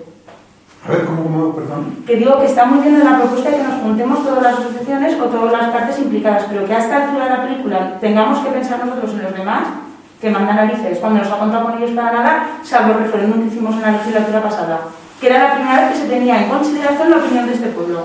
a 0.88 0.92
ver, 0.92 1.06
¿cómo, 1.06 1.24
cómo, 1.24 1.56
perdón? 1.56 2.04
Que 2.08 2.16
digo 2.16 2.40
que 2.40 2.48
está 2.48 2.66
muy 2.66 2.80
bien 2.80 2.96
en 2.96 3.06
la 3.06 3.18
propuesta 3.20 3.52
de 3.52 3.58
que 3.58 3.64
nos 3.64 3.82
juntemos 3.82 4.24
todas 4.24 4.42
las 4.42 4.54
asociaciones 4.60 5.22
o 5.22 5.26
todas 5.26 5.52
las 5.52 5.70
partes 5.70 6.00
implicadas, 6.00 6.46
pero 6.50 6.66
que 6.66 6.74
a 6.74 6.80
esta 6.80 7.06
altura 7.06 7.26
de 7.26 7.30
la 7.30 7.44
película 7.44 7.98
tengamos 8.02 8.40
que 8.40 8.50
pensar 8.50 8.84
nosotros 8.84 9.12
en 9.14 9.24
los 9.24 9.38
demás, 9.38 9.64
que 10.22 10.30
mandan 10.30 10.56
narices, 10.56 11.00
cuando 11.00 11.20
nos 11.20 11.32
ha 11.32 11.40
contado 11.40 11.66
con 11.66 11.78
ellos 11.78 11.96
para 11.96 12.12
nada, 12.12 12.60
salvo 12.64 12.94
el 12.94 13.06
referéndum 13.06 13.42
que 13.42 13.48
hicimos 13.48 13.76
en 13.76 13.82
la 13.82 13.92
legislatura 13.92 14.44
pasada, 14.44 14.82
que 15.20 15.28
era 15.28 15.40
la 15.40 15.56
primera 15.56 15.82
vez 15.82 15.92
que 15.92 15.98
se 16.04 16.10
tenía 16.10 16.44
en 16.44 16.50
consideración 16.50 17.10
la 17.10 17.18
opinión 17.18 17.48
de 17.48 17.54
este 17.54 17.68
pueblo. 17.70 18.02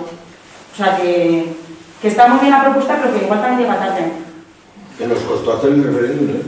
O 0.73 0.77
sea 0.77 0.97
que, 0.97 1.47
que 2.01 2.09
está 2.09 2.27
muy 2.29 2.41
bien 2.41 2.53
la 2.53 2.65
propuesta, 2.65 2.99
pero 3.03 3.15
que 3.15 3.25
igual 3.25 3.41
también 3.43 3.61
llega 3.61 3.79
tarde. 3.79 4.13
Que 4.97 5.07
nos 5.07 5.19
costó 5.21 5.59
hacer 5.59 5.73
el 5.73 5.85
referéndum, 5.85 6.37
¿eh? 6.37 6.43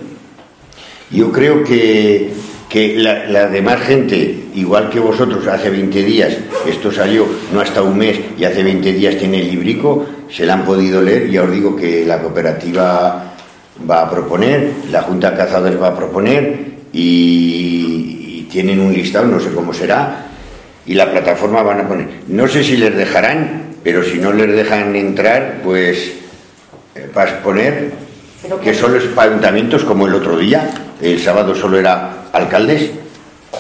Yo 1.11 1.33
creo 1.33 1.65
que, 1.65 2.33
que 2.69 2.99
la, 2.99 3.27
la 3.27 3.47
demás 3.49 3.81
gente, 3.81 4.49
igual 4.55 4.89
que 4.91 5.01
vosotros, 5.01 5.47
hace 5.47 5.71
20 5.71 6.03
días, 6.03 6.37
esto 6.67 6.91
salió 6.93 7.27
no 7.53 7.61
hasta 7.61 7.83
un 7.83 7.97
mes 7.97 8.21
y 8.39 8.45
hace 8.45 8.63
20 8.63 8.93
días 8.93 9.17
tiene 9.17 9.41
el 9.41 9.51
librico, 9.51 10.05
se 10.31 10.45
la 10.45 10.55
han 10.55 10.65
podido 10.65 11.01
leer. 11.01 11.31
Ya 11.31 11.43
os 11.43 11.51
digo 11.51 11.77
que 11.77 12.05
la 12.07 12.21
cooperativa 12.21 13.35
va 13.89 14.03
a 14.03 14.11
proponer, 14.11 14.73
la 14.91 15.03
Junta 15.03 15.31
de 15.31 15.37
Cazadores 15.37 15.81
va 15.81 15.89
a 15.89 15.97
proponer 15.97 16.79
y, 16.93 18.41
y 18.41 18.49
tienen 18.51 18.81
un 18.81 18.93
listado, 18.93 19.27
no 19.27 19.41
sé 19.41 19.51
cómo 19.53 19.73
será, 19.73 20.27
y 20.87 20.95
la 20.95 21.11
plataforma 21.11 21.63
van 21.63 21.81
a 21.81 21.89
poner. 21.89 22.09
No 22.29 22.49
sé 22.49 22.65
si 22.65 22.77
les 22.77 22.97
dejarán, 22.97 23.75
pero 23.85 24.03
si 24.03 24.19
no 24.19 24.33
les 24.33 24.55
dejan 24.55 24.97
entrar, 24.97 25.61
pues 25.63 26.13
eh, 26.95 27.09
vas 27.15 27.31
a 27.33 27.43
poner 27.43 27.93
que 28.63 28.71
que- 28.71 28.75
solo 28.75 28.97
es 28.97 29.05
para 29.05 29.31
ayuntamientos 29.31 29.85
como 29.85 30.07
el 30.07 30.15
otro 30.15 30.37
día, 30.39 30.71
el 31.03 31.19
sábado 31.21 31.55
solo 31.55 31.79
era 31.79 32.25
alcaldes 32.33 32.91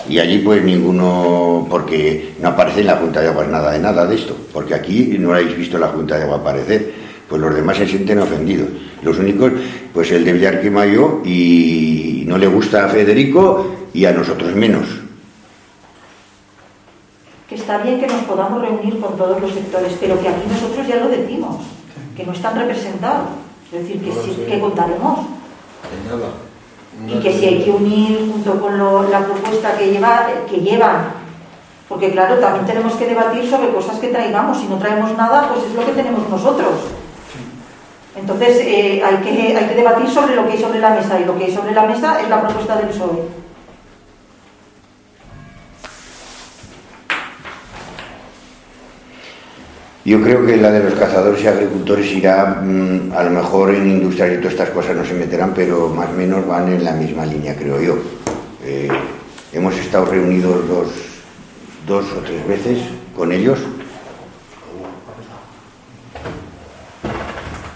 y 0.08 0.18
allí 0.18 0.38
pues 0.38 0.62
ninguno, 0.62 1.66
porque 1.68 2.32
no 2.40 2.48
aparece 2.48 2.80
en 2.80 2.86
la 2.86 2.96
Junta 2.96 3.20
de 3.20 3.28
Aguas 3.28 3.48
nada 3.48 3.72
de 3.72 3.78
nada 3.78 4.06
de 4.06 4.14
esto, 4.14 4.36
porque 4.52 4.74
aquí 4.74 5.16
no 5.18 5.32
habéis 5.34 5.56
visto 5.56 5.78
la 5.78 5.88
Junta 5.88 6.16
de 6.16 6.24
Agua 6.24 6.38
aparecer, 6.38 6.92
pues 7.28 7.40
los 7.40 7.54
demás 7.54 7.76
se 7.76 7.86
sienten 7.86 8.18
ofendidos. 8.20 8.68
Los 9.02 9.18
únicos, 9.18 9.52
pues 9.92 10.10
el 10.12 10.24
de 10.24 10.32
Villar 10.32 10.60
que 10.60 10.70
Mayo 10.70 11.20
y 11.24 12.24
no 12.26 12.38
le 12.38 12.46
gusta 12.46 12.86
a 12.86 12.88
Federico 12.88 13.66
y 13.94 14.04
a 14.04 14.12
nosotros 14.12 14.54
menos. 14.54 14.86
que 17.48 17.54
está 17.54 17.78
bien 17.78 17.98
que 17.98 18.06
nos 18.06 18.22
podamos 18.24 18.60
reunir 18.60 19.00
con 19.00 19.16
todos 19.16 19.40
los 19.40 19.50
sectores, 19.52 19.94
pero 19.98 20.20
que 20.20 20.28
aquí 20.28 20.42
nosotros 20.50 20.86
ya 20.86 20.96
lo 20.96 21.08
decimos, 21.08 21.56
que 22.14 22.24
no 22.24 22.32
están 22.32 22.56
representados. 22.58 23.28
Es 23.72 23.80
decir, 23.82 24.02
que, 24.02 24.12
sí, 24.12 24.44
que 24.46 24.60
contaremos. 24.60 25.20
Y 27.08 27.20
que 27.20 27.32
si 27.32 27.46
hay 27.46 27.62
que 27.64 27.70
unir 27.70 28.28
junto 28.30 28.60
con 28.60 28.76
lo- 28.76 29.08
la 29.08 29.20
propuesta 29.24 29.76
que, 29.78 29.90
lleva, 29.92 30.26
que 30.50 30.58
llevan, 30.58 31.08
porque 31.88 32.10
claro, 32.10 32.34
también 32.36 32.66
tenemos 32.66 32.92
que 32.94 33.06
debatir 33.06 33.48
sobre 33.48 33.72
cosas 33.72 33.98
que 33.98 34.08
traigamos. 34.08 34.58
Si 34.58 34.66
no 34.66 34.76
traemos 34.76 35.16
nada, 35.16 35.48
pues 35.52 35.64
es 35.66 35.74
lo 35.74 35.86
que 35.86 35.92
tenemos 35.92 36.28
nosotros. 36.28 36.68
Entonces 38.20 38.58
eh, 38.60 39.02
hay, 39.04 39.16
que, 39.16 39.56
hay 39.56 39.68
que 39.68 39.74
debatir 39.74 40.08
sobre 40.08 40.34
lo 40.34 40.46
que 40.46 40.52
hay 40.52 40.58
sobre 40.58 40.80
la 40.80 40.90
mesa 40.90 41.20
y 41.20 41.24
lo 41.24 41.38
que 41.38 41.44
hay 41.44 41.54
sobre 41.54 41.72
la 41.72 41.86
mesa 41.86 42.20
es 42.20 42.28
la 42.28 42.40
propuesta 42.40 42.76
del 42.76 42.88
PSOE. 42.88 43.38
Yo 50.04 50.22
creo 50.22 50.46
que 50.46 50.56
la 50.56 50.70
de 50.70 50.84
los 50.84 50.94
cazadores 50.94 51.44
y 51.44 51.46
agricultores 51.48 52.10
irá, 52.12 52.62
mm, 52.62 53.12
a 53.14 53.24
lo 53.24 53.30
mejor 53.30 53.74
en 53.74 53.90
industrial 53.90 54.32
y 54.32 54.36
todas 54.38 54.52
estas 54.52 54.70
cosas 54.70 54.96
no 54.96 55.04
se 55.04 55.12
meterán, 55.12 55.52
pero 55.54 55.88
más 55.88 56.08
o 56.08 56.12
menos 56.14 56.46
van 56.46 56.72
en 56.72 56.82
la 56.82 56.92
misma 56.92 57.26
línea, 57.26 57.54
creo 57.54 57.78
yo. 57.78 57.98
Eh, 58.64 58.88
hemos 59.52 59.76
estado 59.76 60.06
reunidos 60.06 60.66
dos, 60.66 60.88
dos 61.86 62.06
o 62.12 62.20
tres 62.20 62.46
veces 62.48 62.78
con 63.14 63.32
ellos 63.32 63.58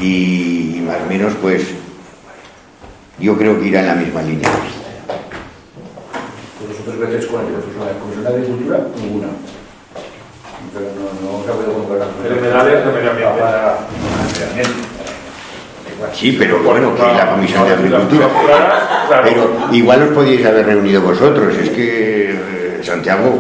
y 0.03 0.83
más 0.87 0.97
o 1.05 1.09
menos 1.09 1.33
pues 1.41 1.63
yo 3.19 3.37
creo 3.37 3.59
que 3.61 3.69
irá 3.69 3.81
en 3.81 3.87
la 3.87 3.95
misma 3.95 4.23
línea. 4.23 4.49
Tres 6.85 6.99
veces 6.99 7.27
con 7.27 7.43
la 7.43 7.93
Comisión 8.01 8.25
de 8.25 8.29
Agricultura, 8.29 8.81
ninguna. 9.01 9.29
Pero 10.75 10.87
no, 10.97 11.39
no 11.39 11.45
se 11.45 11.51
ha 11.51 11.55
podido 11.55 11.73
comprar 11.75 12.09
El 12.25 12.35
de 12.35 12.93
medio 12.93 13.11
ambiente. 13.11 14.73
Sí, 16.13 16.37
pero 16.39 16.63
bueno, 16.63 16.95
que 16.97 17.03
la 17.03 17.31
Comisión 17.31 17.65
de 17.65 17.75
Agricultura. 17.75 18.29
Pero 19.23 19.57
igual 19.71 20.03
os 20.03 20.09
podíais 20.09 20.45
haber 20.45 20.67
reunido 20.67 21.01
vosotros, 21.03 21.55
es 21.55 21.71
que 21.71 22.31
eh, 22.33 22.81
Santiago, 22.83 23.39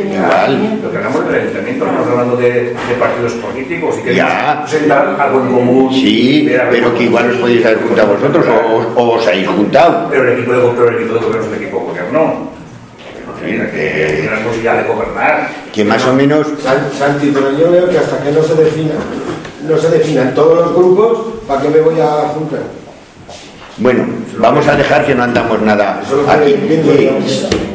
igual. 0.00 0.80
Lo 0.82 0.90
que 0.90 0.96
hablamos 0.98 1.26
del 1.26 1.40
ayuntamiento, 1.42 1.84
no 1.84 1.90
estamos 1.92 2.10
hablando 2.12 2.36
de, 2.36 2.52
de 2.52 2.94
partidos 2.98 3.32
políticos 3.34 3.96
y 4.00 4.02
que 4.04 4.14
Ya. 4.14 4.62
presentar 4.62 5.16
algo 5.20 5.40
en 5.40 5.48
común. 5.52 5.92
Sí, 5.92 6.48
pero 6.70 6.94
que 6.94 7.04
igual 7.04 7.30
os 7.30 7.36
podéis 7.38 7.64
haber 7.66 7.78
juntado 7.78 8.14
vosotros 8.14 8.46
o, 8.46 9.00
o 9.00 9.16
os 9.16 9.26
habéis 9.26 9.48
juntado. 9.48 10.08
Pero 10.10 10.22
el 10.24 10.38
equipo 10.38 10.52
de 10.52 10.58
pero 10.76 10.88
el 10.88 10.96
equipo 10.96 11.14
de 11.14 11.20
gobierno 11.20 11.46
es 11.46 11.52
el 11.56 11.62
equipo 11.62 11.78
de 11.80 11.84
gobierno. 11.86 12.48
Que 13.44 14.28
la 14.30 14.42
posibilidad 14.44 14.82
de 14.82 14.88
gobernar. 14.92 15.48
Que 15.72 15.84
más 15.84 16.04
o 16.06 16.12
menos, 16.12 16.46
San- 16.62 16.90
Santi, 16.98 17.30
pero 17.32 17.56
yo 17.56 17.70
veo 17.70 17.88
que 17.88 17.98
hasta 17.98 18.22
que 18.22 18.32
no 18.32 18.42
se 18.42 18.54
defina, 18.54 18.94
no 19.66 19.78
se 19.78 19.90
definan 19.90 20.34
todos 20.34 20.58
los 20.58 20.74
grupos, 20.74 21.18
¿para 21.46 21.62
qué 21.62 21.68
me 21.68 21.80
voy 21.80 22.00
a 22.00 22.28
juntar? 22.34 22.60
bueno, 23.78 24.04
vamos 24.38 24.66
a 24.66 24.74
dejar 24.74 25.06
que 25.06 25.14
no 25.14 25.22
andamos 25.22 25.62
nada 25.62 26.00
aquí. 26.28 26.52
Eh, 26.68 27.12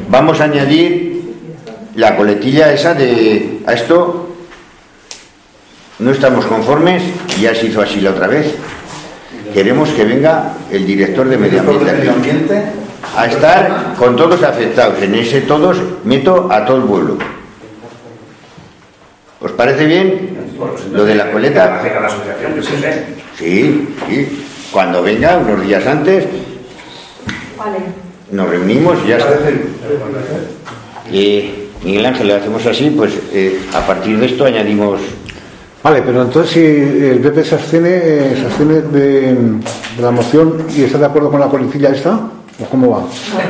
vamos 0.09 0.41
a 0.41 0.43
añadir 0.43 1.12
la 1.95 2.15
coletilla 2.15 2.73
esa 2.73 2.93
de 2.93 3.61
a 3.65 3.73
esto. 3.73 4.29
No 5.99 6.11
estamos 6.11 6.45
conformes, 6.45 7.03
ya 7.39 7.53
se 7.53 7.67
hizo 7.67 7.81
así 7.81 8.01
la 8.01 8.11
otra 8.11 8.27
vez. 8.27 8.55
Queremos 9.53 9.89
que 9.89 10.03
venga 10.03 10.53
el 10.71 10.85
director 10.85 11.27
de 11.29 11.37
medio 11.37 11.59
ambiente 11.59 11.89
aquí. 11.89 11.99
Medio 11.99 12.13
ambiente. 12.13 12.63
a 13.15 13.27
estar 13.27 13.93
con 13.97 14.15
todos 14.15 14.41
afectados. 14.41 15.01
En 15.01 15.13
ese 15.15 15.41
todos 15.41 15.77
meto 16.03 16.47
a 16.51 16.65
todo 16.65 16.77
el 16.77 16.83
pueblo. 16.83 17.17
¿Os 19.39 19.51
parece 19.51 19.85
bien? 19.85 20.53
Lo 20.91 21.05
de 21.05 21.15
la 21.15 21.31
coleta. 21.31 21.81
Que 21.83 21.89
la 21.89 22.07
asociación, 22.07 22.53
que 22.55 22.63
se 22.63 22.79
sé. 22.79 23.05
Sí, 23.37 23.95
sí. 24.09 24.45
Cuando 24.71 25.03
venga, 25.03 25.37
unos 25.37 25.61
días 25.61 25.85
antes, 25.85 26.25
nos 28.31 28.49
reunimos 28.49 28.97
y 29.05 29.09
ya 29.09 29.17
está. 29.17 29.37
Eh, 31.11 31.62
Miguel 31.83 32.05
Ángel, 32.05 32.27
lo 32.27 32.35
hacemos 32.35 32.65
así, 32.65 32.89
pues 32.91 33.13
eh, 33.33 33.59
a 33.73 33.81
partir 33.85 34.17
de 34.17 34.25
esto 34.27 34.45
añadimos. 34.45 34.99
Vale, 35.83 36.01
pero 36.01 36.21
entonces 36.21 36.51
si 36.51 36.59
el 36.61 37.19
PP 37.19 37.43
se 37.43 37.55
abstiene, 37.55 37.89
eh, 37.91 38.37
se 38.39 38.45
abstiene 38.45 38.73
de, 38.75 39.33
de 39.33 40.01
la 40.01 40.11
moción 40.11 40.65
y 40.73 40.83
está 40.83 40.97
de 40.97 41.05
acuerdo 41.07 41.29
con 41.29 41.41
la 41.41 41.47
coletilla 41.49 41.89
esta, 41.89 42.11
¿o 42.11 42.65
cómo 42.71 42.89
va? 42.91 43.03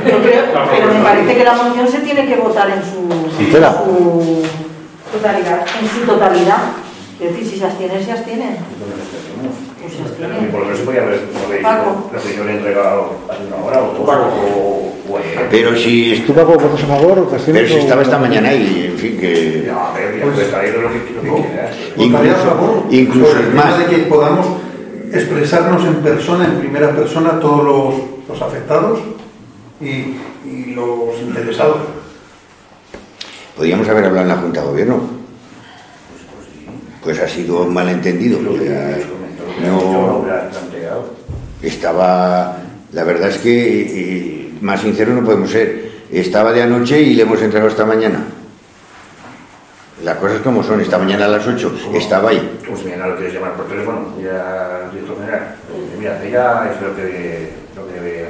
Creo, 0.04 0.18
pero 0.24 0.94
me 0.94 1.04
parece 1.04 1.36
que 1.36 1.44
la 1.44 1.54
moción 1.54 1.88
se 1.88 2.00
tiene 2.00 2.26
que 2.26 2.36
votar 2.38 2.70
en 2.72 2.82
su, 2.82 3.40
en 3.40 3.46
Entera. 3.46 3.74
su, 3.86 4.42
Totalidad. 5.12 5.66
en 5.80 5.90
su 5.90 6.06
totalidad. 6.08 6.58
Es 7.20 7.32
decir, 7.32 7.48
si 7.48 7.60
se 7.60 7.66
abstienen, 7.66 8.04
se 8.04 8.12
abstienen. 8.12 8.58
Pues 10.00 10.12
Y 10.42 10.46
por 10.48 10.60
lo 10.62 10.66
menos 10.66 10.80
se 10.80 10.86
podía 10.86 11.02
haber, 11.04 11.20
he 12.50 12.52
entregado 12.56 13.16
hace 13.30 13.44
una 13.46 13.56
hora 13.58 13.84
o 13.84 13.94
dos, 13.94 14.10
o, 14.10 15.14
o 15.14 15.18
ayer. 15.18 15.48
Pero 15.52 15.76
si, 15.76 16.24
¿Tú 16.26 16.34
Paco 16.34 16.54
votas 16.54 16.84
a 16.84 16.88
favor 16.88 17.20
o 17.20 17.24
te 17.24 17.36
abstienes? 17.36 17.64
pero 17.64 17.74
si 17.76 17.80
estaba 17.82 18.02
esta 18.02 18.18
mañana 18.18 18.54
y, 18.54 18.88
en 18.92 18.98
fin, 18.98 19.18
que. 19.20 19.66
No, 19.68 19.80
a 19.80 19.94
ver, 19.94 20.18
ya 20.20 20.26
puedes 20.26 20.50
traer 20.50 20.80
lo 20.80 20.90
que, 20.90 21.28
lo 21.28 21.36
que 21.36 21.42
quieras. 21.42 22.42
Favor 22.44 22.84
Incluso 22.90 23.38
el 23.38 23.48
es 23.48 23.54
más. 23.54 23.78
de 23.80 23.86
que 23.86 23.98
podamos 24.04 24.48
expresarnos 25.12 25.84
en 25.86 25.96
persona, 25.96 26.46
en 26.46 26.60
primera 26.60 26.92
persona, 26.92 27.40
todos 27.40 27.64
los, 27.64 27.94
los 28.30 28.42
afectados 28.42 29.00
y, 29.80 29.86
y 30.50 30.74
los 30.76 31.20
interesados. 31.22 31.78
Podríamos 33.56 33.88
haber 33.88 34.06
hablado 34.06 34.24
en 34.24 34.30
la 34.30 34.38
Junta 34.42 34.62
de 34.62 34.68
Gobierno. 34.68 35.02
Pues 37.04 37.20
ha 37.20 37.28
sido 37.28 37.64
un 37.64 37.74
malentendido. 37.74 38.42
Lo 38.42 38.54
que 38.56 38.70
no-. 39.62 40.26
Estaba, 41.62 42.58
la 42.92 43.04
verdad 43.04 43.30
es 43.30 43.38
que 43.38 43.82
eh, 43.82 44.50
más 44.62 44.82
sincero 44.82 45.14
no 45.14 45.24
podemos 45.24 45.50
ser. 45.50 45.92
Estaba 46.12 46.52
de 46.52 46.62
anoche 46.62 47.02
y 47.02 47.14
le 47.16 47.24
hemos 47.24 47.42
entregado 47.42 47.70
esta 47.70 47.86
mañana. 47.86 48.24
Las 50.04 50.18
cosas 50.18 50.42
como 50.42 50.62
son, 50.64 50.82
esta 50.82 50.98
mañana 50.98 51.26
a 51.26 51.30
las 51.30 51.48
8 51.48 51.92
estaba 51.94 52.30
ahí. 52.32 52.60
Si 52.78 52.84
mañana 52.84 53.08
lo 53.08 53.16
quieres 53.16 53.34
llamar 53.36 53.54
por 53.54 53.68
teléfono, 53.68 54.14
ya 54.22 54.90
director 54.92 55.18
general. 55.18 55.56
Mira, 55.98 56.22
ella 56.24 56.72
es 56.74 56.82
lo 56.82 56.96
que, 56.96 57.50
lo 57.76 57.88
que 57.88 57.94
debe. 57.94 58.26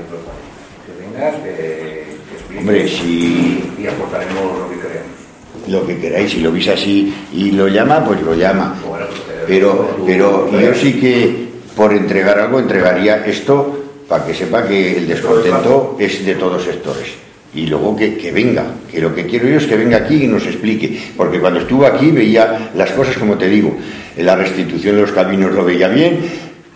Que 0.85 1.01
vengas, 1.01 1.35
que, 1.37 1.49
que 1.49 2.35
expliques 2.35 2.59
Hombre, 2.59 2.87
si 2.87 3.73
y 3.79 3.87
aportaremos 3.87 4.59
lo 4.59 4.69
que 4.69 4.75
creemos. 4.75 5.67
lo 5.67 5.87
que 5.87 5.99
queráis, 5.99 6.31
si 6.31 6.41
lo 6.41 6.51
veis 6.51 6.67
así 6.67 7.13
y 7.33 7.51
lo 7.51 7.67
llama, 7.67 8.05
pues 8.05 8.21
lo 8.21 8.35
llama. 8.35 8.75
Bueno, 8.87 9.05
pues, 9.07 9.21
Pero, 9.47 9.97
pero 10.05 10.49
yo 10.51 10.73
sí 10.73 10.93
que 10.93 11.47
por 11.75 11.93
entregar 11.93 12.39
algo 12.39 12.59
entregaría 12.59 13.25
esto 13.25 13.83
para 14.07 14.25
que 14.25 14.33
sepa 14.33 14.67
que 14.67 14.97
el 14.97 15.07
descontento 15.07 15.97
es 15.99 16.25
de 16.25 16.35
todos 16.35 16.63
sectores. 16.63 17.07
Y 17.55 17.67
luego 17.67 17.95
que, 17.95 18.17
que 18.17 18.31
venga, 18.31 18.65
que 18.91 18.99
lo 18.99 19.13
que 19.13 19.25
quiero 19.25 19.47
yo 19.47 19.57
es 19.57 19.65
que 19.65 19.75
venga 19.75 19.97
aquí 19.97 20.23
y 20.23 20.27
nos 20.27 20.45
explique. 20.45 21.11
Porque 21.15 21.39
cuando 21.39 21.59
estuvo 21.59 21.85
aquí 21.85 22.11
veía 22.11 22.71
las 22.75 22.91
cosas 22.91 23.17
como 23.17 23.37
te 23.37 23.47
digo. 23.47 23.75
La 24.17 24.35
restitución 24.35 24.95
de 24.95 25.01
los 25.01 25.11
caminos 25.11 25.51
lo 25.51 25.63
veía 25.63 25.87
bien, 25.87 26.19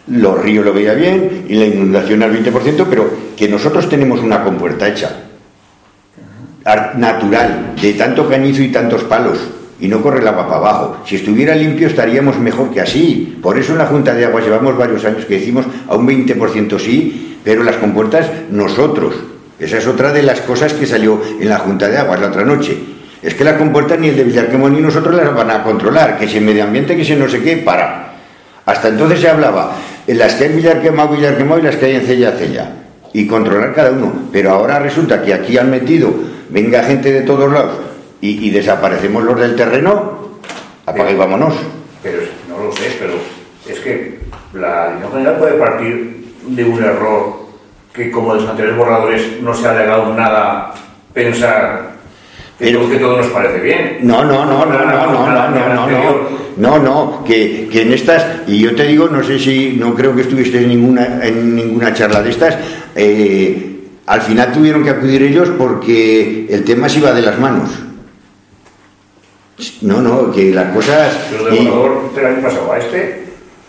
los 0.08 0.42
ríos 0.42 0.66
lo 0.66 0.74
veía 0.74 0.94
bien 0.94 1.46
y 1.48 1.56
la 1.56 1.66
inundación 1.66 2.24
al 2.24 2.32
20%, 2.32 2.86
pero 2.90 3.10
que 3.36 3.48
nosotros 3.48 3.90
tenemos 3.90 4.22
una 4.22 4.44
compuerta 4.44 4.88
hecha 4.88 5.24
natural, 6.96 7.74
de 7.82 7.94
tanto 7.94 8.28
cañizo 8.28 8.62
y 8.62 8.70
tantos 8.70 9.04
palos, 9.06 9.40
y 9.80 9.88
no 9.88 10.02
corre 10.02 10.22
el 10.22 10.28
agua 10.28 10.48
para 10.48 10.58
abajo. 10.58 10.98
Si 11.06 11.16
estuviera 11.16 11.56
limpio 11.56 11.88
estaríamos 11.88 12.40
mejor 12.40 12.72
que 12.72 12.82
así. 12.82 13.38
Por 13.42 13.58
eso 13.58 13.74
en 13.74 13.80
la 13.80 13.86
Junta 13.86 14.14
de 14.14 14.26
Aguas 14.26 14.44
llevamos 14.44 14.78
varios 14.78 15.06
años 15.06 15.26
que 15.26 15.40
decimos 15.40 15.66
a 15.88 15.96
un 15.96 16.08
20% 16.08 16.80
sí, 16.80 17.40
pero 17.44 17.64
las 17.64 17.76
compuertas 17.76 18.30
nosotros. 18.50 19.16
Esa 19.60 19.78
es 19.78 19.88
otra 19.88 20.12
de 20.12 20.24
las 20.24 20.42
cosas 20.42 20.74
que 20.74 20.86
salió 20.86 21.22
en 21.40 21.50
la 21.50 21.60
Junta 21.60 21.88
de 21.88 21.98
Aguas 21.98 22.20
la 22.20 22.28
otra 22.28 22.44
noche. 22.44 22.78
Es 23.22 23.34
que 23.34 23.44
las 23.44 23.56
compuertas 23.56 24.00
ni 24.00 24.10
el 24.10 24.16
de 24.16 24.24
Villarquemón 24.24 24.74
ni 24.74 24.82
nosotros 24.82 25.16
las 25.16 25.34
van 25.34 25.50
a 25.50 25.64
controlar, 25.64 26.18
que 26.18 26.28
si 26.28 26.38
el 26.38 26.46
medio 26.46 26.64
ambiente, 26.64 26.96
que 26.96 27.04
si 27.04 27.16
no 27.16 27.28
sé 27.28 27.42
qué, 27.42 27.58
para. 27.58 28.14
Hasta 28.66 28.90
entonces 28.90 29.20
se 29.20 29.30
hablaba 29.30 29.76
en 30.06 30.18
las 30.20 30.36
que 30.36 30.46
hay 30.46 30.50
en 30.52 30.58
Villarquemado, 30.58 31.10
Villarquemado 31.10 31.60
y 31.60 31.64
las 31.64 31.76
que 31.76 31.86
hay 31.86 31.96
en 31.96 32.02
Cella, 32.02 32.32
Cella. 32.32 32.72
Y 33.14 33.26
controlar 33.26 33.74
cada 33.74 33.92
uno. 33.92 34.14
Pero 34.32 34.52
ahora 34.52 34.80
resulta 34.80 35.24
que 35.24 35.34
aquí 35.34 35.58
han 35.58 35.72
metido, 35.72 36.14
venga 36.50 36.84
gente 36.84 37.12
de 37.12 37.22
todos 37.22 37.52
lados 37.52 37.87
y, 38.22 38.48
y 38.48 38.50
desaparecemos 38.50 39.24
los 39.24 39.40
del 39.40 39.56
terreno, 39.56 40.40
apaga 40.86 41.12
y 41.12 41.16
vámonos. 41.16 41.54
Pero 42.04 42.22
no 42.50 42.64
lo 42.66 42.72
sé, 42.72 42.96
pero 43.00 43.14
es 43.70 43.80
que 43.80 44.20
la 44.54 44.88
dirección 44.88 45.12
general 45.14 45.38
puede 45.38 45.54
partir 45.54 46.26
de 46.48 46.64
un 46.64 46.84
error 46.84 47.48
que 47.94 48.12
como 48.12 48.34
de 48.36 48.42
los 48.42 48.50
anteriores 48.50 48.78
borradores 48.78 49.42
no 49.42 49.54
se 49.54 49.68
ha 49.68 49.72
alegado 49.72 50.14
nada 50.14 50.74
pensar 51.14 51.94
Pero- 52.60 52.90
que 52.90 52.98
todo 52.98 53.18
nos 53.18 53.28
parece 53.28 53.60
bien. 53.60 53.98
No, 54.04 54.24
no, 54.24 54.46
no, 54.46 54.66
no, 54.66 54.86
no, 54.86 54.86
no, 54.86 55.12
no, 55.12 55.50
no, 55.50 55.70
no, 55.74 55.88
no, 55.88 56.38
no, 56.58 56.80
no, 56.80 57.24
que, 57.24 57.68
que 57.72 57.82
en 57.84 57.94
estas, 57.94 58.26
y 58.48 58.60
yo 58.62 58.74
te 58.76 58.84
digo, 58.84 59.08
no 59.10 59.24
sé 59.24 59.38
si, 59.38 59.76
no 59.80 59.94
creo 59.94 60.16
que 60.16 60.22
estuviste 60.22 60.60
en 60.62 60.70
ninguna, 60.70 61.20
en 61.24 61.56
ninguna 61.56 61.94
charla 61.94 62.22
de 62.24 62.30
estas, 62.32 62.58
eh, 62.96 63.74
al 64.08 64.22
final 64.22 64.52
tuvieron 64.54 64.84
que 64.84 64.90
acudir 64.92 65.22
ellos 65.24 65.50
porque 65.58 66.48
el 66.50 66.64
tema 66.64 66.88
se 66.90 67.00
iba 67.00 67.12
de 67.14 67.22
las 67.22 67.38
manos. 67.38 67.70
No, 69.82 70.02
no, 70.02 70.32
que 70.32 70.52
las 70.54 70.74
cosas... 70.74 71.18
Pero 71.32 71.46
del 71.46 71.54
y- 71.56 71.68
borrador 71.68 72.14
del 72.14 72.26
año 72.26 72.42
pasado 72.42 72.72
a 72.72 72.78
este 72.78 73.24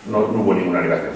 no, 0.09 0.19
no 0.31 0.41
hubo 0.41 0.53
ninguna 0.53 0.79
alegación. 0.79 1.11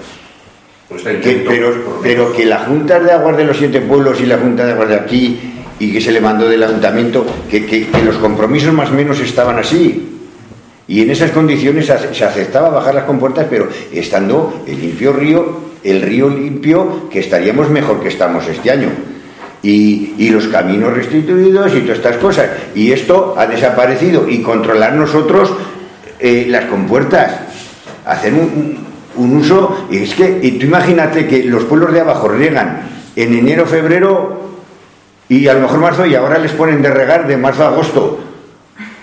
Pues 0.88 1.02
que- 1.02 1.44
pero, 1.48 1.72
pero 2.02 2.32
que 2.32 2.44
la 2.44 2.58
Junta 2.60 2.98
de 3.00 3.12
Aguas 3.12 3.36
de 3.36 3.44
los 3.44 3.56
Siete 3.56 3.80
Pueblos 3.80 4.20
y 4.20 4.26
la 4.26 4.38
Junta 4.38 4.66
de 4.66 4.72
Aguas 4.72 4.88
de 4.88 4.96
aquí 4.96 5.38
y 5.78 5.92
que 5.92 6.00
se 6.00 6.12
le 6.12 6.20
mandó 6.20 6.48
del 6.48 6.62
ayuntamiento, 6.62 7.24
que, 7.50 7.64
que- 7.66 7.86
que 7.88 8.02
los 8.02 8.16
compromisos 8.16 8.72
más 8.72 8.90
o 8.90 8.94
menos 8.94 9.18
estaban 9.20 9.58
así. 9.58 10.10
Y 10.86 11.02
en 11.02 11.10
esas 11.10 11.30
condiciones 11.30 11.86
se 12.12 12.24
aceptaba 12.24 12.68
bajar 12.68 12.94
las 12.94 13.04
compuertas, 13.04 13.46
pero 13.48 13.68
estando 13.92 14.62
el 14.66 14.80
limpio 14.80 15.12
río, 15.14 15.58
el 15.82 16.02
río 16.02 16.28
limpio, 16.28 17.08
que 17.10 17.20
estaríamos 17.20 17.70
mejor 17.70 18.02
que 18.02 18.08
estamos 18.08 18.46
este 18.48 18.70
año. 18.70 18.88
Y, 19.64 20.14
y 20.18 20.28
los 20.28 20.46
caminos 20.48 20.92
restituidos 20.94 21.74
y 21.74 21.80
todas 21.80 21.96
estas 21.96 22.18
cosas. 22.18 22.46
Y 22.76 22.92
esto 22.92 23.34
ha 23.36 23.46
desaparecido. 23.46 24.28
Y 24.28 24.42
controlar 24.42 24.92
nosotros 24.94 25.50
eh, 26.20 26.46
las 26.48 26.66
compuertas. 26.66 27.32
Hacer 28.06 28.32
un, 28.34 28.84
un- 29.16 29.36
uso. 29.40 29.86
Y 29.90 29.98
es 30.02 30.14
que, 30.14 30.38
y 30.42 30.52
tú 30.52 30.66
imagínate 30.66 31.26
que 31.26 31.44
los 31.44 31.64
pueblos 31.64 31.92
de 31.92 32.00
abajo 32.00 32.28
riegan 32.28 32.82
en 33.16 33.34
enero, 33.34 33.64
febrero 33.64 34.42
y 35.28 35.48
a 35.48 35.54
lo 35.54 35.60
mejor 35.60 35.78
marzo, 35.78 36.04
y 36.04 36.14
ahora 36.14 36.38
les 36.38 36.52
ponen 36.52 36.82
de 36.82 36.90
regar 36.90 37.26
de 37.26 37.36
marzo 37.38 37.64
a 37.64 37.68
agosto. 37.68 38.20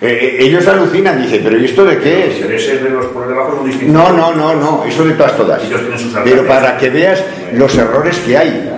Eh, 0.00 0.06
eh, 0.06 0.36
ellos 0.40 0.66
alucinan, 0.68 1.20
dicen, 1.20 1.40
pero 1.42 1.58
¿y 1.58 1.64
esto 1.64 1.84
de 1.84 1.98
qué 1.98 2.26
es? 2.28 2.36
intereses 2.36 2.82
de 2.82 2.90
los 2.90 3.06
pueblos 3.06 3.28
de 3.34 3.40
abajo 3.40 3.56
son 3.56 3.66
distintos. 3.66 3.94
No, 3.94 4.12
no, 4.12 4.34
no, 4.34 4.54
no, 4.54 4.84
eso 4.84 5.04
de 5.04 5.14
todas, 5.14 5.36
todas. 5.36 5.64
Ellos 5.64 5.80
tienen 5.80 5.98
sus 5.98 6.12
Pero 6.22 6.46
para 6.46 6.76
que 6.76 6.90
veas 6.90 7.24
los 7.54 7.74
errores 7.76 8.18
que 8.18 8.36
hay. 8.36 8.71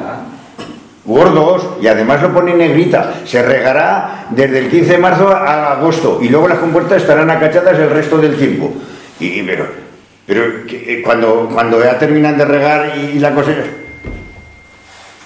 Gordos, 1.06 1.62
y 1.82 1.86
además 1.86 2.22
lo 2.22 2.32
pone 2.32 2.54
negrita. 2.54 3.20
Se 3.26 3.42
regará 3.42 4.26
desde 4.30 4.58
el 4.60 4.70
15 4.70 4.92
de 4.92 4.98
marzo 4.98 5.28
a 5.28 5.72
agosto, 5.72 6.18
y 6.22 6.28
luego 6.28 6.48
las 6.48 6.58
compuertas 6.58 7.02
estarán 7.02 7.30
acachadas 7.30 7.78
el 7.78 7.90
resto 7.90 8.16
del 8.16 8.36
tiempo. 8.36 8.72
Y, 9.20 9.42
pero, 9.42 9.66
pero 10.26 10.44
eh, 10.66 11.02
cuando, 11.04 11.50
cuando 11.52 11.82
ya 11.82 11.98
terminan 11.98 12.38
de 12.38 12.44
regar 12.46 12.96
y, 12.96 13.18
la 13.18 13.34
cosa. 13.34 13.52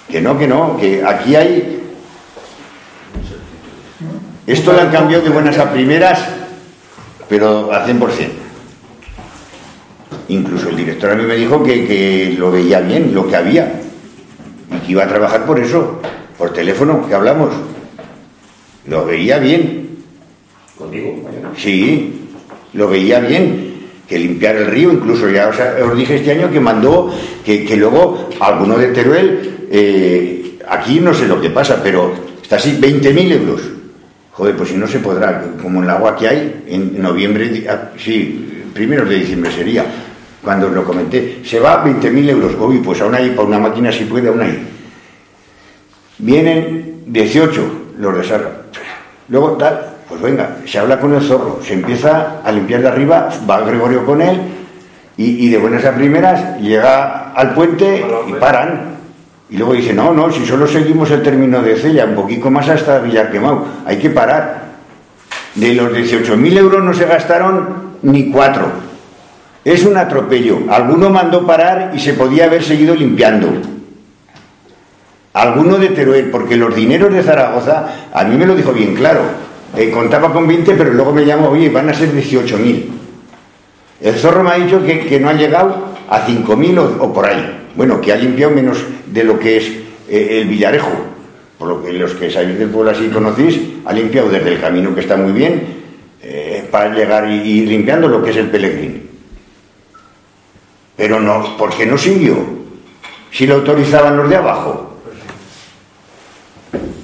Que 0.09 0.21
no, 0.21 0.37
que 0.37 0.47
no, 0.47 0.75
que 0.77 1.03
aquí 1.05 1.35
hay. 1.35 1.81
Esto 4.45 4.73
lo 4.73 4.81
han 4.81 4.91
cambiado 4.91 5.23
de 5.23 5.29
buenas 5.29 5.57
a 5.59 5.71
primeras, 5.71 6.19
pero 7.29 7.71
al 7.71 7.85
100%. 7.85 8.27
Incluso 10.27 10.69
el 10.69 10.75
director 10.75 11.11
a 11.11 11.15
mí 11.15 11.23
me 11.23 11.35
dijo 11.35 11.63
que, 11.63 11.87
que 11.87 12.35
lo 12.37 12.51
veía 12.51 12.81
bien, 12.81 13.13
lo 13.13 13.27
que 13.27 13.35
había, 13.35 13.81
y 14.71 14.79
que 14.79 14.91
iba 14.91 15.03
a 15.03 15.07
trabajar 15.07 15.45
por 15.45 15.59
eso, 15.59 16.01
por 16.37 16.53
teléfono, 16.53 17.07
que 17.07 17.13
hablamos. 17.13 17.51
Lo 18.87 19.05
veía 19.05 19.37
bien, 19.39 19.89
Contigo, 20.77 21.21
mañana. 21.23 21.51
sí, 21.57 22.29
lo 22.73 22.87
veía 22.87 23.19
bien, 23.19 23.69
que 24.07 24.17
limpiar 24.17 24.55
el 24.55 24.67
río, 24.67 24.91
incluso 24.91 25.29
ya 25.29 25.49
os, 25.49 25.57
os 25.59 25.97
dije 25.97 26.15
este 26.15 26.31
año 26.31 26.49
que 26.49 26.59
mandó, 26.59 27.13
que, 27.45 27.63
que 27.65 27.75
luego 27.77 28.29
alguno 28.39 28.77
de 28.77 28.87
Teruel, 28.87 29.67
eh, 29.71 30.57
aquí 30.67 30.99
no 30.99 31.13
sé 31.13 31.27
lo 31.27 31.39
que 31.39 31.49
pasa, 31.49 31.81
pero 31.83 32.13
está 32.41 32.55
así, 32.55 32.77
20.000 32.79 33.31
euros. 33.33 33.61
Joder, 34.31 34.55
pues 34.55 34.69
si 34.69 34.75
no 34.75 34.87
se 34.87 34.99
podrá, 34.99 35.43
como 35.61 35.83
el 35.83 35.89
agua 35.89 36.15
que 36.15 36.27
hay, 36.27 36.63
en 36.67 37.01
noviembre, 37.01 37.65
ah, 37.69 37.89
sí, 37.97 38.63
primeros 38.73 39.09
de 39.09 39.15
diciembre 39.15 39.51
sería, 39.51 39.85
cuando 40.43 40.69
lo 40.69 40.83
comenté, 40.83 41.41
se 41.43 41.59
va 41.59 41.83
20.000 41.83 42.29
euros, 42.29 42.53
uy, 42.59 42.77
pues 42.77 43.01
aún 43.01 43.15
hay, 43.15 43.31
para 43.31 43.47
una 43.47 43.59
máquina 43.59 43.91
si 43.91 44.05
puede, 44.05 44.29
aún 44.29 44.41
hay. 44.41 44.67
Vienen 46.19 47.03
18 47.07 47.79
los 47.97 48.17
de 48.17 48.23
Sarra. 48.23 48.51
Luego 49.27 49.51
tal, 49.51 49.97
pues 50.07 50.21
venga, 50.21 50.57
se 50.65 50.79
habla 50.79 50.99
con 50.99 51.13
el 51.13 51.21
zorro, 51.21 51.59
se 51.63 51.73
empieza 51.73 52.41
a 52.43 52.51
limpiar 52.51 52.81
de 52.81 52.87
arriba, 52.87 53.29
va 53.49 53.61
Gregorio 53.61 54.05
con 54.05 54.21
él 54.21 54.39
y, 55.17 55.45
y 55.45 55.49
de 55.49 55.57
buenas 55.57 55.85
a 55.85 55.93
primeras 55.93 56.59
llega 56.59 57.31
al 57.31 57.53
puente 57.53 58.05
y 58.27 58.33
paran. 58.33 58.97
Y 59.49 59.57
luego 59.57 59.73
dice, 59.73 59.93
no, 59.93 60.13
no, 60.13 60.31
si 60.31 60.45
solo 60.45 60.67
seguimos 60.67 61.09
el 61.11 61.23
término 61.23 61.61
de 61.61 61.75
Cella, 61.75 62.05
un 62.05 62.15
poquito 62.15 62.49
más 62.49 62.69
hasta 62.69 62.99
Villarquemau, 62.99 63.65
hay 63.85 63.97
que 63.97 64.09
parar. 64.09 64.69
De 65.55 65.73
los 65.73 65.91
18.000 65.91 66.57
euros 66.57 66.83
no 66.83 66.93
se 66.93 67.05
gastaron 67.05 67.97
ni 68.03 68.31
cuatro. 68.31 68.88
Es 69.69 69.85
un 69.85 69.95
atropello. 69.97 70.61
Alguno 70.67 71.11
mandó 71.11 71.45
parar 71.45 71.91
y 71.93 71.99
se 71.99 72.13
podía 72.13 72.45
haber 72.45 72.63
seguido 72.63 72.95
limpiando. 72.95 73.49
Alguno 75.33 75.77
de 75.77 75.89
Teruel, 75.89 76.31
porque 76.31 76.57
los 76.57 76.73
dineros 76.75 77.13
de 77.13 77.21
Zaragoza, 77.21 77.87
a 78.11 78.23
mí 78.23 78.35
me 78.35 78.47
lo 78.47 78.55
dijo 78.55 78.73
bien 78.73 78.95
claro. 78.95 79.21
Eh, 79.77 79.91
contaba 79.91 80.33
con 80.33 80.47
20, 80.47 80.73
pero 80.73 80.91
luego 80.91 81.13
me 81.13 81.23
llamó, 81.23 81.49
oye, 81.49 81.69
van 81.69 81.87
a 81.87 81.93
ser 81.93 82.11
18.000. 82.11 82.85
El 84.01 84.15
zorro 84.15 84.43
me 84.43 84.49
ha 84.49 84.55
dicho 84.55 84.83
que, 84.83 85.01
que 85.01 85.19
no 85.19 85.29
ha 85.29 85.33
llegado 85.33 85.89
a 86.09 86.25
5.000 86.25 86.79
o, 86.79 87.03
o 87.03 87.13
por 87.13 87.27
ahí. 87.27 87.67
Bueno, 87.75 88.01
que 88.01 88.11
ha 88.11 88.15
limpiado 88.15 88.51
menos 88.51 88.83
de 89.05 89.23
lo 89.23 89.37
que 89.37 89.57
es 89.57 89.65
eh, 90.09 90.39
el 90.41 90.47
Villarejo. 90.47 90.89
Por 91.59 91.67
lo 91.67 91.83
que 91.83 91.93
los 91.93 92.15
que 92.15 92.31
sabéis 92.31 92.57
del 92.57 92.69
pueblo 92.69 92.89
así 92.89 93.07
conocéis, 93.09 93.59
ha 93.85 93.93
limpiado 93.93 94.29
desde 94.29 94.49
el 94.49 94.59
camino 94.59 94.95
que 94.95 95.01
está 95.01 95.15
muy 95.15 95.31
bien, 95.31 95.61
eh, 96.23 96.67
para 96.71 96.91
llegar 96.91 97.29
y, 97.29 97.67
limpiando 97.67 98.07
lo 98.07 98.23
que 98.23 98.31
es 98.31 98.37
el 98.37 98.47
Pelegrín. 98.47 99.08
Pero 100.99 101.21
no, 101.21 101.55
¿por 101.55 101.73
qué 101.73 101.85
no 101.85 101.97
siguió? 101.97 102.35
Si 103.31 103.47
lo 103.47 103.55
autorizaban 103.55 104.17
los 104.17 104.29
de 104.29 104.35
abajo. 104.35 104.97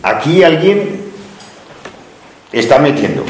Aquí 0.04 0.44
alguien 0.44 1.00
está 2.52 2.78
metiendo. 2.80 3.24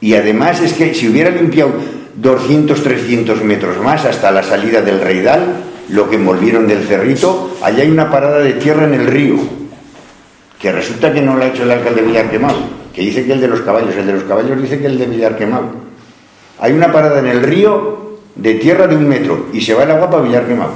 Y 0.00 0.14
además 0.14 0.62
es 0.62 0.72
que 0.72 0.94
si 0.94 1.08
hubiera 1.08 1.28
limpiado 1.28 1.74
200, 2.14 2.82
300 2.82 3.44
metros 3.44 3.76
más 3.84 4.06
hasta 4.06 4.30
la 4.30 4.42
salida 4.42 4.80
del 4.80 5.02
Reidal, 5.02 5.64
lo 5.90 6.08
que 6.08 6.16
envolvieron 6.16 6.66
del 6.66 6.86
cerrito, 6.86 7.58
allá 7.60 7.82
hay 7.82 7.90
una 7.90 8.10
parada 8.10 8.38
de 8.38 8.54
tierra 8.54 8.84
en 8.84 8.94
el 8.94 9.08
río, 9.08 9.36
que 10.58 10.72
resulta 10.72 11.12
que 11.12 11.20
no 11.20 11.36
lo 11.36 11.44
ha 11.44 11.48
hecho 11.48 11.64
el 11.64 11.70
alcalde 11.70 12.00
de 12.00 12.06
Villarquemado, 12.06 12.60
que 12.94 13.02
dice 13.02 13.26
que 13.26 13.34
el 13.34 13.42
de 13.42 13.48
los 13.48 13.60
caballos, 13.60 13.94
el 13.94 14.06
de 14.06 14.14
los 14.14 14.22
caballos 14.22 14.60
dice 14.62 14.78
que 14.78 14.86
el 14.86 14.98
de 14.98 15.04
Villarquemado. 15.04 15.74
Hay 16.58 16.72
una 16.72 16.90
parada 16.90 17.18
en 17.18 17.26
el 17.26 17.42
río 17.42 18.11
de 18.34 18.54
tierra 18.54 18.86
de 18.86 18.96
un 18.96 19.08
metro 19.08 19.46
y 19.52 19.60
se 19.60 19.74
va 19.74 19.84
el 19.84 19.90
agua 19.90 20.10
para 20.10 20.22
Villarquemado. 20.22 20.72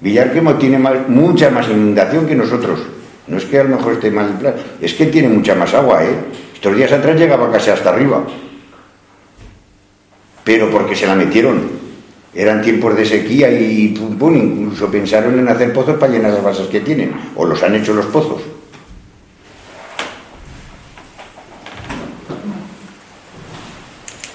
Villarquemado 0.00 0.58
tiene 0.58 0.78
más- 0.78 1.08
mucha 1.08 1.50
más 1.50 1.68
inundación 1.68 2.26
que 2.26 2.34
nosotros. 2.34 2.80
No 3.26 3.38
es 3.38 3.44
que 3.44 3.58
a 3.58 3.64
lo 3.64 3.76
mejor 3.76 3.94
esté 3.94 4.10
mal 4.10 4.26
el 4.28 4.34
plan, 4.34 4.54
es 4.80 4.94
que 4.94 5.06
tiene 5.06 5.28
mucha 5.28 5.54
más 5.54 5.72
agua, 5.74 6.04
¿eh? 6.04 6.14
Estos 6.54 6.76
días 6.76 6.92
atrás 6.92 7.18
llegaba 7.18 7.50
casi 7.50 7.70
hasta 7.70 7.90
arriba. 7.90 8.22
Pero 10.44 10.70
porque 10.70 10.94
se 10.94 11.06
la 11.06 11.14
metieron. 11.14 11.84
Eran 12.34 12.60
tiempos 12.62 12.96
de 12.96 13.06
sequía 13.06 13.48
y 13.50 13.88
pum, 13.88 14.18
pum, 14.18 14.36
incluso 14.36 14.90
pensaron 14.90 15.38
en 15.38 15.48
hacer 15.48 15.72
pozos 15.72 15.96
para 15.96 16.12
llenar 16.12 16.32
las 16.32 16.42
basas 16.42 16.66
que 16.66 16.80
tienen. 16.80 17.12
O 17.36 17.46
los 17.46 17.62
han 17.62 17.74
hecho 17.76 17.94
los 17.94 18.06
pozos. 18.06 18.42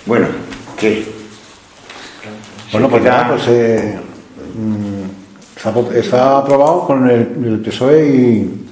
Bueno, 0.06 0.28
¿qué? 0.80 1.06
Bueno, 2.72 2.90
pues 2.90 3.04
nada, 3.04 3.30
pues 3.30 3.44
eh, 3.48 4.00
mm, 4.56 5.58
está, 5.58 5.74
apro- 5.74 5.92
está 5.94 6.38
aprobado 6.38 6.86
con 6.86 7.10
el, 7.10 7.20
el 7.46 7.60
PSOE 7.62 8.08
y, 8.08 8.66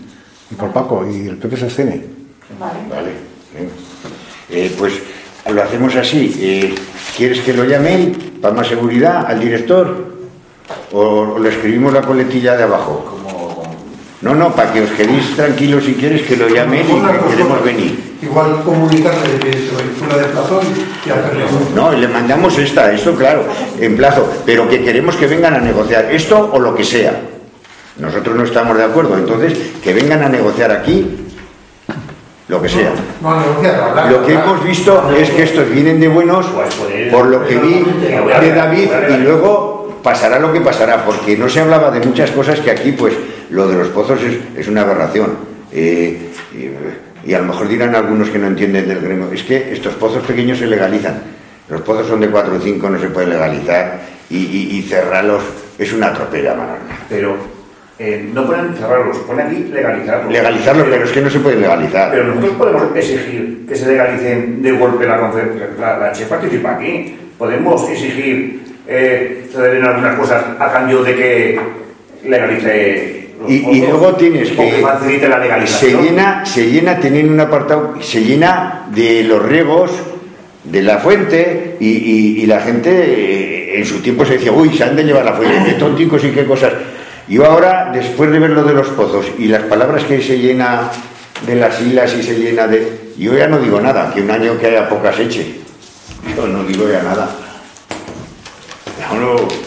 y 0.52 0.56
por 0.56 0.72
Paco, 0.72 1.06
y 1.10 1.28
el 1.28 1.38
PP 1.38 1.58
se 1.58 1.66
abstiene. 1.66 2.06
Vale. 2.60 2.80
Vale. 2.89 3.12
venga. 3.54 3.72
Eh, 4.50 4.74
pues 4.78 4.93
lo 5.52 5.64
hacemos 5.64 5.95
así. 5.95 6.36
Eh, 6.39 6.76
¿Quieres 7.16 7.39
que 7.41 7.54
lo 7.54 7.64
llame 7.66 8.14
para 8.41 8.54
más 8.54 8.68
seguridad 8.68 9.26
al 9.26 9.39
director? 9.39 10.16
¿O, 10.91 11.00
o 11.00 11.39
le 11.39 11.50
escribimos 11.50 11.91
la 11.93 12.02
coletilla 12.02 12.56
de 12.56 12.64
abajo? 12.64 13.16
No, 14.22 14.34
no, 14.34 14.55
para 14.55 14.74
que 14.74 14.82
os 14.82 14.89
quedéis 14.91 15.36
tranquilos 15.36 15.86
si 15.86 15.93
quieres 15.93 16.24
que 16.24 16.36
lo 16.36 16.49
llame 16.49 16.82
y 16.82 16.86
que 16.86 16.91
cosa, 16.91 17.28
queremos 17.30 17.63
venir. 17.63 18.18
Igual 18.22 18.63
comunicarle 18.65 19.38
que 19.38 19.51
fuera 19.99 20.18
de 20.18 20.24
plazo 20.30 20.59
y 21.05 21.09
hacerle 21.09 21.45
un... 21.45 21.76
No, 21.76 21.91
le 21.91 22.07
mandamos 22.07 22.57
esta, 22.57 22.91
esto 22.91 23.15
claro, 23.15 23.43
en 23.80 23.95
plazo, 23.95 24.28
pero 24.43 24.68
que 24.68 24.84
queremos 24.84 25.15
que 25.15 25.28
vengan 25.28 25.53
a 25.53 25.59
negociar 25.59 26.07
esto 26.11 26.49
o 26.51 26.57
lo 26.59 26.74
que 26.74 26.84
sea. 26.84 27.13
Nosotros 27.97 28.36
no 28.36 28.43
estamos 28.43 28.76
de 28.76 28.86
acuerdo, 28.86 29.18
entonces 29.18 29.55
que 29.84 29.93
vengan 29.93 30.24
a 30.24 30.30
negociar 30.30 30.72
aquí 30.72 31.28
lo 32.47 32.59
que 32.59 32.70
sea. 32.70 32.93
No, 33.22 33.34
a 33.34 33.39
negociar, 33.39 33.76
a 33.76 33.86
hablar. 33.86 34.11
Lo 34.11 34.26
que 34.26 34.34
hemos 34.34 34.63
visto 34.63 35.11
es 35.15 35.30
que 35.30 35.43
estos 35.43 35.70
vienen 35.70 35.99
de 35.99 36.07
buenos 36.07 36.47
Pues, 36.47 36.74
pues, 36.74 37.13
por 37.13 37.28
lo 37.28 37.45
que 37.45 37.55
vi 37.57 37.86
exactamente. 38.01 38.45
de 38.45 38.55
David 38.55 38.89
y 39.11 39.18
luego 39.18 39.99
pasará 40.01 40.39
lo 40.39 40.51
que 40.51 40.61
pasará, 40.61 41.05
porque 41.05 41.38
no 41.38 41.49
se 41.49 41.59
hablaba 41.59 41.91
de 41.91 41.99
muchas 41.99 42.32
cosas 42.32 42.59
que 42.61 42.72
aquí, 42.72 42.93
pues 42.93 43.13
lo 43.50 43.68
de 43.68 43.78
los 43.78 43.88
pozos 43.89 44.20
es, 44.24 44.38
es 44.58 44.68
una 44.68 44.82
aberración. 44.82 45.32
Eh, 45.72 46.18
y, 46.54 47.30
y 47.30 47.34
a 47.34 47.39
lo 47.39 47.45
mejor 47.45 47.68
dirán 47.68 47.93
algunos 47.95 48.30
que 48.30 48.39
no 48.39 48.48
entienden 48.48 48.88
del 48.88 49.00
gremio, 49.02 49.30
es 49.34 49.43
que 49.43 49.72
estos 49.74 49.93
pozos 49.95 50.24
pequeños 50.26 50.58
se 50.60 50.68
legalizan. 50.68 51.22
Los 51.70 51.82
pozos 51.82 52.08
son 52.08 52.22
de 52.22 52.30
4 52.30 52.56
o 52.56 52.60
5, 52.60 52.89
no 52.89 53.00
se 53.00 53.08
puede 53.10 53.28
legalizar 53.28 54.00
y, 54.30 54.38
y- 54.38 54.78
y 54.78 54.82
cerrarlos 54.84 55.43
es 55.78 55.91
una 55.91 56.08
atropella, 56.08 56.54
Manolo. 56.54 56.80
Pero 57.10 57.36
eh, 58.00 58.30
no 58.34 58.45
ponen 58.45 58.74
cerrarlos, 58.76 59.18
pone 59.20 59.43
aquí 59.43 59.66
legalizarlos. 59.74 60.32
Legalizarlos, 60.32 60.88
pero 60.89 61.04
es 61.04 61.12
que 61.12 61.22
no 61.22 61.30
se 61.30 61.39
puede 61.39 61.58
legalizar. 61.58 62.12
Pero 62.12 62.24
nosotros 62.28 62.54
podemos 62.58 62.95
exigir 62.95 63.66
que 63.68 63.76
se 63.76 63.88
legalicen 63.88 64.62
de 64.62 64.72
golpe 64.72 65.06
la 65.06 65.20
conferencia. 65.20 65.68
La, 65.80 65.98
la 65.98 66.12
Che 66.14 66.26
participa 66.26 66.76
aquí. 66.76 67.18
Podemos 67.38 67.89
exigir 67.89 68.62
eh, 68.88 69.50
en 69.54 69.84
algunas 69.84 70.16
cosas 70.18 70.43
a 70.60 70.72
cambio 70.72 71.04
de 71.04 71.16
que 71.16 71.60
legalice. 72.26 73.27
Y, 73.48 73.82
luego 73.82 74.14
tienes 74.16 74.50
que 74.52 74.80
facilite 74.82 75.28
la 75.28 75.68
se 75.68 75.92
llena, 76.02 76.46
se 76.46 76.72
llena, 76.72 77.00
tienen 77.00 77.30
un 77.32 77.40
apartado, 77.40 77.96
se 78.02 78.24
llena 78.24 78.88
de 78.92 79.24
los 79.24 79.42
riegos 79.44 79.92
de 80.64 80.82
la 80.82 80.98
fuente 80.98 81.78
y, 81.80 81.86
y- 81.88 82.42
y 82.42 82.46
la 82.46 82.60
gente 82.62 82.90
eh, 82.92 83.80
en 83.80 83.86
su 83.86 84.00
tiempo 84.02 84.26
se 84.26 84.34
decía, 84.34 84.52
uy, 84.52 84.76
se 84.76 84.84
han 84.84 84.96
de 84.96 85.04
llevar 85.04 85.24
la 85.24 85.34
fuente, 85.34 85.64
qué 85.66 85.74
tonticos 85.74 86.24
y 86.24 86.32
qué 86.32 86.46
cosas. 86.46 86.74
Yo 87.28 87.46
ahora, 87.46 87.92
después 87.94 88.32
de 88.32 88.40
ver 88.40 88.50
lo 88.52 88.64
de 88.64 88.74
los 88.74 88.88
pozos 88.88 89.26
y 89.38 89.48
las 89.48 89.64
palabras 89.64 90.04
que 90.06 90.22
se 90.22 90.40
llena 90.40 90.90
de 91.46 91.56
las 91.56 91.80
islas 91.82 92.14
y 92.18 92.24
se 92.24 92.40
llena 92.40 92.68
de... 92.68 93.12
Yo 93.18 93.38
ya 93.38 93.48
no 93.48 93.60
digo 93.60 93.80
nada, 93.80 94.12
que 94.14 94.22
un 94.22 94.32
año 94.32 94.58
que 94.58 94.68
haya 94.68 94.90
poca 94.90 95.14
seche. 95.14 95.56
Yo 96.36 96.48
no 96.48 96.64
digo 96.64 96.88
ya 96.90 97.04
nada. 97.04 97.30
No- 99.20 99.66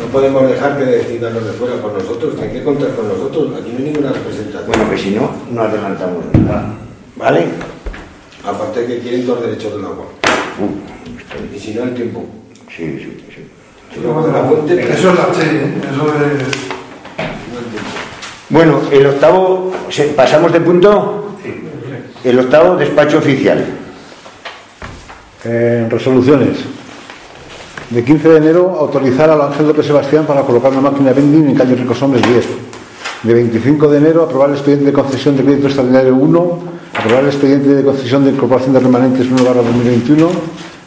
No 0.00 0.06
podemos 0.12 0.48
dejar 0.48 0.76
que 0.78 0.84
decidan 0.84 1.34
los 1.34 1.44
de 1.46 1.52
fuera 1.52 1.76
por 1.76 1.92
nosotros, 1.92 2.34
que 2.34 2.42
hay 2.44 2.50
que 2.52 2.64
contar 2.64 2.90
con 2.94 3.08
nosotros. 3.08 3.52
Aquí 3.60 3.70
no 3.72 3.78
hay 3.78 3.84
ninguna 3.84 4.12
representación. 4.12 4.66
bueno, 4.66 4.90
que 4.90 4.98
si 4.98 5.10
no, 5.12 5.30
no 5.50 5.62
adelantamos 5.62 6.24
nada. 6.32 6.74
¿Vale? 7.16 7.44
Aparte 8.44 8.84
que 8.86 8.98
quieren 8.98 9.24
todos 9.24 9.40
los 9.40 9.48
derechos 9.50 9.72
del 9.76 9.84
agua. 9.84 10.04
Uh, 10.60 11.54
Y 11.54 11.58
si 11.58 11.74
no, 11.74 11.84
el 11.84 11.94
tiempo. 11.94 12.24
sí, 12.68 12.98
sí, 12.98 13.24
sí. 13.34 14.00
No, 14.02 14.26
la 14.26 14.44
fuente, 14.44 14.74
Eso 14.92 15.10
es 15.10 15.18
la 15.18 15.30
Che, 15.32 15.42
¿eh? 15.42 15.74
eso 15.84 15.92
es... 15.92 15.92
no 15.94 17.58
el 17.58 17.66
tiempo. 17.70 17.90
Bueno, 18.50 18.80
el 18.90 19.06
octavo, 19.06 19.72
¿se- 19.88 20.08
¿pasamos 20.08 20.52
de 20.52 20.60
punto? 20.60 21.36
El 22.24 22.38
octavo, 22.40 22.76
despacho 22.76 23.18
oficial. 23.18 23.64
En 25.44 25.88
resoluciones. 25.90 26.58
De 27.94 28.02
15 28.02 28.28
de 28.28 28.36
enero, 28.38 28.74
autorizar 28.78 29.30
al 29.30 29.40
Ángel 29.40 29.68
López 29.68 29.86
Sebastián 29.86 30.24
para 30.26 30.42
colocar 30.42 30.72
una 30.72 30.80
máquina 30.80 31.12
vending 31.12 31.50
en 31.50 31.54
calle 31.54 31.76
Ricos 31.76 32.02
Hombres 32.02 32.22
10. 32.26 32.44
De 33.22 33.34
25 33.34 33.88
de 33.88 33.98
enero, 33.98 34.24
aprobar 34.24 34.48
el 34.50 34.56
expediente 34.56 34.86
de 34.86 34.92
concesión 34.92 35.36
de 35.36 35.44
crédito 35.44 35.66
extraordinario 35.68 36.14
1, 36.16 36.58
aprobar 36.98 37.22
el 37.22 37.28
expediente 37.28 37.68
de 37.68 37.84
concesión 37.84 38.24
de 38.24 38.30
incorporación 38.32 38.72
de 38.74 38.80
remanentes 38.80 39.26
1 39.30 39.44
barra 39.44 39.62
2021, 39.62 40.28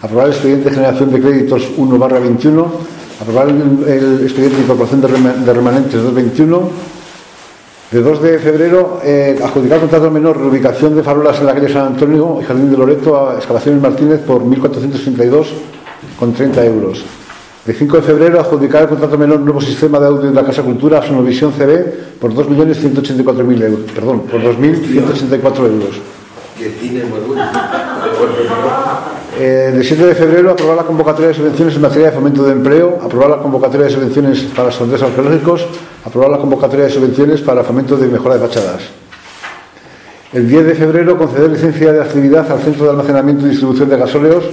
aprobar 0.01 0.27
el 0.27 0.33
expediente 0.33 0.69
de 0.69 0.75
generación 0.75 1.11
de 1.11 1.21
créditos 1.21 1.67
1 1.77 1.97
barra 1.97 2.19
21, 2.19 2.65
aprobar 3.21 3.47
el, 3.47 3.55
el 3.87 4.19
expediente 4.23 4.57
de 4.57 4.63
incorporación 4.63 5.01
de, 5.01 5.07
rema- 5.07 5.33
de 5.33 5.53
remanentes 5.53 5.93
221, 5.93 6.69
de 7.89 8.01
2 8.01 8.21
de 8.21 8.39
febrero, 8.39 8.99
eh, 9.01 9.39
adjudicar 9.41 9.79
contrato 9.79 10.11
menor, 10.11 10.37
reubicación 10.37 10.93
de 10.93 11.03
farolas 11.03 11.39
en 11.39 11.45
la 11.45 11.53
calle 11.53 11.69
San 11.71 11.87
Antonio 11.87 12.39
y 12.41 12.43
Jardín 12.43 12.69
de 12.69 12.77
Loreto 12.77 13.29
a 13.29 13.35
Excavaciones 13.37 13.81
Martínez 13.81 14.19
por 14.19 14.43
1.462 14.43 15.45
con 16.17 16.33
30 16.33 16.65
euros. 16.65 17.03
De 17.65 17.73
5 17.73 17.97
de 17.97 18.01
febrero, 18.01 18.39
adjudicar 18.39 18.83
el 18.83 18.89
contrato 18.89 19.17
menor 19.17 19.41
nuevo 19.41 19.59
sistema 19.59 19.99
de 19.99 20.07
audio 20.07 20.29
de 20.29 20.33
la 20.33 20.45
Casa 20.45 20.63
Cultura 20.63 20.99
a 20.99 21.03
Sonovisión 21.05 21.51
CB 21.51 22.17
por 22.19 22.33
2.184.000 22.33 23.63
euros, 23.63 23.91
perdón, 23.93 24.21
por 24.21 24.41
2.184 24.41 25.57
euros. 25.65 25.99
Eh, 29.39 29.73
de 29.75 29.83
7 29.83 30.05
de 30.05 30.15
febrero, 30.15 30.51
aprobar 30.51 30.77
la 30.77 30.83
convocatoria 30.83 31.27
de 31.27 31.33
subvenciones 31.33 31.75
en 31.75 31.81
materia 31.81 32.07
de 32.07 32.13
fomento 32.13 32.43
de 32.43 32.53
empleo, 32.53 32.99
aprobar 33.03 33.29
la 33.29 33.37
convocatoria 33.37 33.85
de 33.87 33.93
subvenciones 33.93 34.43
para 34.55 34.71
sondeos 34.71 35.03
arqueológicos, 35.03 35.67
aprobar 36.05 36.31
la 36.31 36.37
convocatoria 36.37 36.85
de 36.85 36.91
subvenciones 36.91 37.41
para 37.41 37.63
fomento 37.63 37.97
de 37.97 38.07
mejora 38.07 38.37
de 38.37 38.47
fachadas. 38.47 38.81
El 40.33 40.49
10 40.49 40.65
de 40.67 40.75
febrero, 40.75 41.17
conceder 41.17 41.49
licencia 41.49 41.93
de 41.93 42.01
actividad 42.01 42.51
al 42.51 42.59
Centro 42.59 42.85
de 42.85 42.91
Almacenamiento 42.91 43.45
y 43.45 43.49
Distribución 43.49 43.89
de 43.89 43.97
Gasóleos. 43.97 44.43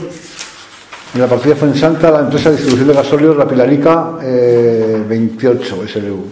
En 1.15 1.21
la 1.21 1.29
partida 1.29 1.55
Fuensanta, 1.55 2.11
la 2.11 2.21
empresa 2.23 2.51
de 2.51 2.57
distribución 2.57 2.89
de 2.89 2.95
gasóleos, 2.95 3.37
la 3.37 3.47
Pilarica 3.47 4.15
eh, 4.21 5.01
28 5.09 5.87
SLU. 5.87 6.25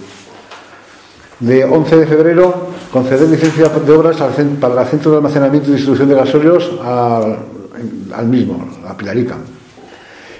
De 1.39 1.65
11 1.65 1.97
de 1.99 2.07
febrero, 2.09 2.67
conceder 2.91 3.29
licencia 3.29 3.69
de 3.69 3.93
obras 3.93 4.17
para 4.17 4.83
el 4.83 4.89
Centro 4.89 5.13
de 5.13 5.17
Almacenamiento 5.19 5.71
y 5.71 5.75
Distribución 5.75 6.09
de 6.09 6.17
Gasóleos 6.17 6.81
al, 6.85 8.27
mismo, 8.27 8.69
a 8.85 8.97
Pilarica. 8.97 9.37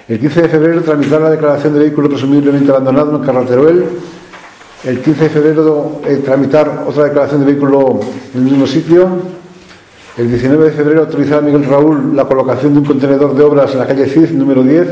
El 0.09 0.19
15 0.19 0.41
de 0.41 0.49
febrero, 0.49 0.81
tramitar 0.81 1.21
la 1.21 1.29
declaración 1.29 1.73
de 1.75 1.79
vehículo 1.79 2.09
presumiblemente 2.09 2.69
abandonado 2.69 3.15
en 3.15 3.23
Carrateruel. 3.23 3.85
El 4.83 4.99
15 4.99 5.23
de 5.23 5.29
febrero, 5.29 6.01
eh, 6.05 6.17
tramitar 6.17 6.83
otra 6.85 7.05
declaración 7.05 7.45
de 7.45 7.45
vehículo 7.45 8.01
en 8.33 8.41
el 8.41 8.43
mismo 8.43 8.67
sitio. 8.67 9.07
El 10.15 10.29
19 10.29 10.65
de 10.65 10.71
febrero, 10.71 11.01
autorizar 11.01 11.39
a 11.39 11.41
Miguel 11.41 11.65
Raúl 11.65 12.15
la 12.15 12.25
colocación 12.25 12.73
de 12.73 12.79
un 12.81 12.85
contenedor 12.85 13.35
de 13.35 13.41
obras 13.41 13.73
en 13.73 13.79
la 13.79 13.87
calle 13.87 14.05
Cid, 14.05 14.29
número 14.29 14.61
10. 14.61 14.87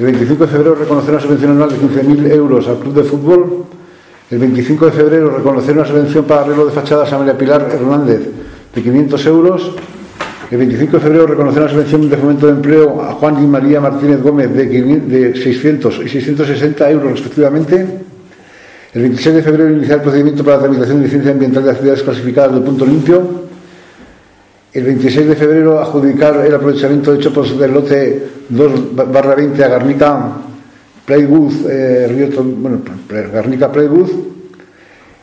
El 0.00 0.04
25 0.04 0.46
de 0.46 0.50
febrero, 0.50 0.74
reconocer 0.74 1.10
una 1.10 1.20
subvención 1.20 1.52
anual 1.52 1.70
de 1.70 1.76
15.000 1.76 2.32
euros 2.32 2.66
al 2.66 2.78
Club 2.78 2.94
de 2.94 3.04
Fútbol. 3.04 3.66
El 4.28 4.38
25 4.40 4.86
de 4.86 4.90
febrero, 4.90 5.30
reconocer 5.30 5.76
una 5.76 5.86
subvención 5.86 6.24
para 6.24 6.40
arreglo 6.40 6.66
de 6.66 6.72
fachadas 6.72 7.12
a 7.12 7.18
María 7.18 7.38
Pilar 7.38 7.68
Hernández 7.72 8.20
de 8.74 8.82
500 8.82 9.26
euros. 9.26 9.76
El 10.50 10.58
25 10.58 10.96
de 10.96 11.02
febrero, 11.04 11.26
reconocer 11.28 11.62
una 11.62 11.70
subvención 11.70 12.10
de 12.10 12.16
fomento 12.16 12.46
de 12.46 12.52
empleo 12.54 13.00
a 13.00 13.12
Juan 13.12 13.40
y 13.40 13.46
María 13.46 13.80
Martínez 13.80 14.20
Gómez 14.20 14.52
de, 14.52 14.68
500 14.68 15.08
de 15.08 15.36
600 15.36 16.00
y 16.04 16.08
660 16.08 16.90
euros 16.90 17.12
respectivamente. 17.12 17.86
El 18.92 19.02
26 19.02 19.36
de 19.36 19.42
febrero, 19.42 19.70
iniciar 19.70 19.98
el 19.98 20.02
procedimiento 20.02 20.42
para 20.42 20.56
la 20.56 20.62
tramitación 20.64 20.98
de 20.98 21.04
licencia 21.04 21.30
ambiental 21.30 21.62
de 21.62 21.70
actividades 21.70 22.02
clasificadas 22.02 22.54
del 22.54 22.64
punto 22.64 22.84
limpio. 22.84 23.47
El 24.78 24.84
26 24.84 25.26
de 25.28 25.34
febrero, 25.34 25.80
adjudicar 25.80 26.44
el 26.46 26.54
aprovechamiento 26.54 27.12
de 27.12 27.18
chopos 27.18 27.58
del 27.58 27.72
lote 27.72 28.28
2 28.48 28.94
barra 29.10 29.34
20 29.34 29.64
a 29.64 29.68
Garnica 29.68 30.28
Playwood, 31.04 31.52
eh, 31.68 32.30
bueno, 32.58 32.78
Garnica 33.32 33.72
Playwood. 33.72 34.08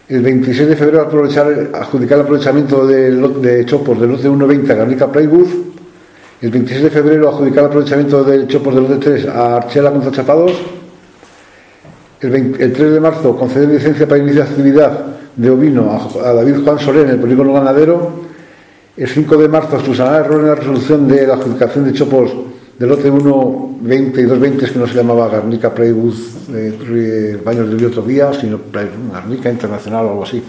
El 0.10 0.22
26 0.22 0.68
de 0.70 0.76
febrero, 0.76 1.04
aprovechar, 1.04 1.48
adjudicar 1.74 2.18
el 2.20 2.24
aprovechamiento 2.26 2.86
de, 2.86 3.12
lot- 3.12 3.40
de 3.40 3.66
chopos 3.66 3.98
del 4.02 4.10
lote 4.12 4.28
1.20 4.30 4.70
a 4.72 4.76
Garnica 4.76 5.08
Playwood. 5.10 5.48
El 6.42 6.50
26 6.52 6.84
de 6.84 6.90
febrero, 6.90 7.30
adjudicar 7.30 7.60
el 7.60 7.66
aprovechamiento 7.68 8.24
de 8.26 8.48
chopos 8.48 8.76
del 8.76 8.84
lote 8.84 8.98
3 8.98 9.28
a 9.28 9.56
Archela 9.56 9.92
contra 9.92 10.12
Chapados. 10.12 10.52
El, 12.20 12.30
20 12.30 12.62
el 12.62 12.74
3 12.74 12.92
de 12.92 13.00
marzo, 13.00 13.38
conceder 13.38 13.70
licencia 13.70 14.06
para 14.06 14.22
iniciar 14.22 14.48
actividad 14.48 15.06
de 15.34 15.50
ovino 15.50 15.92
a, 15.92 16.30
a 16.30 16.34
David 16.34 16.58
Juan 16.66 16.78
Soler 16.80 17.06
en 17.06 17.12
el 17.12 17.20
polígono 17.20 17.54
ganadero. 17.54 18.25
El 18.98 19.10
5 19.10 19.36
de 19.36 19.50
marzo, 19.50 19.78
subsanar 19.82 20.26
error 20.26 20.40
en 20.40 20.48
la 20.48 20.56
resolución 20.56 21.06
de 21.06 21.28
la 21.28 21.34
adjudicación 21.34 21.84
de 21.84 21.92
chopos 21.92 22.32
del 22.80 22.88
lote 22.88 23.10
1, 23.10 23.78
20 23.82 24.22
y 24.22 24.24
220, 24.24 24.72
que 24.72 24.80
no 24.80 24.88
se 24.88 24.94
llamaba 24.94 25.28
Garnica 25.28 25.74
Playwood 25.74 26.16
eh, 26.54 27.38
Baños 27.44 27.68
del 27.68 27.80
Río 27.80 27.92
Tobía, 27.92 28.32
sino 28.34 28.58
Garnica 28.72 29.50
Internacional 29.50 30.06
o 30.06 30.10
algo 30.12 30.24
así. 30.24 30.42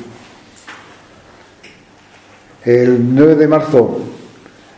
El 2.65 3.17
9 3.17 3.35
de 3.35 3.49
marzo, 3.49 3.99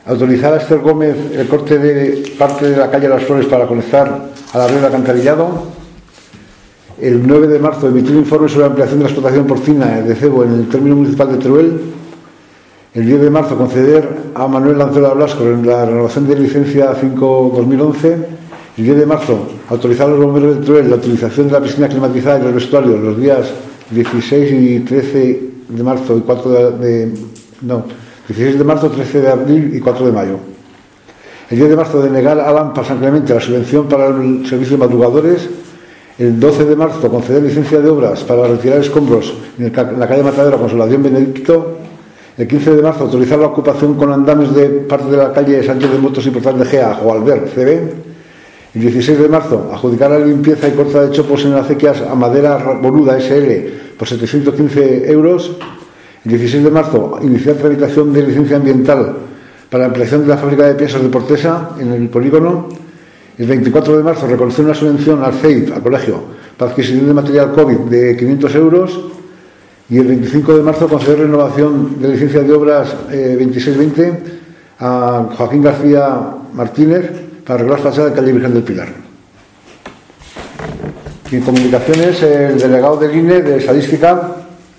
autorizar 0.07 0.55
a 0.55 0.57
Esther 0.57 0.79
Gómez 0.79 1.17
el 1.35 1.47
corte 1.47 1.79
de 1.79 2.37
parte 2.39 2.71
de 2.71 2.77
la 2.79 2.91
calle 2.91 3.07
Las 3.07 3.25
Flores 3.25 3.45
para 3.47 3.67
conectar 3.67 4.31
a 4.51 4.59
la 4.59 4.67
red 4.67 4.81
de 4.81 4.87
alcantarillado. 4.87 5.65
El 6.99 7.27
9 7.27 7.47
de 7.49 7.59
marzo, 7.59 7.89
emitir 7.89 8.17
informe 8.17 8.49
sobre 8.49 8.63
la 8.63 8.69
ampliación 8.69 9.01
de 9.01 9.05
la 9.05 9.11
explotación 9.11 9.47
porcina 9.47 10.01
de 10.01 10.15
cebo 10.15 10.43
en 10.43 10.55
el 10.55 10.69
término 10.71 10.97
municipal 10.97 11.31
de 11.33 11.37
Teruel. 11.37 11.98
El 12.95 13.05
10 13.05 13.21
de 13.21 13.31
marzo, 13.31 13.57
conceder 13.57 14.09
a 14.35 14.49
Manuel 14.49 14.79
Lancela 14.79 15.13
Blasco 15.13 15.45
la 15.45 15.85
renovación 15.85 16.27
de 16.27 16.39
licencia 16.39 16.95
5-2011. 16.95 18.17
El 18.79 18.85
10 18.85 18.97
de 18.97 19.07
marzo, 19.07 19.47
autorizar 19.69 20.07
a 20.07 20.11
los 20.11 20.25
bomberos 20.25 20.67
de 20.67 20.85
la 20.85 20.97
utilización 20.97 21.49
de 21.49 21.53
la 21.53 21.61
piscina 21.61 21.87
climatizada 21.87 22.39
y 22.39 22.45
del 22.45 22.55
vestuario 22.55 22.97
los 22.97 23.21
días 23.21 23.51
16 23.91 24.53
y 24.53 24.81
13 24.81 25.41
de 25.69 25.83
marzo 25.83 26.17
y 26.17 26.21
4 26.23 26.71
de, 26.79 27.13
no, 27.61 27.85
16 28.27 28.57
de 28.57 28.65
marzo, 28.65 28.91
13 28.91 29.21
de 29.21 29.29
abril 29.29 29.71
y 29.75 29.81
4 29.81 30.07
de 30.07 30.13
mayo. 30.13 30.39
El 31.51 31.59
10 31.59 31.69
de 31.69 31.77
marzo, 31.77 32.01
denegar 32.01 32.41
a 32.41 32.51
Lampa 32.53 32.85
San 32.85 32.99
Clemente 32.99 33.35
la 33.35 33.41
subvención 33.41 33.87
para 33.87 34.07
el 34.07 34.47
servicio 34.47 34.79
de 34.79 34.87
madrugadores. 34.87 35.49
El 36.19 36.41
12 36.41 36.65
de 36.65 36.75
marzo, 36.75 37.11
conceder 37.11 37.43
licencia 37.43 37.81
de 37.81 37.89
obras 37.91 38.25
para 38.25 38.49
retirar 38.49 38.81
escombros 38.81 39.35
en, 39.59 39.67
el 39.67 39.79
en 39.79 40.01
la 40.01 40.09
calle 40.09 40.23
Matadero 40.23 40.59
Consolación 40.59 41.03
Benedicto. 41.03 41.88
El 42.39 42.47
15 42.47 42.77
de 42.77 42.83
marzo, 42.83 43.03
autorizar 43.03 43.37
la 43.37 43.49
ocupación 43.49 43.95
con 43.95 44.13
andames 44.13 44.55
de 44.55 44.69
parte 44.69 45.11
de 45.11 45.17
la 45.17 45.33
calle 45.33 45.61
Sánchez 45.61 45.91
de 45.91 45.99
Motos 45.99 46.25
y 46.25 46.31
Portal 46.31 46.57
de 46.57 46.67
Gea 46.67 47.01
o 47.03 47.13
Albert 47.13 47.53
CB. 47.53 47.69
El 48.77 48.81
16 48.81 49.19
de 49.19 49.29
marzo, 49.29 49.69
adjudicar 49.73 50.13
la 50.13 50.21
limpieza 50.21 50.69
y 50.69 50.71
corta 50.71 51.03
de 51.03 51.11
chopos 51.11 51.45
en 51.45 51.55
acequias 51.55 52.01
a 52.01 52.15
Madera 52.15 52.79
Boluda 52.81 53.19
SL 53.21 53.97
por 53.99 54.07
715 54.07 55.11
euros. 55.11 55.57
El 56.25 56.31
16 56.31 56.63
de 56.63 56.71
marzo, 56.71 57.19
iniciar 57.23 57.57
tramitación 57.57 58.13
de 58.13 58.23
licencia 58.23 58.57
ambiental 58.57 59.17
para 59.69 59.83
la 59.83 59.87
ampliación 59.89 60.23
de 60.23 60.29
la 60.29 60.37
fábrica 60.37 60.65
de 60.69 60.77
piezas 60.77 61.03
de 61.03 61.09
Portesa 61.09 61.71
en 61.81 61.93
el 61.93 62.09
polígono. 62.09 62.69
El 63.37 63.49
24 63.49 63.97
de 63.97 64.05
marzo, 64.05 64.29
reconocer 64.29 64.65
una 64.65 64.75
subvención 64.75 65.25
al 65.25 65.33
CEIP, 65.33 65.75
al 65.75 65.83
colegio, 65.83 66.23
para 66.57 66.71
adquisición 66.71 67.09
de 67.09 67.15
material 67.15 67.51
COVID 67.53 67.79
de 67.91 68.17
500 68.17 68.55
euros. 68.55 69.01
Y 69.91 69.97
el 69.97 70.07
25 70.07 70.57
de 70.59 70.63
marzo 70.63 70.87
conceder 70.87 71.21
renovación 71.21 72.01
de 72.01 72.09
licencia 72.09 72.43
de 72.43 72.53
obras 72.53 72.95
eh, 73.11 73.37
2620 73.39 74.23
a 74.81 75.29
Joaquín 75.35 75.63
García 75.63 76.21
Martínez 76.53 77.11
para 77.45 77.61
arreglar 77.61 77.81
fachada 77.81 78.11
de 78.11 78.15
calle 78.15 78.33
Virgen 78.33 78.53
del 78.53 78.63
Pilar. 78.63 78.89
Y 81.31 81.37
en 81.37 81.43
comunicaciones, 81.43 82.23
el 82.23 82.59
delegado 82.59 82.97
del 82.97 83.17
INE 83.17 83.43
de 83.43 83.57
Estadística 83.57 84.37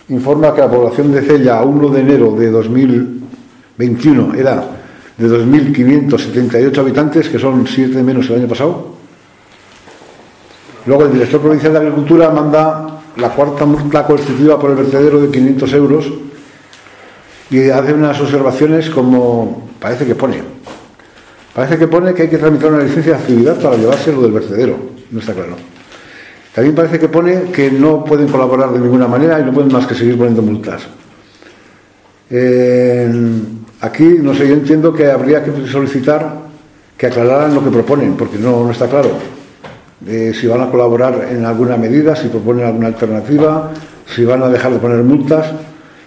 informa 0.10 0.53
que 0.53 0.62
la 0.62 0.70
población 0.70 1.12
de 1.12 1.22
Cella 1.22 1.57
a 1.60 1.64
1 1.64 1.89
de 1.89 2.01
enero 2.01 2.36
de 2.36 2.51
2021 2.51 4.36
era 4.36 4.64
de 5.18 5.28
2.578 5.28 6.78
habitantes, 6.78 7.30
que 7.30 7.39
son 7.39 7.66
7 7.66 8.01
menos 8.03 8.30
el 8.30 8.38
año 8.38 8.47
pasado. 8.47 8.93
Luego 10.86 11.05
el 11.05 11.14
director 11.14 11.41
provincial 11.41 11.74
de 11.74 11.80
Agricultura 11.80 12.30
manda 12.30 12.99
la 13.20 13.30
cuarta 13.30 13.65
multa 13.65 14.05
coercitiva 14.05 14.59
por 14.59 14.72
el 14.72 14.78
vertedero 14.78 15.22
de 15.22 15.30
500 15.30 15.74
euros 15.74 16.11
y 17.49 17.70
hace 17.70 17.93
unas 17.93 18.20
observaciones 18.20 18.89
como 18.89 19.70
parece 19.80 20.05
que 20.05 20.15
pone. 20.15 20.41
Parece 21.53 21.78
que 21.78 21.88
pone 21.88 22.13
que 22.13 22.24
hay 22.24 22.30
que 22.30 22.38
tramitar 22.38 22.72
una 22.72 22.84
licencia 22.84 23.13
de 23.13 23.20
actividad 23.20 23.59
para 23.59 23.76
llevarse 23.76 24.11
lo 24.13 24.22
del 24.22 24.32
vertedero. 24.32 24.78
No 25.11 25.20
está 25.20 25.34
claro. 25.34 25.55
También 26.53 26.76
parece 26.76 26.99
que 26.99 27.09
pone 27.09 27.51
que 27.51 27.72
no 27.72 28.03
pueden 28.03 28.28
colaborar 28.28 28.72
de 28.72 28.80
ninguna 28.80 29.07
manera 29.07 29.39
y 29.39 29.43
no 29.43 29.51
pueden 29.51 29.72
más 29.72 29.88
que 29.88 29.95
seguir 29.95 30.17
poniendo 30.17 30.41
multas. 30.41 30.84
Aquí, 33.82 34.03
no 34.22 34.34
sé, 34.34 34.47
yo 34.47 34.53
entiendo 34.53 34.93
que 34.93 35.09
habría 35.09 35.43
que 35.43 35.67
solicitar 35.67 36.49
que 36.97 37.07
aclararan 37.07 37.55
lo 37.55 37.63
que 37.63 37.72
proponen, 37.72 38.15
porque 38.15 38.38
no, 38.38 38.63
no 38.63 38.72
está 38.72 38.88
claro. 38.88 39.11
Eh, 40.08 40.34
si 40.34 40.47
van 40.47 40.62
a 40.62 40.70
colaborar 40.70 41.28
en 41.30 41.45
alguna 41.45 41.76
medida, 41.76 42.16
si 42.16 42.30
proponen 42.30 42.66
alguna 42.66 42.88
alternativa, 42.88 43.72
si 44.06 44.24
van 44.24 44.41
a 44.43 44.50
dejar 44.50 44.72
de 44.72 44.80
poner 44.80 45.04
multas 45.04 45.47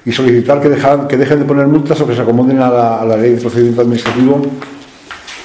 y 0.05 0.12
solicitar 0.12 0.61
que, 0.61 0.70
dejan, 0.70 1.07
que 1.07 1.16
dejen 1.16 1.40
de 1.40 1.45
poner 1.45 1.66
multas 1.66 2.01
o 2.01 2.07
que 2.07 2.14
se 2.14 2.22
acomoden 2.22 2.59
a 2.61 2.70
la, 2.70 3.01
a 3.01 3.05
la 3.05 3.16
ley 3.16 3.34
de 3.34 3.40
procedimiento 3.40 3.82
administrativo 3.82 4.43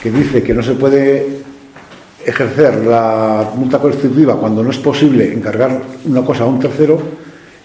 que 0.01 0.11
dice 0.11 0.41
que 0.41 0.53
no 0.53 0.63
se 0.63 0.73
puede 0.73 1.43
ejercer 2.25 2.85
la 2.85 3.51
multa 3.55 3.79
coercitiva 3.79 4.39
cuando 4.39 4.63
no 4.63 4.71
es 4.71 4.77
posible 4.77 5.33
encargar 5.33 5.81
una 6.05 6.21
cosa 6.23 6.43
a 6.43 6.47
un 6.47 6.59
tercero 6.59 6.99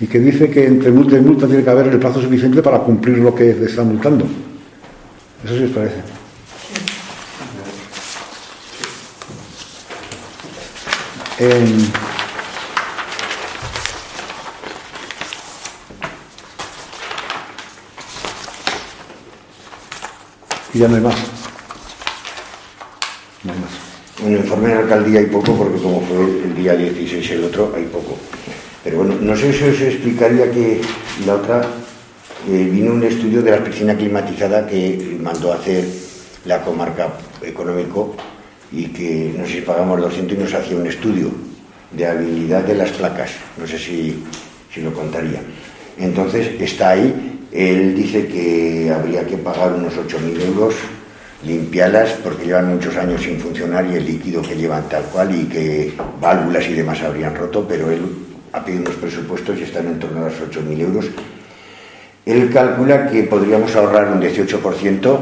y 0.01 0.07
que 0.07 0.19
dice 0.19 0.51
que 0.51 0.67
entre 0.67 0.91
multa 0.91 1.17
y 1.17 1.21
multa 1.21 1.47
tiene 1.47 1.63
que 1.63 1.71
haber 1.71 1.87
el 1.87 1.99
plazo 1.99 2.21
suficiente 2.21 2.61
para 2.63 2.79
cumplir 2.81 3.19
lo 3.19 3.35
que 3.35 3.55
le 3.55 3.67
están 3.67 3.89
multando. 3.89 4.25
Eso 5.45 5.57
sí 5.57 5.65
os 5.65 5.71
parece. 5.71 6.22
Y 11.43 11.49
ya 20.79 20.87
no 20.87 20.95
hay 20.95 21.03
más. 21.03 21.17
No 23.43 23.53
hay 23.53 23.59
más. 23.59 23.71
En 24.25 24.35
el 24.35 24.41
informe 24.41 24.69
de 24.69 24.75
alcaldía 24.75 25.19
hay 25.19 25.27
poco, 25.27 25.57
porque 25.57 25.83
como 25.83 26.01
fue 26.03 26.19
el 26.19 26.55
día 26.55 26.77
16 26.77 27.29
el 27.33 27.45
otro, 27.45 27.73
hay 27.75 27.87
poco. 27.87 28.17
Pero 28.85 28.99
bueno, 28.99 29.17
no 29.21 29.37
sé 29.37 29.53
si 29.53 29.65
os 29.65 29.81
explicaría 29.81 30.49
que 30.49 30.81
la 31.27 31.35
otra 31.35 31.67
vino 32.47 32.93
un 32.93 33.03
estudio 33.03 33.43
de 33.43 33.51
la 33.51 33.65
piscina 33.65 33.97
climatizada 33.97 34.65
que 34.65 35.19
mandó 35.21 35.53
a 35.53 35.57
hacer 35.57 35.85
la 36.45 36.63
comarca 36.63 37.15
económico 37.43 38.15
y 38.73 38.87
que 38.87 39.35
no 39.37 39.47
sé 39.47 39.53
si 39.55 39.61
pagamos 39.61 40.01
200 40.01 40.37
y 40.37 40.41
nos 40.41 40.55
hacía 40.55 40.77
un 40.77 40.87
estudio 40.87 41.31
de 41.91 42.07
habilidad 42.07 42.63
de 42.63 42.75
las 42.75 42.91
placas. 42.91 43.31
No 43.59 43.67
sé 43.67 43.79
si, 43.79 44.25
si 44.73 44.81
lo 44.81 44.93
contaría. 44.93 45.41
Entonces 45.99 46.61
está 46.61 46.91
ahí. 46.91 47.39
Él 47.53 47.95
dice 47.95 48.27
que 48.27 48.91
habría 48.91 49.27
que 49.27 49.37
pagar 49.37 49.75
unos 49.75 49.95
8.000 49.95 50.47
euros 50.47 50.75
limpiarlas 51.45 52.13
porque 52.23 52.47
llevan 52.47 52.75
muchos 52.75 52.97
años 52.97 53.23
sin 53.23 53.39
funcionar 53.39 53.87
y 53.87 53.97
el 53.97 54.07
líquido 54.07 54.43
que 54.43 54.55
llevan 54.55 54.89
tal 54.89 55.03
cual 55.05 55.35
y 55.35 55.45
que 55.45 55.93
válvulas 56.21 56.67
y 56.69 56.75
demás 56.75 57.01
habrían 57.03 57.35
roto, 57.35 57.67
pero 57.69 57.91
él 57.91 58.03
ha 58.53 58.65
pedido 58.65 58.83
unos 58.83 58.95
presupuestos 58.97 59.59
y 59.59 59.63
están 59.65 59.87
en 59.87 59.99
torno 59.99 60.21
a 60.21 60.29
los 60.29 60.35
8.000 60.35 60.81
euros. 60.81 61.07
Él 62.25 62.51
calcula 62.53 63.09
que 63.11 63.25
podríamos 63.25 63.75
ahorrar 63.75 64.13
un 64.13 64.21
18% 64.23 65.19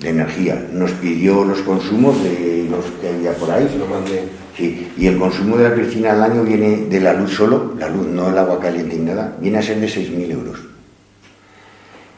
de 0.00 0.08
energía. 0.08 0.66
Nos 0.72 0.90
pidió 0.92 1.44
los 1.44 1.60
consumos 1.60 2.22
de 2.22 2.66
los 2.70 2.84
que 3.00 3.08
había 3.08 3.32
por 3.32 3.50
ahí. 3.50 3.68
Lo 3.78 3.86
mandé. 3.86 4.24
Sí, 4.56 4.88
y 4.96 5.06
el 5.06 5.18
consumo 5.18 5.56
de 5.56 5.68
la 5.68 5.74
piscina 5.74 6.12
al 6.12 6.22
año 6.22 6.44
viene 6.44 6.86
de 6.88 7.00
la 7.00 7.12
luz 7.12 7.32
solo, 7.32 7.74
la 7.76 7.88
luz, 7.88 8.06
no 8.06 8.30
el 8.30 8.38
agua 8.38 8.60
caliente 8.60 8.96
ni 8.96 9.04
nada, 9.04 9.36
viene 9.40 9.58
a 9.58 9.62
ser 9.62 9.80
de 9.80 9.88
6.000 9.88 10.30
euros. 10.30 10.60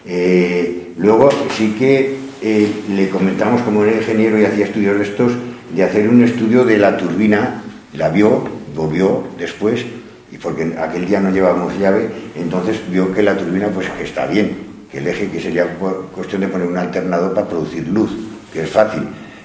Eh, 0.04 0.92
luego 0.98 1.30
sí 1.56 1.74
que 1.78 2.16
eh, 2.42 2.70
le 2.94 3.08
comentamos, 3.08 3.62
como 3.62 3.84
era 3.84 3.96
ingeniero 3.96 4.38
y 4.38 4.44
hacía 4.44 4.66
estudios 4.66 4.98
de 4.98 5.04
estos, 5.04 5.32
de 5.74 5.82
hacer 5.82 6.08
un 6.08 6.22
estudio 6.22 6.64
de 6.66 6.76
la 6.76 6.98
turbina, 6.98 7.62
la 7.94 8.10
vio, 8.10 8.44
volvió 8.74 9.24
después, 9.38 9.84
y 10.30 10.36
porque 10.36 10.74
aquel 10.78 11.06
día 11.06 11.20
no 11.20 11.30
llevábamos 11.30 11.78
llave, 11.78 12.10
entonces 12.34 12.80
vio 12.90 13.12
que 13.14 13.22
la 13.22 13.36
turbina 13.36 13.68
pues 13.68 13.88
que 13.90 14.04
está 14.04 14.26
bien, 14.26 14.56
el 14.96 15.06
eje 15.06 15.28
que 15.30 15.40
sería 15.40 15.66
cu- 15.74 16.06
cuestión 16.14 16.40
de 16.42 16.48
poner 16.48 16.66
un 16.66 16.76
alternador 16.78 17.34
para 17.34 17.48
producir 17.48 17.86
luz, 17.88 18.10
que 18.52 18.62
es 18.62 18.70
fácil. 18.70 19.02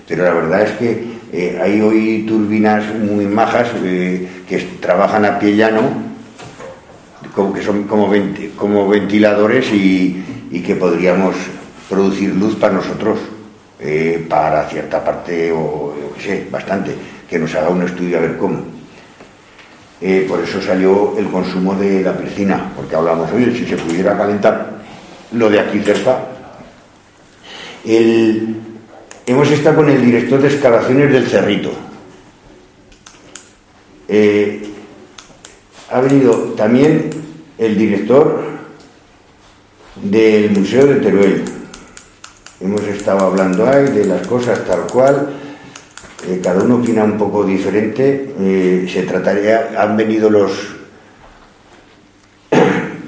Pero 0.07 0.23
la 0.23 0.33
verdad 0.33 0.61
es 0.63 0.71
que 0.71 1.03
eh, 1.31 1.59
hay 1.61 1.79
hoy 1.81 2.25
turbinas 2.27 2.83
muy 2.95 3.25
majas 3.25 3.69
eh, 3.83 4.27
que 4.47 4.57
trabajan 4.79 5.25
a 5.25 5.39
pie 5.39 5.55
llano, 5.55 5.81
que 7.53 7.61
son 7.61 7.83
como, 7.83 8.11
como 8.57 8.87
ventiladores 8.89 9.71
y, 9.71 10.23
que 10.65 10.75
podríamos 10.75 11.35
producir 11.89 12.35
luz 12.35 12.55
para 12.55 12.73
nosotros, 12.73 13.19
eh, 13.79 14.25
para 14.29 14.67
cierta 14.67 15.03
parte, 15.03 15.51
o 15.51 15.93
qué 16.17 16.21
sé, 16.21 16.47
bastante, 16.51 16.93
que 17.29 17.39
nos 17.39 17.55
haga 17.55 17.69
un 17.69 17.83
estudio 17.83 18.17
a 18.17 18.21
ver 18.21 18.37
cómo. 18.37 18.59
Por 20.27 20.41
eso 20.41 20.59
salió 20.61 21.15
el 21.17 21.27
consumo 21.27 21.75
de 21.75 22.01
la 22.01 22.13
piscina, 22.17 22.71
porque 22.75 22.95
hablamos, 22.95 23.31
oye, 23.31 23.55
si 23.55 23.65
se 23.65 23.77
pudiera 23.77 24.17
calentar 24.17 24.80
lo 25.33 25.49
de 25.49 25.59
aquí 25.59 25.79
cerca. 25.79 26.27
Hemos 29.25 29.49
estado 29.51 29.77
con 29.77 29.89
el 29.89 30.05
director 30.05 30.41
de 30.41 30.47
excavaciones 30.47 31.11
del 31.11 31.27
Cerrito. 31.27 31.71
Eh, 34.07 34.61
ha 35.89 36.01
venido 36.01 36.33
también 36.57 37.09
el 37.57 37.77
director 37.77 38.43
del 39.95 40.51
Museo 40.51 40.85
de 40.85 40.95
Teruel. 40.95 41.45
Hemos 42.59 42.81
estado 42.83 43.27
hablando 43.27 43.67
ahí 43.67 43.85
de 43.85 44.05
las 44.05 44.27
cosas 44.27 44.65
tal 44.65 44.81
cual. 44.87 45.29
Eh, 46.27 46.39
cada 46.43 46.63
uno 46.63 46.75
opina 46.75 47.03
un 47.03 47.17
poco 47.17 47.43
diferente. 47.43 48.33
Eh, 48.39 48.89
se 48.91 49.03
trataría, 49.03 49.71
han 49.77 49.95
venido 49.95 50.29
los 50.29 50.51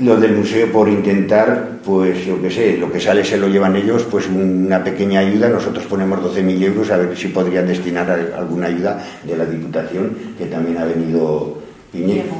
los 0.01 0.19
del 0.21 0.33
museo 0.35 0.71
por 0.71 0.87
intentar, 0.89 1.77
pues 1.85 2.25
yo 2.25 2.41
qué 2.41 2.49
sé, 2.51 2.77
lo 2.77 2.91
que 2.91 2.99
sale 2.99 3.23
se 3.23 3.37
lo 3.37 3.47
llevan 3.47 3.75
ellos, 3.75 4.03
pues 4.09 4.27
una 4.27 4.83
pequeña 4.83 5.19
ayuda. 5.21 5.49
Nosotros 5.49 5.85
ponemos 5.85 6.19
12.000 6.21 6.63
euros 6.63 6.89
a 6.91 6.97
ver 6.97 7.17
si 7.17 7.27
podrían 7.29 7.67
destinar 7.67 8.09
a- 8.09 8.37
alguna 8.39 8.67
ayuda 8.67 9.03
de 9.23 9.37
la 9.37 9.45
Diputación, 9.45 10.17
que 10.37 10.45
también 10.45 10.77
ha 10.77 10.85
venido 10.85 11.57
Piñe. 11.91 12.13
Diego, 12.13 12.35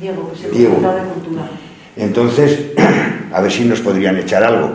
Diego, 0.00 0.30
que 0.30 0.38
es 0.38 0.44
el 0.44 0.50
Diego. 0.52 0.74
de 0.76 1.02
Cultura. 1.14 1.48
Entonces, 1.96 2.58
a 3.32 3.40
ver 3.40 3.50
si 3.52 3.64
nos 3.64 3.80
podrían 3.80 4.16
echar 4.18 4.44
algo. 4.44 4.72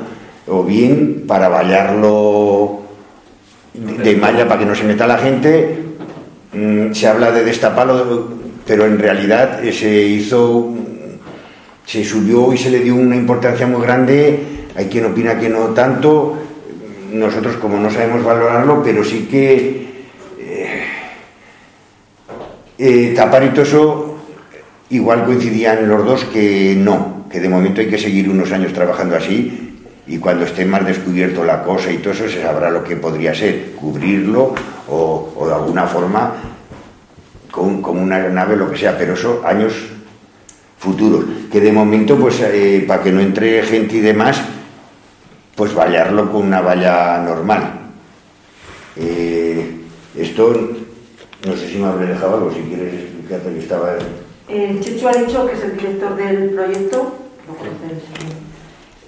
O 0.48 0.64
bien 0.64 1.26
para 1.28 1.48
vallarlo 1.50 2.82
de, 3.74 4.04
de 4.04 4.16
malla 4.18 4.48
para 4.48 4.60
que 4.60 4.66
no 4.66 4.74
se 4.76 4.84
meta 4.84 5.06
la 5.08 5.18
gente. 5.18 5.84
Mm, 6.54 6.92
se 6.94 7.08
habla 7.08 7.32
de 7.32 7.44
destaparlo, 7.46 8.30
pero 8.66 8.86
en 8.88 8.98
realidad 8.98 9.64
eh, 9.64 9.72
se 9.72 10.02
hizo, 10.02 10.74
se 11.90 12.04
subió 12.04 12.54
y 12.54 12.58
se 12.60 12.70
le 12.70 12.82
dio 12.82 12.94
una 12.96 13.16
importancia 13.16 13.66
muy 13.66 13.82
grande. 13.82 14.68
Hay 14.76 14.86
quien 14.86 15.06
opina 15.06 15.40
que 15.40 15.50
no 15.50 15.70
tanto. 15.70 16.38
Nosotros, 17.12 17.56
como 17.56 17.80
no 17.80 17.90
sabemos 17.90 18.24
valorarlo, 18.24 18.84
pero 18.84 19.04
sí 19.04 19.28
que 19.30 19.90
eh, 20.40 20.84
eh, 22.78 23.14
tapar 23.16 23.44
y 23.44 23.50
todo 23.50 23.64
eso 23.64 24.16
igual 24.92 25.26
coincidían 25.26 25.90
los 25.90 26.06
dos 26.06 26.26
que 26.26 26.76
no, 26.78 27.26
que 27.28 27.40
de 27.40 27.50
momento 27.50 27.82
hay 27.82 27.90
que 27.90 27.98
seguir 27.98 28.30
unos 28.30 28.52
años 28.52 28.72
trabajando 28.72 29.16
así 29.16 29.80
y 30.06 30.20
cuando 30.20 30.46
esté 30.46 30.66
más 30.66 30.86
descubierto 30.86 31.44
la 31.44 31.64
cosa 31.64 31.92
y 31.92 31.98
todo 31.98 32.14
eso 32.14 32.30
se 32.30 32.44
sabrá 32.44 32.70
lo 32.70 32.84
que 32.84 32.98
podría 32.98 33.34
ser, 33.34 33.72
cubrirlo 33.72 34.54
o, 34.88 35.46
de 35.48 35.54
alguna 35.54 35.88
forma 35.88 36.34
con, 37.52 37.82
como 37.82 38.02
una 38.02 38.30
nave, 38.30 38.56
lo 38.56 38.70
que 38.70 38.78
sea, 38.78 38.96
pero 38.96 39.14
eso 39.14 39.42
años 39.44 39.74
futuros, 40.80 41.26
que 41.52 41.60
de 41.60 41.72
momento 41.72 42.16
pues 42.18 42.40
eh, 42.42 42.84
para 42.88 43.04
que 43.04 43.12
no 43.12 43.20
entre 43.20 43.62
gente 43.64 43.98
y 43.98 44.00
demás, 44.00 44.42
pues 45.56 45.74
vallarlo 45.76 46.32
con 46.32 46.48
una 46.48 46.62
valla 46.62 47.18
normal. 47.20 47.74
Eh, 48.96 49.76
esto, 50.18 50.70
no 51.46 51.56
sé 51.56 51.70
si 51.70 51.78
me 51.78 51.88
habré 51.88 52.08
dejado 52.08 52.36
algo, 52.38 52.52
si 52.54 52.62
quieres 52.62 52.94
explicarte 52.94 53.54
que 53.54 53.60
estaba 53.60 53.96
El 54.48 54.80
Chechu 54.80 55.08
ha 55.08 55.12
dicho 55.14 55.46
que 55.48 55.54
es 55.54 55.64
el 55.64 55.78
director 55.78 56.16
del 56.16 56.50
proyecto, 56.52 57.14
conoce 57.48 58.00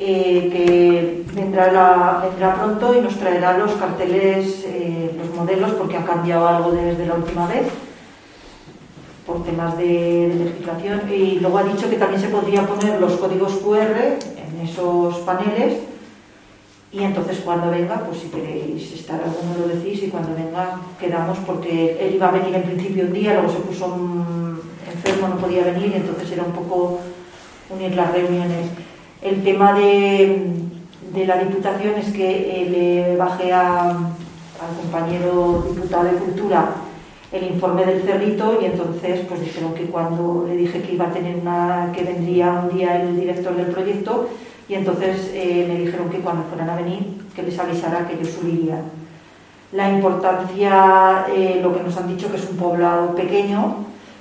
eh, 0.03 0.49
que 0.52 1.23
vendrá, 1.39 1.72
la- 1.72 2.26
vendrá 2.30 2.56
pronto 2.56 2.95
y 2.98 3.02
nos 3.02 3.15
traerá 3.18 3.57
los 3.57 3.72
carteles, 3.73 4.64
eh, 4.65 5.11
los 5.18 5.35
modelos, 5.35 5.72
porque 5.72 5.98
han 5.98 6.03
cambiado 6.03 6.48
algo 6.48 6.72
desde 6.72 7.06
la 7.06 7.15
última 7.15 7.48
vez, 7.48 7.68
por 9.32 9.44
temas 9.44 9.78
de, 9.78 10.34
legislación. 10.38 11.02
Y 11.12 11.40
luego 11.40 11.58
ha 11.58 11.64
dicho 11.64 11.90
que 11.90 11.95
también 11.95 12.22
se 12.22 12.28
podría 12.30 12.66
poner 12.68 12.99
los 12.99 13.14
códigos 13.14 13.53
QR 13.53 13.95
en 14.38 14.68
esos 14.68 15.16
paneles. 15.20 15.80
Y 16.91 17.03
entonces 17.03 17.40
cuando 17.45 17.72
venga, 17.72 18.03
pues 18.06 18.20
si 18.20 18.28
queréis 18.28 18.91
estar 18.94 19.22
alguno 19.22 19.66
lo 19.66 19.74
decís 19.74 20.03
y 20.03 20.08
cuando 20.08 20.36
venga 20.36 20.82
quedamos 20.99 21.38
porque 21.48 21.98
él 22.02 22.16
iba 22.16 22.28
a 22.28 22.32
venir 22.32 22.53
en 22.53 22.64
principio 22.64 23.06
un 23.06 23.14
día, 23.14 23.34
luego 23.36 23.49
se 23.49 23.60
puso 23.60 23.88
mm, 23.88 24.60
enfermo, 24.94 25.30
no 25.30 25.38
podía 25.38 25.64
venir 25.64 25.94
entonces 25.95 26.30
era 26.34 26.44
un 26.44 26.52
poco 26.52 26.99
unir 27.70 27.95
las 27.95 28.12
reuniones. 28.12 28.68
El 29.22 29.41
tema 29.41 29.72
de, 29.72 30.48
de 31.14 31.26
la 31.26 31.38
Diputación 31.38 31.94
es 31.95 32.12
que 32.12 32.28
eh, 32.64 32.70
le 32.70 33.16
bajé 33.16 33.53
a- 33.53 33.91
al 33.91 34.76
compañero 34.82 35.64
diputado 35.74 36.03
de 36.03 36.12
Cultura 36.20 36.72
el 37.32 37.44
informe 37.44 37.86
del 37.86 38.02
cerrito 38.02 38.58
y 38.62 38.66
entonces 38.66 39.22
pues 39.28 39.40
dijeron 39.41 39.74
que 39.74 39.86
cuando 39.86 40.45
le 40.48 40.58
dije 40.58 40.82
que 40.82 40.94
iba 40.94 41.06
a 41.06 41.12
tener 41.12 41.38
una, 41.38 41.91
que 41.95 42.03
vendría 42.03 42.52
un 42.52 42.78
día 42.78 43.02
el 43.02 43.20
director 43.20 43.56
del 43.56 43.68
proyecto 43.68 44.30
y 44.68 44.74
entonces 44.76 45.32
eh, 45.34 45.66
me 45.68 45.86
dijeron 45.86 46.10
que 46.10 46.20
cuando 46.20 46.44
fueran 46.44 46.70
a 46.70 46.76
venir 46.76 47.22
que 47.36 47.44
les 47.44 47.58
avisara 47.58 48.08
que 48.08 48.16
ellos 48.16 48.30
subirían. 48.30 48.84
La 49.72 49.90
importancia, 49.90 51.26
eh, 51.34 51.62
lo 51.64 51.74
que 51.74 51.84
nos 51.84 51.95
han 51.95 52.10
dicho 52.10 52.30
que 52.30 52.38
es 52.38 52.49
un 52.49 52.58
poblado 52.58 53.16
pequeño, 53.16 53.78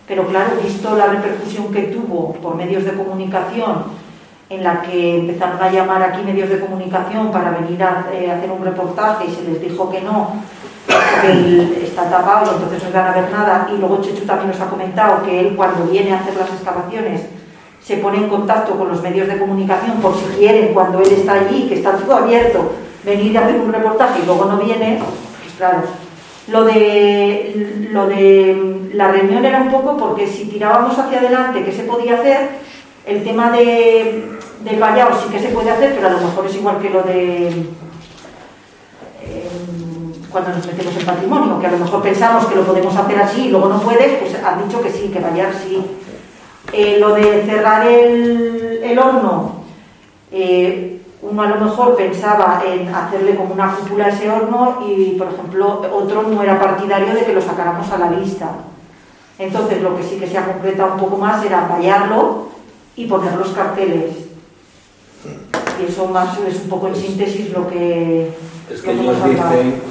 pero 0.07 0.27
claro, 0.27 0.51
visto 0.62 0.97
la 0.97 1.07
repercusión 1.07 1.73
que 1.73 1.82
tuvo 1.82 2.35
por 2.35 2.55
medios 2.55 2.85
de 2.85 2.93
comunicación, 2.93 4.01
en 4.49 4.65
la 4.65 4.82
que 4.82 5.19
empezaron 5.19 5.62
a 5.62 5.70
llamar 5.70 6.03
aquí 6.03 6.23
medios 6.23 6.49
de 6.49 6.59
comunicación 6.59 7.31
para 7.31 7.53
venir 7.53 7.82
a 7.82 8.09
eh, 8.12 8.31
hacer 8.31 8.51
un 8.51 8.65
reportaje 8.65 9.27
y 9.27 9.31
se 9.31 9.43
les 9.43 9.61
dijo 9.61 9.91
que 9.91 10.01
no, 10.01 10.31
él 11.25 11.83
está 11.83 12.09
tapado, 12.09 12.53
entonces 12.53 12.83
no 12.85 12.91
van 12.91 13.09
a 13.09 13.15
ver 13.15 13.31
nada. 13.31 13.69
Y 13.73 13.79
luego 13.79 14.01
Chechu 14.01 14.25
también 14.25 14.51
nos 14.51 14.61
ha 14.61 14.71
comentado 14.71 15.23
que 15.23 15.41
él 15.41 15.55
cuando 15.57 15.85
viene 15.87 16.12
a 16.12 16.21
hacer 16.21 16.37
las 16.37 16.51
excavaciones 16.51 17.23
se 17.83 17.97
pone 17.97 18.19
en 18.19 18.29
contacto 18.29 18.77
con 18.77 18.89
los 18.89 19.03
medios 19.03 19.27
de 19.27 19.39
comunicación 19.39 20.01
por 20.01 20.15
si 20.15 20.25
quieren, 20.39 20.75
cuando 20.75 21.01
él 21.01 21.12
está 21.12 21.33
allí, 21.33 21.67
que 21.69 21.77
está 21.77 21.93
todo 21.93 22.15
abierto, 22.15 22.73
venir 23.05 23.37
a 23.37 23.47
hacer 23.47 23.61
un 23.61 23.73
reportaje 23.73 24.21
y 24.23 24.27
luego 24.27 24.45
no 24.45 24.59
viene, 24.59 25.01
pues 25.43 25.55
claro. 25.57 25.83
Lo 26.49 26.65
de, 26.65 27.89
lo 27.91 28.07
de 28.07 28.91
la 28.95 29.09
reunión 29.09 29.45
era 29.45 29.62
un 29.62 29.71
poco 29.71 29.97
porque 29.97 30.27
si 30.27 30.47
tirábamos 30.47 30.99
hacia 30.99 31.21
adelante, 31.21 31.65
¿qué 31.65 31.73
se 31.73 31.85
podía 31.85 32.15
hacer? 32.15 32.49
El 33.07 33.23
tema 33.23 33.51
de, 33.51 34.25
del 34.65 34.81
vallado 34.81 35.19
sí 35.21 35.31
que 35.31 35.39
se 35.39 35.49
puede 35.49 35.71
hacer, 35.71 35.95
pero 35.95 36.09
a 36.09 36.11
lo 36.11 36.21
mejor 36.21 36.47
es 36.47 36.57
igual 36.57 36.79
que 36.79 36.91
lo 36.91 37.03
de 37.03 37.67
cuando 40.31 40.51
nos 40.51 40.66
metemos 40.66 40.97
en 40.97 41.07
patrimonio, 41.07 41.59
que 41.61 41.66
a 41.66 41.73
lo 41.73 41.78
mejor 41.78 42.02
pensamos 42.02 42.47
que 42.47 42.57
lo 42.57 42.65
podemos 42.65 42.94
hacer 42.94 43.19
así 43.19 43.47
y 43.47 43.51
luego 43.51 43.69
no 43.69 43.81
puedes, 43.81 44.19
pues 44.19 44.35
han 44.43 44.66
dicho 44.66 44.81
que 44.81 44.90
sí, 44.90 45.09
que 45.09 45.20
vallar 45.20 45.52
sí. 45.52 45.82
Eh, 46.73 46.98
lo 47.01 47.15
de 47.15 47.43
cerrar 47.44 47.86
el, 47.86 48.81
el 48.82 48.98
horno, 48.98 49.65
eh, 50.31 51.01
uno 51.23 51.43
a 51.43 51.48
lo 51.48 51.65
mejor 51.65 51.97
pensaba 51.97 52.62
en 52.66 52.94
hacerle 52.94 53.35
como 53.35 53.52
una 53.52 53.74
cúpula 53.74 54.07
a 54.07 54.09
ese 54.09 54.31
horno 54.31 54.78
y, 54.86 55.16
por 55.19 55.28
ejemplo, 55.28 55.82
otro 55.93 56.23
no 56.23 56.43
era 56.43 56.59
partidario 56.59 57.15
de 57.15 57.24
que 57.24 57.35
lo 57.35 57.43
sacáramos 57.43 57.90
a 57.90 57.98
la 57.98 58.09
vista. 58.09 58.51
Entonces, 59.39 59.82
lo 59.82 59.97
que 59.97 60.02
sí 60.02 60.16
que 60.16 60.27
se 60.27 60.39
ha 60.39 60.47
concretado 60.47 60.94
un 60.94 61.01
poco 61.01 61.16
más 61.19 61.44
era 61.44 61.66
vallarlo 61.66 62.48
y 62.97 63.07
poner 63.07 63.35
los 63.35 63.48
carteles. 63.48 64.16
Y 65.81 65.90
eso 65.90 66.07
más 66.09 66.39
es 66.39 66.61
un 66.62 66.69
poco 66.69 66.89
en 66.89 66.97
síntesis 66.97 67.51
lo 67.51 67.69
que, 67.69 68.31
Es 68.70 68.82
que 68.82 68.94
lo 68.94 69.02
que 69.02 69.09
ellos 69.09 69.24
dicen 69.24 69.90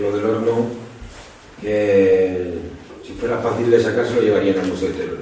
lo 0.00 0.16
del 0.16 0.24
horno, 0.24 0.66
que 1.60 2.54
si 3.06 3.12
fuera 3.14 3.38
fácil 3.38 3.70
de 3.70 3.82
sacar 3.82 4.06
se 4.06 4.14
lo 4.16 4.22
llevarían 4.22 4.58
al 4.60 4.66
Museo 4.68 4.88
de 4.88 4.94
Teruel. 4.94 5.20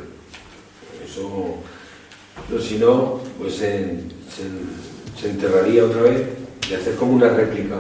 Eso, 1.07 1.57
pero 2.49 2.61
si 2.61 2.79
no, 2.79 3.21
pues 3.39 3.55
se, 3.57 4.01
se- 4.35 5.21
se 5.21 5.31
enterraría 5.31 5.85
otra 5.85 6.03
vez 6.03 6.23
y 6.71 6.75
hacer 6.75 6.95
como 6.97 7.13
una 7.13 7.29
réplica 7.29 7.77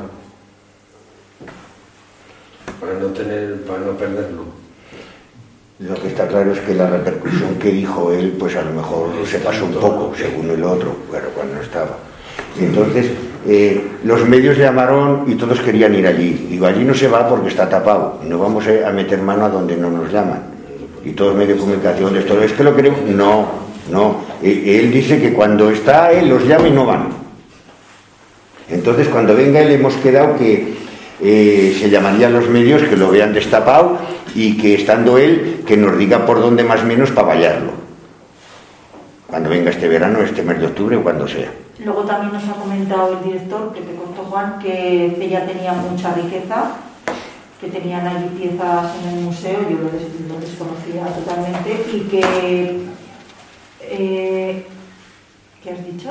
para 2.81 2.95
no 2.95 3.07
tener, 3.09 3.63
para 3.63 3.81
no 3.81 3.93
perderlo. 3.97 4.45
Lo 5.79 5.95
que 5.95 6.09
está 6.09 6.29
claro 6.29 6.53
es 6.53 6.61
que 6.61 6.75
la 6.75 6.89
repercusión 6.91 7.57
que 7.57 7.71
dijo 7.73 8.13
él, 8.13 8.37
pues 8.39 8.55
a 8.57 8.63
lo 8.63 8.73
mejor 8.73 9.09
se 9.27 9.39
pasó 9.39 9.65
un 9.65 9.75
poco, 9.75 10.13
según 10.17 10.51
el 10.51 10.63
otro, 10.63 10.95
pero 11.11 11.29
cuando 11.31 11.61
estaba. 11.61 11.99
Y 12.61 12.65
entonces, 12.65 13.11
eh, 13.47 13.81
los 14.05 14.27
medios 14.27 14.57
llamaron 14.57 15.25
y 15.27 15.35
todos 15.35 15.61
querían 15.61 15.95
ir 15.95 16.07
allí. 16.07 16.47
Digo, 16.51 16.67
allí 16.67 16.85
no 16.85 16.95
se 16.95 17.09
va 17.09 17.29
porque 17.29 17.49
está 17.49 17.69
tapado. 17.69 18.21
No 18.29 18.39
vamos 18.39 18.65
a 18.67 18.91
meter 18.91 19.21
mano 19.21 19.45
a 19.45 19.49
donde 19.49 19.77
no 19.77 19.91
nos 19.91 20.13
llaman. 20.13 20.43
Y 21.05 21.11
todos 21.11 21.35
medios 21.35 21.59
de 21.59 21.61
comunicación, 21.61 22.13
de 22.13 22.21
esto, 22.21 22.41
es 22.41 22.53
que 22.53 22.63
lo 22.63 22.75
queremos. 22.75 23.01
No, 23.03 23.47
no. 23.91 24.17
Eh, 24.43 24.79
Él 24.81 24.93
dice 24.93 25.21
que 25.21 25.33
cuando 25.33 25.71
está 25.71 26.13
él, 26.13 26.29
los 26.29 26.47
llama 26.47 26.69
y 26.69 26.71
no 26.71 26.87
van. 26.87 27.09
Entonces, 28.71 29.09
cuando 29.09 29.35
venga 29.35 29.61
él, 29.61 29.73
hemos 29.73 29.95
quedado 29.95 30.37
que 30.39 30.75
eh, 31.21 31.77
se 31.79 31.91
llamarían 31.91 32.33
los 32.33 32.49
medios 32.49 32.83
que 32.83 32.97
lo 32.97 33.11
vean 33.11 33.33
destapado 33.33 33.99
y 34.35 34.57
que 34.57 34.75
estando 34.75 35.19
él, 35.19 35.63
que 35.67 35.77
nos 35.77 35.99
diga 35.99 36.25
por 36.25 36.41
dónde 36.41 36.63
más 36.63 36.85
menos 36.85 37.11
para 37.11 37.29
vallarlo. 37.29 37.82
Cuando 39.33 39.49
venga 39.49 39.71
este 39.71 39.89
verano, 39.89 40.21
este 40.21 40.43
mes 40.43 40.61
de 40.61 40.67
octubre 40.67 40.95
o 40.95 41.03
cuando 41.03 41.27
sea. 41.27 41.51
Luego 41.83 42.03
también 42.03 42.35
nos 42.35 42.45
ha 42.51 42.53
comentado 42.53 43.15
el 43.15 43.25
director, 43.25 43.73
que 43.73 43.81
te 43.81 43.95
contó 43.95 44.25
Juan, 44.25 44.59
que 44.59 45.07
ella 45.19 45.47
tenía 45.47 45.73
mucha 45.73 46.13
riqueza, 46.13 46.73
que 47.59 47.69
tenían 47.69 48.07
allí 48.07 48.27
piezas 48.37 48.93
en 49.03 49.09
el 49.09 49.25
museo, 49.25 49.59
yo 49.71 49.79
lo, 49.79 49.89
des- 49.89 50.21
lo 50.29 50.39
desconocía 50.39 51.07
totalmente, 51.17 51.83
y 51.95 52.01
que... 52.11 52.77
eh, 53.81 54.67
¿Qué 55.65 55.71
has 55.71 55.87
dicho? 55.87 56.11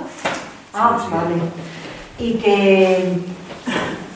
Ah, 0.73 0.97
vale. 1.11 1.35
Y 2.17 2.33
que, 2.39 3.19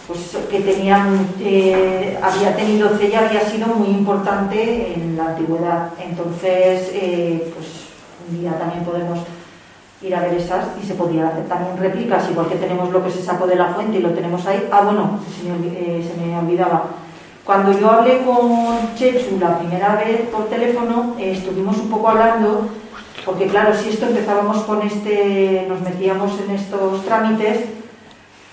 pues 0.07 0.35
que 0.49 0.61
tenían, 0.61 1.27
eh, 1.41 2.17
había 2.23 2.55
tenido, 2.55 2.89
ella 2.99 3.27
había 3.27 3.41
sido 3.41 3.67
muy 3.67 3.89
importante 3.89 4.93
en 4.95 5.15
la 5.15 5.27
antigüedad. 5.27 5.89
Entonces, 6.03 6.89
eh, 6.91 7.51
pues 7.53 7.67
un 8.29 8.39
día 8.39 8.57
también 8.57 8.83
podemos 8.83 9.19
ir 10.01 10.15
a 10.15 10.21
ver 10.21 10.33
esas 10.33 10.65
y 10.81 10.85
se 10.85 10.93
podía 10.93 11.27
hacer 11.27 11.45
también 11.45 11.77
réplicas, 11.77 12.29
igual 12.29 12.47
que 12.47 12.55
tenemos 12.55 12.91
lo 12.91 13.03
que 13.03 13.11
se 13.11 13.21
sacó 13.21 13.47
de 13.47 13.55
la 13.55 13.67
fuente 13.67 13.97
y 13.97 14.01
lo 14.01 14.11
tenemos 14.11 14.45
ahí. 14.45 14.67
Ah, 14.71 14.81
bueno, 14.81 15.19
se 15.35 15.49
me, 15.49 16.33
eh, 16.33 16.37
olvidaba. 16.37 16.85
Cuando 17.45 17.77
yo 17.77 17.91
hablé 17.91 18.23
con 18.23 18.95
Chechu 18.95 19.37
la 19.39 19.59
primera 19.59 19.95
vez 19.95 20.21
por 20.29 20.45
teléfono, 20.45 21.15
eh, 21.17 21.31
estuvimos 21.31 21.77
un 21.77 21.89
poco 21.89 22.09
hablando, 22.09 22.67
porque 23.25 23.47
claro, 23.47 23.73
si 23.73 23.89
esto 23.89 24.07
empezábamos 24.07 24.63
con 24.63 24.81
este, 24.81 25.65
nos 25.69 25.81
metíamos 25.81 26.31
en 26.41 26.55
estos 26.55 27.05
trámites, 27.05 27.65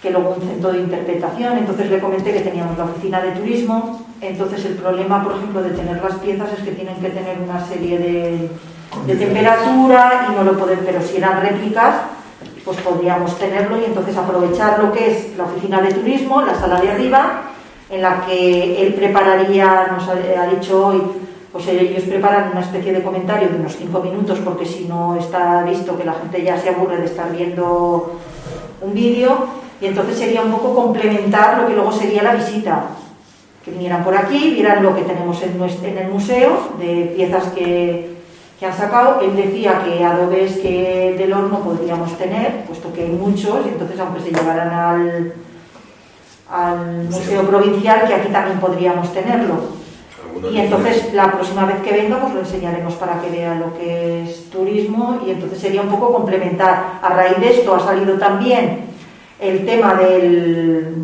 que 0.03 0.11
luego 0.11 0.35
un 0.37 0.43
centro 0.43 0.73
de 0.73 0.81
interpretación, 0.81 1.59
entonces 1.59 1.91
le 1.91 2.01
comenté 2.01 2.33
que 2.33 2.41
teníamos 2.41 2.77
la 2.77 2.85
oficina 2.85 3.21
de 3.21 3.31
turismo, 3.33 4.05
entonces 4.21 4.65
el 4.65 4.75
problema, 4.75 5.23
por 5.23 5.37
ejemplo, 5.37 5.63
de 5.63 5.71
tener 5.71 6.03
las 6.03 6.17
piezas 6.17 6.53
es 6.53 6.65
que 6.65 6.73
tienen 6.73 6.97
que 6.97 7.11
tener 7.11 7.39
una 7.39 7.65
serie 7.65 7.99
de, 7.99 8.51
de 9.07 9.17
temperatura 9.17 10.29
y 10.31 10.35
no 10.35 10.45
lo 10.45 10.59
pueden, 10.59 10.81
pero 10.85 11.01
si 11.01 11.17
eran 11.17 11.41
réplicas, 11.41 11.95
pues 12.65 12.79
podríamos 12.79 13.37
tenerlo 13.39 13.81
y 13.81 13.85
entonces 13.85 14.17
aprovechar 14.17 14.79
lo 14.79 14.93
que 14.93 15.11
es 15.11 15.37
la 15.37 15.45
oficina 15.45 15.81
de 15.81 15.93
turismo, 15.93 16.43
la 16.43 16.55
sala 16.55 16.81
de 16.81 16.91
arriba, 16.91 17.43
en 17.91 18.03
la 18.03 18.25
que 18.25 18.87
él 18.87 18.95
prepararía, 18.95 19.89
nos 19.93 20.09
ha, 20.09 20.47
dicho 20.47 20.87
hoy, 20.87 21.03
pues 21.53 21.67
ellos 21.69 22.05
preparan 22.05 22.51
una 22.53 22.61
especie 22.61 22.93
de 22.93 23.03
comentario 23.03 23.49
de 23.49 23.57
unos 23.57 23.77
cinco 23.77 24.01
minutos, 24.01 24.39
porque 24.45 24.65
si 24.65 24.85
no 24.85 25.17
está 25.17 25.63
visto 25.65 25.99
que 25.99 26.05
la 26.05 26.15
gente 26.15 26.43
ya 26.43 26.57
se 26.57 26.71
aburre 26.71 26.99
de 26.99 27.07
estar 27.07 27.31
viendo 27.33 28.19
un 28.81 28.95
vídeo, 28.95 29.63
y 29.81 29.87
entonces 29.87 30.17
sería 30.17 30.43
un 30.43 30.53
poco 30.53 30.75
complementar 30.75 31.59
lo 31.59 31.67
que 31.67 31.75
luego 31.75 31.93
sería 31.93 32.23
la 32.23 32.35
visita. 32.35 32.85
Que 33.65 33.73
vinieran 33.73 34.05
por 34.05 34.17
aquí, 34.17 34.55
vieran 34.55 34.83
lo 34.83 34.95
que 34.95 35.03
tenemos 35.03 35.43
en 35.43 35.99
el 35.99 36.09
museo, 36.09 36.69
de 36.79 37.13
piezas 37.17 37.45
que, 37.49 38.12
que 38.63 38.69
han 38.69 38.77
sacado. 38.77 39.21
Él 39.21 39.35
decía 39.35 39.83
que 39.85 40.05
adobes 40.05 40.59
que 40.59 41.17
del 41.19 41.33
horno 41.33 41.59
podríamos 41.59 42.17
tener, 42.17 42.65
puesto 42.65 42.93
que 42.93 43.03
hay 43.03 43.09
muchos, 43.09 43.67
y 43.67 43.71
entonces 43.71 43.99
aunque 43.99 44.21
se 44.21 44.31
llevaran 44.31 44.73
al, 44.73 45.33
al 46.49 47.05
museo 47.11 47.43
provincial, 47.43 48.07
que 48.07 48.15
aquí 48.15 48.29
también 48.29 48.61
podríamos 48.61 49.13
tenerlo. 49.13 49.83
Y 50.53 50.59
entonces 50.59 51.13
la 51.13 51.33
próxima 51.33 51.65
vez 51.65 51.81
que 51.83 51.93
venga 51.93 52.21
pues 52.21 52.35
lo 52.35 52.41
enseñaremos 52.41 52.95
para 52.95 53.21
que 53.21 53.31
vea 53.31 53.57
lo 53.57 53.77
que 53.77 54.23
es 54.23 54.49
turismo 54.49 55.21
y 55.27 55.33
entonces 55.33 55.59
sería 55.59 55.83
un 55.83 55.89
poco 55.89 56.13
complementar. 56.13 57.01
A 57.03 57.09
raíz 57.09 57.39
de 57.39 57.51
esto 57.51 57.75
ha 57.75 57.81
salido 57.81 58.15
también 58.15 58.87
el 59.41 59.67
tema 59.67 59.95
del, 59.95 60.95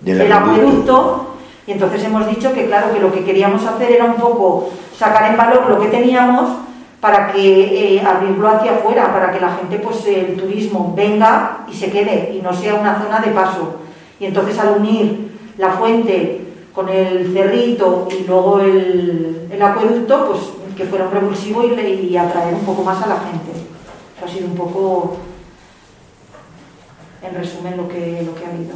Del 0.00 0.18
del 0.18 0.32
acueducto 0.32 1.34
y 1.66 1.72
entonces 1.72 2.02
hemos 2.04 2.26
dicho 2.28 2.52
que 2.54 2.66
claro 2.66 2.94
que 2.94 3.00
lo 3.00 3.12
que 3.12 3.24
queríamos 3.24 3.64
hacer 3.66 3.92
era 3.92 4.06
un 4.06 4.14
poco 4.14 4.70
sacar 4.98 5.30
en 5.30 5.36
valor 5.36 5.68
lo 5.68 5.78
que 5.78 5.88
teníamos 5.88 6.67
para 7.00 7.32
que 7.32 7.96
eh, 7.96 8.00
abrirlo 8.00 8.48
hacia 8.48 8.72
afuera, 8.72 9.12
para 9.12 9.30
que 9.30 9.40
la 9.40 9.56
gente, 9.56 9.78
pues 9.78 10.04
el 10.06 10.36
turismo 10.36 10.92
venga 10.96 11.64
y 11.70 11.74
se 11.74 11.90
quede 11.90 12.34
y 12.34 12.42
no 12.42 12.52
sea 12.52 12.74
una 12.74 13.00
zona 13.00 13.20
de 13.20 13.30
paso. 13.30 13.76
Y 14.18 14.26
entonces 14.26 14.58
al 14.58 14.78
unir 14.80 15.30
la 15.58 15.70
fuente 15.72 16.40
con 16.74 16.88
el 16.88 17.32
cerrito 17.32 18.08
y 18.10 18.24
luego 18.24 18.60
el, 18.60 19.48
el 19.50 19.62
acueducto, 19.62 20.26
pues 20.26 20.40
que 20.76 20.84
fuera 20.84 21.06
un 21.06 21.12
revulsivo 21.12 21.64
y, 21.64 22.16
atraer 22.16 22.54
un 22.54 22.64
poco 22.64 22.82
más 22.84 23.02
a 23.02 23.08
la 23.08 23.18
gente. 23.18 23.50
Eso 24.16 24.24
ha 24.24 24.28
sido 24.28 24.46
un 24.46 24.54
poco, 24.54 25.16
en 27.22 27.34
resumen, 27.34 27.76
lo 27.76 27.88
que, 27.88 28.22
lo 28.24 28.34
que 28.34 28.44
ha 28.44 28.48
habido. 28.48 28.74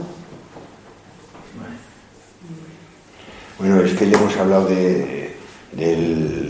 Bueno, 3.59 3.81
es 3.83 3.95
que 3.95 4.07
le 4.07 4.17
hemos 4.17 4.37
hablado 4.37 4.67
de, 4.67 5.37
de, 5.73 5.97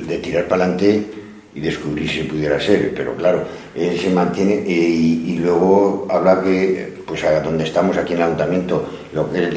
de 0.06 0.18
tirar 0.18 0.48
para 0.48 0.64
adelante 0.64 1.21
y 1.54 1.60
descubrir 1.60 2.08
si 2.08 2.22
pudiera 2.22 2.58
ser, 2.60 2.94
pero 2.94 3.14
claro, 3.14 3.44
él 3.74 3.98
se 3.98 4.10
mantiene 4.10 4.62
y, 4.66 5.24
y, 5.28 5.38
luego 5.38 6.06
habla 6.10 6.42
que, 6.42 7.02
pues 7.06 7.24
a 7.24 7.40
donde 7.40 7.64
estamos 7.64 7.96
aquí 7.96 8.14
en 8.14 8.20
el 8.20 8.24
ayuntamiento, 8.24 8.86
lo 9.12 9.30
que 9.30 9.48
es 9.48 9.54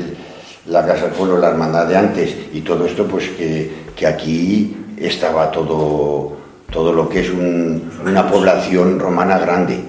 la 0.68 0.86
Casa 0.86 1.06
del 1.06 1.14
Pueblo, 1.14 1.38
la 1.38 1.50
hermandad 1.50 1.88
de 1.88 1.96
antes 1.98 2.36
y 2.54 2.62
todo 2.62 2.86
esto, 2.86 3.08
pues 3.08 3.30
que, 3.30 3.72
que 3.96 4.08
aquí 4.08 4.76
estaba 4.98 5.52
todo, 5.52 6.38
todo 6.72 6.92
lo 6.92 7.08
que 7.08 7.22
es 7.22 7.30
un, 7.30 7.90
una 8.06 8.30
población 8.30 9.00
romana 9.00 9.38
grande 9.40 9.80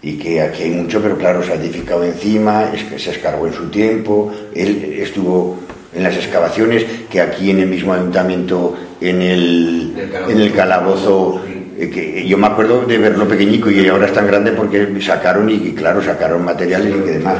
y 0.00 0.16
que 0.16 0.40
aquí 0.40 0.64
hay 0.64 0.70
mucho, 0.70 1.02
pero 1.02 1.16
claro, 1.18 1.42
se 1.42 1.52
ha 1.52 1.56
edificado 1.56 2.04
encima, 2.04 2.70
es 2.72 2.84
que 2.84 2.98
se 2.98 3.10
escargó 3.10 3.46
en 3.46 3.52
su 3.52 3.68
tiempo, 3.68 4.32
él 4.54 4.96
estuvo 5.00 5.58
en 5.94 6.02
las 6.02 6.14
excavaciones 6.16 6.84
que 7.10 7.20
aquí 7.20 7.50
en 7.50 7.60
el 7.60 7.66
mismo 7.68 7.92
ayuntamiento 7.94 8.76
en 9.00 9.22
el, 9.22 9.94
en 10.28 10.40
el 10.40 10.52
calabozo 10.52 11.40
eh, 11.78 11.88
que 11.88 12.26
yo 12.26 12.36
me 12.36 12.46
acuerdo 12.48 12.82
de 12.84 12.98
verlo 12.98 13.26
pequeñico 13.26 13.70
y 13.70 13.86
ahora 13.88 14.06
es 14.06 14.12
tan 14.12 14.26
grande 14.26 14.52
porque 14.52 14.86
sacaron 15.00 15.48
y, 15.48 15.54
y 15.54 15.72
claro 15.72 16.02
sacaron 16.02 16.44
materiales 16.44 16.94
y 16.94 17.04
que 17.04 17.10
demás. 17.12 17.36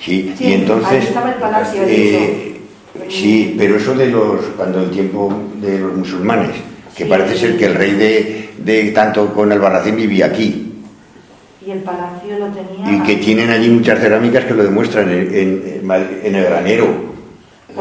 Sí, 0.00 0.34
Sí, 0.36 0.44
y 0.48 0.52
entonces 0.54 0.88
ahí 0.90 0.98
estaba 0.98 1.28
el 1.30 1.34
palacio, 1.36 1.82
de 1.82 2.14
eh, 2.16 2.56
sí 3.08 3.54
pero 3.58 3.76
eso 3.76 3.94
de 3.94 4.06
los 4.06 4.40
cuando 4.56 4.82
el 4.82 4.90
tiempo 4.90 5.32
de 5.60 5.78
los 5.78 5.94
musulmanes 5.96 6.50
que 6.96 7.04
Sí. 7.04 7.08
parece 7.08 7.36
ser 7.38 7.56
que 7.56 7.66
el 7.66 7.74
rey 7.74 7.92
de, 7.92 8.50
de 8.58 8.90
tanto 8.90 9.32
con 9.32 9.50
Albarracín 9.52 9.96
vivía 9.96 10.26
aquí. 10.26 10.66
Y 11.66 11.70
el 11.70 11.78
palacio 11.80 12.38
lo 12.38 12.46
tenía. 12.48 12.96
y 12.96 13.00
que 13.06 13.16
tienen 13.16 13.48
allí 13.50 13.68
muchas 13.70 13.98
cerámicas 14.00 14.44
que 14.44 14.54
lo 14.54 14.64
demuestran 14.64 15.08
en, 15.10 15.34
en- 15.34 15.90
en 16.24 16.34
el 16.34 16.44
granero 16.44 17.09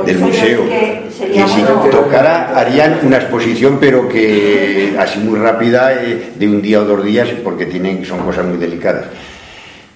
del 0.05 0.19
museo. 0.19 0.65
Que 0.65 1.43
si 1.47 1.61
tocara 1.91 2.57
harían 2.57 2.99
una 3.03 3.17
exposición, 3.17 3.77
pero 3.79 4.07
que 4.07 4.95
así 4.97 5.19
muy 5.19 5.39
rápida, 5.39 5.93
eh, 5.93 6.31
de 6.35 6.47
un 6.47 6.61
día 6.61 6.81
o 6.81 6.85
dos 6.85 7.03
días, 7.03 7.29
porque 7.43 7.65
tienen, 7.65 8.05
son 8.05 8.19
cosas 8.19 8.45
muy 8.45 8.57
delicadas. 8.57 9.05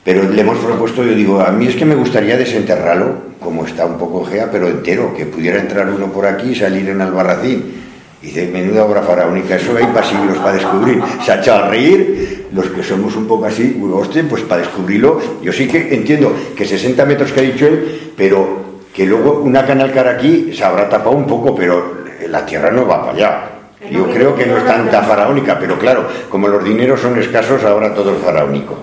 Pero 0.04 0.30
le 0.30 0.42
hemos 0.42 0.58
propuesto, 0.58 1.04
yo 1.04 1.16
digo, 1.16 1.40
a 1.40 1.52
mí 1.52 1.68
es 1.68 1.76
que 1.76 1.86
me 1.86 1.96
gustaría 1.96 2.36
desenterrarlo, 2.36 3.34
como 3.40 3.66
está 3.66 3.86
un 3.86 3.98
poco 3.98 4.26
gea, 4.26 4.50
pero 4.52 4.68
entero, 4.68 5.14
que 5.16 5.26
pudiera 5.26 5.60
entrar 5.60 5.90
uno 5.90 6.12
por 6.12 6.26
aquí 6.26 6.50
y 6.50 6.56
salir 6.56 6.90
en 6.90 7.00
Albarracín. 7.00 7.84
Y 8.22 8.28
dice, 8.28 8.50
menuda 8.52 8.86
obra 8.86 9.02
faraónica, 9.02 9.56
eso 9.56 9.76
hay 9.78 9.86
para 9.88 10.06
siglos 10.06 10.38
para 10.38 10.54
descubrir. 10.54 11.02
Se 11.26 11.32
ha 11.32 11.40
echado 11.40 11.66
a 11.66 11.70
reír, 11.70 12.48
los 12.54 12.68
que 12.68 12.84
somos 12.84 13.16
un 13.16 13.28
poco 13.28 13.46
así, 13.46 13.82
hostia, 13.94 14.24
pues 14.30 14.44
para 14.44 14.62
descubrirlo, 14.62 15.20
yo 15.42 15.52
sí 15.52 15.68
que 15.68 15.94
entiendo 15.94 16.34
que 16.56 16.66
60 16.66 17.06
metros 17.06 17.32
que 17.32 17.40
ha 17.40 17.44
dicho 17.44 17.66
él, 17.66 18.12
pero 18.16 18.63
que 18.94 19.06
luego 19.06 19.42
una 19.44 19.66
canal 19.66 19.92
cara 19.92 20.12
aquí 20.12 20.54
se 20.54 20.64
habrá 20.64 20.88
tapado 20.88 21.12
un 21.16 21.26
poco, 21.26 21.56
pero 21.56 22.04
la 22.30 22.46
tierra 22.46 22.72
no 22.72 22.86
va 22.86 23.02
para 23.02 23.14
allá. 23.14 23.50
Yo 23.92 24.10
creo 24.10 24.34
que 24.36 24.46
no 24.46 24.58
es 24.58 24.66
tanta 24.66 25.02
faraónica, 25.02 25.58
pero 25.60 25.78
claro, 25.78 26.08
como 26.30 26.48
los 26.48 26.64
dineros 26.64 27.02
son 27.02 27.18
escasos, 27.20 27.64
ahora 27.66 27.94
todo 27.94 28.16
es 28.16 28.24
faraónico. 28.24 28.78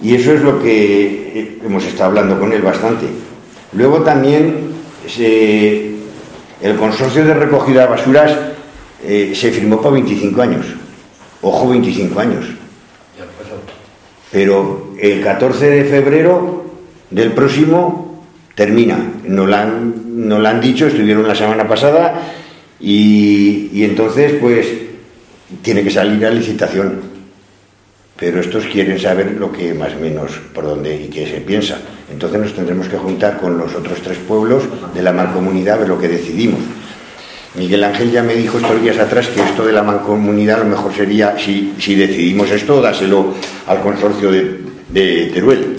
Y 0.00 0.14
eso 0.16 0.32
es 0.32 0.40
lo 0.42 0.60
que 0.62 1.58
hemos 1.64 1.84
estado 1.84 2.10
hablando 2.10 2.38
con 2.40 2.52
él 2.52 2.62
bastante. 2.62 3.06
Luego 3.74 4.00
también 4.02 4.72
se- 5.06 5.92
el 6.60 6.76
consorcio 6.76 7.24
de 7.24 7.34
recogida 7.34 7.82
de 7.82 7.86
basuras 7.88 8.32
eh, 9.04 9.32
se 9.34 9.50
firmó 9.52 9.78
para 9.80 9.94
25 9.94 10.42
años. 10.42 10.66
Ojo, 11.42 11.68
25 11.68 12.18
años. 12.20 12.46
Pero 14.32 14.94
el 14.98 15.22
14 15.22 15.70
de 15.70 15.84
febrero 15.84 16.64
del 17.10 17.32
próximo 17.32 18.24
termina. 18.54 18.98
Nos 19.24 19.48
lo 19.48 19.54
han, 19.54 20.46
han 20.46 20.60
dicho, 20.60 20.86
estuvieron 20.86 21.28
la 21.28 21.34
semana 21.34 21.68
pasada 21.68 22.20
y, 22.80 23.68
y 23.72 23.84
entonces 23.84 24.32
pues 24.40 24.66
tiene 25.60 25.84
que 25.84 25.90
salir 25.90 26.24
a 26.26 26.30
licitación. 26.30 27.12
Pero 28.16 28.40
estos 28.40 28.64
quieren 28.66 28.98
saber 28.98 29.32
lo 29.32 29.52
que 29.52 29.74
más 29.74 29.94
o 29.94 30.00
menos 30.00 30.32
por 30.54 30.64
dónde 30.64 30.94
y 30.96 31.08
qué 31.08 31.26
se 31.26 31.40
piensa. 31.40 31.78
Entonces 32.10 32.40
nos 32.40 32.54
tendremos 32.54 32.88
que 32.88 32.96
juntar 32.96 33.38
con 33.38 33.58
los 33.58 33.74
otros 33.74 34.00
tres 34.00 34.18
pueblos 34.18 34.64
de 34.94 35.02
la 35.02 35.12
mancomunidad 35.12 35.74
a 35.74 35.78
ver 35.78 35.88
lo 35.88 35.98
que 35.98 36.08
decidimos. 36.08 36.60
Miguel 37.54 37.84
Ángel 37.84 38.10
ya 38.10 38.22
me 38.22 38.34
dijo 38.34 38.58
estos 38.58 38.80
días 38.80 38.98
atrás 38.98 39.28
que 39.28 39.42
esto 39.42 39.66
de 39.66 39.72
la 39.72 39.82
mancomunidad 39.82 40.58
lo 40.58 40.64
mejor 40.64 40.94
sería, 40.94 41.36
si, 41.38 41.74
si 41.78 41.94
decidimos 41.94 42.50
esto, 42.50 42.80
dáselo 42.80 43.34
al 43.66 43.80
consorcio 43.80 44.30
de, 44.30 45.30
Teruel. 45.32 45.76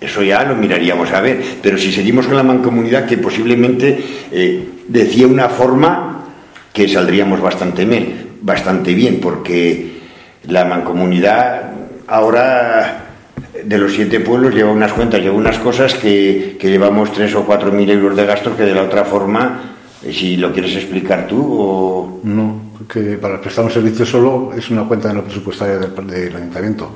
Eso 0.00 0.22
ya 0.22 0.44
lo 0.44 0.56
miraríamos 0.56 1.10
a 1.12 1.20
ver. 1.20 1.42
Pero 1.62 1.76
si 1.76 1.92
seguimos 1.92 2.26
con 2.26 2.36
la 2.36 2.42
mancomunidad, 2.42 3.06
que 3.06 3.18
posiblemente 3.18 3.98
eh, 4.30 4.68
decía 4.88 5.26
una 5.26 5.48
forma 5.48 6.24
que 6.72 6.88
saldríamos 6.88 7.40
bastante 7.40 7.84
bien, 7.84 8.28
bastante 8.40 8.94
bien, 8.94 9.20
porque 9.20 9.96
la 10.44 10.64
mancomunidad 10.64 11.72
ahora 12.06 13.04
de 13.64 13.78
los 13.78 13.92
siete 13.92 14.20
pueblos 14.20 14.54
lleva 14.54 14.70
unas 14.70 14.92
cuentas, 14.92 15.20
lleva 15.20 15.34
unas 15.34 15.58
cosas 15.58 15.94
que, 15.94 16.56
que 16.58 16.70
llevamos 16.70 17.12
tres 17.12 17.34
o 17.34 17.44
cuatro 17.44 17.72
mil 17.72 17.90
euros 17.90 18.16
de 18.16 18.26
gastos 18.26 18.54
que 18.56 18.64
de 18.64 18.74
la 18.74 18.82
otra 18.82 19.04
forma, 19.04 19.75
si 20.12 20.36
lo 20.36 20.52
quieres 20.52 20.74
explicar 20.76 21.26
tú 21.26 21.44
o... 21.60 22.20
No, 22.24 22.60
que 22.92 23.16
para 23.18 23.40
prestar 23.40 23.64
un 23.64 23.70
servicio 23.70 24.04
solo 24.06 24.52
es 24.56 24.70
una 24.70 24.84
cuenta 24.84 25.12
no 25.12 25.22
presupuestaria 25.24 25.78
del, 25.78 26.06
del 26.06 26.36
ayuntamiento. 26.36 26.90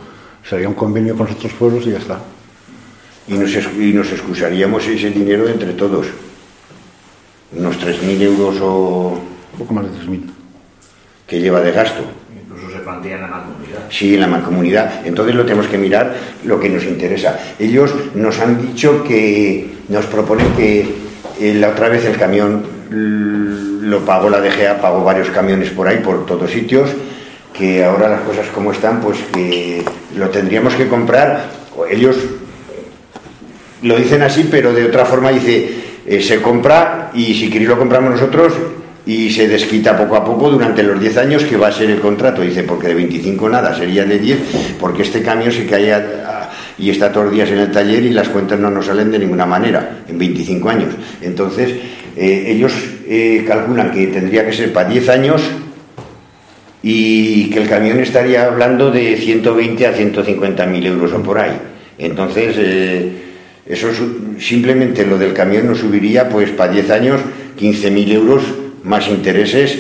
Sería 0.49 0.69
un 0.69 0.75
convenio 0.75 1.17
con 1.17 1.27
los 1.27 1.37
otros 1.37 1.53
pueblos 1.53 1.87
y 1.87 1.91
ya 1.91 1.99
está. 1.99 2.19
y 3.29 3.35
nos, 3.35 3.55
y 3.55 3.93
nos 3.93 4.11
excusaríamos 4.13 4.87
ese 4.87 5.11
dinero 5.11 5.49
entre 5.49 5.73
todos. 5.73 6.07
Unos 7.53 7.77
3.000 7.81 8.21
euros 8.23 8.57
o 8.61 9.21
Un 9.53 9.59
poco 9.59 9.75
más 9.75 9.85
de 9.85 9.91
3.000. 9.91 10.23
que 11.27 11.41
lleva 11.41 11.61
de 11.61 11.73
gasto. 11.73 12.03
Incluso 12.45 12.71
se 12.71 12.79
plantea 12.81 13.17
en 13.17 13.23
la 13.23 13.27
mancomunidad. 13.29 13.79
Sí, 13.91 14.15
en 14.15 14.21
la 14.21 14.27
mancomunidad. 14.29 15.07
Entonces 15.07 15.35
lo 15.35 15.45
tenemos 15.45 15.67
que 15.67 15.79
mirar 15.79 16.15
lo 16.45 16.61
que 16.61 16.69
nos 16.69 16.85
interesa. 16.85 17.39
Ellos 17.59 17.93
nos 18.15 18.39
han 18.39 18.61
dicho 18.67 19.03
que 19.03 19.69
nos 19.89 20.07
proponen 20.07 20.53
que 20.57 21.10
la 21.41 21.69
otra 21.71 21.89
vez 21.89 22.05
el 22.05 22.17
camión 22.17 22.63
lo 22.91 24.01
pagó 24.05 24.29
la 24.31 24.41
DGA, 24.41 24.81
pagó 24.81 25.03
varios 25.05 25.29
camiones 25.31 25.71
por 25.71 25.89
ahí, 25.89 25.99
por 25.99 26.27
todos 26.27 26.51
sitios, 26.51 26.91
que 27.53 27.85
ahora 27.85 28.09
las 28.09 28.21
cosas 28.23 28.47
como 28.55 28.73
están, 28.73 29.01
pues 29.01 29.19
que 29.33 29.83
lo 30.17 30.29
tendríamos 30.29 30.75
que 30.75 30.87
comprar. 30.89 31.45
Ellos 31.91 32.17
lo 33.83 33.97
dicen 33.97 34.23
así, 34.23 34.47
pero 34.51 34.73
de 34.73 34.85
otra 34.87 35.05
forma 35.07 35.31
dice, 35.31 35.71
eh, 36.07 36.21
se 36.21 36.41
compra 36.43 37.11
y 37.15 37.35
si 37.35 37.49
queréis 37.49 37.71
lo 37.71 37.79
compramos 37.79 38.11
nosotros 38.13 38.53
y 39.07 39.31
se 39.31 39.49
desquita 39.49 39.97
poco 39.97 40.17
a 40.17 40.25
poco 40.25 40.51
durante 40.51 40.83
los 40.83 41.01
10 41.01 41.17
años 41.17 41.45
que 41.45 41.57
va 41.57 41.69
a 41.69 41.73
ser 41.73 41.91
el 41.91 42.01
contrato. 42.01 42.43
Dice, 42.43 42.63
porque 42.65 42.89
de 42.89 42.95
25 42.95 43.49
nada, 43.49 43.75
sería 43.75 44.05
de 44.05 44.19
10, 44.19 44.39
porque 44.79 45.03
este 45.03 45.23
camión 45.23 45.51
se 45.51 45.65
cae 45.67 45.93
a- 45.93 45.97
a- 45.97 46.40
y 46.81 46.91
está 46.91 47.13
todos 47.13 47.27
los 47.27 47.35
días 47.35 47.51
en 47.51 47.59
el 47.59 47.71
taller 47.71 48.03
y 48.05 48.11
las 48.11 48.29
cuentas 48.31 48.59
no 48.59 48.71
nos 48.71 48.87
salen 48.87 49.11
de 49.11 49.19
ninguna 49.19 49.45
manera, 49.45 49.99
en 50.09 50.19
25 50.19 50.71
años. 50.71 50.95
Entonces, 51.21 51.75
eh, 52.17 52.45
ellos 52.49 52.73
eh, 53.07 53.45
calculan 53.47 53.93
que 53.93 54.07
tendría 54.07 54.47
que 54.47 54.53
ser 54.53 54.73
para 54.73 54.89
10 54.89 55.09
años 55.11 55.43
y 56.83 57.51
que 57.51 57.63
el 57.63 57.69
camión 57.69 58.01
estaría 58.01 58.47
hablando 58.47 58.91
de 58.91 59.17
120 59.17 59.87
a 59.87 59.93
150 59.93 60.67
mil 60.67 60.87
euros 60.87 61.13
o 61.13 61.23
por 61.23 61.39
ahí. 61.39 61.53
Entonces, 61.99 62.57
eh, 62.59 63.13
eso 63.67 63.89
simplemente 64.39 65.05
lo 65.05 65.19
del 65.19 65.35
camión 65.35 65.67
nos 65.67 65.79
subiría 65.79 66.31
pues 66.31 66.51
para 66.51 66.73
10 66.73 66.91
años 66.91 67.21
15 67.57 67.91
mil 67.91 68.11
euros 68.11 68.43
más 68.85 69.07
intereses, 69.09 69.79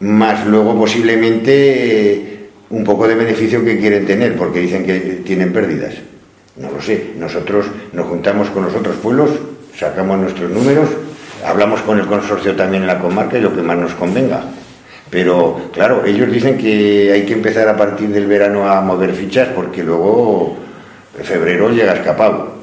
más 0.00 0.44
luego 0.44 0.76
posiblemente 0.76 2.48
un 2.68 2.82
poco 2.82 3.06
de 3.06 3.14
beneficio 3.14 3.64
que 3.64 3.78
quieren 3.78 4.04
tener, 4.04 4.34
porque 4.34 4.60
dicen 4.60 4.84
que 4.84 4.98
tienen 5.24 5.52
pérdidas. 5.52 5.94
No 6.56 6.70
lo 6.70 6.80
sé, 6.80 7.12
nosotros 7.18 7.66
nos 7.92 8.06
juntamos 8.06 8.48
con 8.48 8.64
los 8.64 8.74
otros 8.74 8.96
pueblos, 8.96 9.30
sacamos 9.76 10.18
nuestros 10.18 10.50
números, 10.50 10.88
hablamos 11.44 11.82
con 11.82 11.98
el 11.98 12.06
consorcio 12.06 12.56
también 12.56 12.82
en 12.82 12.88
la 12.88 12.98
comarca 12.98 13.36
y 13.36 13.42
lo 13.42 13.54
que 13.54 13.62
más 13.62 13.76
nos 13.76 13.92
convenga. 13.92 14.42
Pero 15.10 15.70
claro, 15.72 16.04
ellos 16.04 16.32
dicen 16.32 16.56
que 16.56 17.12
hay 17.12 17.26
que 17.26 17.34
empezar 17.34 17.68
a 17.68 17.76
partir 17.76 18.08
del 18.08 18.26
verano 18.26 18.68
a 18.68 18.80
mover 18.80 19.12
fichas 19.12 19.48
porque 19.54 19.82
luego 19.82 20.56
en 21.18 21.24
febrero 21.24 21.70
llega 21.70 21.92
escapado. 21.92 22.56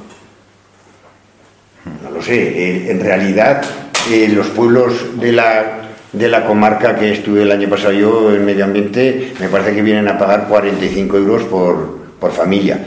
No 2.03 2.09
lo 2.09 2.21
sé, 2.21 2.35
eh, 2.35 2.91
en 2.91 2.99
realidad 2.99 3.63
eh, 4.11 4.27
los 4.33 4.47
pueblos 4.47 5.19
de 5.19 5.31
la 5.33 5.79
de 6.11 6.29
la 6.29 6.45
comarca 6.45 6.95
que 6.95 7.11
estuve 7.11 7.41
el 7.41 7.51
año 7.51 7.67
pasado 7.67 7.91
yo 7.91 8.33
en 8.33 8.45
medio 8.45 8.65
ambiente, 8.65 9.33
me 9.39 9.49
parece 9.49 9.73
que 9.73 9.81
vienen 9.81 10.07
a 10.07 10.17
pagar 10.17 10.47
45 10.47 11.17
euros 11.17 11.43
por, 11.43 11.97
por 12.19 12.31
familia. 12.31 12.79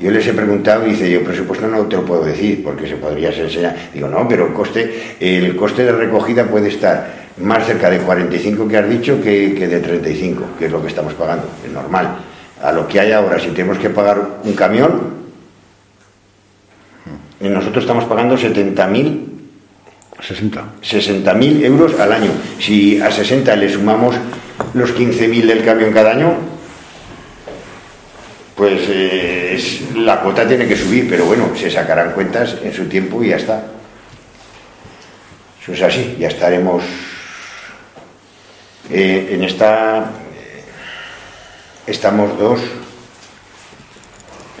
Yo 0.00 0.10
les 0.10 0.26
he 0.26 0.32
preguntado 0.32 0.86
y 0.86 0.90
dice, 0.90 1.10
yo 1.10 1.22
presupuesto 1.22 1.66
no 1.66 1.84
te 1.86 1.96
lo 1.96 2.04
puedo 2.04 2.24
decir 2.24 2.64
porque 2.64 2.88
se 2.88 2.96
podría 2.96 3.30
enseñar. 3.30 3.76
Digo, 3.92 4.08
no, 4.08 4.26
pero 4.26 4.46
el 4.46 4.52
coste, 4.52 5.16
el 5.20 5.54
coste 5.56 5.84
de 5.84 5.92
recogida 5.92 6.44
puede 6.44 6.68
estar 6.68 7.28
más 7.38 7.66
cerca 7.66 7.90
de 7.90 7.98
45 7.98 8.66
que 8.66 8.76
has 8.76 8.88
dicho 8.88 9.20
que, 9.22 9.54
que 9.54 9.68
de 9.68 9.80
35, 9.80 10.44
que 10.58 10.66
es 10.66 10.72
lo 10.72 10.80
que 10.80 10.88
estamos 10.88 11.14
pagando, 11.14 11.48
es 11.64 11.70
normal. 11.70 12.16
A 12.62 12.72
lo 12.72 12.88
que 12.88 13.00
hay 13.00 13.12
ahora, 13.12 13.38
si 13.38 13.48
tenemos 13.48 13.78
que 13.78 13.90
pagar 13.90 14.20
un 14.44 14.52
camión, 14.54 15.20
nosotros 17.40 17.84
estamos 17.84 18.04
pagando 18.04 18.36
70.000 18.36 19.30
60. 20.22 20.64
60.000 20.82 21.64
euros 21.64 21.98
al 21.98 22.12
año. 22.12 22.30
Si 22.58 23.00
a 23.00 23.10
60 23.10 23.56
le 23.56 23.68
sumamos 23.68 24.16
los 24.74 24.94
15.000 24.94 25.46
del 25.46 25.64
camión 25.64 25.92
cada 25.92 26.12
año, 26.12 26.34
pues 28.60 28.82
eh, 28.90 29.58
la 29.94 30.20
cuota 30.20 30.46
tiene 30.46 30.68
que 30.68 30.76
subir, 30.76 31.08
pero 31.08 31.24
bueno, 31.24 31.48
se 31.56 31.70
sacarán 31.70 32.12
cuentas 32.12 32.58
en 32.62 32.74
su 32.74 32.84
tiempo 32.90 33.24
y 33.24 33.30
ya 33.30 33.36
está. 33.36 33.64
Eso 35.62 35.72
es 35.72 35.80
así, 35.80 36.16
ya 36.18 36.28
estaremos 36.28 36.82
eh, 38.90 39.30
en 39.32 39.44
esta... 39.44 40.00
eh, 40.00 40.62
estamos 41.86 42.38
dos, 42.38 42.60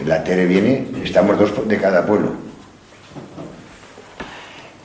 la 0.06 0.24
Tere 0.24 0.46
viene, 0.46 0.86
estamos 1.04 1.38
dos 1.38 1.68
de 1.68 1.78
cada 1.78 2.06
pueblo. 2.06 2.32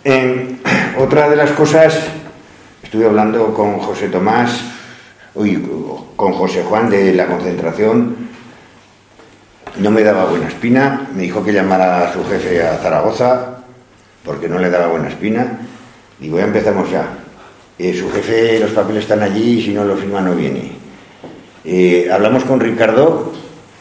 Otra 0.97 1.29
de 1.29 1.37
las 1.37 1.51
cosas, 1.51 1.97
estuve 2.83 3.05
hablando 3.05 3.53
con 3.53 3.79
José 3.79 4.09
Tomás, 4.09 4.59
uy, 5.35 5.65
con 6.17 6.33
José 6.33 6.63
Juan 6.63 6.89
de 6.89 7.13
la 7.13 7.27
concentración, 7.27 8.24
no 9.77 9.91
me 9.91 10.03
daba 10.03 10.25
buena 10.25 10.47
espina, 10.47 11.07
me 11.13 11.23
dijo 11.23 11.43
que 11.43 11.53
llamara 11.53 12.07
a 12.09 12.13
su 12.13 12.23
jefe 12.25 12.63
a 12.63 12.77
Zaragoza, 12.77 13.57
porque 14.23 14.47
no 14.47 14.59
le 14.59 14.69
daba 14.69 14.87
buena 14.87 15.09
espina, 15.09 15.59
digo, 16.19 16.37
ya 16.37 16.45
empezamos 16.45 16.89
ya. 16.89 17.07
Eh, 17.77 17.93
su 17.93 18.09
jefe, 18.09 18.59
los 18.59 18.71
papeles 18.71 19.03
están 19.03 19.21
allí 19.21 19.59
y 19.59 19.61
si 19.61 19.73
no 19.73 19.83
lo 19.83 19.97
firma 19.97 20.21
no 20.21 20.33
viene. 20.33 20.71
Eh, 21.65 22.09
hablamos 22.11 22.43
con 22.45 22.59
Ricardo, 22.59 23.33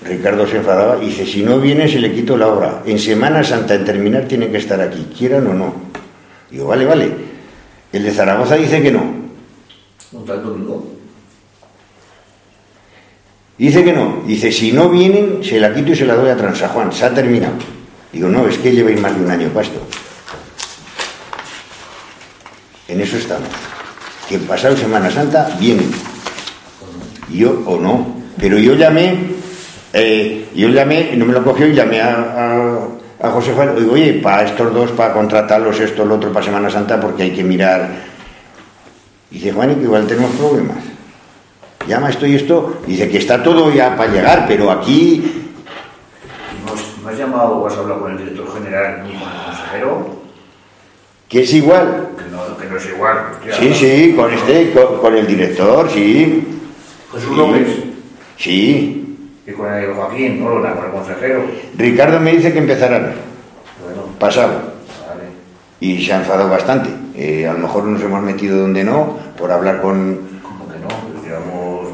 Ricardo 0.05 0.47
se 0.47 0.57
enfadaba 0.57 1.03
y 1.03 1.07
dice, 1.07 1.27
si 1.27 1.43
no 1.43 1.61
viene 1.61 1.89
se 1.89 1.99
le 1.99 2.13
quito 2.13 2.37
la 2.37 2.49
obra. 2.49 2.83
En 2.85 2.99
Semana 2.99 3.45
Santa, 3.45 3.75
en 3.75 3.85
terminar, 3.85 4.25
tienen 4.25 4.51
que 4.51 4.59
estar 4.59 4.81
aquí, 4.81 5.09
quieran 5.17 5.47
o 5.47 5.55
no. 5.55 5.75
Digo, 6.51 6.67
vale, 6.67 6.85
vale. 6.85 7.11
El 7.93 8.03
de 8.03 8.11
Zaragoza 8.11 8.57
dice 8.57 8.83
que 8.83 8.91
no. 8.91 9.25
Domingo. 10.13 10.94
Dice 13.57 13.85
que 13.85 13.93
no. 13.93 14.23
Dice, 14.27 14.51
si 14.51 14.73
no 14.73 14.89
vienen, 14.89 15.39
se 15.43 15.61
la 15.61 15.73
quito 15.73 15.93
y 15.93 15.97
se 15.97 16.05
la 16.07 16.15
doy 16.15 16.31
a 16.31 16.37
Transajuan. 16.37 16.93
Se 16.93 17.05
ha 17.05 17.11
terminado. 17.15 17.55
Digo, 18.13 18.29
no, 18.29 18.47
es 18.49 18.59
que 18.59 18.73
lleváis 18.73 19.01
más 19.01 19.17
de 19.17 19.25
un 19.25 19.31
año 19.31 19.49
para 19.49 19.67
esto. 19.67 19.81
En 22.89 23.01
eso 23.01 23.17
estamos. 23.17 23.49
Que 24.29 24.39
pasado 24.39 24.77
Semana 24.77 25.11
Santa 25.11 25.57
vienen. 25.59 25.91
Yo 27.31 27.63
o 27.67 27.79
no. 27.81 28.23
Pero 28.39 28.59
yo 28.59 28.75
llamé, 28.75 29.15
eh, 29.93 30.49
yo 30.55 30.69
llamé, 30.69 31.15
no 31.17 31.25
me 31.25 31.33
lo 31.33 31.43
cogió 31.45 31.67
y 31.67 31.75
llamé 31.75 32.01
a, 32.01 32.15
a- 33.21 33.27
a 33.27 33.31
José 33.31 33.53
Juan. 33.53 33.75
Digo, 33.77 33.93
oye, 33.93 34.15
para 34.15 34.45
estos 34.45 34.75
dos, 34.75 34.91
para 34.91 35.15
contratarlos, 35.15 35.79
esto, 35.81 36.05
lo 36.05 36.17
otro, 36.17 36.33
para 36.33 36.45
Semana 36.45 36.69
Santa, 36.71 37.01
porque 37.01 37.23
hay 37.23 37.31
que 37.31 37.45
mirar. 37.45 37.89
Y 39.31 39.37
dice, 39.37 39.53
Juan, 39.53 39.75
que 39.77 39.83
igual 39.83 40.07
tenemos 40.07 40.33
problemas. 40.33 40.77
Llama 41.87 42.11
esto 42.11 42.27
y 42.27 42.35
esto. 42.37 42.79
Dice 42.87 43.09
que 43.11 43.19
está 43.19 43.43
todo 43.43 43.71
ya 43.73 43.97
para 43.97 44.11
llegar, 44.11 44.45
pero 44.49 44.71
aquí 44.71 45.43
¿No 46.67 46.73
has, 46.73 46.99
no 47.03 47.13
llamado 47.19 47.57
o 47.59 47.67
has 47.67 47.77
hablado 47.77 48.01
con 48.01 48.13
el 48.13 48.19
director 48.19 48.55
general 48.55 49.03
ni 49.05 49.13
con 49.19 49.29
el 49.29 49.45
consejero? 49.47 50.25
que 51.29 51.43
es 51.43 51.53
igual. 51.55 52.09
Que 52.17 52.31
no, 52.31 52.57
que 52.57 52.67
no 52.69 52.77
es 52.77 52.87
igual. 52.87 53.19
hostia. 53.33 53.55
Sí, 53.55 53.75
sí, 53.75 54.13
con 54.17 54.33
este, 54.33 54.73
con, 54.73 54.99
con 54.99 55.17
el 55.17 55.27
director, 55.27 55.91
sí. 55.91 56.47
Jesús 57.13 57.29
Sí. 57.31 57.37
López 57.37 57.69
Sí. 58.37 59.17
y 59.47 59.53
con 59.53 59.73
el 59.73 59.93
Joaquín 59.95 60.43
Olona, 60.47 60.75
con 60.75 60.85
el 60.87 60.91
consejero. 60.93 61.45
Ricardo 61.77 62.21
me 62.21 62.33
dice 62.37 62.53
que 62.53 62.59
empezarán 62.59 63.15
Bueno, 63.85 64.03
pasado. 64.19 64.53
vale. 65.09 65.25
Y 65.81 66.05
se 66.05 66.13
ha 66.13 66.19
enfadado 66.19 66.49
bastante. 66.49 66.91
Eh, 67.17 67.47
a 67.49 67.53
lo 67.53 67.61
mejor 67.61 67.85
nos 67.85 68.03
hemos 68.03 68.23
metido 68.23 68.59
donde 68.59 68.85
no, 68.85 69.19
por 69.39 69.51
hablar 69.53 69.81
con... 69.81 70.19
Como 70.43 70.69
que 70.69 70.79
no, 70.79 70.89
Pues 70.89 71.25
llevamos 71.25 71.89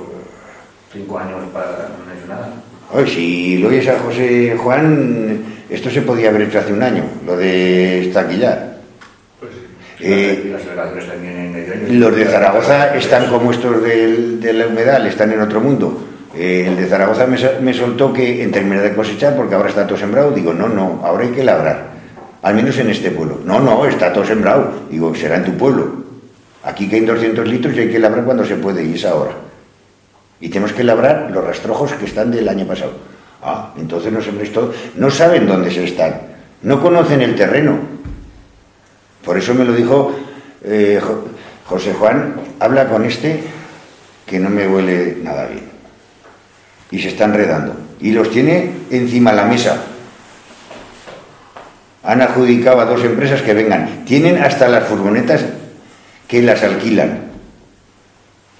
cinco 0.92 1.18
años 1.18 1.38
para 1.52 1.66
no 1.66 2.12
hecho 2.12 2.26
nada. 2.28 2.48
Oye, 2.92 3.06
si 3.06 3.58
lo 3.58 3.68
oyes 3.68 3.86
a 3.88 3.98
José 4.00 4.56
Juan, 4.58 5.38
esto 5.68 5.90
se 5.90 6.02
podía 6.02 6.30
haber 6.30 6.42
hecho 6.42 6.58
hace 6.58 6.72
un 6.72 6.82
año, 6.82 7.04
lo 7.24 7.36
de 7.36 8.06
estaquillar. 8.08 8.78
Pues 9.38 9.52
sí. 9.52 10.04
Eh, 10.04 10.42
y 10.46 10.48
las 10.48 10.64
delegaciones 10.64 11.06
también 11.06 11.36
en 11.38 11.52
medio 11.52 11.72
año. 11.74 11.82
Los 11.90 12.16
de 12.16 12.24
Zaragoza 12.24 12.96
están 12.96 13.28
como 13.30 13.52
estos 13.52 13.82
del- 13.82 14.40
de 14.40 14.52
la 14.52 14.66
humedal, 14.66 15.06
están 15.06 15.30
en 15.32 15.40
otro 15.40 15.60
mundo. 15.60 16.06
Eh, 16.36 16.64
el 16.66 16.76
de 16.76 16.86
Zaragoza 16.86 17.26
me, 17.26 17.36
me 17.60 17.74
soltó 17.74 18.12
que 18.12 18.42
en 18.42 18.50
terminar 18.50 18.82
de 18.82 18.94
cosechar, 18.94 19.36
porque 19.36 19.54
ahora 19.54 19.68
está 19.68 19.86
todo 19.86 19.98
sembrado, 19.98 20.32
digo, 20.32 20.52
no, 20.52 20.68
no, 20.68 21.00
ahora 21.04 21.24
hay 21.24 21.30
que 21.30 21.44
labrar. 21.44 21.90
Al 22.42 22.54
menos 22.54 22.76
en 22.78 22.90
este 22.90 23.10
pueblo. 23.10 23.38
No, 23.44 23.60
no, 23.60 23.84
está 23.86 24.12
todo 24.12 24.24
sembrado. 24.24 24.72
Digo, 24.90 25.14
será 25.14 25.36
en 25.36 25.44
tu 25.44 25.52
pueblo. 25.52 26.00
Aquí 26.64 26.88
que 26.88 26.96
hay 26.96 27.02
200 27.04 27.46
litros 27.46 27.76
y 27.76 27.80
hay 27.80 27.88
que 27.90 27.98
labrar 27.98 28.24
cuando 28.24 28.44
se 28.44 28.56
puede, 28.56 28.84
y 28.84 28.94
es 28.94 29.04
ahora. 29.04 29.32
Y 30.40 30.48
tenemos 30.48 30.72
que 30.72 30.84
labrar 30.84 31.30
los 31.30 31.44
rastrojos 31.44 31.92
que 31.92 32.06
están 32.06 32.30
del 32.30 32.48
año 32.48 32.66
pasado. 32.66 32.92
Ah, 33.42 33.72
entonces 33.78 34.12
no 34.96 35.10
saben 35.10 35.46
dónde 35.46 35.70
se 35.70 35.84
están. 35.84 36.20
No 36.62 36.80
conocen 36.80 37.20
el 37.22 37.34
terreno. 37.34 37.78
Por 39.24 39.36
eso 39.38 39.54
me 39.54 39.64
lo 39.64 39.72
dijo 39.72 40.14
eh, 40.64 41.00
Jo- 41.02 41.24
José 41.66 41.92
Juan, 41.94 42.34
habla 42.58 42.86
con 42.88 43.04
este 43.04 43.42
que 44.26 44.38
no 44.38 44.48
me 44.50 44.66
huele 44.66 45.18
nada 45.22 45.46
bien. 45.46 45.68
Y 46.90 46.98
se 47.00 47.08
está 47.08 47.24
enredando. 47.24 47.74
Y 48.00 48.12
los 48.12 48.30
tiene 48.30 48.72
encima 48.90 49.30
de 49.30 49.36
la 49.36 49.44
mesa. 49.44 49.76
Han 52.02 52.22
adjudicado 52.22 52.80
a 52.80 52.86
dos 52.86 53.04
empresas 53.04 53.42
que 53.42 53.52
vengan. 53.54 54.04
Tienen 54.06 54.42
hasta 54.42 54.68
las 54.68 54.84
furgonetas 54.84 55.44
que 56.26 56.42
las 56.42 56.62
alquilan. 56.62 57.24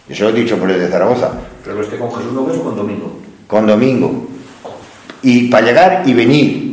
Eso 0.08 0.24
lo 0.24 0.30
he 0.30 0.40
dicho 0.40 0.58
por 0.58 0.70
el 0.70 0.78
de 0.78 0.88
Zaragoza. 0.88 1.30
Pero 1.64 1.82
este 1.82 1.98
con 1.98 2.12
Jesús 2.14 2.32
López 2.32 2.56
o 2.58 2.64
con 2.64 2.76
Domingo. 2.76 3.20
Con 3.46 3.66
domingo. 3.66 4.28
Y 5.22 5.48
para 5.48 5.66
llegar 5.66 6.02
y 6.06 6.14
venir. 6.14 6.70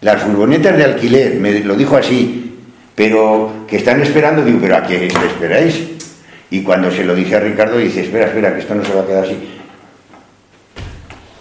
Las 0.00 0.22
furgonetas 0.22 0.78
de 0.78 0.84
alquiler, 0.84 1.34
me 1.34 1.60
lo 1.60 1.76
dijo 1.76 1.94
así, 1.94 2.58
pero 2.94 3.66
que 3.68 3.76
están 3.76 4.00
esperando, 4.00 4.42
digo, 4.42 4.58
pero 4.60 4.76
¿a 4.76 4.82
qué 4.82 5.06
esperáis? 5.06 5.90
Y 6.50 6.62
cuando 6.62 6.90
se 6.90 7.04
lo 7.04 7.14
dije 7.14 7.36
a 7.36 7.40
Ricardo, 7.40 7.76
dice, 7.76 8.02
espera, 8.02 8.26
espera, 8.26 8.54
que 8.54 8.60
esto 8.60 8.74
no 8.74 8.84
se 8.84 8.94
va 8.94 9.02
a 9.02 9.06
quedar 9.06 9.24
así. 9.24 9.60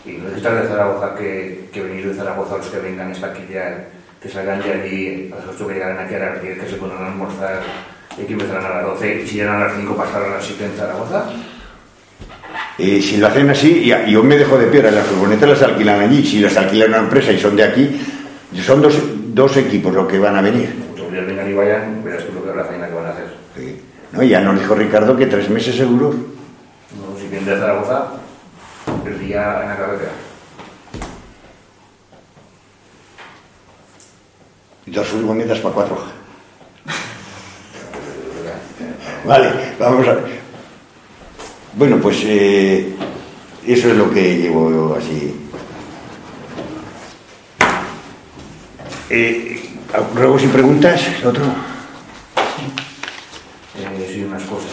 Y 0.05 0.11
necesitas 0.11 0.61
de 0.61 0.67
Zaragoza 0.67 1.15
que, 1.15 1.69
que 1.71 1.81
venir 1.81 2.07
de 2.07 2.13
Zaragoza 2.13 2.57
los 2.57 2.67
que 2.67 2.79
vengan 2.79 3.11
esta 3.11 3.27
aquí 3.27 3.43
ya, 3.51 3.87
que 4.21 4.27
salgan 4.27 4.61
de 4.61 4.73
allí 4.73 5.31
a 5.31 5.37
las 5.37 5.55
8 5.55 5.67
que 5.67 5.73
llegarán 5.73 6.05
aquí 6.05 6.15
a 6.15 6.19
las 6.19 6.41
10, 6.41 6.59
que 6.59 6.69
se 6.69 6.75
puedan 6.75 7.03
almorzar 7.03 7.61
y 8.17 8.23
que 8.23 8.33
empezarán 8.33 8.65
a 8.65 8.75
las 8.75 8.85
12 8.85 9.21
y 9.23 9.27
si 9.27 9.35
llegan 9.35 9.55
a 9.55 9.67
las 9.67 9.75
5 9.75 9.95
pasar 9.95 10.23
a 10.23 10.29
las 10.29 10.45
7 10.45 10.65
en 10.65 10.71
Zaragoza. 10.77 11.25
Eh, 12.77 13.01
si 13.01 13.17
lo 13.17 13.27
hacen 13.27 13.49
así, 13.49 13.85
ya- 13.85 14.05
yo 14.05 14.23
me 14.23 14.37
dejo 14.37 14.57
de 14.57 14.67
piedra, 14.67 14.91
las 14.91 15.05
furgonetas 15.05 15.49
las 15.49 15.61
alquilan 15.63 15.99
allí, 15.99 16.25
si 16.25 16.39
las 16.39 16.55
alquila 16.57 16.85
una 16.85 16.97
empresa 16.99 17.31
y 17.31 17.39
son 17.39 17.55
de 17.55 17.63
aquí, 17.63 17.99
son 18.65 18.81
dos, 18.81 18.95
dos 19.33 19.57
equipos 19.57 19.93
los 19.93 20.07
que 20.07 20.19
van 20.19 20.37
a 20.37 20.41
venir. 20.41 20.73
Días 21.11 21.25
vengan 21.25 21.49
y 21.49 21.53
vayan, 21.53 22.03
verás 22.03 22.23
tú 22.25 22.33
lo 22.33 22.43
que 22.45 22.55
la 22.57 22.63
faena 22.63 22.87
que 22.87 22.93
van 22.93 23.05
a 23.07 23.09
hacer. 23.09 23.25
Sí. 23.57 23.81
No, 24.11 24.23
ya 24.23 24.39
nos 24.41 24.59
dijo 24.59 24.75
Ricardo 24.75 25.17
que 25.17 25.25
tres 25.25 25.49
meses 25.49 25.75
seguros. 25.75 26.15
No, 26.15 27.19
si 27.19 27.27
vienen 27.27 27.45
de 27.45 27.57
Zaragoza, 27.59 28.07
el 29.05 29.19
día 29.19 29.61
en 29.63 29.69
la 29.69 29.75
carretera. 29.77 30.11
Y 34.85 34.91
dos 34.91 35.07
furgonetas 35.07 35.59
para 35.59 35.75
cuatro. 35.75 35.97
Vale, 39.25 39.49
vamos 39.79 40.07
a 40.07 40.13
ver. 40.13 40.38
Bueno, 41.79 41.95
pues 42.01 42.17
eh, 42.25 42.93
eso 43.65 43.87
es 43.87 43.95
lo 43.95 44.11
que 44.11 44.35
llevo 44.37 44.69
yo 44.69 44.95
así. 44.97 45.33
Eh, 49.09 49.63
¿Ruegos 50.13 50.43
y 50.43 50.47
preguntas? 50.47 51.01
¿Otro? 51.23 51.45
Eh, 53.77 54.11
sí, 54.13 54.25
unas 54.25 54.43
cosas. 54.43 54.71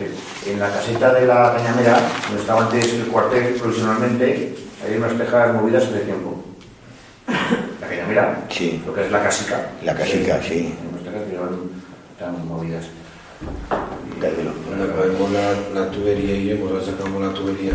Eh, 0.00 0.10
En 0.50 0.58
la 0.58 0.70
caseta 0.72 1.14
de 1.14 1.24
la 1.24 1.54
Cañamera, 1.54 2.00
donde 2.26 2.40
estaba 2.40 2.62
antes 2.62 2.94
el 2.94 3.04
cuartel 3.06 3.54
provisionalmente, 3.54 4.52
hay 4.84 4.96
unas 4.96 5.16
tejas 5.16 5.54
movidas 5.54 5.84
hace 5.84 6.00
tiempo. 6.00 6.42
La 7.80 7.86
Cañamera, 7.86 8.44
Sí. 8.50 8.82
lo 8.84 8.92
que 8.92 9.04
es 9.04 9.12
la 9.12 9.22
casica. 9.22 9.68
La 9.84 9.94
casica, 9.94 10.40
sí. 10.42 10.74
Unas 10.90 11.04
tejas 11.04 11.22
que 11.28 11.30
llevan, 11.30 11.60
están 12.18 12.48
movidas. 12.48 12.86
Quítatelo. 14.20 14.50
Cuando 14.66 14.84
acabemos 14.84 15.30
la, 15.32 15.80
la 15.80 15.90
tubería 15.90 16.34
y 16.36 16.46
iremos, 16.48 16.72
la 16.72 16.80
sacamos 16.84 17.22
la 17.22 17.32
tubería. 17.32 17.72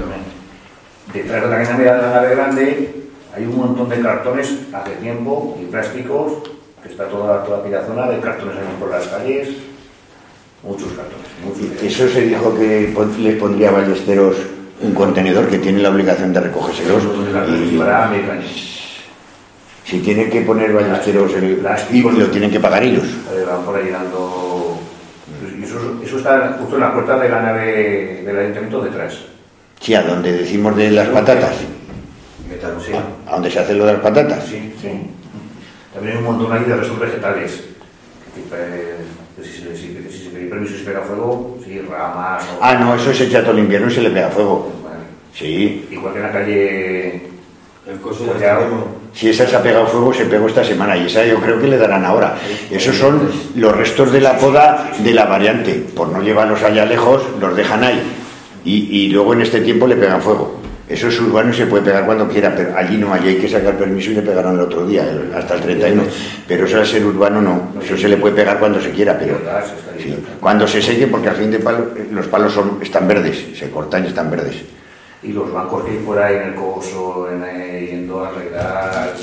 Detrás 1.13 1.41
de 1.43 1.49
la 1.49 1.63
caña 1.63 1.77
de 1.77 1.85
la 1.85 1.97
nave 2.09 2.35
grande 2.35 2.95
hay 3.35 3.43
un 3.45 3.57
montón 3.57 3.89
de 3.89 3.99
cartones 4.01 4.53
hace 4.73 4.91
tiempo 5.01 5.57
y 5.61 5.65
plásticos, 5.65 6.33
que 6.81 6.89
está 6.89 7.07
toda, 7.07 7.43
toda 7.43 7.59
aquella 7.59 7.85
zona 7.85 8.09
de 8.09 8.19
cartones 8.19 8.55
ahí 8.57 8.63
por 8.79 8.89
las 8.89 9.05
calles, 9.07 9.49
muchos 10.63 10.87
cartones. 10.93 11.27
Muchos. 11.43 11.83
Eso 11.83 12.07
se 12.09 12.21
dijo 12.21 12.55
que 12.57 12.91
pon- 12.95 13.23
le 13.23 13.33
pondría 13.33 13.69
a 13.69 13.73
Ballesteros 13.73 14.35
un 14.81 14.93
contenedor 14.93 15.47
que 15.47 15.59
tiene 15.59 15.81
la 15.81 15.89
obligación 15.89 16.33
de 16.33 16.39
recogérselos. 16.41 17.03
Y 17.03 17.77
si 19.85 19.99
tiene 19.99 20.29
que 20.29 20.41
poner 20.41 20.73
Ballesteros 20.73 21.33
el 21.35 21.57
Plástico. 21.57 22.11
y 22.11 22.17
lo 22.17 22.27
tienen 22.27 22.49
que 22.49 22.59
pagar 22.59 22.83
ellos. 22.83 23.03
Eh, 23.05 23.45
van 23.47 23.63
por 23.63 23.75
ahí 23.75 23.85
llenando. 23.85 24.54
Eso 26.15 26.29
está 26.29 26.57
justo 26.59 26.75
en 26.75 26.81
la 26.81 26.93
puerta 26.93 27.17
de 27.19 27.29
la 27.29 27.41
nave 27.41 28.21
del 28.25 28.37
ayuntamiento 28.39 28.81
detrás. 28.81 29.17
Sí, 29.79 29.93
a 29.93 30.01
donde 30.03 30.31
decimos 30.31 30.75
de 30.75 30.91
las 30.91 31.07
patatas. 31.09 31.55
Sí. 32.85 32.93
A 33.27 33.31
donde 33.33 33.51
se 33.51 33.59
hace 33.59 33.73
lo 33.73 33.85
de 33.85 33.93
las 33.93 34.01
patatas. 34.01 34.43
Sí, 34.45 34.73
sí. 34.81 34.89
También 35.93 36.17
hay 36.17 36.23
un 36.23 36.25
montón 36.35 36.51
ahí 36.55 36.63
de 36.63 36.75
restos 36.75 36.99
vegetales. 36.99 37.63
Que, 38.33 39.43
si, 39.43 39.51
se- 39.61 39.75
si- 39.75 40.47
permiso 40.49 40.75
y 40.75 40.79
se 40.79 40.85
pega 40.85 41.01
fuego, 41.01 41.57
sí, 41.65 41.81
ramas. 41.81 42.43
o- 42.43 42.59
Ah, 42.63 42.75
no, 42.75 42.95
eso 42.95 43.13
se 43.13 43.25
echa 43.25 43.41
todo 43.41 43.51
el 43.53 43.59
invierno 43.59 43.87
y 43.89 43.91
se 43.93 44.01
le 44.01 44.09
pega 44.11 44.29
fuego. 44.29 44.71
Vale. 44.83 44.95
Sí. 45.33 45.87
Igual 45.91 46.13
que 46.13 46.19
en 46.19 46.25
la 46.25 46.31
calle. 46.31 47.21
El 47.87 47.99
coso 48.01 48.23
tenemos. 48.25 48.85
Si 49.15 49.29
esa 49.29 49.47
se 49.47 49.55
ha 49.55 49.63
pegado 49.63 49.87
fuego, 49.87 50.13
se 50.13 50.25
pegó 50.25 50.47
esta 50.47 50.63
semana 50.63 50.97
y 50.97 51.05
esa 51.05 51.25
yo 51.25 51.39
creo 51.39 51.59
que 51.59 51.67
le 51.67 51.77
darán 51.77 52.03
ahora. 52.03 52.35
Esos 52.69 52.97
son 52.97 53.31
los 53.55 53.75
restos 53.75 54.11
de 54.11 54.19
la 54.19 54.37
poda 54.37 54.91
de 54.99 55.13
la 55.13 55.25
variante. 55.25 55.85
Por 55.95 56.09
no 56.09 56.21
llevarlos 56.21 56.61
allá 56.63 56.85
lejos, 56.85 57.23
los 57.39 57.55
dejan 57.55 57.83
ahí. 57.83 58.01
Y, 58.65 59.05
y 59.05 59.09
luego 59.09 59.33
en 59.33 59.41
este 59.41 59.61
tiempo 59.61 59.87
le 59.87 59.95
pegan 59.95 60.21
fuego. 60.21 60.59
Eso 60.87 61.07
es 61.07 61.19
urbano 61.19 61.49
y 61.49 61.53
se 61.53 61.65
puede 61.65 61.83
pegar 61.83 62.05
cuando 62.05 62.27
quiera, 62.27 62.53
pero 62.55 62.77
allí 62.77 62.97
no, 62.97 63.11
allí 63.11 63.29
hay 63.29 63.37
que 63.37 63.49
sacar 63.49 63.75
permiso 63.75 64.11
y 64.11 64.15
le 64.15 64.21
pegaron 64.21 64.53
el 64.53 64.61
otro 64.61 64.85
día, 64.85 65.03
hasta 65.35 65.55
el 65.55 65.61
31. 65.61 66.03
Pero 66.47 66.65
eso 66.65 66.77
al 66.77 66.85
ser 66.85 67.03
urbano 67.03 67.41
no, 67.41 67.69
eso 67.81 67.97
se 67.97 68.07
le 68.07 68.17
puede 68.17 68.35
pegar 68.35 68.59
cuando 68.59 68.79
se 68.79 68.91
quiera, 68.91 69.17
pero 69.17 69.39
cuando 70.39 70.67
se 70.67 70.83
seque, 70.83 71.07
porque 71.07 71.29
al 71.29 71.35
fin 71.37 71.49
de 71.49 71.59
palo, 71.59 71.87
los 72.11 72.27
palos 72.27 72.53
son, 72.53 72.79
están 72.83 73.07
verdes, 73.07 73.57
se 73.57 73.71
cortan 73.71 74.03
y 74.05 74.09
están 74.09 74.29
verdes. 74.29 74.57
Y 75.27 75.31
los 75.31 75.51
bancos 75.51 75.83
que 75.83 75.91
hay 75.91 75.97
por 75.97 76.19
ahí 76.19 76.35
en 76.35 76.41
el 76.49 76.55
coso, 76.55 77.27
en, 77.31 77.43
eh, 77.43 77.87
yendo 77.91 78.23
a 78.23 78.29
arreglar, 78.29 79.13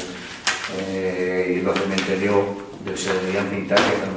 eh, 0.79 1.53
yendo 1.57 1.71
al 1.73 1.79
cementerio, 1.79 2.45
que 2.85 2.97
se 2.97 3.13
deberían 3.15 3.47
pintar 3.47 3.79
que 3.79 3.95
están. 3.95 4.13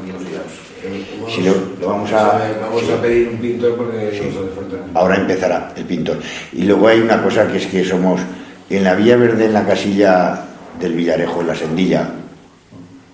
Hemos- 0.85 1.33
Sí, 1.33 1.41
lo- 1.41 1.55
lo 1.81 1.87
vamos 1.87 2.11
a- 2.13 2.39
Vamos 2.61 2.83
a 2.89 3.01
pedir 3.01 3.29
un 3.29 3.37
pintor 3.37 3.75
porque 3.75 3.97
nos 3.97 4.35
hace 4.35 4.49
falta. 4.55 4.77
Ahora 4.99 5.15
empezará 5.15 5.73
el 5.75 5.83
pintor. 5.85 6.19
Y 6.53 6.63
luego 6.63 6.87
hay 6.87 6.99
una 7.01 7.21
cosa 7.23 7.47
que 7.47 7.57
es 7.57 7.65
que 7.67 7.83
somos 7.83 8.21
en 8.69 8.83
la 8.83 8.93
Villa 8.93 9.17
Verde, 9.17 9.45
en 9.45 9.53
la 9.53 9.65
casilla 9.65 10.45
del 10.79 10.93
Villarejo, 10.93 11.41
en 11.41 11.47
la 11.47 11.55
Sendilla, 11.55 12.09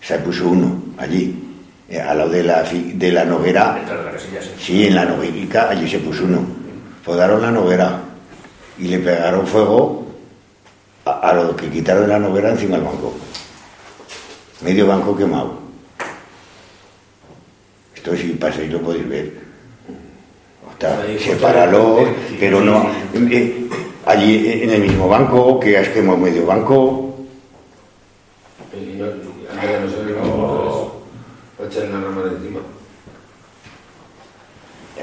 se 0.01 0.17
puso 0.19 0.49
uno 0.49 0.83
allí, 0.97 1.33
eh, 1.89 2.01
al 2.01 2.17
lado 2.17 2.29
de 2.29 2.43
la, 2.43 2.63
fi- 2.65 2.91
de 2.93 3.11
la 3.11 3.23
noguera. 3.23 3.79
De 3.87 3.95
la 4.03 4.11
casilla, 4.11 4.41
sí. 4.41 4.49
Sí, 4.59 4.87
en 4.87 4.95
la 4.95 5.05
noguerica, 5.05 5.69
allí 5.69 5.89
se 5.89 5.99
puso 5.99 6.25
uno. 6.25 6.39
Podaron 7.05 7.41
la 7.41 7.51
noguera 7.51 8.01
y 8.81 8.87
le 8.87 8.97
pegaron 8.97 9.45
fuego 9.45 10.03
a, 11.05 11.29
a 11.29 11.33
lo 11.33 11.55
que 11.55 11.69
quitaron 11.69 12.09
la 12.09 12.17
noguera 12.17 12.49
encima 12.49 12.77
del 12.77 12.85
banco. 12.85 13.13
Medio 14.61 14.87
banco 14.87 15.15
quemado. 15.15 15.53
Esto 17.95 18.15
si 18.17 18.29
pasáis 18.29 18.71
lo 18.71 18.81
podéis 18.81 19.07
ver. 19.07 19.33
Está, 20.71 21.03
sepáralo, 21.19 22.07
pero 22.39 22.59
no. 22.61 22.89
sí. 23.13 23.27
eh, 23.31 23.69
allí 24.07 24.63
en 24.63 24.71
el 24.71 24.81
mismo 24.81 25.07
banco, 25.07 25.59
que 25.59 25.77
has 25.77 25.89
quemado 25.89 26.17
medio 26.17 26.47
banco. 26.47 27.07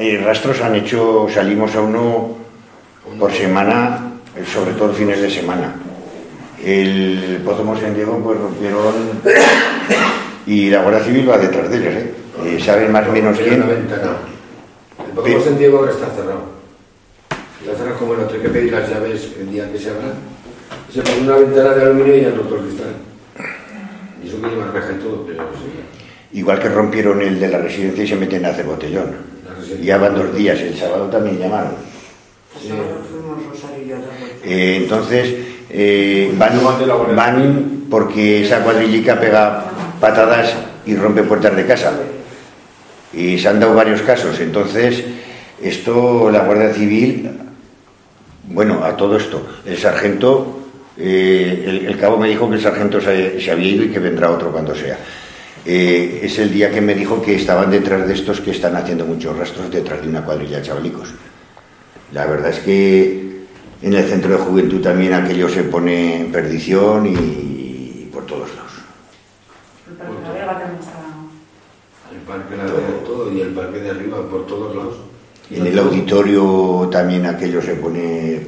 Eh, 0.00 0.20
rastros 0.24 0.60
han 0.62 0.74
hecho, 0.74 1.28
salimos 1.32 1.76
a 1.76 1.80
uno 1.80 2.37
por 3.18 3.32
semana, 3.32 4.12
eh, 4.36 4.44
sobre 4.44 4.72
todo 4.72 4.92
fines 4.92 5.20
de 5.20 5.30
semana. 5.30 5.74
El 6.64 7.40
Pozo 7.44 7.64
Mosén 7.64 7.94
Diego 7.94 8.18
pues 8.22 8.38
rompieron 8.38 8.94
y 10.46 10.70
la 10.70 10.82
Guardia 10.82 11.04
Civil 11.04 11.30
va 11.30 11.38
detrás 11.38 11.70
de 11.70 11.76
ellos, 11.76 11.94
¿eh? 11.94 12.14
Eh, 12.44 12.60
saben 12.60 12.92
más 12.92 13.06
o 13.08 13.12
menos 13.12 13.38
quién. 13.38 13.62
El 13.62 15.12
Pokémon 15.14 15.48
en 15.48 15.58
Diego 15.58 15.78
ahora 15.78 15.92
está 15.92 16.06
cerrado. 16.10 16.42
Está 17.60 17.76
cerrado 17.76 17.98
como 17.98 18.14
el 18.14 18.20
otro, 18.20 18.36
hay 18.36 18.42
que 18.42 18.48
pedir 18.48 18.72
las 18.72 18.88
llaves 18.88 19.30
el 19.40 19.50
día 19.50 19.70
que 19.70 19.78
se 19.78 19.90
abra. 19.90 20.12
Se 20.92 21.02
pone 21.02 21.20
una 21.22 21.36
ventana 21.36 21.74
de 21.74 21.82
aluminio 21.82 22.16
y 22.16 22.20
ya 22.22 22.30
roto 22.30 22.56
el 22.56 22.62
cristal. 22.62 22.94
Y 24.22 24.28
eso 24.28 24.40
que 24.40 24.48
lleva 24.48 24.70
reja 24.72 24.92
y 24.92 25.02
todo, 25.02 25.24
pero 25.26 25.42
sí. 25.54 26.38
Igual 26.38 26.60
que 26.60 26.68
rompieron 26.68 27.20
el 27.22 27.40
de 27.40 27.48
la 27.48 27.58
residencia 27.58 28.04
y 28.04 28.08
se 28.08 28.16
meten 28.16 28.44
a 28.44 28.50
hacer 28.50 28.66
botellón. 28.66 29.16
La. 29.44 29.76
Ya 29.82 29.98
van 29.98 30.14
dos 30.14 30.34
días, 30.34 30.58
el 30.60 30.76
sábado 30.76 31.08
también 31.08 31.38
llamaron. 31.38 31.72
Sí. 32.60 32.70
Eh, 34.44 34.78
entonces, 34.82 35.34
eh, 35.70 36.32
van, 36.36 36.60
van 37.14 37.86
porque 37.90 38.44
esa 38.44 38.62
cuadrillica 38.62 39.20
pega 39.20 39.70
patadas 40.00 40.54
y 40.86 40.96
rompe 40.96 41.22
puertas 41.22 41.54
de 41.54 41.66
casa. 41.66 41.92
Y 43.12 43.38
se 43.38 43.48
han 43.48 43.60
dado 43.60 43.74
varios 43.74 44.02
casos. 44.02 44.38
Entonces, 44.40 45.04
esto, 45.62 46.30
la 46.30 46.40
Guardia 46.40 46.72
Civil, 46.72 47.30
bueno, 48.44 48.84
a 48.84 48.96
todo 48.96 49.16
esto, 49.16 49.46
el 49.66 49.76
sargento, 49.76 50.58
eh, 50.96 51.64
el, 51.66 51.86
el 51.86 51.98
cabo 51.98 52.16
me 52.16 52.28
dijo 52.28 52.48
que 52.48 52.56
el 52.56 52.62
sargento 52.62 53.00
se, 53.00 53.40
se 53.40 53.50
había 53.50 53.68
ido 53.68 53.84
y 53.84 53.90
que 53.90 53.98
vendrá 53.98 54.30
otro 54.30 54.50
cuando 54.50 54.74
sea. 54.74 54.98
Eh, 55.64 56.20
es 56.22 56.38
el 56.38 56.50
día 56.50 56.70
que 56.70 56.80
me 56.80 56.94
dijo 56.94 57.20
que 57.20 57.34
estaban 57.34 57.70
detrás 57.70 58.06
de 58.06 58.14
estos 58.14 58.40
que 58.40 58.52
están 58.52 58.74
haciendo 58.76 59.04
muchos 59.04 59.36
rastros 59.36 59.70
detrás 59.70 60.00
de 60.00 60.08
una 60.08 60.24
cuadrilla 60.24 60.58
de 60.58 60.62
chavalicos. 60.62 61.10
La 62.12 62.26
verdad 62.26 62.50
es 62.50 62.60
que 62.60 63.44
en 63.82 63.92
el 63.94 64.04
centro 64.08 64.30
de 64.32 64.38
juventud 64.38 64.80
también 64.80 65.12
aquello 65.14 65.48
se 65.48 65.62
pone 65.64 66.20
en 66.20 66.32
perdición 66.32 67.06
y 67.06 68.08
por 68.12 68.24
todos 68.26 68.48
lados. 68.54 68.72
El 69.88 69.94
parque 69.96 70.14
de 70.16 70.22
la 70.22 70.32
Vega 70.32 70.58
también 70.58 70.80
está... 70.80 70.98
El 72.10 72.18
parque 72.20 72.56
la 72.56 73.04
todo 73.06 73.32
y 73.32 73.40
el 73.42 73.48
parque 73.50 73.78
de 73.80 73.90
arriba 73.90 74.16
por 74.30 74.46
todos 74.46 74.74
lados. 74.74 74.96
En 75.50 75.66
el 75.66 75.78
auditorio 75.78 76.88
también 76.90 77.24
aquello 77.26 77.60
se 77.62 77.74
pone, 77.74 78.46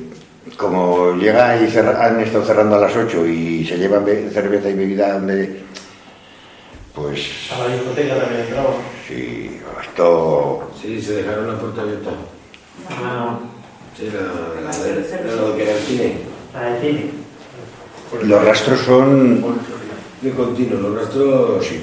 como 0.57 1.15
llega 1.17 1.63
y 1.63 1.71
cerra- 1.71 2.07
han 2.07 2.21
estado 2.21 2.45
cerrando 2.45 2.77
a 2.77 2.81
las 2.81 2.95
8 2.97 3.27
y 3.27 3.65
se 3.67 3.77
llevan 3.79 4.05
be- 4.05 4.31
cerveza 4.31 4.69
y 4.71 4.75
bebida 4.75 5.15
donde, 5.15 5.63
pues 6.95 7.27
A 7.55 7.59
la 7.69 7.75
discoteca 7.75 8.19
también 8.19 8.41
entraba. 8.43 8.71
sí, 9.07 9.61
esto 9.83 10.71
Sí, 10.81 11.01
se 11.01 11.15
dejaron 11.15 11.47
la 11.49 11.59
puerta 11.59 11.83
abierta. 11.83 12.11
Ah, 12.91 13.39
La, 14.01 14.71
la, 14.71 15.43
lo 15.43 15.57
que 15.57 15.63
era 15.63 15.73
el 15.73 15.83
cine. 15.83 16.15
la 16.55 16.81
cine. 16.81 17.11
los 18.23 18.45
rastros 18.45 18.81
son 18.81 19.45
De 20.23 20.31
continuo, 20.31 20.81
los 20.81 20.97
rastros. 20.97 21.67
sí. 21.67 21.81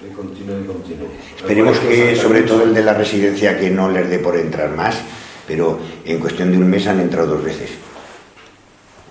De 0.00 0.08
continuo, 0.12 0.56
de 0.56 0.66
continuo. 0.66 1.06
Esperemos 1.36 1.78
que, 1.78 2.16
sobre 2.16 2.42
todo 2.42 2.64
el 2.64 2.74
de 2.74 2.82
la 2.82 2.94
residencia, 2.94 3.56
que 3.56 3.70
no 3.70 3.88
les 3.88 4.08
dé 4.10 4.18
por 4.18 4.36
entrar 4.36 4.70
más, 4.70 4.96
pero 5.46 5.78
en 6.04 6.18
cuestión 6.18 6.50
de 6.50 6.56
un 6.58 6.68
mes 6.68 6.88
han 6.88 6.98
entrado 6.98 7.28
dos 7.36 7.44
veces. 7.44 7.70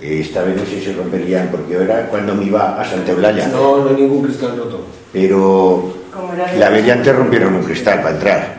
Esta 0.02 0.44
vez 0.44 0.58
no 0.58 0.66
sé 0.66 0.80
si 0.80 0.86
se 0.86 0.94
romperían, 0.94 1.48
porque 1.50 1.76
era 1.76 2.08
cuando 2.08 2.36
me 2.36 2.44
iba 2.46 2.82
a 2.82 2.84
Santa 2.84 3.12
Eulalia, 3.12 3.48
No, 3.48 3.78
no 3.86 3.90
hay 3.90 3.96
ningún 4.02 4.24
cristal 4.24 4.58
roto. 4.58 4.82
pero 5.14 5.94
era 6.34 6.54
la 6.58 6.70
vez 6.70 6.84
de 6.86 6.92
antes 6.92 7.16
rompieron 7.16 7.54
un 7.56 7.64
cristal 7.64 8.02
para 8.02 8.16
entrar 8.16 8.58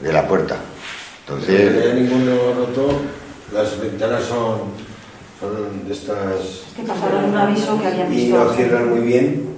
de 0.00 0.12
la 0.12 0.26
puerta. 0.26 0.56
No 1.40 1.52
hay 1.54 1.62
Entonces, 1.62 1.94
ninguno 1.94 2.34
roto. 2.56 3.00
Las 3.52 3.80
ventanas 3.80 4.22
son, 4.24 4.60
son 5.40 5.86
de 5.86 5.92
estas. 5.92 6.40
Es 6.40 6.74
que 6.76 6.82
pasaron 6.82 7.24
un 7.26 7.36
aviso 7.36 7.78
que 7.80 7.86
habían 7.86 8.12
Y 8.12 8.16
visto. 8.16 8.44
no 8.44 8.52
cierran 8.54 8.90
muy 8.90 9.00
bien. 9.00 9.52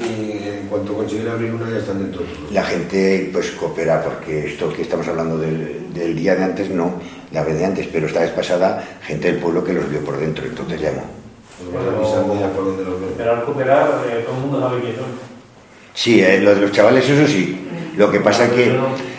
Y 0.00 0.48
en 0.48 0.68
cuanto 0.70 0.94
consiguen 0.94 1.28
abrir 1.28 1.52
una 1.52 1.68
ya 1.68 1.76
están 1.78 1.98
dentro. 1.98 2.22
la 2.50 2.64
gente 2.64 3.28
pues 3.32 3.50
coopera, 3.50 4.02
porque 4.02 4.46
esto 4.46 4.72
que 4.72 4.82
estamos 4.82 5.06
hablando 5.08 5.36
del, 5.36 5.92
del 5.92 6.16
día 6.16 6.34
de 6.34 6.44
antes, 6.44 6.70
no, 6.70 6.94
la 7.30 7.42
vez 7.44 7.58
de 7.58 7.64
antes, 7.66 7.88
pero 7.92 8.06
esta 8.06 8.20
vez 8.20 8.30
pasada, 8.30 8.82
gente 9.02 9.30
del 9.30 9.40
pueblo 9.40 9.62
que 9.62 9.74
los 9.74 9.90
vio 9.90 10.00
por 10.00 10.18
dentro, 10.18 10.46
entonces 10.46 10.80
llamó. 10.80 11.02
Ven. 11.70 13.12
Pero 13.18 13.32
al 13.32 13.44
cooperar, 13.44 14.02
eh, 14.08 14.24
todo 14.26 14.36
el 14.36 14.40
mundo 14.42 14.60
sabe 14.60 14.80
quién 14.80 14.94
son. 14.96 15.04
Sí, 15.94 16.20
eh, 16.22 16.40
lo 16.40 16.54
de 16.54 16.62
los 16.62 16.72
chavales, 16.72 17.08
eso 17.08 17.26
sí. 17.26 17.58
Lo 17.96 18.10
que 18.10 18.20
pasa 18.20 18.50
que, 18.50 18.74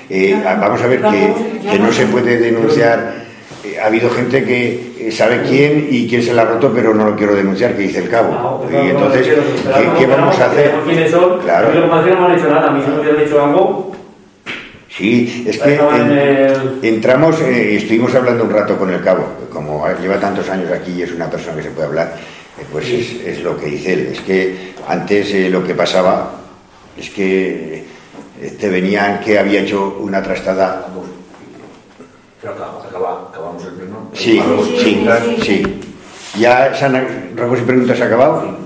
eh, 0.10 0.36
vamos 0.44 0.82
a 0.82 0.88
ver 0.88 1.02
que, 1.02 1.34
que, 1.70 1.80
no 1.80 1.92
se 1.92 2.06
puede 2.08 2.38
denunciar. 2.38 3.24
Eh, 3.64 3.80
ha 3.80 3.88
habido 3.88 4.10
gente 4.10 4.44
que 4.44 4.94
eh, 5.00 5.12
sabe 5.12 5.42
quién 5.48 5.88
y 5.90 6.08
quién 6.08 6.22
se 6.22 6.34
la 6.34 6.44
ha 6.44 6.46
roto, 6.46 6.72
pero 6.74 6.94
no 6.94 7.06
lo 7.06 7.16
quiero 7.16 7.36
denunciar, 7.36 7.74
que 7.76 7.84
dice 7.84 8.00
el 8.00 8.10
cabo. 8.10 8.66
Ah, 8.68 8.84
y 8.86 8.90
entonces, 8.90 9.28
¿qué, 9.28 9.90
qué 10.00 10.06
vamos 10.06 10.38
a 10.40 10.46
hacer? 10.46 10.72
Claro. 11.44 11.70
no 11.74 11.96
han 11.96 12.38
hecho 12.38 12.50
nada, 12.50 12.70
a 12.70 12.72
mí 12.72 12.82
me 12.82 13.24
dicho 13.24 13.44
algo. 13.44 13.94
Sí, 14.96 15.44
es 15.48 15.58
que 15.58 15.74
en, 15.76 16.80
entramos, 16.84 17.42
eh, 17.42 17.78
estuvimos 17.78 18.14
hablando 18.14 18.44
un 18.44 18.52
rato 18.52 18.78
con 18.78 18.94
el 18.94 19.02
cabo, 19.02 19.26
como 19.52 19.88
lleva 20.00 20.20
tantos 20.20 20.48
años 20.50 20.72
aquí 20.72 20.92
y 20.92 21.02
es 21.02 21.12
una 21.12 21.30
persona 21.30 21.58
que 21.58 21.64
se 21.64 21.72
puede 21.72 21.88
hablar, 21.88 22.16
eh, 22.60 22.66
pues 22.72 22.88
es, 22.90 23.14
es, 23.26 23.42
lo 23.42 23.58
que 23.58 23.66
dice 23.66 23.94
él. 23.94 24.10
Es 24.12 24.22
que 24.22 24.74
antes 24.88 25.34
eh, 25.34 25.50
lo 25.50 25.64
que 25.64 25.74
pasaba 25.74 26.36
es 26.96 27.10
que 27.10 27.86
este 28.44 28.70
venía 28.70 29.20
que 29.24 29.40
había 29.40 29.62
hecho 29.62 29.98
una 30.00 30.22
trastada. 30.22 30.88
Pero 32.42 32.54
acabamos, 32.54 32.86
acabamos 32.86 33.64
el 33.64 33.72
pleno. 33.72 34.10
Sí, 34.14 34.42
sí, 34.80 35.08
sí, 35.26 35.38
sí. 35.42 35.82
Ya, 36.40 36.74
Sana, 36.76 37.06
Ramos 37.36 37.60
y 37.60 37.62
Preguntas, 37.62 38.02
¿ha 38.02 38.06
acabado? 38.06 38.63